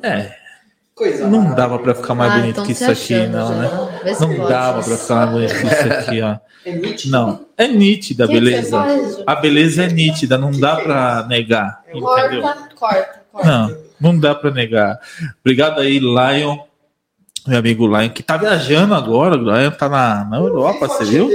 É, 0.03 0.33
Coisa 0.95 1.27
não 1.27 1.53
dava 1.53 1.77
pra 1.77 1.93
ficar 1.93 2.15
mais 2.15 2.31
Ah, 2.31 2.35
bonito 2.37 2.51
então 2.53 2.65
que 2.65 2.71
isso 2.71 2.89
aqui, 2.89 3.13
achando 3.13 3.31
não, 3.33 3.49
né? 3.59 3.69
Não 4.17 4.35
pode. 4.35 4.49
dava 4.49 4.81
pra 4.83 4.97
ficar 4.97 5.15
mais 5.15 5.31
bonito 5.31 5.53
que 5.53 5.65
isso 5.67 5.93
aqui, 5.93 6.21
ó. 6.21 6.37
É 6.65 6.71
nítido. 6.77 7.11
Não, 7.11 7.45
é 7.57 7.67
nítida 7.67 8.23
a 8.23 8.27
Que 8.27 8.33
que 8.33 8.39
beleza. 8.39 8.85
A 9.27 9.35
beleza 9.35 9.83
é 9.83 9.89
nítida, 9.89 10.37
não 10.37 10.51
dá 10.51 10.77
pra 10.77 11.25
negar, 11.27 11.81
entendeu? 11.89 12.01
Corta, 12.07 12.41
corta, 12.75 13.21
corta. 13.31 13.47
Não, 13.47 13.77
não 13.99 14.19
dá 14.19 14.33
pra 14.33 14.49
negar. 14.51 14.97
Obrigado 15.41 15.81
aí, 15.81 15.99
Lion, 15.99 16.57
meu 17.45 17.59
amigo 17.59 17.85
Lion, 17.85 18.09
que 18.09 18.23
tá 18.23 18.37
viajando 18.37 18.93
agora. 18.95 19.35
O 19.35 19.43
Lion 19.43 19.71
tá 19.71 19.89
na, 19.89 20.23
na 20.23 20.37
Europa, 20.37 20.87
você 20.87 21.03
viu? 21.03 21.29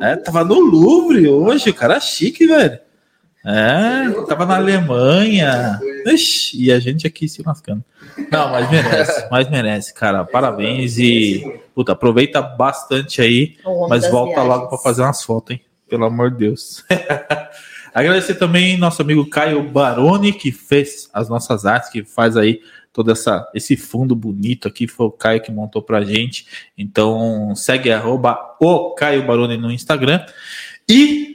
É, 0.00 0.14
tava 0.14 0.44
no 0.44 0.60
Louvre 0.60 1.28
hoje, 1.28 1.72
cara 1.72 1.98
chique, 1.98 2.46
velho. 2.46 2.78
É, 3.44 4.10
tava 4.26 4.44
na 4.44 4.56
Alemanha. 4.56 5.80
Ixi, 6.06 6.64
e 6.64 6.72
a 6.72 6.78
gente 6.78 7.06
aqui 7.06 7.28
se 7.28 7.42
lascando. 7.42 7.82
Não, 8.30 8.50
mas 8.50 8.70
merece, 8.70 9.28
mas 9.30 9.50
merece, 9.50 9.94
cara. 9.94 10.24
Parabéns 10.24 10.98
e, 10.98 11.60
puta, 11.74 11.92
aproveita 11.92 12.42
bastante 12.42 13.22
aí. 13.22 13.56
Mas 13.88 14.10
volta 14.10 14.34
viagens. 14.34 14.48
logo 14.48 14.68
para 14.68 14.78
fazer 14.78 15.02
umas 15.02 15.22
fotos, 15.22 15.52
hein? 15.52 15.62
Pelo 15.88 16.04
amor 16.04 16.30
de 16.30 16.38
Deus. 16.38 16.84
Agradecer 17.92 18.34
também 18.34 18.76
nosso 18.76 19.02
amigo 19.02 19.28
Caio 19.28 19.62
Baroni, 19.64 20.32
que 20.32 20.52
fez 20.52 21.08
as 21.12 21.28
nossas 21.28 21.66
artes, 21.66 21.90
que 21.90 22.04
faz 22.04 22.36
aí 22.36 22.60
todo 22.92 23.10
essa, 23.10 23.48
esse 23.54 23.76
fundo 23.76 24.14
bonito 24.14 24.68
aqui, 24.68 24.86
foi 24.86 25.06
o 25.06 25.10
Caio 25.10 25.40
que 25.40 25.50
montou 25.50 25.82
pra 25.82 26.02
gente. 26.02 26.46
Então 26.76 27.54
segue 27.54 27.90
arroba 27.90 28.38
o 28.60 28.94
Caio 28.94 29.26
Baroni 29.26 29.56
no 29.56 29.72
Instagram. 29.72 30.24
E 30.88 31.29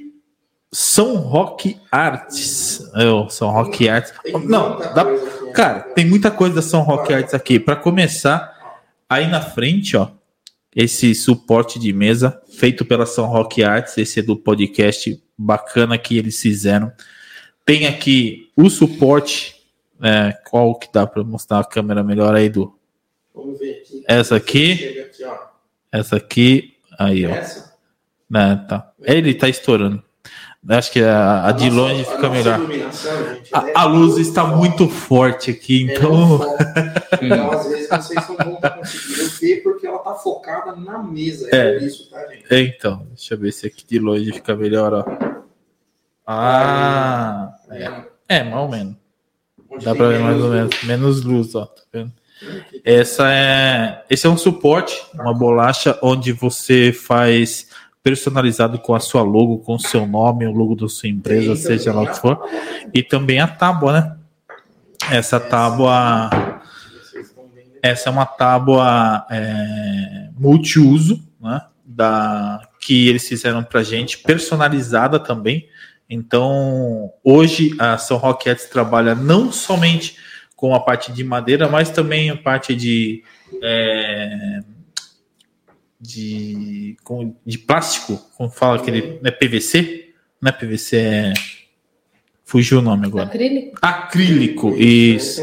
São 0.76 1.15
Rock 1.15 1.80
Arts. 1.89 2.82
Eu, 2.95 3.30
São 3.30 3.49
Rock 3.49 3.88
Arts. 3.88 4.11
Não, 4.43 4.78
dá, 4.78 5.05
né? 5.05 5.51
Cara, 5.53 5.80
tem 5.80 6.05
muita 6.05 6.30
coisa 6.30 6.55
da 6.55 6.61
São 6.61 6.82
Rock 6.82 7.13
Arts 7.13 7.34
aqui. 7.34 7.57
Para 7.57 7.78
começar, 7.78 8.78
aí 9.09 9.26
na 9.26 9.39
frente, 9.39 9.95
ó, 9.95 10.09
esse 10.76 11.15
suporte 11.15 11.80
de 11.80 11.93
mesa 11.93 12.41
feito 12.49 12.84
pela 12.84 13.05
São 13.05 13.26
Rock 13.28 13.63
Arts, 13.63 13.97
esse 13.97 14.19
é 14.19 14.21
do 14.21 14.36
podcast 14.36 15.17
bacana 15.38 15.97
que 15.97 16.17
eles 16.17 16.41
fizeram. 16.41 16.91
Tem 17.65 17.88
aqui 17.88 18.51
o 18.53 18.69
suporte, 18.69 19.55
é, 20.03 20.34
qual 20.49 20.78
que 20.78 20.91
dá 20.91 21.07
para 21.07 21.23
mostrar 21.23 21.59
a 21.59 21.63
câmera 21.63 22.03
melhor 22.03 22.36
aí 22.36 22.49
do? 22.49 22.78
Vamos 23.34 23.57
ver 23.59 23.80
aqui. 23.80 24.03
Essa 24.05 24.36
aqui. 24.36 24.99
Aqui. 24.99 25.23
Essa 25.89 26.17
aqui, 26.17 26.73
aí 26.99 27.26
ó, 27.26 27.30
Essa. 27.30 27.73
né, 28.30 28.65
tá. 28.67 28.91
Ele 29.01 29.34
tá 29.34 29.47
estourando. 29.47 30.03
Acho 30.68 30.91
que 30.91 31.03
a, 31.03 31.45
a 31.45 31.51
de 31.51 31.70
nossa- 31.70 31.82
longe 31.93 32.01
a 32.01 32.05
fica 32.05 32.30
melhor. 32.30 32.59
gente, 32.59 33.05
ela 33.53 33.70
é 33.70 33.74
A, 33.76 33.82
a 33.82 33.84
luz 33.86 34.18
está 34.18 34.41
forte. 34.43 34.57
muito 34.57 34.89
forte 34.89 35.51
aqui, 35.51 35.88
É 35.89 35.93
então. 35.93 36.39
Então, 37.22 37.51
às 37.51 37.68
vezes, 37.70 37.88
vocês 37.88 38.28
não 38.28 38.36
vão 38.36 38.53
estar 38.55 38.70
conseguindo 38.72 39.30
ver 39.39 39.63
porque 39.63 39.88
ela 39.88 39.99
tá 39.99 40.13
focada 40.16 40.76
na 40.76 41.01
mesa. 41.03 41.47
É, 41.51 41.76
É. 41.76 41.78
isso, 41.78 42.09
tá, 42.09 42.20
gente? 42.28 42.45
É, 42.51 42.59
então, 42.61 43.05
deixa 43.09 43.36
eu 43.36 43.38
ver 43.38 43.51
se 43.53 43.68
aqui 43.68 43.86
de 43.88 43.99
longe 43.99 44.32
fica 44.34 44.55
melhor, 44.55 44.93
ó. 44.93 45.05
Ah, 46.28 47.53
é, 47.70 48.38
é 48.39 48.43
mais 48.43 48.55
ou 48.63 48.70
menos. 48.70 48.95
Dá 49.84 49.93
pra 49.95 50.07
ver 50.09 50.20
mais 50.20 50.41
ou 50.41 50.49
menos. 50.49 50.84
Menos 50.84 51.24
luz, 51.24 51.53
ó. 51.55 51.66
Tá 51.66 51.82
vendo? 51.93 52.11
Essa 52.84 53.32
é, 53.32 54.03
esse 54.09 54.28
é 54.28 54.30
um 54.30 54.38
suporte, 54.38 55.01
uma 55.13 55.34
bolacha 55.34 55.97
onde 56.01 56.32
você 56.34 56.91
faz 56.91 57.64
personalizado 58.05 58.77
com 58.77 58.93
a 58.93 58.99
sua 58.99 59.23
logo, 59.23 59.57
com 59.57 59.73
o 59.73 59.79
seu 59.79 60.05
nome, 60.05 60.45
o 60.45 60.51
logo 60.51 60.75
da 60.75 60.87
sua 60.87 61.09
empresa, 61.09 61.55
seja 61.55 61.91
lá 61.91 62.03
o 62.03 62.07
que 62.07 62.19
for. 62.19 62.39
E 62.93 63.01
também 63.01 63.39
a 63.39 63.47
tábua, 63.47 63.93
né? 63.99 64.15
Essa 65.09 65.39
tábua, 65.39 66.29
essa 67.81 68.07
é 68.07 68.11
uma 68.11 68.27
tábua 68.27 69.25
é, 69.31 70.29
multiuso, 70.37 71.19
né? 71.41 71.61
Da, 71.83 72.61
que 72.79 73.07
eles 73.09 73.27
fizeram 73.27 73.63
pra 73.63 73.81
gente, 73.81 74.19
personalizada 74.19 75.19
também. 75.19 75.67
Então, 76.07 77.11
hoje 77.23 77.75
a 77.79 77.97
São 77.97 78.17
Roquetes 78.17 78.65
trabalha 78.65 79.15
não 79.15 79.51
somente 79.51 80.15
com 80.55 80.75
a 80.75 80.79
parte 80.79 81.11
de 81.11 81.23
madeira, 81.23 81.67
mas 81.67 81.89
também 81.89 82.29
a 82.29 82.37
parte 82.37 82.75
de 82.75 83.23
é, 83.63 84.59
de, 86.05 86.97
com- 87.03 87.35
de 87.45 87.57
plástico, 87.57 88.17
como 88.37 88.49
fala 88.49 88.77
aquele, 88.77 89.19
é 89.23 89.31
PVC? 89.31 90.09
Não 90.41 90.49
é 90.49 90.51
PVC, 90.51 90.97
é 90.97 91.33
fugiu 92.43 92.79
o 92.79 92.81
nome 92.81 93.07
agora. 93.07 93.25
Acrílico? 93.25 93.77
Acrílico, 93.81 94.75
isso 94.77 95.41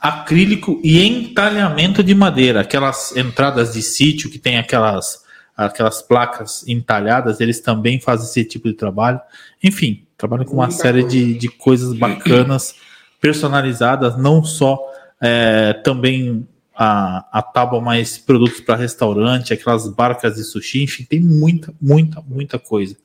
acrílico 0.00 0.80
e 0.82 1.04
entalhamento 1.06 2.02
de 2.02 2.14
madeira, 2.14 2.60
aquelas 2.62 3.14
entradas 3.16 3.72
de 3.74 3.82
sítio 3.82 4.30
que 4.30 4.38
tem 4.38 4.58
aquelas 4.58 5.22
aquelas 5.56 6.00
placas 6.00 6.66
entalhadas, 6.66 7.38
eles 7.38 7.60
também 7.60 8.00
fazem 8.00 8.24
esse 8.26 8.44
tipo 8.46 8.66
de 8.66 8.72
trabalho. 8.74 9.20
Enfim, 9.62 10.06
trabalham 10.16 10.46
com 10.46 10.54
uma 10.54 10.66
Muita 10.68 10.80
série 10.82 11.02
coisa. 11.02 11.16
de, 11.16 11.34
de 11.34 11.48
coisas 11.48 11.92
bacanas, 11.92 12.74
personalizadas, 13.20 14.16
não 14.16 14.42
só 14.42 14.78
é, 15.20 15.74
também 15.74 16.48
a, 16.82 17.26
a 17.30 17.42
tábua, 17.42 17.78
mais 17.78 18.16
produtos 18.16 18.58
para 18.60 18.74
restaurante, 18.74 19.52
aquelas 19.52 19.86
barcas 19.86 20.36
de 20.36 20.44
sushi, 20.44 20.82
enfim, 20.84 21.04
tem 21.04 21.20
muita, 21.20 21.74
muita, 21.78 22.22
muita 22.26 22.58
coisa. 22.58 22.96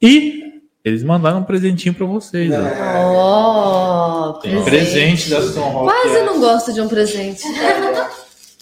E 0.00 0.60
eles 0.84 1.02
mandaram 1.02 1.40
um 1.40 1.42
presentinho 1.44 1.92
para 1.94 2.06
vocês. 2.06 2.52
ó. 2.54 4.30
Oh, 4.30 4.32
Tem 4.34 4.62
presente 4.62 5.30
da 5.30 5.42
São 5.42 5.68
Roque. 5.68 5.92
Quase 5.92 6.22
não 6.22 6.38
gosto 6.38 6.72
de 6.72 6.80
um 6.80 6.86
presente. 6.86 7.42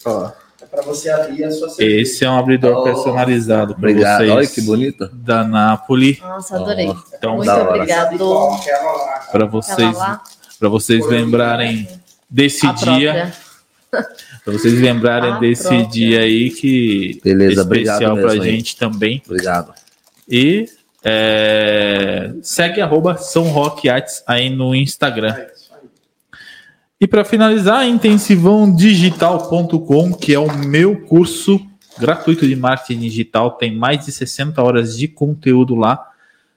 Ó. 0.07 0.30
É 0.62 0.66
pra 0.66 0.82
você 0.82 1.11
abrir 1.11 1.45
a 1.45 1.51
sua 1.51 1.68
cerveja. 1.68 2.01
Esse 2.01 2.24
é 2.24 2.30
um 2.30 2.38
abridor 2.38 2.78
Oh, 2.78 2.84
personalizado 2.84 3.74
para 3.74 3.93
vocês. 3.93 4.30
Olha 4.30 4.47
que 4.47 4.62
bonito. 4.62 5.07
Da 5.12 5.45
Napoli. 5.45 6.18
Nossa, 6.22 6.57
adorei. 6.57 6.91
Então, 7.14 7.36
Muito 7.36 7.51
obrigado. 7.51 8.16
Para 9.30 9.45
vocês, 9.45 9.99
para 10.59 10.68
vocês 10.70 11.07
lembrarem 11.07 11.86
desse 12.28 12.66
a 12.66 12.72
dia, 12.72 13.12
própria. 13.12 13.51
para 14.45 14.53
vocês 14.53 14.80
lembrarem 14.80 15.32
A 15.32 15.38
desse 15.38 15.68
própria. 15.68 15.86
dia 15.88 16.20
aí 16.20 16.51
que 16.51 17.20
Beleza, 17.22 17.61
é 17.61 17.64
obrigado 17.64 17.95
especial 17.95 18.16
mesmo 18.16 18.30
pra 18.30 18.43
aí. 18.43 18.51
gente 18.51 18.76
também. 18.76 19.22
Obrigado. 19.26 19.72
E 20.28 20.66
é, 21.05 22.32
segue 22.43 22.80
arroba 22.80 23.16
São 23.16 23.45
Rock 23.45 23.88
Arts 23.88 24.22
aí 24.26 24.51
no 24.51 24.74
Instagram. 24.74 25.34
E 27.01 27.07
para 27.07 27.24
finalizar, 27.24 27.86
intensivãodigital.com, 27.88 30.12
que 30.12 30.34
é 30.34 30.38
o 30.38 30.55
meu 30.59 31.01
curso 31.07 31.59
gratuito 31.99 32.47
de 32.47 32.55
marketing 32.55 33.01
digital, 33.01 33.53
tem 33.53 33.74
mais 33.74 34.05
de 34.05 34.12
60 34.12 34.62
horas 34.62 34.97
de 34.97 35.09
conteúdo 35.09 35.74
lá. 35.74 36.07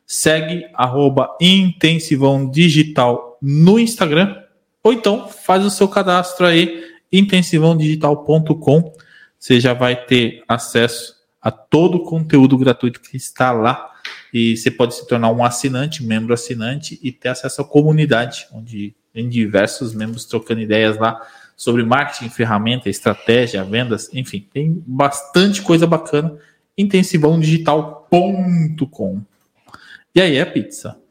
Segue 0.05 0.65
arroba 0.73 1.29
Intensivão 1.39 2.49
Digital 2.49 3.37
no 3.41 3.79
Instagram, 3.79 4.35
ou 4.83 4.91
então 4.93 5.29
faz 5.29 5.65
o 5.65 5.69
seu 5.69 5.87
cadastro 5.87 6.45
aí, 6.45 6.83
intensivãodigital.com. 7.13 8.93
Você 9.39 9.59
já 9.59 9.73
vai 9.73 9.95
ter 9.95 10.43
acesso 10.47 11.15
a 11.41 11.51
todo 11.51 11.95
o 11.95 12.03
conteúdo 12.03 12.57
gratuito 12.57 12.99
que 12.99 13.15
está 13.15 13.51
lá. 13.51 13.91
E 14.33 14.57
você 14.57 14.71
pode 14.71 14.95
se 14.95 15.07
tornar 15.07 15.31
um 15.31 15.45
assinante, 15.45 16.03
membro 16.03 16.33
assinante, 16.33 16.99
e 17.03 17.11
ter 17.11 17.29
acesso 17.29 17.61
à 17.61 17.65
comunidade, 17.65 18.47
onde 18.51 18.95
tem 19.13 19.29
diversos 19.29 19.93
membros 19.93 20.25
trocando 20.25 20.61
ideias 20.61 20.97
lá 20.97 21.21
sobre 21.55 21.83
marketing, 21.83 22.29
ferramenta, 22.29 22.89
estratégia, 22.89 23.63
vendas, 23.63 24.09
enfim, 24.11 24.49
tem 24.51 24.83
bastante 24.87 25.61
coisa 25.61 25.85
bacana. 25.85 26.35
intensivãodigital.com. 26.75 29.21
E 30.15 30.21
aí 30.21 30.37
é 30.37 30.45
pizza. 30.45 31.02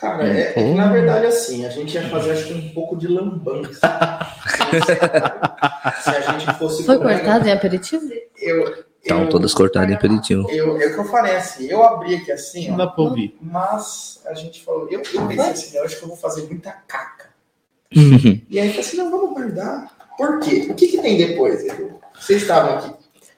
Cara, 0.00 0.26
é, 0.26 0.40
é 0.40 0.52
que 0.54 0.60
na 0.74 0.90
verdade 0.90 1.26
assim, 1.26 1.66
a 1.66 1.68
gente 1.68 1.94
ia 1.94 2.08
fazer 2.08 2.32
acho 2.32 2.46
que 2.46 2.54
um 2.54 2.70
pouco 2.72 2.96
de 2.96 3.06
lambança. 3.06 3.80
Se 6.02 6.10
a 6.10 6.20
gente 6.38 6.54
fosse. 6.58 6.84
Foi 6.84 6.98
comer- 6.98 7.16
cortado 7.20 7.48
em 7.48 7.52
aperitivo? 7.52 8.08
Eu, 8.38 8.84
Estão 9.02 9.22
eu, 9.22 9.28
todas 9.28 9.54
cortadas 9.54 9.90
em 9.90 9.94
aperitivo. 9.94 10.48
eu, 10.50 10.80
é 10.80 10.86
o 10.86 10.94
que 10.94 10.98
eu 11.00 11.04
falei 11.04 11.36
assim, 11.36 11.66
eu 11.70 11.82
abri 11.82 12.14
aqui 12.16 12.30
assim, 12.32 12.68
Não 12.68 12.74
ó, 12.74 12.78
dá 12.78 12.86
pra 12.86 13.04
ouvir. 13.04 13.36
mas 13.40 14.20
a 14.26 14.34
gente 14.34 14.62
falou, 14.62 14.88
eu, 14.90 15.00
eu 15.14 15.26
pensei 15.26 15.50
assim, 15.50 15.76
eu 15.78 15.84
acho 15.84 15.96
que 15.96 16.02
eu 16.04 16.08
vou 16.08 16.16
fazer 16.16 16.42
muita 16.42 16.70
caca. 16.86 17.30
E 17.92 18.58
aí 18.60 18.66
eu 18.66 18.72
falei 18.72 18.80
assim, 18.80 18.96
não, 18.98 19.10
vamos 19.10 19.32
guardar. 19.34 19.90
Por 20.16 20.38
quê? 20.40 20.66
O 20.70 20.74
que, 20.74 20.88
que 20.88 20.98
tem 20.98 21.16
depois? 21.16 21.62
Vocês 22.18 22.42
estavam 22.42 22.76
aqui 22.76 22.94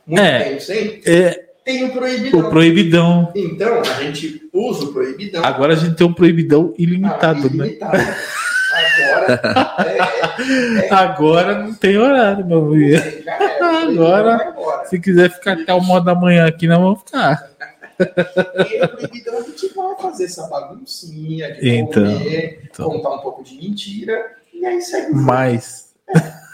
muito 0.06 0.20
É. 0.22 0.44
tempo 0.44 0.60
sem? 0.60 1.00
É 1.06 1.41
Tem 1.64 1.84
o 1.84 1.92
proibidão. 1.92 2.40
o 2.40 2.50
proibidão. 2.50 3.32
Então, 3.36 3.80
a 3.80 4.02
gente 4.02 4.48
usa 4.52 4.84
o 4.84 4.92
proibidão. 4.92 5.44
Agora 5.44 5.72
a 5.74 5.76
gente 5.76 5.94
tem 5.96 6.06
um 6.06 6.12
proibidão 6.12 6.74
ilimitado, 6.76 7.46
Ah, 7.46 7.50
né? 7.56 7.66
ilimitado. 7.66 7.98
Agora, 8.74 9.40
é, 10.82 10.94
Agora 10.94 11.58
não 11.62 11.74
tem 11.74 11.96
horário, 11.98 12.44
meu 12.46 12.70
filho. 12.72 12.96
é, 12.96 13.58
o 13.60 13.64
Agora- 13.90 14.48
embora. 14.50 14.84
Se 14.86 14.98
quiser 14.98 15.30
ficar 15.30 15.52
até 15.52 15.72
uma 15.74 15.94
hora 15.94 16.04
da 16.04 16.14
manhã 16.14 16.46
aqui, 16.46 16.66
nós 16.66 16.78
vamos 16.78 17.00
ficar. 17.00 17.50
E 18.02 18.82
o 18.84 18.88
proibidão 18.88 19.38
a 19.38 19.42
gente 19.42 19.68
vai 19.74 19.94
fazer 20.00 20.24
essa 20.24 20.48
baguncinha 20.48 21.52
de 21.52 21.68
Então, 21.68 22.02
comer, 22.02 22.60
então. 22.64 22.90
contar 22.90 23.10
um 23.10 23.18
pouco 23.18 23.44
de 23.44 23.54
mentira, 23.56 24.24
e 24.52 24.64
aí 24.66 24.80
segue 24.82 25.08
o 25.12 25.14
jogo. 25.14 25.22
Mas, 25.24 25.90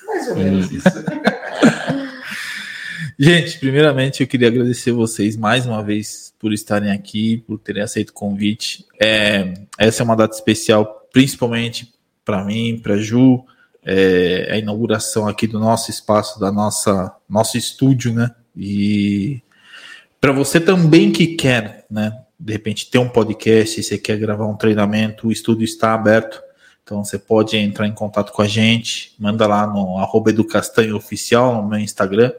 mais 0.07 0.28
ou 0.28 0.37
menos 0.37 0.69
isso. 0.73 0.89
Gente, 3.19 3.59
primeiramente 3.59 4.20
eu 4.23 4.27
queria 4.27 4.49
agradecer 4.49 4.93
vocês 4.93 5.36
mais 5.36 5.66
uma 5.66 5.82
vez 5.82 6.32
por 6.39 6.53
estarem 6.53 6.90
aqui, 6.90 7.39
por 7.47 7.59
terem 7.59 7.82
aceito 7.82 8.11
o 8.11 8.15
convite. 8.15 8.86
É, 9.01 9.55
essa 9.77 10.03
é 10.03 10.05
uma 10.05 10.16
data 10.16 10.35
especial, 10.35 11.09
principalmente 11.12 11.93
para 12.24 12.45
mim, 12.45 12.78
para 12.82 12.97
Ju, 12.99 13.45
é, 13.82 14.49
a 14.53 14.59
inauguração 14.59 15.27
aqui 15.27 15.47
do 15.47 15.59
nosso 15.59 15.90
espaço, 15.90 16.39
da 16.39 16.53
nossa 16.53 17.15
nosso 17.28 17.57
estúdio, 17.57 18.12
né? 18.12 18.31
E 18.57 19.40
para 20.20 20.32
você 20.32 20.61
também 20.61 21.11
que 21.11 21.28
quer, 21.28 21.86
né? 21.90 22.12
De 22.39 22.53
repente 22.53 22.90
ter 22.90 22.99
um 22.99 23.09
podcast, 23.09 23.82
você 23.82 23.99
quer 23.99 24.19
gravar 24.19 24.47
um 24.47 24.57
treinamento, 24.57 25.28
o 25.28 25.32
estúdio 25.32 25.65
está 25.65 25.95
aberto. 25.95 26.40
Então 26.85 27.05
você 27.05 27.19
pode 27.19 27.57
entrar 27.57 27.86
em 27.86 27.93
contato 27.93 28.32
com 28.32 28.43
a 28.43 28.47
gente, 28.47 29.15
manda 29.19 29.47
lá 29.47 29.66
no 29.66 29.99
arroba 29.99 30.32
Oficial 30.95 31.62
no 31.62 31.69
meu 31.69 31.78
Instagram. 31.78 32.32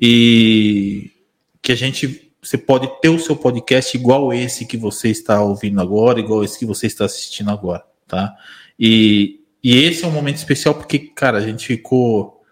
E 0.00 1.10
que 1.60 1.72
a 1.72 1.76
gente 1.76 2.32
você 2.40 2.56
pode 2.56 2.88
ter 3.00 3.08
o 3.08 3.18
seu 3.18 3.36
podcast 3.36 3.96
igual 3.96 4.32
esse 4.32 4.64
que 4.64 4.76
você 4.76 5.08
está 5.08 5.42
ouvindo 5.42 5.80
agora, 5.80 6.20
igual 6.20 6.44
esse 6.44 6.58
que 6.58 6.64
você 6.64 6.86
está 6.86 7.04
assistindo 7.04 7.50
agora, 7.50 7.84
tá? 8.06 8.34
E 8.78 9.38
e 9.62 9.76
esse 9.84 10.04
é 10.04 10.08
um 10.08 10.12
momento 10.12 10.36
especial 10.36 10.74
porque, 10.74 10.98
cara, 10.98 11.38
a 11.38 11.40
gente 11.40 11.66
ficou. 11.66 12.42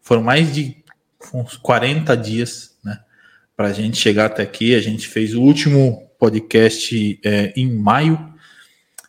Foram 0.00 0.22
mais 0.22 0.52
de 0.54 0.76
uns 1.32 1.56
40 1.56 2.16
dias, 2.16 2.76
né? 2.84 3.00
Pra 3.56 3.72
gente 3.72 3.96
chegar 3.96 4.26
até 4.26 4.42
aqui. 4.42 4.74
A 4.74 4.80
gente 4.80 5.08
fez 5.08 5.34
o 5.34 5.42
último 5.42 6.08
podcast 6.18 7.20
é, 7.24 7.52
em 7.56 7.70
maio. 7.70 8.32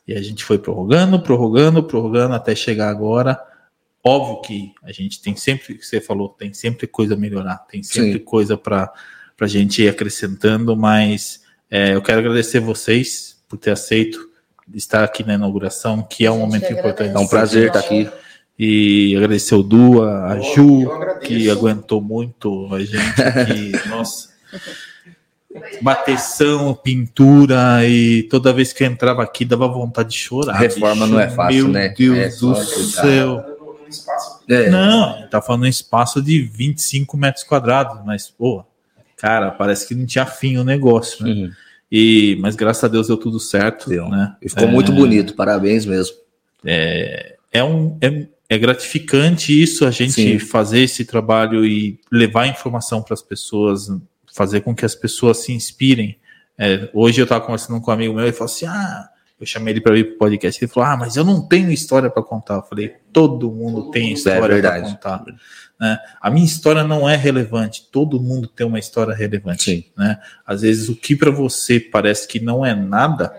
E 0.07 0.13
a 0.13 0.21
gente 0.21 0.43
foi 0.43 0.57
prorrogando, 0.57 1.21
prorrogando, 1.21 1.83
prorrogando 1.83 2.33
até 2.33 2.55
chegar 2.55 2.89
agora. 2.89 3.39
Óbvio 4.03 4.41
que 4.41 4.73
a 4.83 4.91
gente 4.91 5.21
tem 5.21 5.35
sempre, 5.35 5.79
você 5.81 6.01
falou, 6.01 6.29
tem 6.29 6.53
sempre 6.53 6.85
coisa 6.87 7.13
a 7.13 7.17
melhorar, 7.17 7.57
tem 7.71 7.81
sempre 7.81 8.13
Sim. 8.13 8.19
coisa 8.19 8.57
para 8.57 8.91
a 9.39 9.47
gente 9.47 9.81
ir 9.81 9.87
acrescentando, 9.89 10.75
mas 10.75 11.41
é, 11.71 11.95
eu 11.95 12.01
quero 12.01 12.19
agradecer 12.19 12.59
vocês 12.59 13.37
por 13.47 13.57
ter 13.57 13.71
aceito 13.71 14.29
estar 14.73 15.03
aqui 15.03 15.23
na 15.23 15.35
inauguração, 15.35 16.01
que 16.03 16.25
é 16.25 16.31
um 16.31 16.39
momento 16.39 16.71
importante. 16.71 17.15
É 17.15 17.19
um 17.19 17.27
prazer 17.27 17.67
estar 17.67 17.79
aqui. 17.79 18.09
E 18.59 19.15
agradecer 19.15 19.55
o 19.55 19.63
Dua, 19.63 20.31
a 20.31 20.37
Eu- 20.37 20.43
Ju, 20.43 20.89
que 21.21 21.49
aguentou 21.49 22.01
muito 22.01 22.69
a 22.73 22.79
gente 22.79 23.21
aqui. 23.21 23.71
Nossa. 23.89 24.29
Bateção, 25.81 26.73
pintura 26.73 27.87
e 27.87 28.23
toda 28.23 28.51
vez 28.53 28.73
que 28.73 28.83
eu 28.83 28.87
entrava 28.87 29.21
aqui 29.23 29.45
dava 29.45 29.67
vontade 29.67 30.09
de 30.09 30.17
chorar. 30.17 30.53
Reforma 30.57 31.05
não 31.05 31.19
é 31.19 31.29
fácil, 31.29 31.63
Meu 31.65 31.73
né? 31.73 31.89
Deus 31.89 32.17
É 32.17 32.29
do 32.39 32.55
céu. 32.55 33.52
Espaço 33.93 34.39
É, 34.49 34.69
Não, 34.69 35.27
tá 35.27 35.41
falando 35.41 35.63
um 35.63 35.67
espaço 35.67 36.21
de 36.21 36.41
25 36.41 37.15
metros 37.17 37.43
quadrados, 37.43 38.03
mas, 38.05 38.29
pô, 38.29 38.63
cara, 39.17 39.51
parece 39.51 39.87
que 39.87 39.95
não 39.95 40.05
tinha 40.05 40.25
fim 40.25 40.57
o 40.57 40.63
negócio, 40.63 41.25
né? 41.25 41.31
uhum. 41.31 41.51
E, 41.91 42.35
mas 42.41 42.55
graças 42.55 42.83
a 42.83 42.87
Deus 42.87 43.07
deu 43.07 43.17
tudo 43.17 43.39
certo, 43.39 43.87
Deu. 43.87 44.09
né? 44.09 44.35
E 44.41 44.49
ficou 44.49 44.67
É, 44.67 44.71
muito 44.71 44.91
bonito, 44.91 45.35
parabéns 45.35 45.85
mesmo. 45.85 46.15
é 47.51 47.63
um 47.63 47.97
é, 48.01 48.27
é 48.49 48.57
gratificante 48.57 49.53
isso 49.61 49.85
a 49.85 49.91
gente 49.91 50.13
Sim. 50.13 50.39
fazer 50.39 50.79
esse 50.81 51.05
trabalho 51.05 51.65
e 51.65 51.99
levar 52.11 52.47
informação 52.47 53.01
para 53.01 53.13
as 53.13 53.21
pessoas 53.21 53.89
fazer 54.33 54.61
com 54.61 54.73
que 54.75 54.85
as 54.85 54.95
pessoas 54.95 55.37
se 55.37 55.51
inspirem 55.53 56.17
É, 56.57 56.89
hoje 56.93 57.19
eu 57.21 57.23
estava 57.23 57.43
conversando 57.45 57.79
com 57.81 57.89
um 57.91 57.93
amigo 57.93 58.13
meu 58.13 58.27
e 58.27 58.31
falou 58.31 58.45
assim 58.51 58.65
ah 58.65 59.09
eu 59.43 59.47
chamei 59.47 59.73
ele 59.73 59.81
para 59.81 59.97
ir 59.97 60.03
pro 60.03 60.17
podcast 60.19 60.63
ele 60.63 60.71
falou 60.71 60.89
ah 60.89 60.97
mas 60.97 61.15
eu 61.15 61.23
não 61.23 61.47
tenho 61.47 61.71
história 61.71 62.09
para 62.09 62.23
contar 62.23 62.55
eu 62.55 62.63
falei 62.63 62.95
todo 63.11 63.51
mundo 63.51 63.81
Todo 63.83 63.91
tem 63.91 64.07
mundo 64.07 64.17
história 64.17 64.55
É 64.55 64.61
para 64.61 64.81
contar 64.81 65.23
né? 65.79 65.97
a 66.21 66.29
minha 66.29 66.45
história 66.45 66.83
não 66.83 67.07
é 67.09 67.15
relevante 67.15 67.87
todo 67.91 68.19
mundo 68.21 68.47
tem 68.47 68.65
uma 68.65 68.79
história 68.79 69.13
relevante 69.13 69.63
Sim. 69.63 69.83
né 69.97 70.19
às 70.45 70.61
vezes 70.61 70.89
o 70.89 70.95
que 70.95 71.15
para 71.15 71.31
você 71.31 71.79
parece 71.79 72.27
que 72.27 72.39
não 72.39 72.65
é 72.65 72.73
nada 72.75 73.33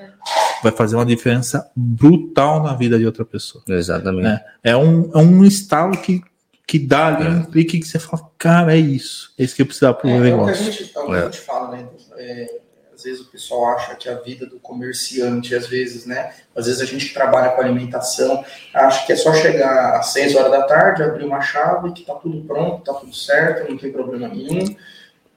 vai 0.62 0.72
fazer 0.72 0.96
uma 0.96 1.04
diferença 1.06 1.70
brutal 1.76 2.62
na 2.62 2.74
vida 2.74 2.98
de 2.98 3.04
outra 3.06 3.24
pessoa 3.24 3.62
Exatamente. 3.68 4.22
né? 4.24 4.40
É 4.62 4.74
um, 4.76 5.10
é 5.14 5.18
um 5.18 5.44
estalo 5.44 5.96
que, 5.98 6.22
que 6.66 6.78
dá 6.78 7.08
ali 7.08 7.28
um 7.28 7.44
clique 7.44 7.78
que 7.78 7.86
você 7.86 7.98
fala, 7.98 8.22
cara, 8.38 8.74
é 8.74 8.78
isso. 8.78 9.34
É 9.38 9.44
isso 9.44 9.54
que 9.54 9.60
eu 9.60 9.66
precisava 9.66 9.92
pro 9.94 10.08
É, 10.08 10.18
meu 10.18 10.24
é 10.24 10.34
o 10.34 10.38
que 10.38 10.42
a 10.42 10.46
negócio. 10.46 10.64
gente, 10.72 10.92
é 10.96 11.00
o 11.00 11.06
que 11.06 11.12
É. 11.12 11.18
a 11.18 11.24
gente 11.26 11.40
fala, 11.40 11.76
né? 11.76 11.86
É, 12.16 12.60
às 13.04 13.10
vezes 13.10 13.20
o 13.20 13.30
pessoal 13.30 13.76
acha 13.76 13.94
que 13.94 14.08
a 14.08 14.14
vida 14.14 14.46
do 14.46 14.58
comerciante, 14.58 15.54
às 15.54 15.66
vezes, 15.66 16.06
né? 16.06 16.32
Às 16.56 16.66
vezes 16.66 16.80
a 16.80 16.86
gente 16.86 17.08
que 17.08 17.14
trabalha 17.14 17.50
com 17.50 17.60
alimentação, 17.60 18.42
acha 18.72 19.04
que 19.04 19.12
é 19.12 19.16
só 19.16 19.34
chegar 19.34 19.96
às 19.98 20.06
6 20.08 20.34
horas 20.34 20.50
da 20.50 20.62
tarde, 20.62 21.02
abrir 21.02 21.24
uma 21.24 21.42
chave, 21.42 21.92
que 21.92 22.02
tá 22.02 22.14
tudo 22.14 22.42
pronto, 22.46 22.82
tá 22.82 22.94
tudo 22.94 23.14
certo, 23.14 23.70
não 23.70 23.76
tem 23.76 23.92
problema 23.92 24.28
nenhum. 24.28 24.74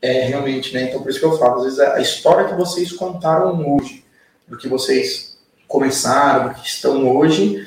É, 0.01 0.21
realmente, 0.25 0.73
né? 0.73 0.83
Então 0.83 1.01
por 1.01 1.09
isso 1.09 1.19
que 1.19 1.25
eu 1.25 1.37
falo, 1.37 1.57
às 1.57 1.63
vezes 1.63 1.79
a 1.79 1.99
história 1.99 2.45
que 2.47 2.53
vocês 2.53 2.91
contaram 2.93 3.75
hoje, 3.75 4.05
do 4.47 4.57
que 4.57 4.69
vocês 4.69 5.37
começaram, 5.67 6.49
do 6.49 6.55
que 6.55 6.67
estão 6.67 7.17
hoje, 7.17 7.65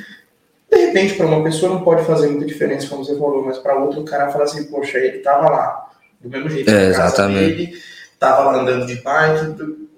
de 0.70 0.76
repente, 0.78 1.14
para 1.14 1.26
uma 1.26 1.42
pessoa 1.42 1.74
não 1.74 1.82
pode 1.82 2.04
fazer 2.06 2.28
muita 2.28 2.46
diferença, 2.46 2.86
como 2.88 3.04
você 3.04 3.18
falou, 3.18 3.44
mas 3.44 3.58
para 3.58 3.74
outro 3.74 4.00
o 4.00 4.04
cara 4.04 4.30
fala 4.30 4.44
assim, 4.44 4.64
poxa, 4.64 4.96
ele 4.98 5.18
tava 5.18 5.50
lá, 5.50 5.90
do 6.20 6.30
mesmo 6.30 6.48
jeito, 6.48 6.70
É, 6.70 6.86
exatamente. 6.86 7.56
dele, 7.56 7.82
tava 8.18 8.44
lá 8.44 8.60
andando 8.60 8.86
de 8.86 8.94
bike, 8.96 9.44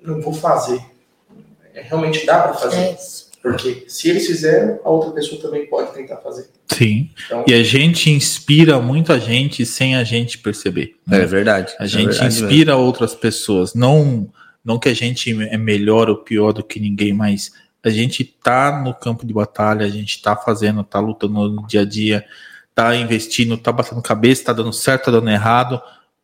não 0.05 0.21
vou 0.21 0.33
fazer. 0.35 0.81
É, 1.75 1.83
realmente 1.83 2.25
dá 2.27 2.43
para 2.43 2.55
fazer, 2.55 2.77
É 2.77 2.93
isso. 2.95 3.31
porque 3.43 3.85
se 3.89 4.09
eles 4.11 4.27
fizeram, 4.27 4.79
a 4.85 4.91
outra 4.91 5.11
pessoa 5.13 5.41
também 5.41 5.67
pode 5.67 5.93
tentar 5.93 6.17
fazer. 6.19 6.49
Sim. 6.69 7.11
Então, 7.27 7.45
E 7.47 7.55
a 7.55 7.63
gente 7.63 8.11
inspira 8.11 8.79
muita 8.81 9.19
gente 9.21 9.65
sem 9.67 9.95
a 9.97 10.05
gente 10.05 10.39
perceber. 10.39 10.97
né? 11.07 11.23
É 11.23 11.27
verdade. 11.27 11.75
A 11.79 11.85
É 11.85 11.87
gente 11.87 12.07
verdade 12.09 12.25
mesmo. 12.25 12.47
inspira 12.49 12.77
outras 12.77 13.15
pessoas. 13.15 13.75
Não, 13.75 14.29
não 14.65 14.79
que 14.79 14.89
a 14.89 14.95
gente 14.95 15.31
é 15.51 15.57
melhor 15.59 16.09
ou 16.11 16.17
pior 16.17 16.53
do 16.53 16.63
que 16.63 16.79
ninguém, 16.81 17.13
mas 17.13 17.53
a 17.85 17.91
gente 17.91 18.23
tá 18.25 18.81
no 18.83 18.95
campo 18.95 19.27
de 19.27 19.33
batalha, 19.33 19.85
a 19.85 19.89
gente 19.91 20.21
tá 20.23 20.37
fazendo, 20.37 20.85
tá 20.85 21.01
lutando 21.01 21.49
no 21.51 21.67
dia 21.67 21.81
a 21.81 21.85
dia, 21.85 22.25
tá 22.75 22.95
investindo, 22.97 23.57
tá 23.59 23.73
batendo 23.73 24.01
cabeça, 24.01 24.45
tá 24.45 24.53
dando 24.53 24.73
certo, 24.73 25.07
tá 25.07 25.11
dando 25.11 25.29
errado, 25.31 25.81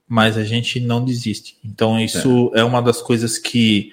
mas 0.09 0.37
a 0.39 0.45
gente 0.45 0.81
não 0.81 1.05
desiste. 1.05 1.57
Então 1.65 2.01
isso 2.01 2.51
é, 2.55 2.65
uma 2.65 2.81
das 2.81 3.03
coisas 3.03 3.39
que 3.39 3.93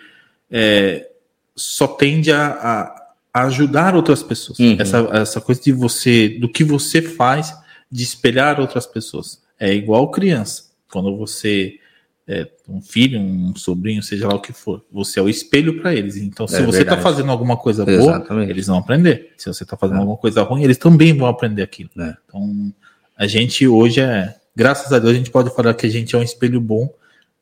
é, 0.49 1.09
só 1.55 1.87
tende 1.87 2.31
a, 2.31 2.47
a- 2.47 3.01
ajudar 3.45 3.95
outras 3.95 4.23
pessoas. 4.23 4.57
Uhum. 4.59 4.77
Essa, 4.79 4.97
essa 5.13 5.41
coisa 5.41 5.61
de 5.61 5.71
você, 5.71 6.29
do 6.29 6.47
que 6.47 6.63
você 6.63 7.01
faz, 7.01 7.53
de 7.91 8.03
espelhar 8.03 8.59
outras 8.61 8.85
pessoas. 8.85 9.41
É 9.59 9.73
igual 9.73 10.09
criança. 10.11 10.63
Quando 10.91 11.15
você 11.17 11.79
é 12.27 12.47
um 12.67 12.81
filho, 12.81 13.19
um 13.19 13.55
sobrinho, 13.55 14.01
seja 14.01 14.27
lá 14.27 14.35
o 14.35 14.39
que 14.41 14.51
for, 14.53 14.83
você 14.91 15.19
é 15.19 15.21
o 15.21 15.29
espelho 15.29 15.79
para 15.79 15.93
eles. 15.93 16.15
Então, 16.17 16.47
se 16.47 16.55
É 16.55 16.61
você 16.63 16.81
está 16.81 16.97
fazendo 16.97 17.29
alguma 17.29 17.55
coisa 17.57 17.85
boa, 17.85 17.95
Exatamente. 17.97 18.49
eles 18.49 18.67
vão 18.67 18.77
aprender. 18.79 19.33
Se 19.37 19.47
você 19.47 19.63
está 19.63 19.77
fazendo 19.77 19.97
É. 19.97 19.99
alguma 19.99 20.17
coisa 20.17 20.41
ruim, 20.41 20.63
eles 20.63 20.77
também 20.77 21.13
vão 21.15 21.27
aprender 21.27 21.61
aquilo. 21.61 21.89
É. 21.99 22.15
Então, 22.25 22.73
a 23.17 23.27
gente 23.27 23.67
hoje 23.67 23.99
é, 24.01 24.35
graças 24.55 24.91
a 24.93 24.99
Deus, 24.99 25.13
a 25.13 25.17
gente 25.17 25.31
pode 25.31 25.53
falar 25.53 25.73
que 25.73 25.85
a 25.85 25.89
gente 25.89 26.15
é 26.15 26.17
um 26.17 26.23
espelho 26.23 26.61
bom 26.61 26.91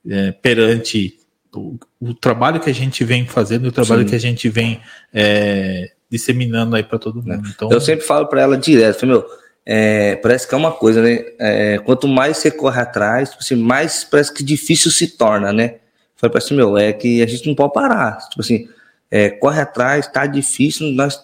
é, 0.09 0.31
perante 0.31 1.17
o, 1.55 1.77
o 1.99 2.13
trabalho 2.13 2.59
que 2.59 2.69
a 2.69 2.73
gente 2.73 3.03
vem 3.03 3.25
fazendo 3.25 3.65
e 3.65 3.69
o 3.69 3.71
trabalho 3.71 4.01
Sim. 4.03 4.09
que 4.09 4.15
a 4.15 4.19
gente 4.19 4.49
vem 4.49 4.81
é, 5.13 5.91
disseminando 6.09 6.75
aí 6.75 6.83
para 6.83 6.99
todo 6.99 7.21
mundo. 7.21 7.47
Então, 7.53 7.71
Eu 7.71 7.79
sempre 7.79 8.05
falo 8.05 8.27
pra 8.27 8.41
ela 8.41 8.57
direto, 8.57 9.05
meu, 9.05 9.25
é, 9.65 10.15
parece 10.17 10.47
que 10.47 10.53
é 10.53 10.57
uma 10.57 10.71
coisa, 10.71 11.01
né? 11.01 11.23
É, 11.39 11.77
quanto 11.79 12.07
mais 12.07 12.37
você 12.37 12.51
corre 12.51 12.81
atrás, 12.81 13.29
tipo 13.29 13.41
assim, 13.41 13.55
mais 13.55 14.03
parece 14.03 14.33
que 14.33 14.43
difícil 14.43 14.91
se 14.91 15.07
torna, 15.07 15.53
né? 15.53 15.75
Falei 16.15 16.31
pra 16.31 16.39
assim, 16.39 16.55
meu, 16.55 16.77
é 16.77 16.91
que 16.91 17.21
a 17.21 17.25
gente 17.25 17.47
não 17.47 17.55
pode 17.55 17.73
parar. 17.73 18.17
Tipo 18.29 18.41
assim, 18.41 18.67
é, 19.09 19.29
corre 19.29 19.61
atrás, 19.61 20.07
tá 20.07 20.25
difícil, 20.25 20.87
nós, 20.91 21.19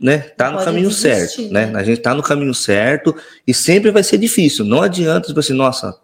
né? 0.00 0.18
Tá 0.18 0.50
no 0.50 0.64
caminho 0.64 0.88
desistir, 0.88 1.36
certo, 1.36 1.52
né? 1.52 1.66
né? 1.66 1.78
A 1.78 1.82
gente 1.84 2.00
tá 2.00 2.14
no 2.14 2.22
caminho 2.22 2.54
certo 2.54 3.14
e 3.46 3.52
sempre 3.52 3.90
vai 3.90 4.02
ser 4.02 4.16
difícil. 4.18 4.64
Não 4.64 4.80
adianta, 4.82 5.28
tipo 5.28 5.38
assim, 5.40 5.52
nossa, 5.52 5.98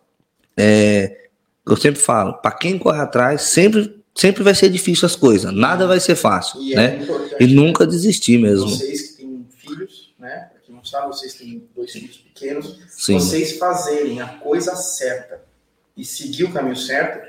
é, 0.56 1.28
eu 1.66 1.76
sempre 1.76 2.00
falo, 2.00 2.34
pra 2.34 2.52
quem 2.52 2.78
corre 2.78 3.00
atrás, 3.00 3.42
sempre, 3.42 3.98
sempre 4.14 4.42
vai 4.42 4.54
ser 4.54 4.68
difícil 4.68 5.06
as 5.06 5.16
coisas. 5.16 5.52
Nada 5.52 5.86
vai 5.86 5.98
ser 6.00 6.14
fácil, 6.14 6.60
e 6.62 6.72
é 6.74 6.76
né? 6.76 6.96
importante 7.02 7.36
E 7.42 7.46
nunca 7.54 7.86
desistir 7.86 8.38
mesmo. 8.38 8.68
vocês 8.68 9.02
que 9.12 9.16
têm 9.22 9.46
filhos, 9.56 10.14
né? 10.18 10.48
Pra 10.52 10.60
quem 10.64 10.74
não 10.74 10.84
sabe, 10.84 11.06
vocês 11.08 11.34
têm 11.34 11.64
dois 11.74 11.90
filhos 11.92 12.18
pequenos, 12.18 12.78
Sim. 12.90 13.14
vocês 13.18 13.56
fazerem 13.58 14.20
a 14.20 14.26
coisa 14.28 14.76
certa 14.76 15.40
e 15.96 16.04
seguir 16.04 16.44
o 16.44 16.52
caminho 16.52 16.76
certo 16.76 17.26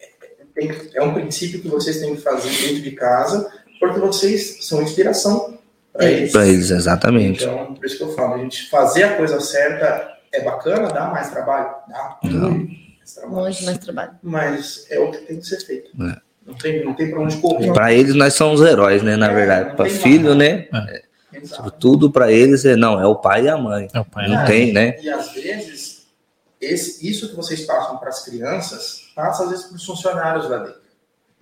é- 0.00 0.44
tem- 0.54 0.90
é 0.94 1.02
um 1.02 1.14
princípio 1.14 1.62
que 1.62 1.68
vocês 1.68 2.00
têm 2.00 2.16
que 2.16 2.20
fazer 2.20 2.50
dentro 2.50 2.82
de 2.82 2.90
casa, 2.92 3.48
porque 3.78 4.00
vocês 4.00 4.58
são 4.66 4.82
inspiração 4.82 5.58
para 6.00 6.08
É. 6.10 6.12
eles. 6.12 6.32
Pra 6.32 6.46
eles, 6.46 6.70
exatamente. 6.70 7.44
Então, 7.44 7.74
por 7.74 7.84
isso 7.84 7.96
que 7.96 8.02
eu 8.02 8.12
falo, 8.14 8.34
a 8.34 8.38
gente 8.38 8.68
fazer 8.70 9.04
a 9.04 9.16
coisa 9.16 9.40
certa 9.40 10.16
é 10.32 10.40
bacana, 10.42 10.88
dá 10.88 11.06
mais 11.08 11.30
trabalho? 11.30 11.68
Dá. 11.88 12.18
Mais 12.22 13.14
trabalho. 13.14 13.42
Muito 13.42 13.64
mais 13.64 13.78
trabalho. 13.78 14.12
Mas 14.22 14.86
é 14.90 14.98
o 14.98 15.10
que 15.10 15.18
tem 15.18 15.38
que 15.38 15.46
ser 15.46 15.60
feito. 15.60 15.90
É. 16.02 16.16
Não 16.46 16.54
tem, 16.54 16.84
não 16.84 16.94
tem 16.94 17.10
pra 17.10 17.20
onde 17.20 17.36
correr. 17.36 17.72
Pra 17.72 17.92
eles 17.92 18.14
nós 18.14 18.34
somos 18.34 18.60
heróis, 18.60 19.02
né? 19.02 19.16
Na 19.16 19.30
É, 19.30 19.34
verdade, 19.34 19.76
tem 19.76 19.90
filho, 19.90 20.34
né? 20.34 20.68
Exato. 21.32 21.70
Tudo 21.72 22.10
pra 22.10 22.32
eles 22.32 22.64
é 22.64 22.74
não, 22.74 22.98
é 23.00 23.06
o 23.06 23.14
pai 23.14 23.44
e 23.44 23.48
a 23.48 23.56
mãe. 23.56 23.88
é 23.92 24.00
o 24.00 24.04
pai, 24.04 24.28
Não 24.28 24.44
tem, 24.46 24.72
né? 24.72 24.96
E 25.00 25.08
às 25.08 25.32
vezes, 25.32 26.06
esse- 26.60 27.08
isso 27.08 27.28
que 27.28 27.36
vocês 27.36 27.60
passam 27.64 27.98
para 27.98 28.08
as 28.08 28.24
crianças, 28.24 29.10
passa 29.14 29.44
às 29.44 29.50
vezes 29.50 29.66
para 29.66 29.76
os 29.76 29.84
funcionários 29.84 30.48
lá 30.50 30.58
dentro. 30.58 30.80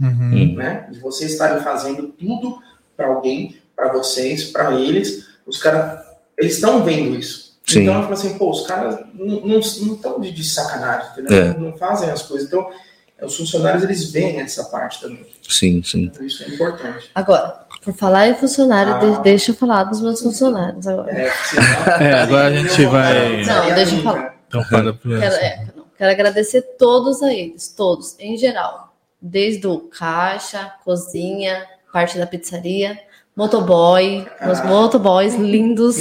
Uhum. 0.01 0.55
Né? 0.57 0.89
De 0.91 1.01
vocês 1.01 1.33
estarem 1.33 1.63
fazendo 1.63 2.09
tudo 2.09 2.59
para 2.97 3.07
alguém, 3.07 3.57
para 3.79 3.93
vocês, 3.93 4.47
para 4.51 4.75
eles, 4.75 5.29
os 5.47 5.57
caras, 5.59 6.01
eles 6.37 6.55
estão 6.57 6.83
vendo 6.83 7.15
isso. 7.17 7.57
Sim. 7.65 7.83
Então, 7.83 8.01
tipo 8.01 8.13
assim, 8.13 8.37
pô, 8.37 8.51
os 8.51 8.67
caras 8.67 8.99
não 9.15 9.61
estão 9.61 10.21
de, 10.21 10.33
de 10.33 10.43
sacanagem, 10.43 11.13
entendeu? 11.13 11.43
É. 11.45 11.57
Não 11.57 11.73
fazem 11.79 12.11
as 12.11 12.23
coisas. 12.23 12.49
Então, 12.49 12.69
os 13.23 13.37
funcionários, 13.37 13.85
eles 13.85 14.11
veem 14.11 14.41
essa 14.41 14.65
parte 14.65 15.01
também. 15.01 15.25
Sim, 15.49 15.81
sim. 15.85 16.05
Então, 16.05 16.27
isso 16.27 16.43
é 16.43 16.49
importante. 16.49 17.09
Agora, 17.15 17.67
por 17.85 17.95
falar 17.95 18.29
em 18.29 18.35
funcionário, 18.35 18.95
Ah. 18.95 18.99
de- 18.99 19.23
deixa 19.23 19.53
eu 19.53 19.55
falar 19.55 19.85
dos 19.85 20.01
meus 20.01 20.21
funcionários 20.21 20.87
agora. 20.89 21.13
É, 21.13 21.33
É, 22.03 22.13
agora 22.21 22.49
a 22.49 22.53
gente 22.57 22.85
vai- 22.87 23.45
Não, 23.45 23.75
deixa 23.75 23.95
eu 23.95 24.03
falar. 24.03 24.35
Então, 24.49 24.65
fala 24.65 24.93
pro 24.95 25.21
Quero, 25.21 25.35
é, 25.37 25.67
não. 25.77 25.85
Quero 25.97 26.11
agradecer 26.11 26.63
todos 26.79 27.23
a 27.23 27.33
eles, 27.33 27.69
todos, 27.69 28.17
em 28.19 28.37
geral. 28.37 28.97
Desde 29.21 29.67
o 29.67 29.79
caixa, 29.81 30.73
cozinha, 30.85 31.65
parte 31.93 32.17
da 32.19 32.27
pizzaria, 32.27 32.99
Motoboy, 33.39 34.27
meus 34.45 34.61
motoboys 34.65 35.37
lindos. 35.37 35.97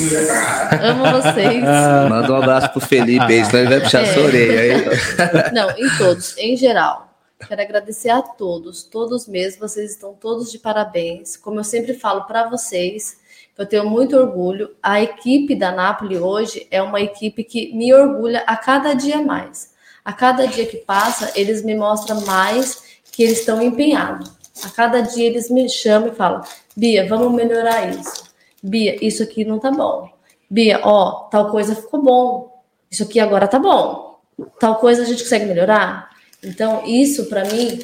Amo 0.81 1.21
vocês. 1.21 1.63
Manda 2.09 2.33
um 2.33 2.35
abraço 2.37 2.71
pro 2.71 2.81
Felipe 2.81 3.31
ele 3.31 3.67
vai 3.67 3.79
puxar 3.79 4.01
É. 4.01 4.11
sua 4.11 4.23
orelha 4.23 4.59
aí. 4.59 4.85
Não, 5.53 5.69
em 5.69 5.97
todos, 5.99 6.35
em 6.39 6.57
geral. 6.57 7.13
Quero 7.47 7.61
agradecer 7.61 8.09
a 8.09 8.23
todos, 8.23 8.81
todos 8.81 9.27
mesmo. 9.27 9.59
Vocês 9.59 9.91
estão 9.91 10.15
todos 10.15 10.51
de 10.51 10.57
parabéns. 10.57 11.37
Como 11.37 11.59
eu 11.59 11.63
sempre 11.63 11.93
falo 11.93 12.23
para 12.23 12.49
vocês, 12.49 13.17
eu 13.55 13.67
tenho 13.67 13.87
muito 13.87 14.17
orgulho. 14.17 14.71
A 14.81 14.99
equipe 14.99 15.53
da 15.53 15.71
Napoli 15.71 16.17
hoje 16.17 16.65
é 16.71 16.81
uma 16.81 17.01
equipe 17.01 17.43
que 17.43 17.71
me 17.71 17.93
orgulha 17.93 18.43
a 18.47 18.57
cada 18.57 18.95
dia 18.95 19.21
mais. 19.21 19.75
A 20.03 20.11
cada 20.11 20.47
dia 20.47 20.65
que 20.65 20.77
passa, 20.77 21.31
eles 21.35 21.63
me 21.63 21.75
mostram 21.75 22.19
mais 22.21 22.81
que 23.11 23.21
eles 23.21 23.41
estão 23.41 23.61
empenhados. 23.61 24.31
A 24.65 24.69
cada 24.69 25.01
dia 25.01 25.27
eles 25.27 25.51
me 25.51 25.69
chamam 25.69 26.07
e 26.09 26.15
falam: 26.15 26.41
Bia, 26.77 27.07
vamos 27.07 27.33
melhorar 27.33 27.89
isso. 27.89 28.25
Bia, 28.61 29.03
isso 29.03 29.23
aqui 29.23 29.43
não 29.43 29.57
tá 29.57 29.71
bom. 29.71 30.07
Bia, 30.47 30.79
ó, 30.83 31.27
tal 31.31 31.49
coisa 31.49 31.75
ficou 31.75 32.03
bom. 32.03 32.61
Isso 32.89 33.01
aqui 33.01 33.19
agora 33.19 33.47
tá 33.47 33.57
bom. 33.57 34.19
Tal 34.59 34.75
coisa 34.75 35.01
a 35.01 35.05
gente 35.05 35.23
consegue 35.23 35.45
melhorar. 35.45 36.09
Então, 36.43 36.85
isso 36.85 37.25
para 37.25 37.43
mim 37.45 37.79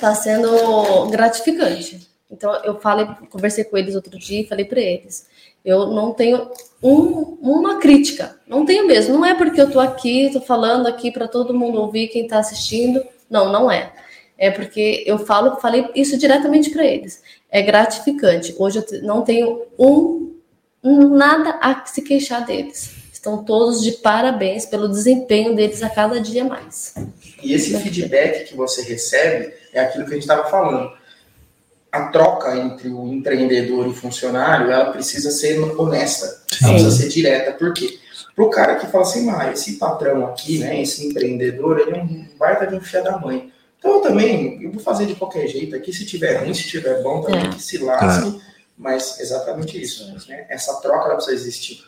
tá 0.00 0.14
sendo 0.14 1.06
gratificante. 1.10 2.08
Então, 2.30 2.52
eu 2.64 2.80
falei, 2.80 3.06
conversei 3.28 3.62
com 3.64 3.76
eles 3.76 3.94
outro 3.94 4.18
dia 4.18 4.40
e 4.40 4.46
falei 4.48 4.64
para 4.64 4.80
eles: 4.80 5.26
eu 5.62 5.88
não 5.88 6.14
tenho 6.14 6.50
um- 6.82 7.36
uma 7.42 7.78
crítica, 7.78 8.36
não 8.46 8.64
tenho 8.64 8.86
mesmo. 8.86 9.12
Não 9.14 9.24
é 9.24 9.34
porque 9.34 9.60
eu 9.60 9.70
tô 9.70 9.78
aqui, 9.78 10.30
tô 10.32 10.40
falando 10.40 10.86
aqui 10.86 11.10
para 11.10 11.28
todo 11.28 11.52
mundo 11.52 11.78
ouvir, 11.80 12.08
quem 12.08 12.26
tá 12.26 12.38
assistindo. 12.38 13.04
Não, 13.28 13.52
não 13.52 13.70
é. 13.70 13.92
É 14.36 14.50
porque 14.50 15.04
eu 15.06 15.18
falo, 15.18 15.60
falei 15.60 15.88
isso 15.94 16.18
diretamente 16.18 16.70
para 16.70 16.84
eles. 16.84 17.22
É 17.50 17.62
gratificante. 17.62 18.54
Hoje 18.58 18.78
eu 18.78 19.02
não 19.02 19.22
tenho 19.22 19.62
um, 19.78 20.34
um 20.82 21.16
nada 21.16 21.58
a 21.62 21.86
se 21.86 22.02
queixar 22.02 22.44
deles. 22.44 22.90
Estão 23.12 23.42
todos 23.42 23.82
de 23.82 23.92
parabéns 23.92 24.66
pelo 24.66 24.88
desempenho 24.88 25.54
deles 25.54 25.82
a 25.82 25.88
cada 25.88 26.20
dia 26.20 26.44
mais. 26.44 26.94
E 27.42 27.54
esse 27.54 27.74
feedback 27.78 28.48
que 28.48 28.56
você 28.56 28.82
recebe 28.82 29.54
é 29.72 29.80
aquilo 29.80 30.04
que 30.04 30.10
a 30.10 30.14
gente 30.14 30.22
estava 30.22 30.50
falando. 30.50 30.92
A 31.90 32.08
troca 32.08 32.56
entre 32.56 32.88
o 32.88 33.06
empreendedor 33.06 33.86
e 33.86 33.90
o 33.90 33.94
funcionário, 33.94 34.70
ela 34.70 34.90
precisa 34.90 35.30
ser 35.30 35.58
honesta, 35.78 36.42
ela 36.60 36.72
precisa 36.72 36.90
ser 36.90 37.08
direta. 37.08 37.52
Por 37.52 37.72
quê? 37.72 37.98
Para 38.34 38.44
o 38.44 38.50
cara 38.50 38.74
que 38.76 38.88
fala 38.88 39.04
assim, 39.04 39.30
ah, 39.30 39.52
esse 39.52 39.74
patrão 39.74 40.26
aqui, 40.26 40.58
né, 40.58 40.82
esse 40.82 41.06
empreendedor, 41.06 41.78
ele 41.78 41.96
é 41.96 42.02
um 42.02 42.26
baita 42.36 42.66
de 42.66 42.74
um 42.74 42.80
fia 42.80 43.00
da 43.00 43.16
mãe. 43.16 43.53
Então 43.84 43.96
eu 43.96 44.00
também, 44.00 44.62
eu 44.62 44.72
vou 44.72 44.80
fazer 44.80 45.04
de 45.04 45.14
qualquer 45.14 45.46
jeito 45.46 45.76
aqui, 45.76 45.92
se 45.92 46.06
tiver 46.06 46.42
ruim, 46.42 46.54
se 46.54 46.66
tiver 46.66 47.02
bom, 47.02 47.20
também 47.20 47.44
É. 47.44 47.48
que 47.50 47.62
se 47.62 47.76
lasque. 47.76 48.40
Mas 48.78 49.20
exatamente 49.20 49.80
isso. 49.80 50.10
Né? 50.26 50.46
Essa 50.48 50.80
troca 50.80 51.04
ela 51.04 51.16
precisa 51.16 51.36
existir. 51.36 51.84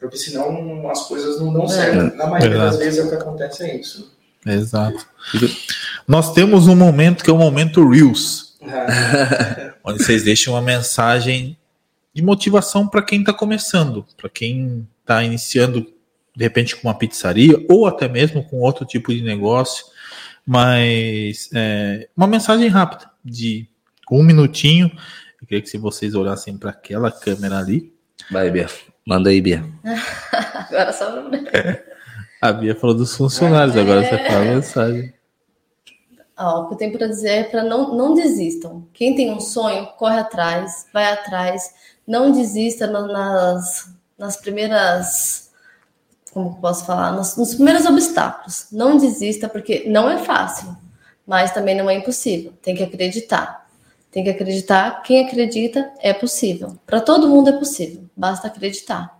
Porque 0.00 0.16
senão 0.16 0.90
as 0.90 1.06
coisas 1.06 1.40
não 1.40 1.52
dão 1.52 1.68
certo. 1.68 2.16
Na 2.16 2.26
maioria 2.26 2.58
das 2.58 2.76
vezes 2.76 2.98
é 2.98 3.04
o 3.04 3.08
que 3.08 3.14
acontece 3.14 3.62
é 3.62 3.76
isso. 3.76 4.12
Exato. 4.44 5.06
Nós 6.06 6.32
temos 6.32 6.66
um 6.66 6.74
momento 6.74 7.22
que 7.22 7.30
é 7.30 7.32
o 7.32 7.38
momento 7.38 7.88
Reels, 7.88 8.56
onde 9.84 10.02
vocês 10.02 10.24
deixam 10.24 10.54
uma 10.54 10.62
mensagem 10.62 11.56
de 12.12 12.20
motivação 12.20 12.86
para 12.88 13.02
quem 13.02 13.20
está 13.20 13.32
começando, 13.32 14.04
para 14.16 14.28
quem 14.28 14.86
está 15.00 15.22
iniciando, 15.22 15.86
de 16.36 16.44
repente, 16.44 16.74
com 16.74 16.88
uma 16.88 16.98
pizzaria 16.98 17.64
ou 17.68 17.86
até 17.86 18.08
mesmo 18.08 18.42
com 18.44 18.58
outro 18.58 18.84
tipo 18.84 19.14
de 19.14 19.22
negócio. 19.22 19.84
Mas 20.50 21.50
é, 21.54 22.08
uma 22.16 22.26
mensagem 22.26 22.68
rápida, 22.68 23.10
de 23.22 23.68
um 24.10 24.22
minutinho. 24.22 24.90
Eu 25.38 25.46
queria 25.46 25.60
que 25.60 25.68
se 25.68 25.76
vocês 25.76 26.14
olhassem 26.14 26.56
para 26.56 26.70
aquela 26.70 27.12
câmera 27.12 27.58
ali. 27.58 27.92
Vai, 28.30 28.50
Bia. 28.50 28.66
Manda 29.06 29.28
aí, 29.28 29.42
Bia. 29.42 29.62
Agora 30.70 30.90
só 30.94 31.12
A 32.40 32.50
Bia 32.50 32.74
falou 32.74 32.96
dos 32.96 33.14
funcionários, 33.14 33.76
agora 33.76 34.02
você 34.02 34.16
fala 34.26 34.40
a 34.40 34.54
mensagem. 34.54 35.12
Ó, 36.38 36.62
o 36.62 36.68
que 36.68 36.74
eu 36.74 36.78
tenho 36.78 36.96
para 36.96 37.08
dizer 37.08 37.28
é 37.28 37.44
para 37.44 37.62
não, 37.64 37.94
não 37.94 38.14
desistam. 38.14 38.88
Quem 38.94 39.14
tem 39.14 39.30
um 39.30 39.40
sonho, 39.40 39.86
corre 39.98 40.18
atrás, 40.18 40.86
vai 40.94 41.12
atrás. 41.12 41.74
Não 42.06 42.32
desista 42.32 42.86
na- 42.86 43.06
nas, 43.06 43.92
nas 44.16 44.36
primeiras. 44.38 45.47
Como 46.32 46.60
posso 46.60 46.84
falar? 46.84 47.12
Nos, 47.12 47.36
nos 47.36 47.54
primeiros 47.54 47.86
obstáculos. 47.86 48.66
Não 48.72 48.96
desista, 48.96 49.48
porque 49.48 49.84
não 49.86 50.10
é 50.10 50.18
fácil, 50.18 50.76
mas 51.26 51.52
também 51.52 51.74
não 51.74 51.88
é 51.88 51.94
impossível. 51.94 52.52
Tem 52.62 52.74
que 52.74 52.82
acreditar. 52.82 53.66
Tem 54.10 54.24
que 54.24 54.30
acreditar. 54.30 55.02
Quem 55.02 55.24
acredita 55.26 55.90
é 56.00 56.12
possível. 56.12 56.76
Para 56.86 57.00
todo 57.00 57.28
mundo 57.28 57.50
é 57.50 57.52
possível. 57.52 58.04
Basta 58.16 58.48
acreditar. 58.48 59.18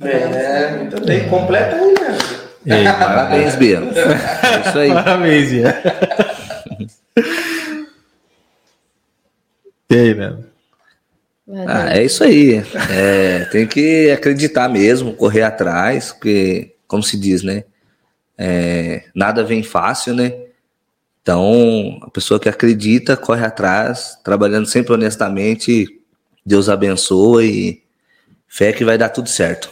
É, 0.00 0.76
muito 0.76 1.04
bem. 1.04 1.28
Completa 1.28 1.76
aí, 1.76 1.92
né? 1.92 2.18
E 2.64 2.72
aí, 2.72 2.84
Parabéns, 2.84 3.56
Bia. 3.56 3.78
É 3.78 4.68
isso 4.68 4.78
aí. 4.78 4.92
Parabéns, 4.92 5.50
Bia. 5.50 5.82
E 9.90 9.94
aí, 9.96 10.14
né? 10.14 10.36
Ah, 11.66 11.96
é 11.96 12.04
isso 12.04 12.22
aí. 12.22 12.62
É, 12.90 13.44
tem 13.46 13.66
que 13.66 14.10
acreditar 14.10 14.68
mesmo, 14.68 15.14
correr 15.14 15.42
atrás, 15.42 16.12
porque, 16.12 16.74
como 16.86 17.02
se 17.02 17.16
diz, 17.18 17.42
né? 17.42 17.64
É, 18.38 19.04
nada 19.14 19.42
vem 19.44 19.62
fácil, 19.62 20.14
né? 20.14 20.32
Então, 21.22 21.98
a 22.02 22.10
pessoa 22.10 22.40
que 22.40 22.48
acredita, 22.48 23.16
corre 23.16 23.44
atrás, 23.44 24.16
trabalhando 24.24 24.66
sempre 24.66 24.94
honestamente, 24.94 25.86
Deus 26.44 26.68
abençoa 26.68 27.44
e 27.44 27.82
fé 28.48 28.72
que 28.72 28.84
vai 28.84 28.96
dar 28.96 29.10
tudo 29.10 29.28
certo. 29.28 29.70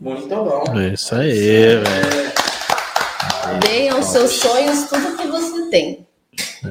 Muito 0.00 0.26
bom. 0.28 0.64
É 0.78 0.94
isso 0.94 1.14
aí, 1.14 1.76
velho. 1.76 2.32
Deem 3.60 3.90
aos 3.90 4.06
seus 4.06 4.32
sonhos 4.32 4.88
tudo 4.88 5.16
que 5.16 5.26
você 5.26 5.68
tem. 5.70 6.06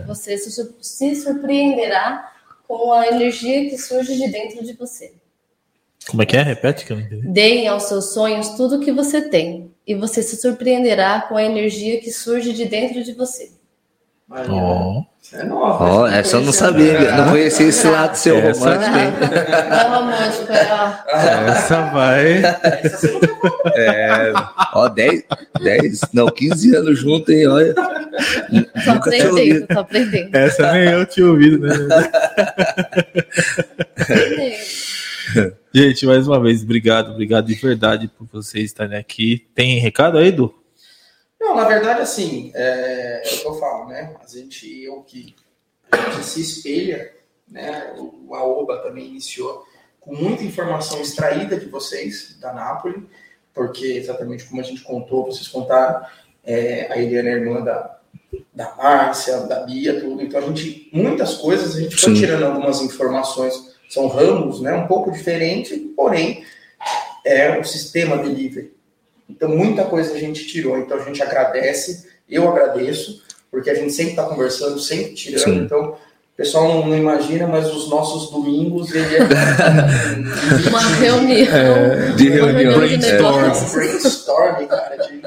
Você 0.08 0.38
se, 0.38 0.52
sur- 0.52 0.74
se 0.82 1.16
surpreenderá 1.16 2.32
com 2.78 2.94
a 2.94 3.08
energia 3.08 3.70
que 3.70 3.78
surge 3.78 4.16
de 4.16 4.30
dentro 4.30 4.64
de 4.64 4.74
você. 4.74 5.12
Como 6.10 6.24
é 6.24 6.26
que 6.26 6.38
é? 6.38 6.42
Repete 6.42 6.86
que 6.86 6.94
eu 6.94 6.98
não 6.98 7.04
entendi. 7.04 7.28
Deem 7.28 7.68
aos 7.68 7.84
seus 7.84 8.14
sonhos 8.14 8.50
tudo 8.50 8.80
que 8.80 8.92
você 8.92 9.22
tem. 9.22 9.72
E 9.86 9.94
você 9.94 10.24
se 10.24 10.38
surpreenderá 10.38 11.22
com 11.28 11.36
a 11.36 11.44
energia 11.44 12.00
que 12.00 12.12
surge 12.12 12.54
de 12.54 12.66
dentro 12.66 13.04
de 13.04 13.14
você. 13.14 13.52
Isso 15.22 15.36
é 15.36 15.44
nova. 15.44 15.84
Ó, 15.86 16.08
essa 16.08 16.38
eu 16.38 16.42
não 16.42 16.54
sabia, 16.54 16.98
Bia. 16.98 17.16
não 17.18 17.30
conhecia 17.32 17.68
esse 17.68 17.86
lado 17.88 18.16
seu 18.16 18.38
Essa- 18.38 18.60
romântico, 18.60 18.98
hein? 18.98 19.14
Não 19.70 19.78
é 19.78 19.88
romântico, 19.88 20.52
é 20.54 20.68
ó, 20.72 21.50
essa 21.50 21.82
vai. 21.92 22.34
Essa. 22.84 23.08
É, 23.76 24.34
ó, 24.74 24.88
10, 24.88 25.24
10, 25.62 26.02
não, 26.14 26.28
15 26.28 26.76
anos 26.76 26.98
junto, 27.00 27.32
hein? 27.32 27.48
Olha. 27.48 27.76
Tô 28.86 28.92
aprendendo, 28.92 29.68
tô 29.68 29.80
aprendendo. 29.80 30.36
Essa 30.36 30.72
nem 30.74 30.90
eu 30.90 31.06
tinha 31.06 31.28
ouvido, 31.28 31.60
né? 31.60 31.76
Gente, 35.74 36.06
mais 36.06 36.28
uma 36.28 36.42
vez, 36.42 36.64
obrigado, 36.64 37.12
obrigado 37.12 37.46
de 37.46 37.56
verdade 37.56 38.10
por 38.10 38.28
vocês 38.28 38.66
estarem 38.66 38.98
aqui. 38.98 39.48
Tem 39.56 39.80
recado 39.80 40.18
aí, 40.18 40.28
Edu? 40.28 40.54
Não, 41.40 41.56
na 41.56 41.64
verdade, 41.64 42.02
assim, 42.02 42.52
é, 42.54 43.22
é 43.24 43.36
o 43.36 43.40
que 43.40 43.48
eu 43.48 43.54
falo, 43.56 43.88
né? 43.88 44.14
A 44.22 44.28
gente, 44.28 44.84
eu 44.84 45.02
que 45.02 45.34
a 45.92 46.10
gente 46.12 46.26
se 46.26 46.42
espelha, 46.42 47.14
né? 47.48 47.94
O 47.98 48.36
Aoba 48.36 48.80
também 48.80 49.08
iniciou 49.08 49.66
com 50.00 50.16
muita 50.16 50.44
informação 50.44 51.00
extraída 51.00 51.58
de 51.58 51.68
vocês, 51.68 52.38
da 52.40 52.54
Nápoles, 52.54 53.04
porque 53.54 53.86
exatamente 53.86 54.46
como 54.46 54.60
a 54.60 54.64
gente 54.64 54.82
contou, 54.82 55.26
vocês 55.26 55.48
contaram, 55.48 56.06
é, 56.44 56.92
a 56.92 56.98
Eliana 56.98 57.30
é 57.30 57.34
irmã 57.34 57.62
da, 57.62 58.01
da 58.54 58.74
Márcia, 58.76 59.38
da 59.42 59.62
Bia, 59.62 60.00
tudo. 60.00 60.22
Então 60.22 60.40
a 60.40 60.44
gente, 60.44 60.90
muitas 60.94 61.36
coisas, 61.36 61.76
a 61.76 61.80
gente 61.80 61.96
foi 61.96 62.14
Sim. 62.14 62.20
tirando 62.20 62.44
algumas 62.44 62.82
informações, 62.82 63.54
são 63.90 64.08
ramos, 64.08 64.62
né? 64.62 64.74
Um 64.74 64.88
pouco 64.88 65.12
diferente, 65.12 65.76
porém, 65.96 66.44
é 67.26 67.60
o 67.60 67.64
sistema 67.64 68.18
delivery. 68.18 68.74
Então, 69.30 69.50
muita 69.50 69.86
coisa 69.86 70.14
a 70.14 70.18
gente 70.20 70.46
tirou. 70.48 70.78
Então, 70.78 70.98
a 70.98 71.04
gente 71.04 71.22
agradece, 71.22 72.08
eu 72.30 72.50
agradeço, 72.50 73.22
porque 73.50 73.70
a 73.70 73.76
gente 73.76 73.92
sempre 73.94 74.12
está 74.12 74.24
conversando, 74.24 74.80
sempre 74.80 75.14
tirando. 75.14 75.44
Sim. 75.44 75.58
Então, 75.64 75.92
o 75.92 76.38
pessoal 76.38 76.68
não, 76.68 76.88
não 76.88 76.98
imagina, 76.98 77.48
mas 77.48 77.68
os 77.74 77.90
nossos 77.90 78.32
domingos, 78.32 78.94
ele 78.94 79.16
é 79.16 79.20
Uma 80.70 80.80
reunião. 80.80 82.16
de 82.16 82.30
uma 82.30 82.52
reunião, 82.52 82.74
de 82.74 82.78
brainstorm. 82.78 83.72
brainstorm, 83.74 84.66
cara, 84.68 84.96
de, 84.98 85.22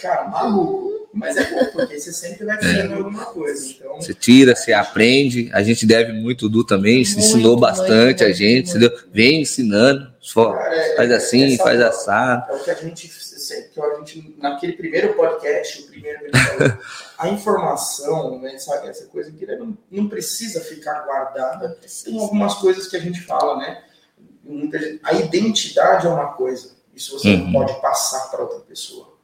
cara, 0.00 0.28
maluco. 0.28 0.97
Mas 1.12 1.36
é 1.38 1.50
bom, 1.50 1.64
porque 1.72 1.98
você 1.98 2.12
sempre 2.12 2.44
vai 2.44 2.58
tirando 2.58 2.92
alguma 2.98 3.24
coisa. 3.26 3.70
Então, 3.70 3.96
Você 3.96 4.12
tira, 4.12 4.54
você 4.54 4.72
aprende. 4.74 5.50
A 5.54 5.62
gente 5.62 5.86
deve 5.86 6.12
muito 6.12 6.46
o 6.46 6.48
Du 6.50 6.64
também, 6.64 7.02
se 7.04 7.14
Muito, 7.16 7.26
ensinou 7.28 7.56
bastante 7.58 8.22
muito, 8.22 8.24
a 8.24 8.32
gente, 8.32 8.70
muito. 8.74 8.86
entendeu? 8.86 9.08
Vem 9.12 9.40
ensinando. 9.40 10.12
Só 10.20 10.52
cara, 10.52 10.74
é- 10.76 10.96
faz 10.96 11.10
assim, 11.12 11.54
essa- 11.54 11.62
faz 11.64 11.80
assado. 11.80 12.52
É 12.52 12.56
o 12.56 12.62
que 12.64 12.70
a 12.70 12.74
gente 12.74 13.08
sempre 13.08 13.70
que 13.70 13.80
a 13.80 13.94
gente, 14.00 14.34
naquele 14.38 14.72
primeiro 14.74 15.14
podcast, 15.14 15.82
o 15.82 15.86
primeiro 15.86 16.18
que 16.18 16.24
ele 16.26 16.38
falou, 16.38 16.78
a 17.18 17.28
informação, 17.30 18.38
né, 18.40 18.58
sabe, 18.58 18.88
essa 18.88 19.06
coisa 19.06 19.30
que 19.32 19.46
não, 19.46 19.76
não 19.90 20.08
precisa 20.08 20.60
ficar 20.60 21.04
guardada. 21.06 21.78
Tem 22.04 22.18
algumas 22.20 22.54
coisas 22.54 22.86
que 22.88 22.96
a 22.96 23.00
gente 23.00 23.22
fala, 23.22 23.56
né? 23.56 23.82
Muita 24.44 24.78
gente- 24.78 25.00
a 25.02 25.14
identidade 25.14 26.06
é 26.06 26.10
uma 26.10 26.32
coisa, 26.32 26.72
isso 26.94 27.18
você 27.18 27.28
Uhum. 27.30 27.44
não 27.44 27.52
pode 27.52 27.80
passar 27.80 28.30
para 28.30 28.42
outra 28.42 28.60
pessoa. 28.60 29.16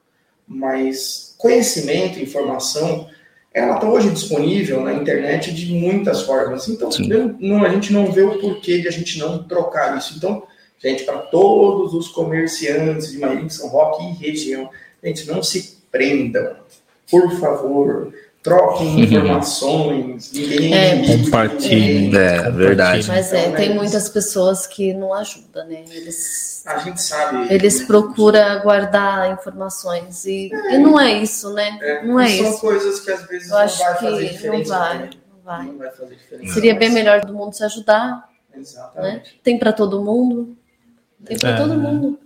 Mas 0.46 1.34
conhecimento, 1.38 2.18
informação, 2.18 3.08
ela 3.52 3.76
está 3.76 3.88
hoje 3.88 4.10
disponível 4.10 4.80
na 4.80 4.92
internet 4.94 5.54
de 5.54 5.72
muitas 5.72 6.22
formas. 6.22 6.68
Então, 6.68 6.90
não, 7.38 7.64
a 7.64 7.68
gente 7.68 7.92
não 7.92 8.10
vê 8.10 8.22
o 8.22 8.38
porquê 8.38 8.80
de 8.80 8.88
a 8.88 8.90
gente 8.90 9.18
não 9.18 9.44
trocar 9.44 9.96
isso. 9.96 10.14
Então, 10.16 10.42
gente, 10.78 11.04
para 11.04 11.18
todos 11.18 11.94
os 11.94 12.08
comerciantes 12.08 13.12
de 13.12 13.18
Maringá, 13.18 13.48
São 13.48 13.68
Roque 13.68 14.04
e 14.04 14.26
região, 14.26 14.68
gente, 15.02 15.26
não 15.26 15.42
se 15.42 15.78
prendam. 15.90 16.56
Por 17.08 17.30
favor, 17.38 18.12
troquem 18.44 19.00
informações. 19.02 20.30
Ninguém 20.32 20.72
É. 20.74 20.94
ninguém- 20.94 21.24
Compartilhem. 21.24 22.14
É, 22.16 22.50
verdade. 22.52 23.08
Mas 23.08 23.32
é, 23.32 23.40
Então, 23.46 23.54
tem 23.56 23.68
né, 23.70 23.74
muitas 23.74 24.08
pessoas 24.08 24.66
que 24.66 24.94
não 24.94 25.12
ajudam, 25.14 25.66
né? 25.66 25.82
Eles, 25.90 26.62
A 26.66 26.78
gente 26.78 27.02
sabe. 27.02 27.52
eles 27.52 27.82
procuram 27.84 28.60
guardar 28.62 29.32
informações 29.32 30.24
e, 30.26 30.50
e 30.70 30.78
não 30.78 31.00
é 31.00 31.12
isso, 31.14 31.52
né? 31.52 31.76
É, 31.82 32.04
Não 32.06 32.20
é 32.20 32.28
são 32.28 32.50
isso. 32.50 32.60
coisas 32.60 33.00
que 33.00 33.10
às 33.10 33.26
vezes 33.26 33.48
Eu 33.48 33.54
não 33.56 33.62
acho 33.64 33.78
vai 33.78 33.94
fazer 33.94 34.16
que 34.16 34.22
não 34.24 34.30
diferença. 34.32 34.78
vai, 34.78 34.98
né? 34.98 35.10
não 35.32 35.42
vai. 35.44 35.66
Não 35.66 35.78
vai 35.78 35.90
fazer 35.90 36.14
diferença. 36.14 36.54
Seria 36.54 36.74
bem 36.74 36.90
melhor 36.90 37.20
todo 37.22 37.34
mundo 37.34 37.54
se 37.54 37.64
ajudar, 37.64 38.28
Exatamente. 38.56 39.40
tem 39.42 39.58
para 39.58 39.72
todo 39.72 40.00
mundo. 40.02 40.56
Tem 41.24 41.38
para 41.38 41.50
É. 41.50 41.56
todo 41.56 41.74
mundo. 41.74 42.18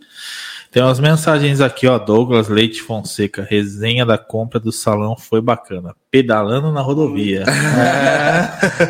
Tem 0.71 0.83
umas 0.83 1.01
mensagens 1.01 1.61
aqui, 1.63 1.87
ó. 1.87 1.99
Douglas 1.99 2.49
Leite 2.49 2.83
Fonseca. 2.83 3.47
Resenha 3.49 4.05
da 4.05 4.19
compra 4.19 4.61
do 4.61 4.71
salão 4.71 5.17
foi 5.17 5.41
bacana. 5.41 5.95
Pedalando 6.11 6.71
na 6.73 6.81
rodovia. 6.81 7.45
É. 7.49 8.49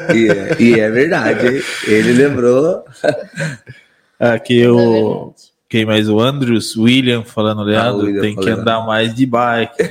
E 0.14 0.28
é, 0.30 0.56
e 0.58 0.80
é 0.80 0.90
verdade. 0.90 1.46
hein? 1.46 1.62
Ele 1.86 2.12
lembrou. 2.14 2.84
Aqui 4.18 4.62
É 4.62 4.70
o. 4.70 5.32
Quem 5.68 5.84
mais? 5.84 6.08
O 6.08 6.18
Andrews 6.18 6.74
William 6.76 7.22
falando, 7.24 7.62
Leandro, 7.62 8.06
William 8.06 8.20
tem 8.22 8.34
que 8.34 8.42
falando. 8.42 8.60
andar 8.60 8.86
mais 8.86 9.14
de 9.14 9.26
bike. 9.26 9.82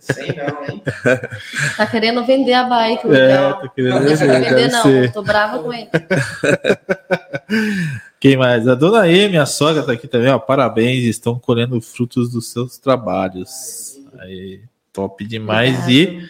Sei 0.00 0.28
não, 0.34 0.64
hein? 0.64 0.82
Tá 1.76 1.86
querendo 1.86 2.24
vender 2.24 2.54
a 2.54 2.64
bike, 2.64 3.06
o 3.06 3.14
É, 3.14 3.36
tá 3.36 3.68
querendo 3.74 3.94
Não 3.94 4.04
deixa 4.04 4.26
vender, 4.26 4.48
de 4.48 4.54
vender, 4.54 4.72
não. 4.72 4.82
ser. 4.82 5.12
Tô 5.12 5.22
brava 5.22 5.62
com 5.62 5.72
ele. 5.72 5.88
Quem 8.18 8.36
mais? 8.36 8.66
A 8.66 8.74
dona 8.74 9.06
E, 9.08 9.28
minha 9.28 9.46
sogra, 9.46 9.82
tá 9.82 9.92
aqui 9.92 10.08
também, 10.08 10.30
ó. 10.30 10.38
Parabéns, 10.38 11.04
estão 11.04 11.38
colhendo 11.38 11.80
frutos 11.80 12.30
dos 12.30 12.50
seus 12.50 12.78
trabalhos. 12.78 13.98
Aí, 14.18 14.62
top 14.92 15.24
demais. 15.26 15.86
E 15.88 16.26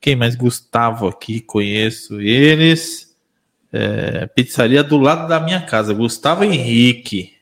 quem 0.00 0.14
mais? 0.14 0.36
Gustavo 0.36 1.08
aqui, 1.08 1.40
conheço 1.40 2.20
eles. 2.20 3.12
É, 3.72 4.26
pizzaria 4.26 4.84
do 4.84 4.96
lado 4.98 5.26
da 5.26 5.40
minha 5.40 5.60
casa, 5.60 5.92
Gustavo 5.92 6.44
Henrique. 6.44 7.32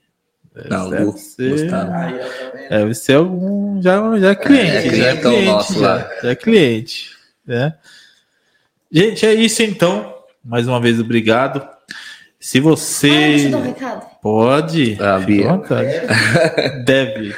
Não, 0.71 0.89
Gu- 0.91 1.19
ser- 1.19 1.51
Gustavo. 1.51 1.93
Aí, 1.93 2.15
vendo? 2.63 2.79
Deve 2.81 2.95
ser 2.95 3.15
algum. 3.15 3.81
Já, 3.83 4.19
já 4.19 4.31
é 4.31 4.35
cliente. 4.35 4.89
É, 4.89 4.95
já 4.97 5.07
é 5.07 5.17
cliente. 5.17 5.47
nosso 5.47 5.75
já, 5.81 5.81
lá. 5.81 6.11
já 6.23 6.31
é 6.31 6.35
cliente. 6.35 7.11
Né? 7.47 7.75
Gente, 8.91 9.27
é 9.27 9.35
isso 9.35 9.63
então. 9.63 10.15
Mais 10.45 10.67
uma 10.69 10.81
vez, 10.81 10.99
obrigado. 11.01 11.67
Se 12.39 12.59
Ah, 12.59 12.63
você. 12.63 13.47
eu 13.47 13.51
dar 13.51 13.59
um 13.59 13.63
recado. 13.63 14.07
Pode. 14.21 14.99
Ah, 15.01 15.19
Bia. 15.19 15.61
Deve. 16.85 17.35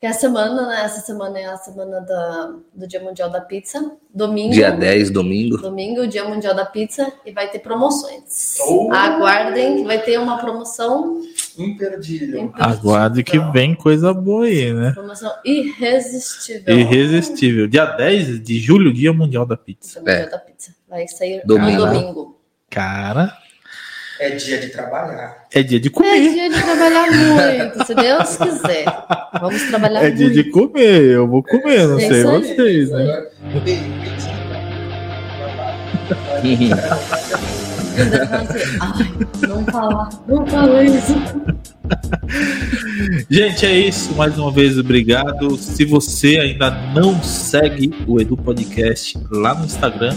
Que 0.00 0.06
a 0.06 0.12
semana, 0.12 0.68
né? 0.68 0.84
Essa 0.84 1.00
semana 1.00 1.38
é 1.40 1.46
a 1.46 1.56
semana 1.56 2.00
da, 2.00 2.54
do 2.72 2.86
Dia 2.86 3.00
Mundial 3.02 3.28
da 3.30 3.40
Pizza. 3.40 3.96
Domingo. 4.14 4.52
Dia 4.54 4.70
10, 4.70 5.10
domingo. 5.10 5.56
Domingo, 5.58 6.06
Dia 6.06 6.24
Mundial 6.24 6.54
da 6.54 6.64
Pizza, 6.64 7.12
e 7.26 7.32
vai 7.32 7.50
ter 7.50 7.58
promoções. 7.58 8.58
Oh! 8.68 8.92
Aguardem 8.92 9.78
que 9.78 9.84
vai 9.84 10.00
ter 10.00 10.16
uma 10.20 10.38
promoção. 10.38 11.20
Imperdível. 11.58 12.42
imperdível. 12.44 12.52
Aguarde 12.54 13.24
que 13.24 13.38
vem 13.50 13.74
coisa 13.74 14.14
boa 14.14 14.44
aí, 14.44 14.72
né? 14.72 14.92
Promoção 14.92 15.32
irresistível. 15.44 16.78
Irresistível. 16.78 17.66
Dia 17.66 17.84
10 17.86 18.40
de 18.40 18.58
julho, 18.60 18.92
Dia 18.94 19.12
Mundial 19.12 19.44
da 19.44 19.56
Pizza. 19.56 20.00
Dia 20.00 20.12
Mundial 20.12 20.28
É. 20.28 20.30
da 20.30 20.38
Pizza. 20.38 20.74
Vai 20.88 21.08
sair 21.08 21.42
Domingo. 21.44 21.80
no 21.84 21.86
domingo. 21.86 22.40
Cara, 22.70 23.36
É 24.20 24.30
dia 24.30 24.58
de 24.58 24.68
trabalhar. 24.68 25.44
é 25.54 25.62
dia 25.62 25.78
de 25.78 25.88
É 25.88 25.90
comer. 25.90 26.20
dia 26.32 26.50
de 26.50 26.60
trabalhar 26.62 27.06
muito, 27.10 27.86
se 27.86 27.94
Deus 27.94 28.36
quiser. 28.36 28.84
Vamos 29.40 29.62
trabalhar 29.68 30.04
É 30.04 30.10
dia 30.10 30.26
muito. 30.26 30.42
de 30.42 30.50
comer. 30.50 31.02
Eu 31.12 31.28
vou 31.28 31.42
comer, 31.42 31.86
não 31.86 31.98
É 31.98 32.08
sei 32.08 32.22
vocês, 32.24 32.90
né? 32.90 33.26
Ai, 38.80 39.12
não 39.48 39.64
fala, 39.66 40.08
não 40.26 40.46
fala 40.46 40.84
isso. 40.84 41.14
Gente, 43.30 43.66
é 43.66 43.72
isso. 43.78 44.14
Mais 44.14 44.36
uma 44.38 44.50
vez, 44.50 44.78
obrigado. 44.78 45.56
Se 45.56 45.84
você 45.84 46.38
ainda 46.38 46.70
não 46.94 47.22
segue 47.22 47.92
o 48.06 48.20
Edu 48.20 48.36
Podcast 48.36 49.18
lá 49.30 49.54
no 49.54 49.64
Instagram, 49.64 50.14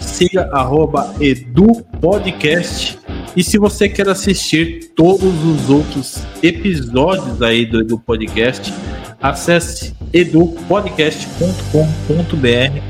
siga 0.00 0.48
arroba 0.52 1.14
Edu 1.20 1.82
Podcast. 2.00 2.98
E 3.36 3.44
se 3.44 3.58
você 3.58 3.88
quer 3.88 4.08
assistir 4.08 4.90
todos 4.96 5.32
os 5.44 5.70
outros 5.70 6.18
episódios 6.42 7.40
aí 7.40 7.64
do 7.64 7.80
Edu 7.80 7.98
Podcast, 7.98 8.72
acesse 9.20 9.94
edupodcast.com.br. 10.12 12.80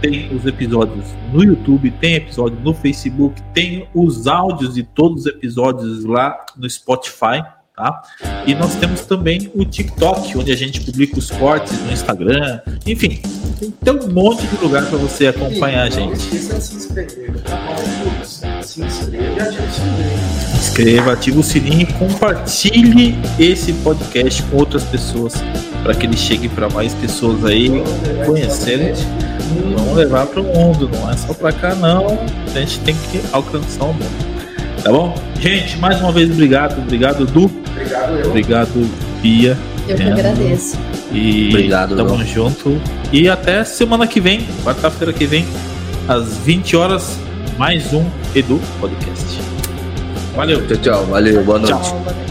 Tem 0.00 0.32
os 0.36 0.46
episódios 0.46 1.04
no 1.32 1.42
YouTube, 1.42 1.90
tem 1.92 2.14
episódio 2.16 2.56
no 2.62 2.72
Facebook, 2.72 3.42
tem 3.52 3.88
os 3.94 4.28
áudios 4.28 4.74
de 4.74 4.84
todos 4.84 5.22
os 5.22 5.26
episódios 5.26 6.04
lá 6.04 6.36
no 6.56 6.70
Spotify, 6.70 7.42
tá? 7.74 8.00
E 8.46 8.54
nós 8.54 8.76
temos 8.76 9.00
também 9.06 9.50
o 9.54 9.64
TikTok, 9.64 10.38
onde 10.38 10.52
a 10.52 10.56
gente 10.56 10.82
publica 10.82 11.18
os 11.18 11.30
cortes 11.32 11.80
no 11.82 11.90
Instagram. 11.90 12.60
Enfim, 12.86 13.20
tem, 13.82 13.92
um 13.94 14.12
monte 14.12 14.46
de 14.46 14.56
lugar 14.62 14.86
para 14.86 14.98
você 14.98 15.26
acompanhar 15.28 15.86
a 15.86 15.90
Não 15.90 15.90
gente. 15.90 16.16
esqueça 16.18 16.54
de 16.58 16.64
se 16.64 16.76
inscrever. 16.76 17.32
no 17.32 17.40
Se 18.78 18.84
inscreva 18.84 19.10
e 19.34 19.40
ative 19.40 19.62
o 19.66 19.72
sininho. 19.72 20.18
Inscreva, 20.56 21.12
ative 21.12 21.38
o 21.38 21.42
sininho 21.42 21.80
e 21.82 21.86
compartilhe 21.94 23.18
esse 23.38 23.72
podcast 23.72 24.42
com 24.44 24.56
outras 24.58 24.84
pessoas 24.84 25.34
para 25.82 25.94
que 25.94 26.06
ele 26.06 26.16
chegue 26.16 26.48
para 26.48 26.68
mais 26.70 26.94
pessoas 26.94 27.44
aí 27.44 27.82
conhecerem. 28.24 28.92
Vamos 29.74 29.96
levar 29.96 30.26
para 30.26 30.40
o 30.40 30.44
mundo, 30.44 30.88
não 30.92 31.10
é 31.10 31.16
só 31.16 31.34
para 31.34 31.52
cá 31.52 31.74
não. 31.74 32.06
A 32.54 32.58
gente 32.60 32.78
tem 32.80 32.94
que 33.10 33.20
alcançar 33.32 33.84
o 33.84 33.92
mundo. 33.92 34.28
Tá 34.82 34.92
bom? 34.92 35.12
Gente, 35.40 35.76
mais 35.78 36.00
uma 36.00 36.12
vez 36.12 36.30
obrigado, 36.30 36.78
obrigado 36.78 37.26
Du, 37.26 37.50
Obrigado, 37.72 38.16
eu. 38.16 38.28
obrigado 38.28 38.90
Bia. 39.20 39.58
Eu 39.88 39.96
que 39.96 40.02
agradeço. 40.02 40.78
E 41.10 41.48
Obrigado, 41.48 41.96
tamo 41.96 42.24
junto. 42.24 42.80
E 43.12 43.28
até 43.28 43.64
semana 43.64 44.06
que 44.06 44.20
vem, 44.20 44.46
quarta-feira 44.62 45.12
que 45.12 45.26
vem, 45.26 45.44
às 46.06 46.36
20 46.38 46.76
horas, 46.76 47.18
mais 47.58 47.92
um 47.92 48.08
Edu 48.36 48.60
Podcast. 48.80 49.40
Valeu. 50.36 50.64
Tchau, 50.68 50.76
tchau. 50.76 51.04
Valeu, 51.06 51.42
boa 51.42 51.58
noite. 51.58 51.72
Tchau. 51.72 51.82
Tchau, 51.82 51.98
boa 51.98 52.12
noite. 52.14 52.27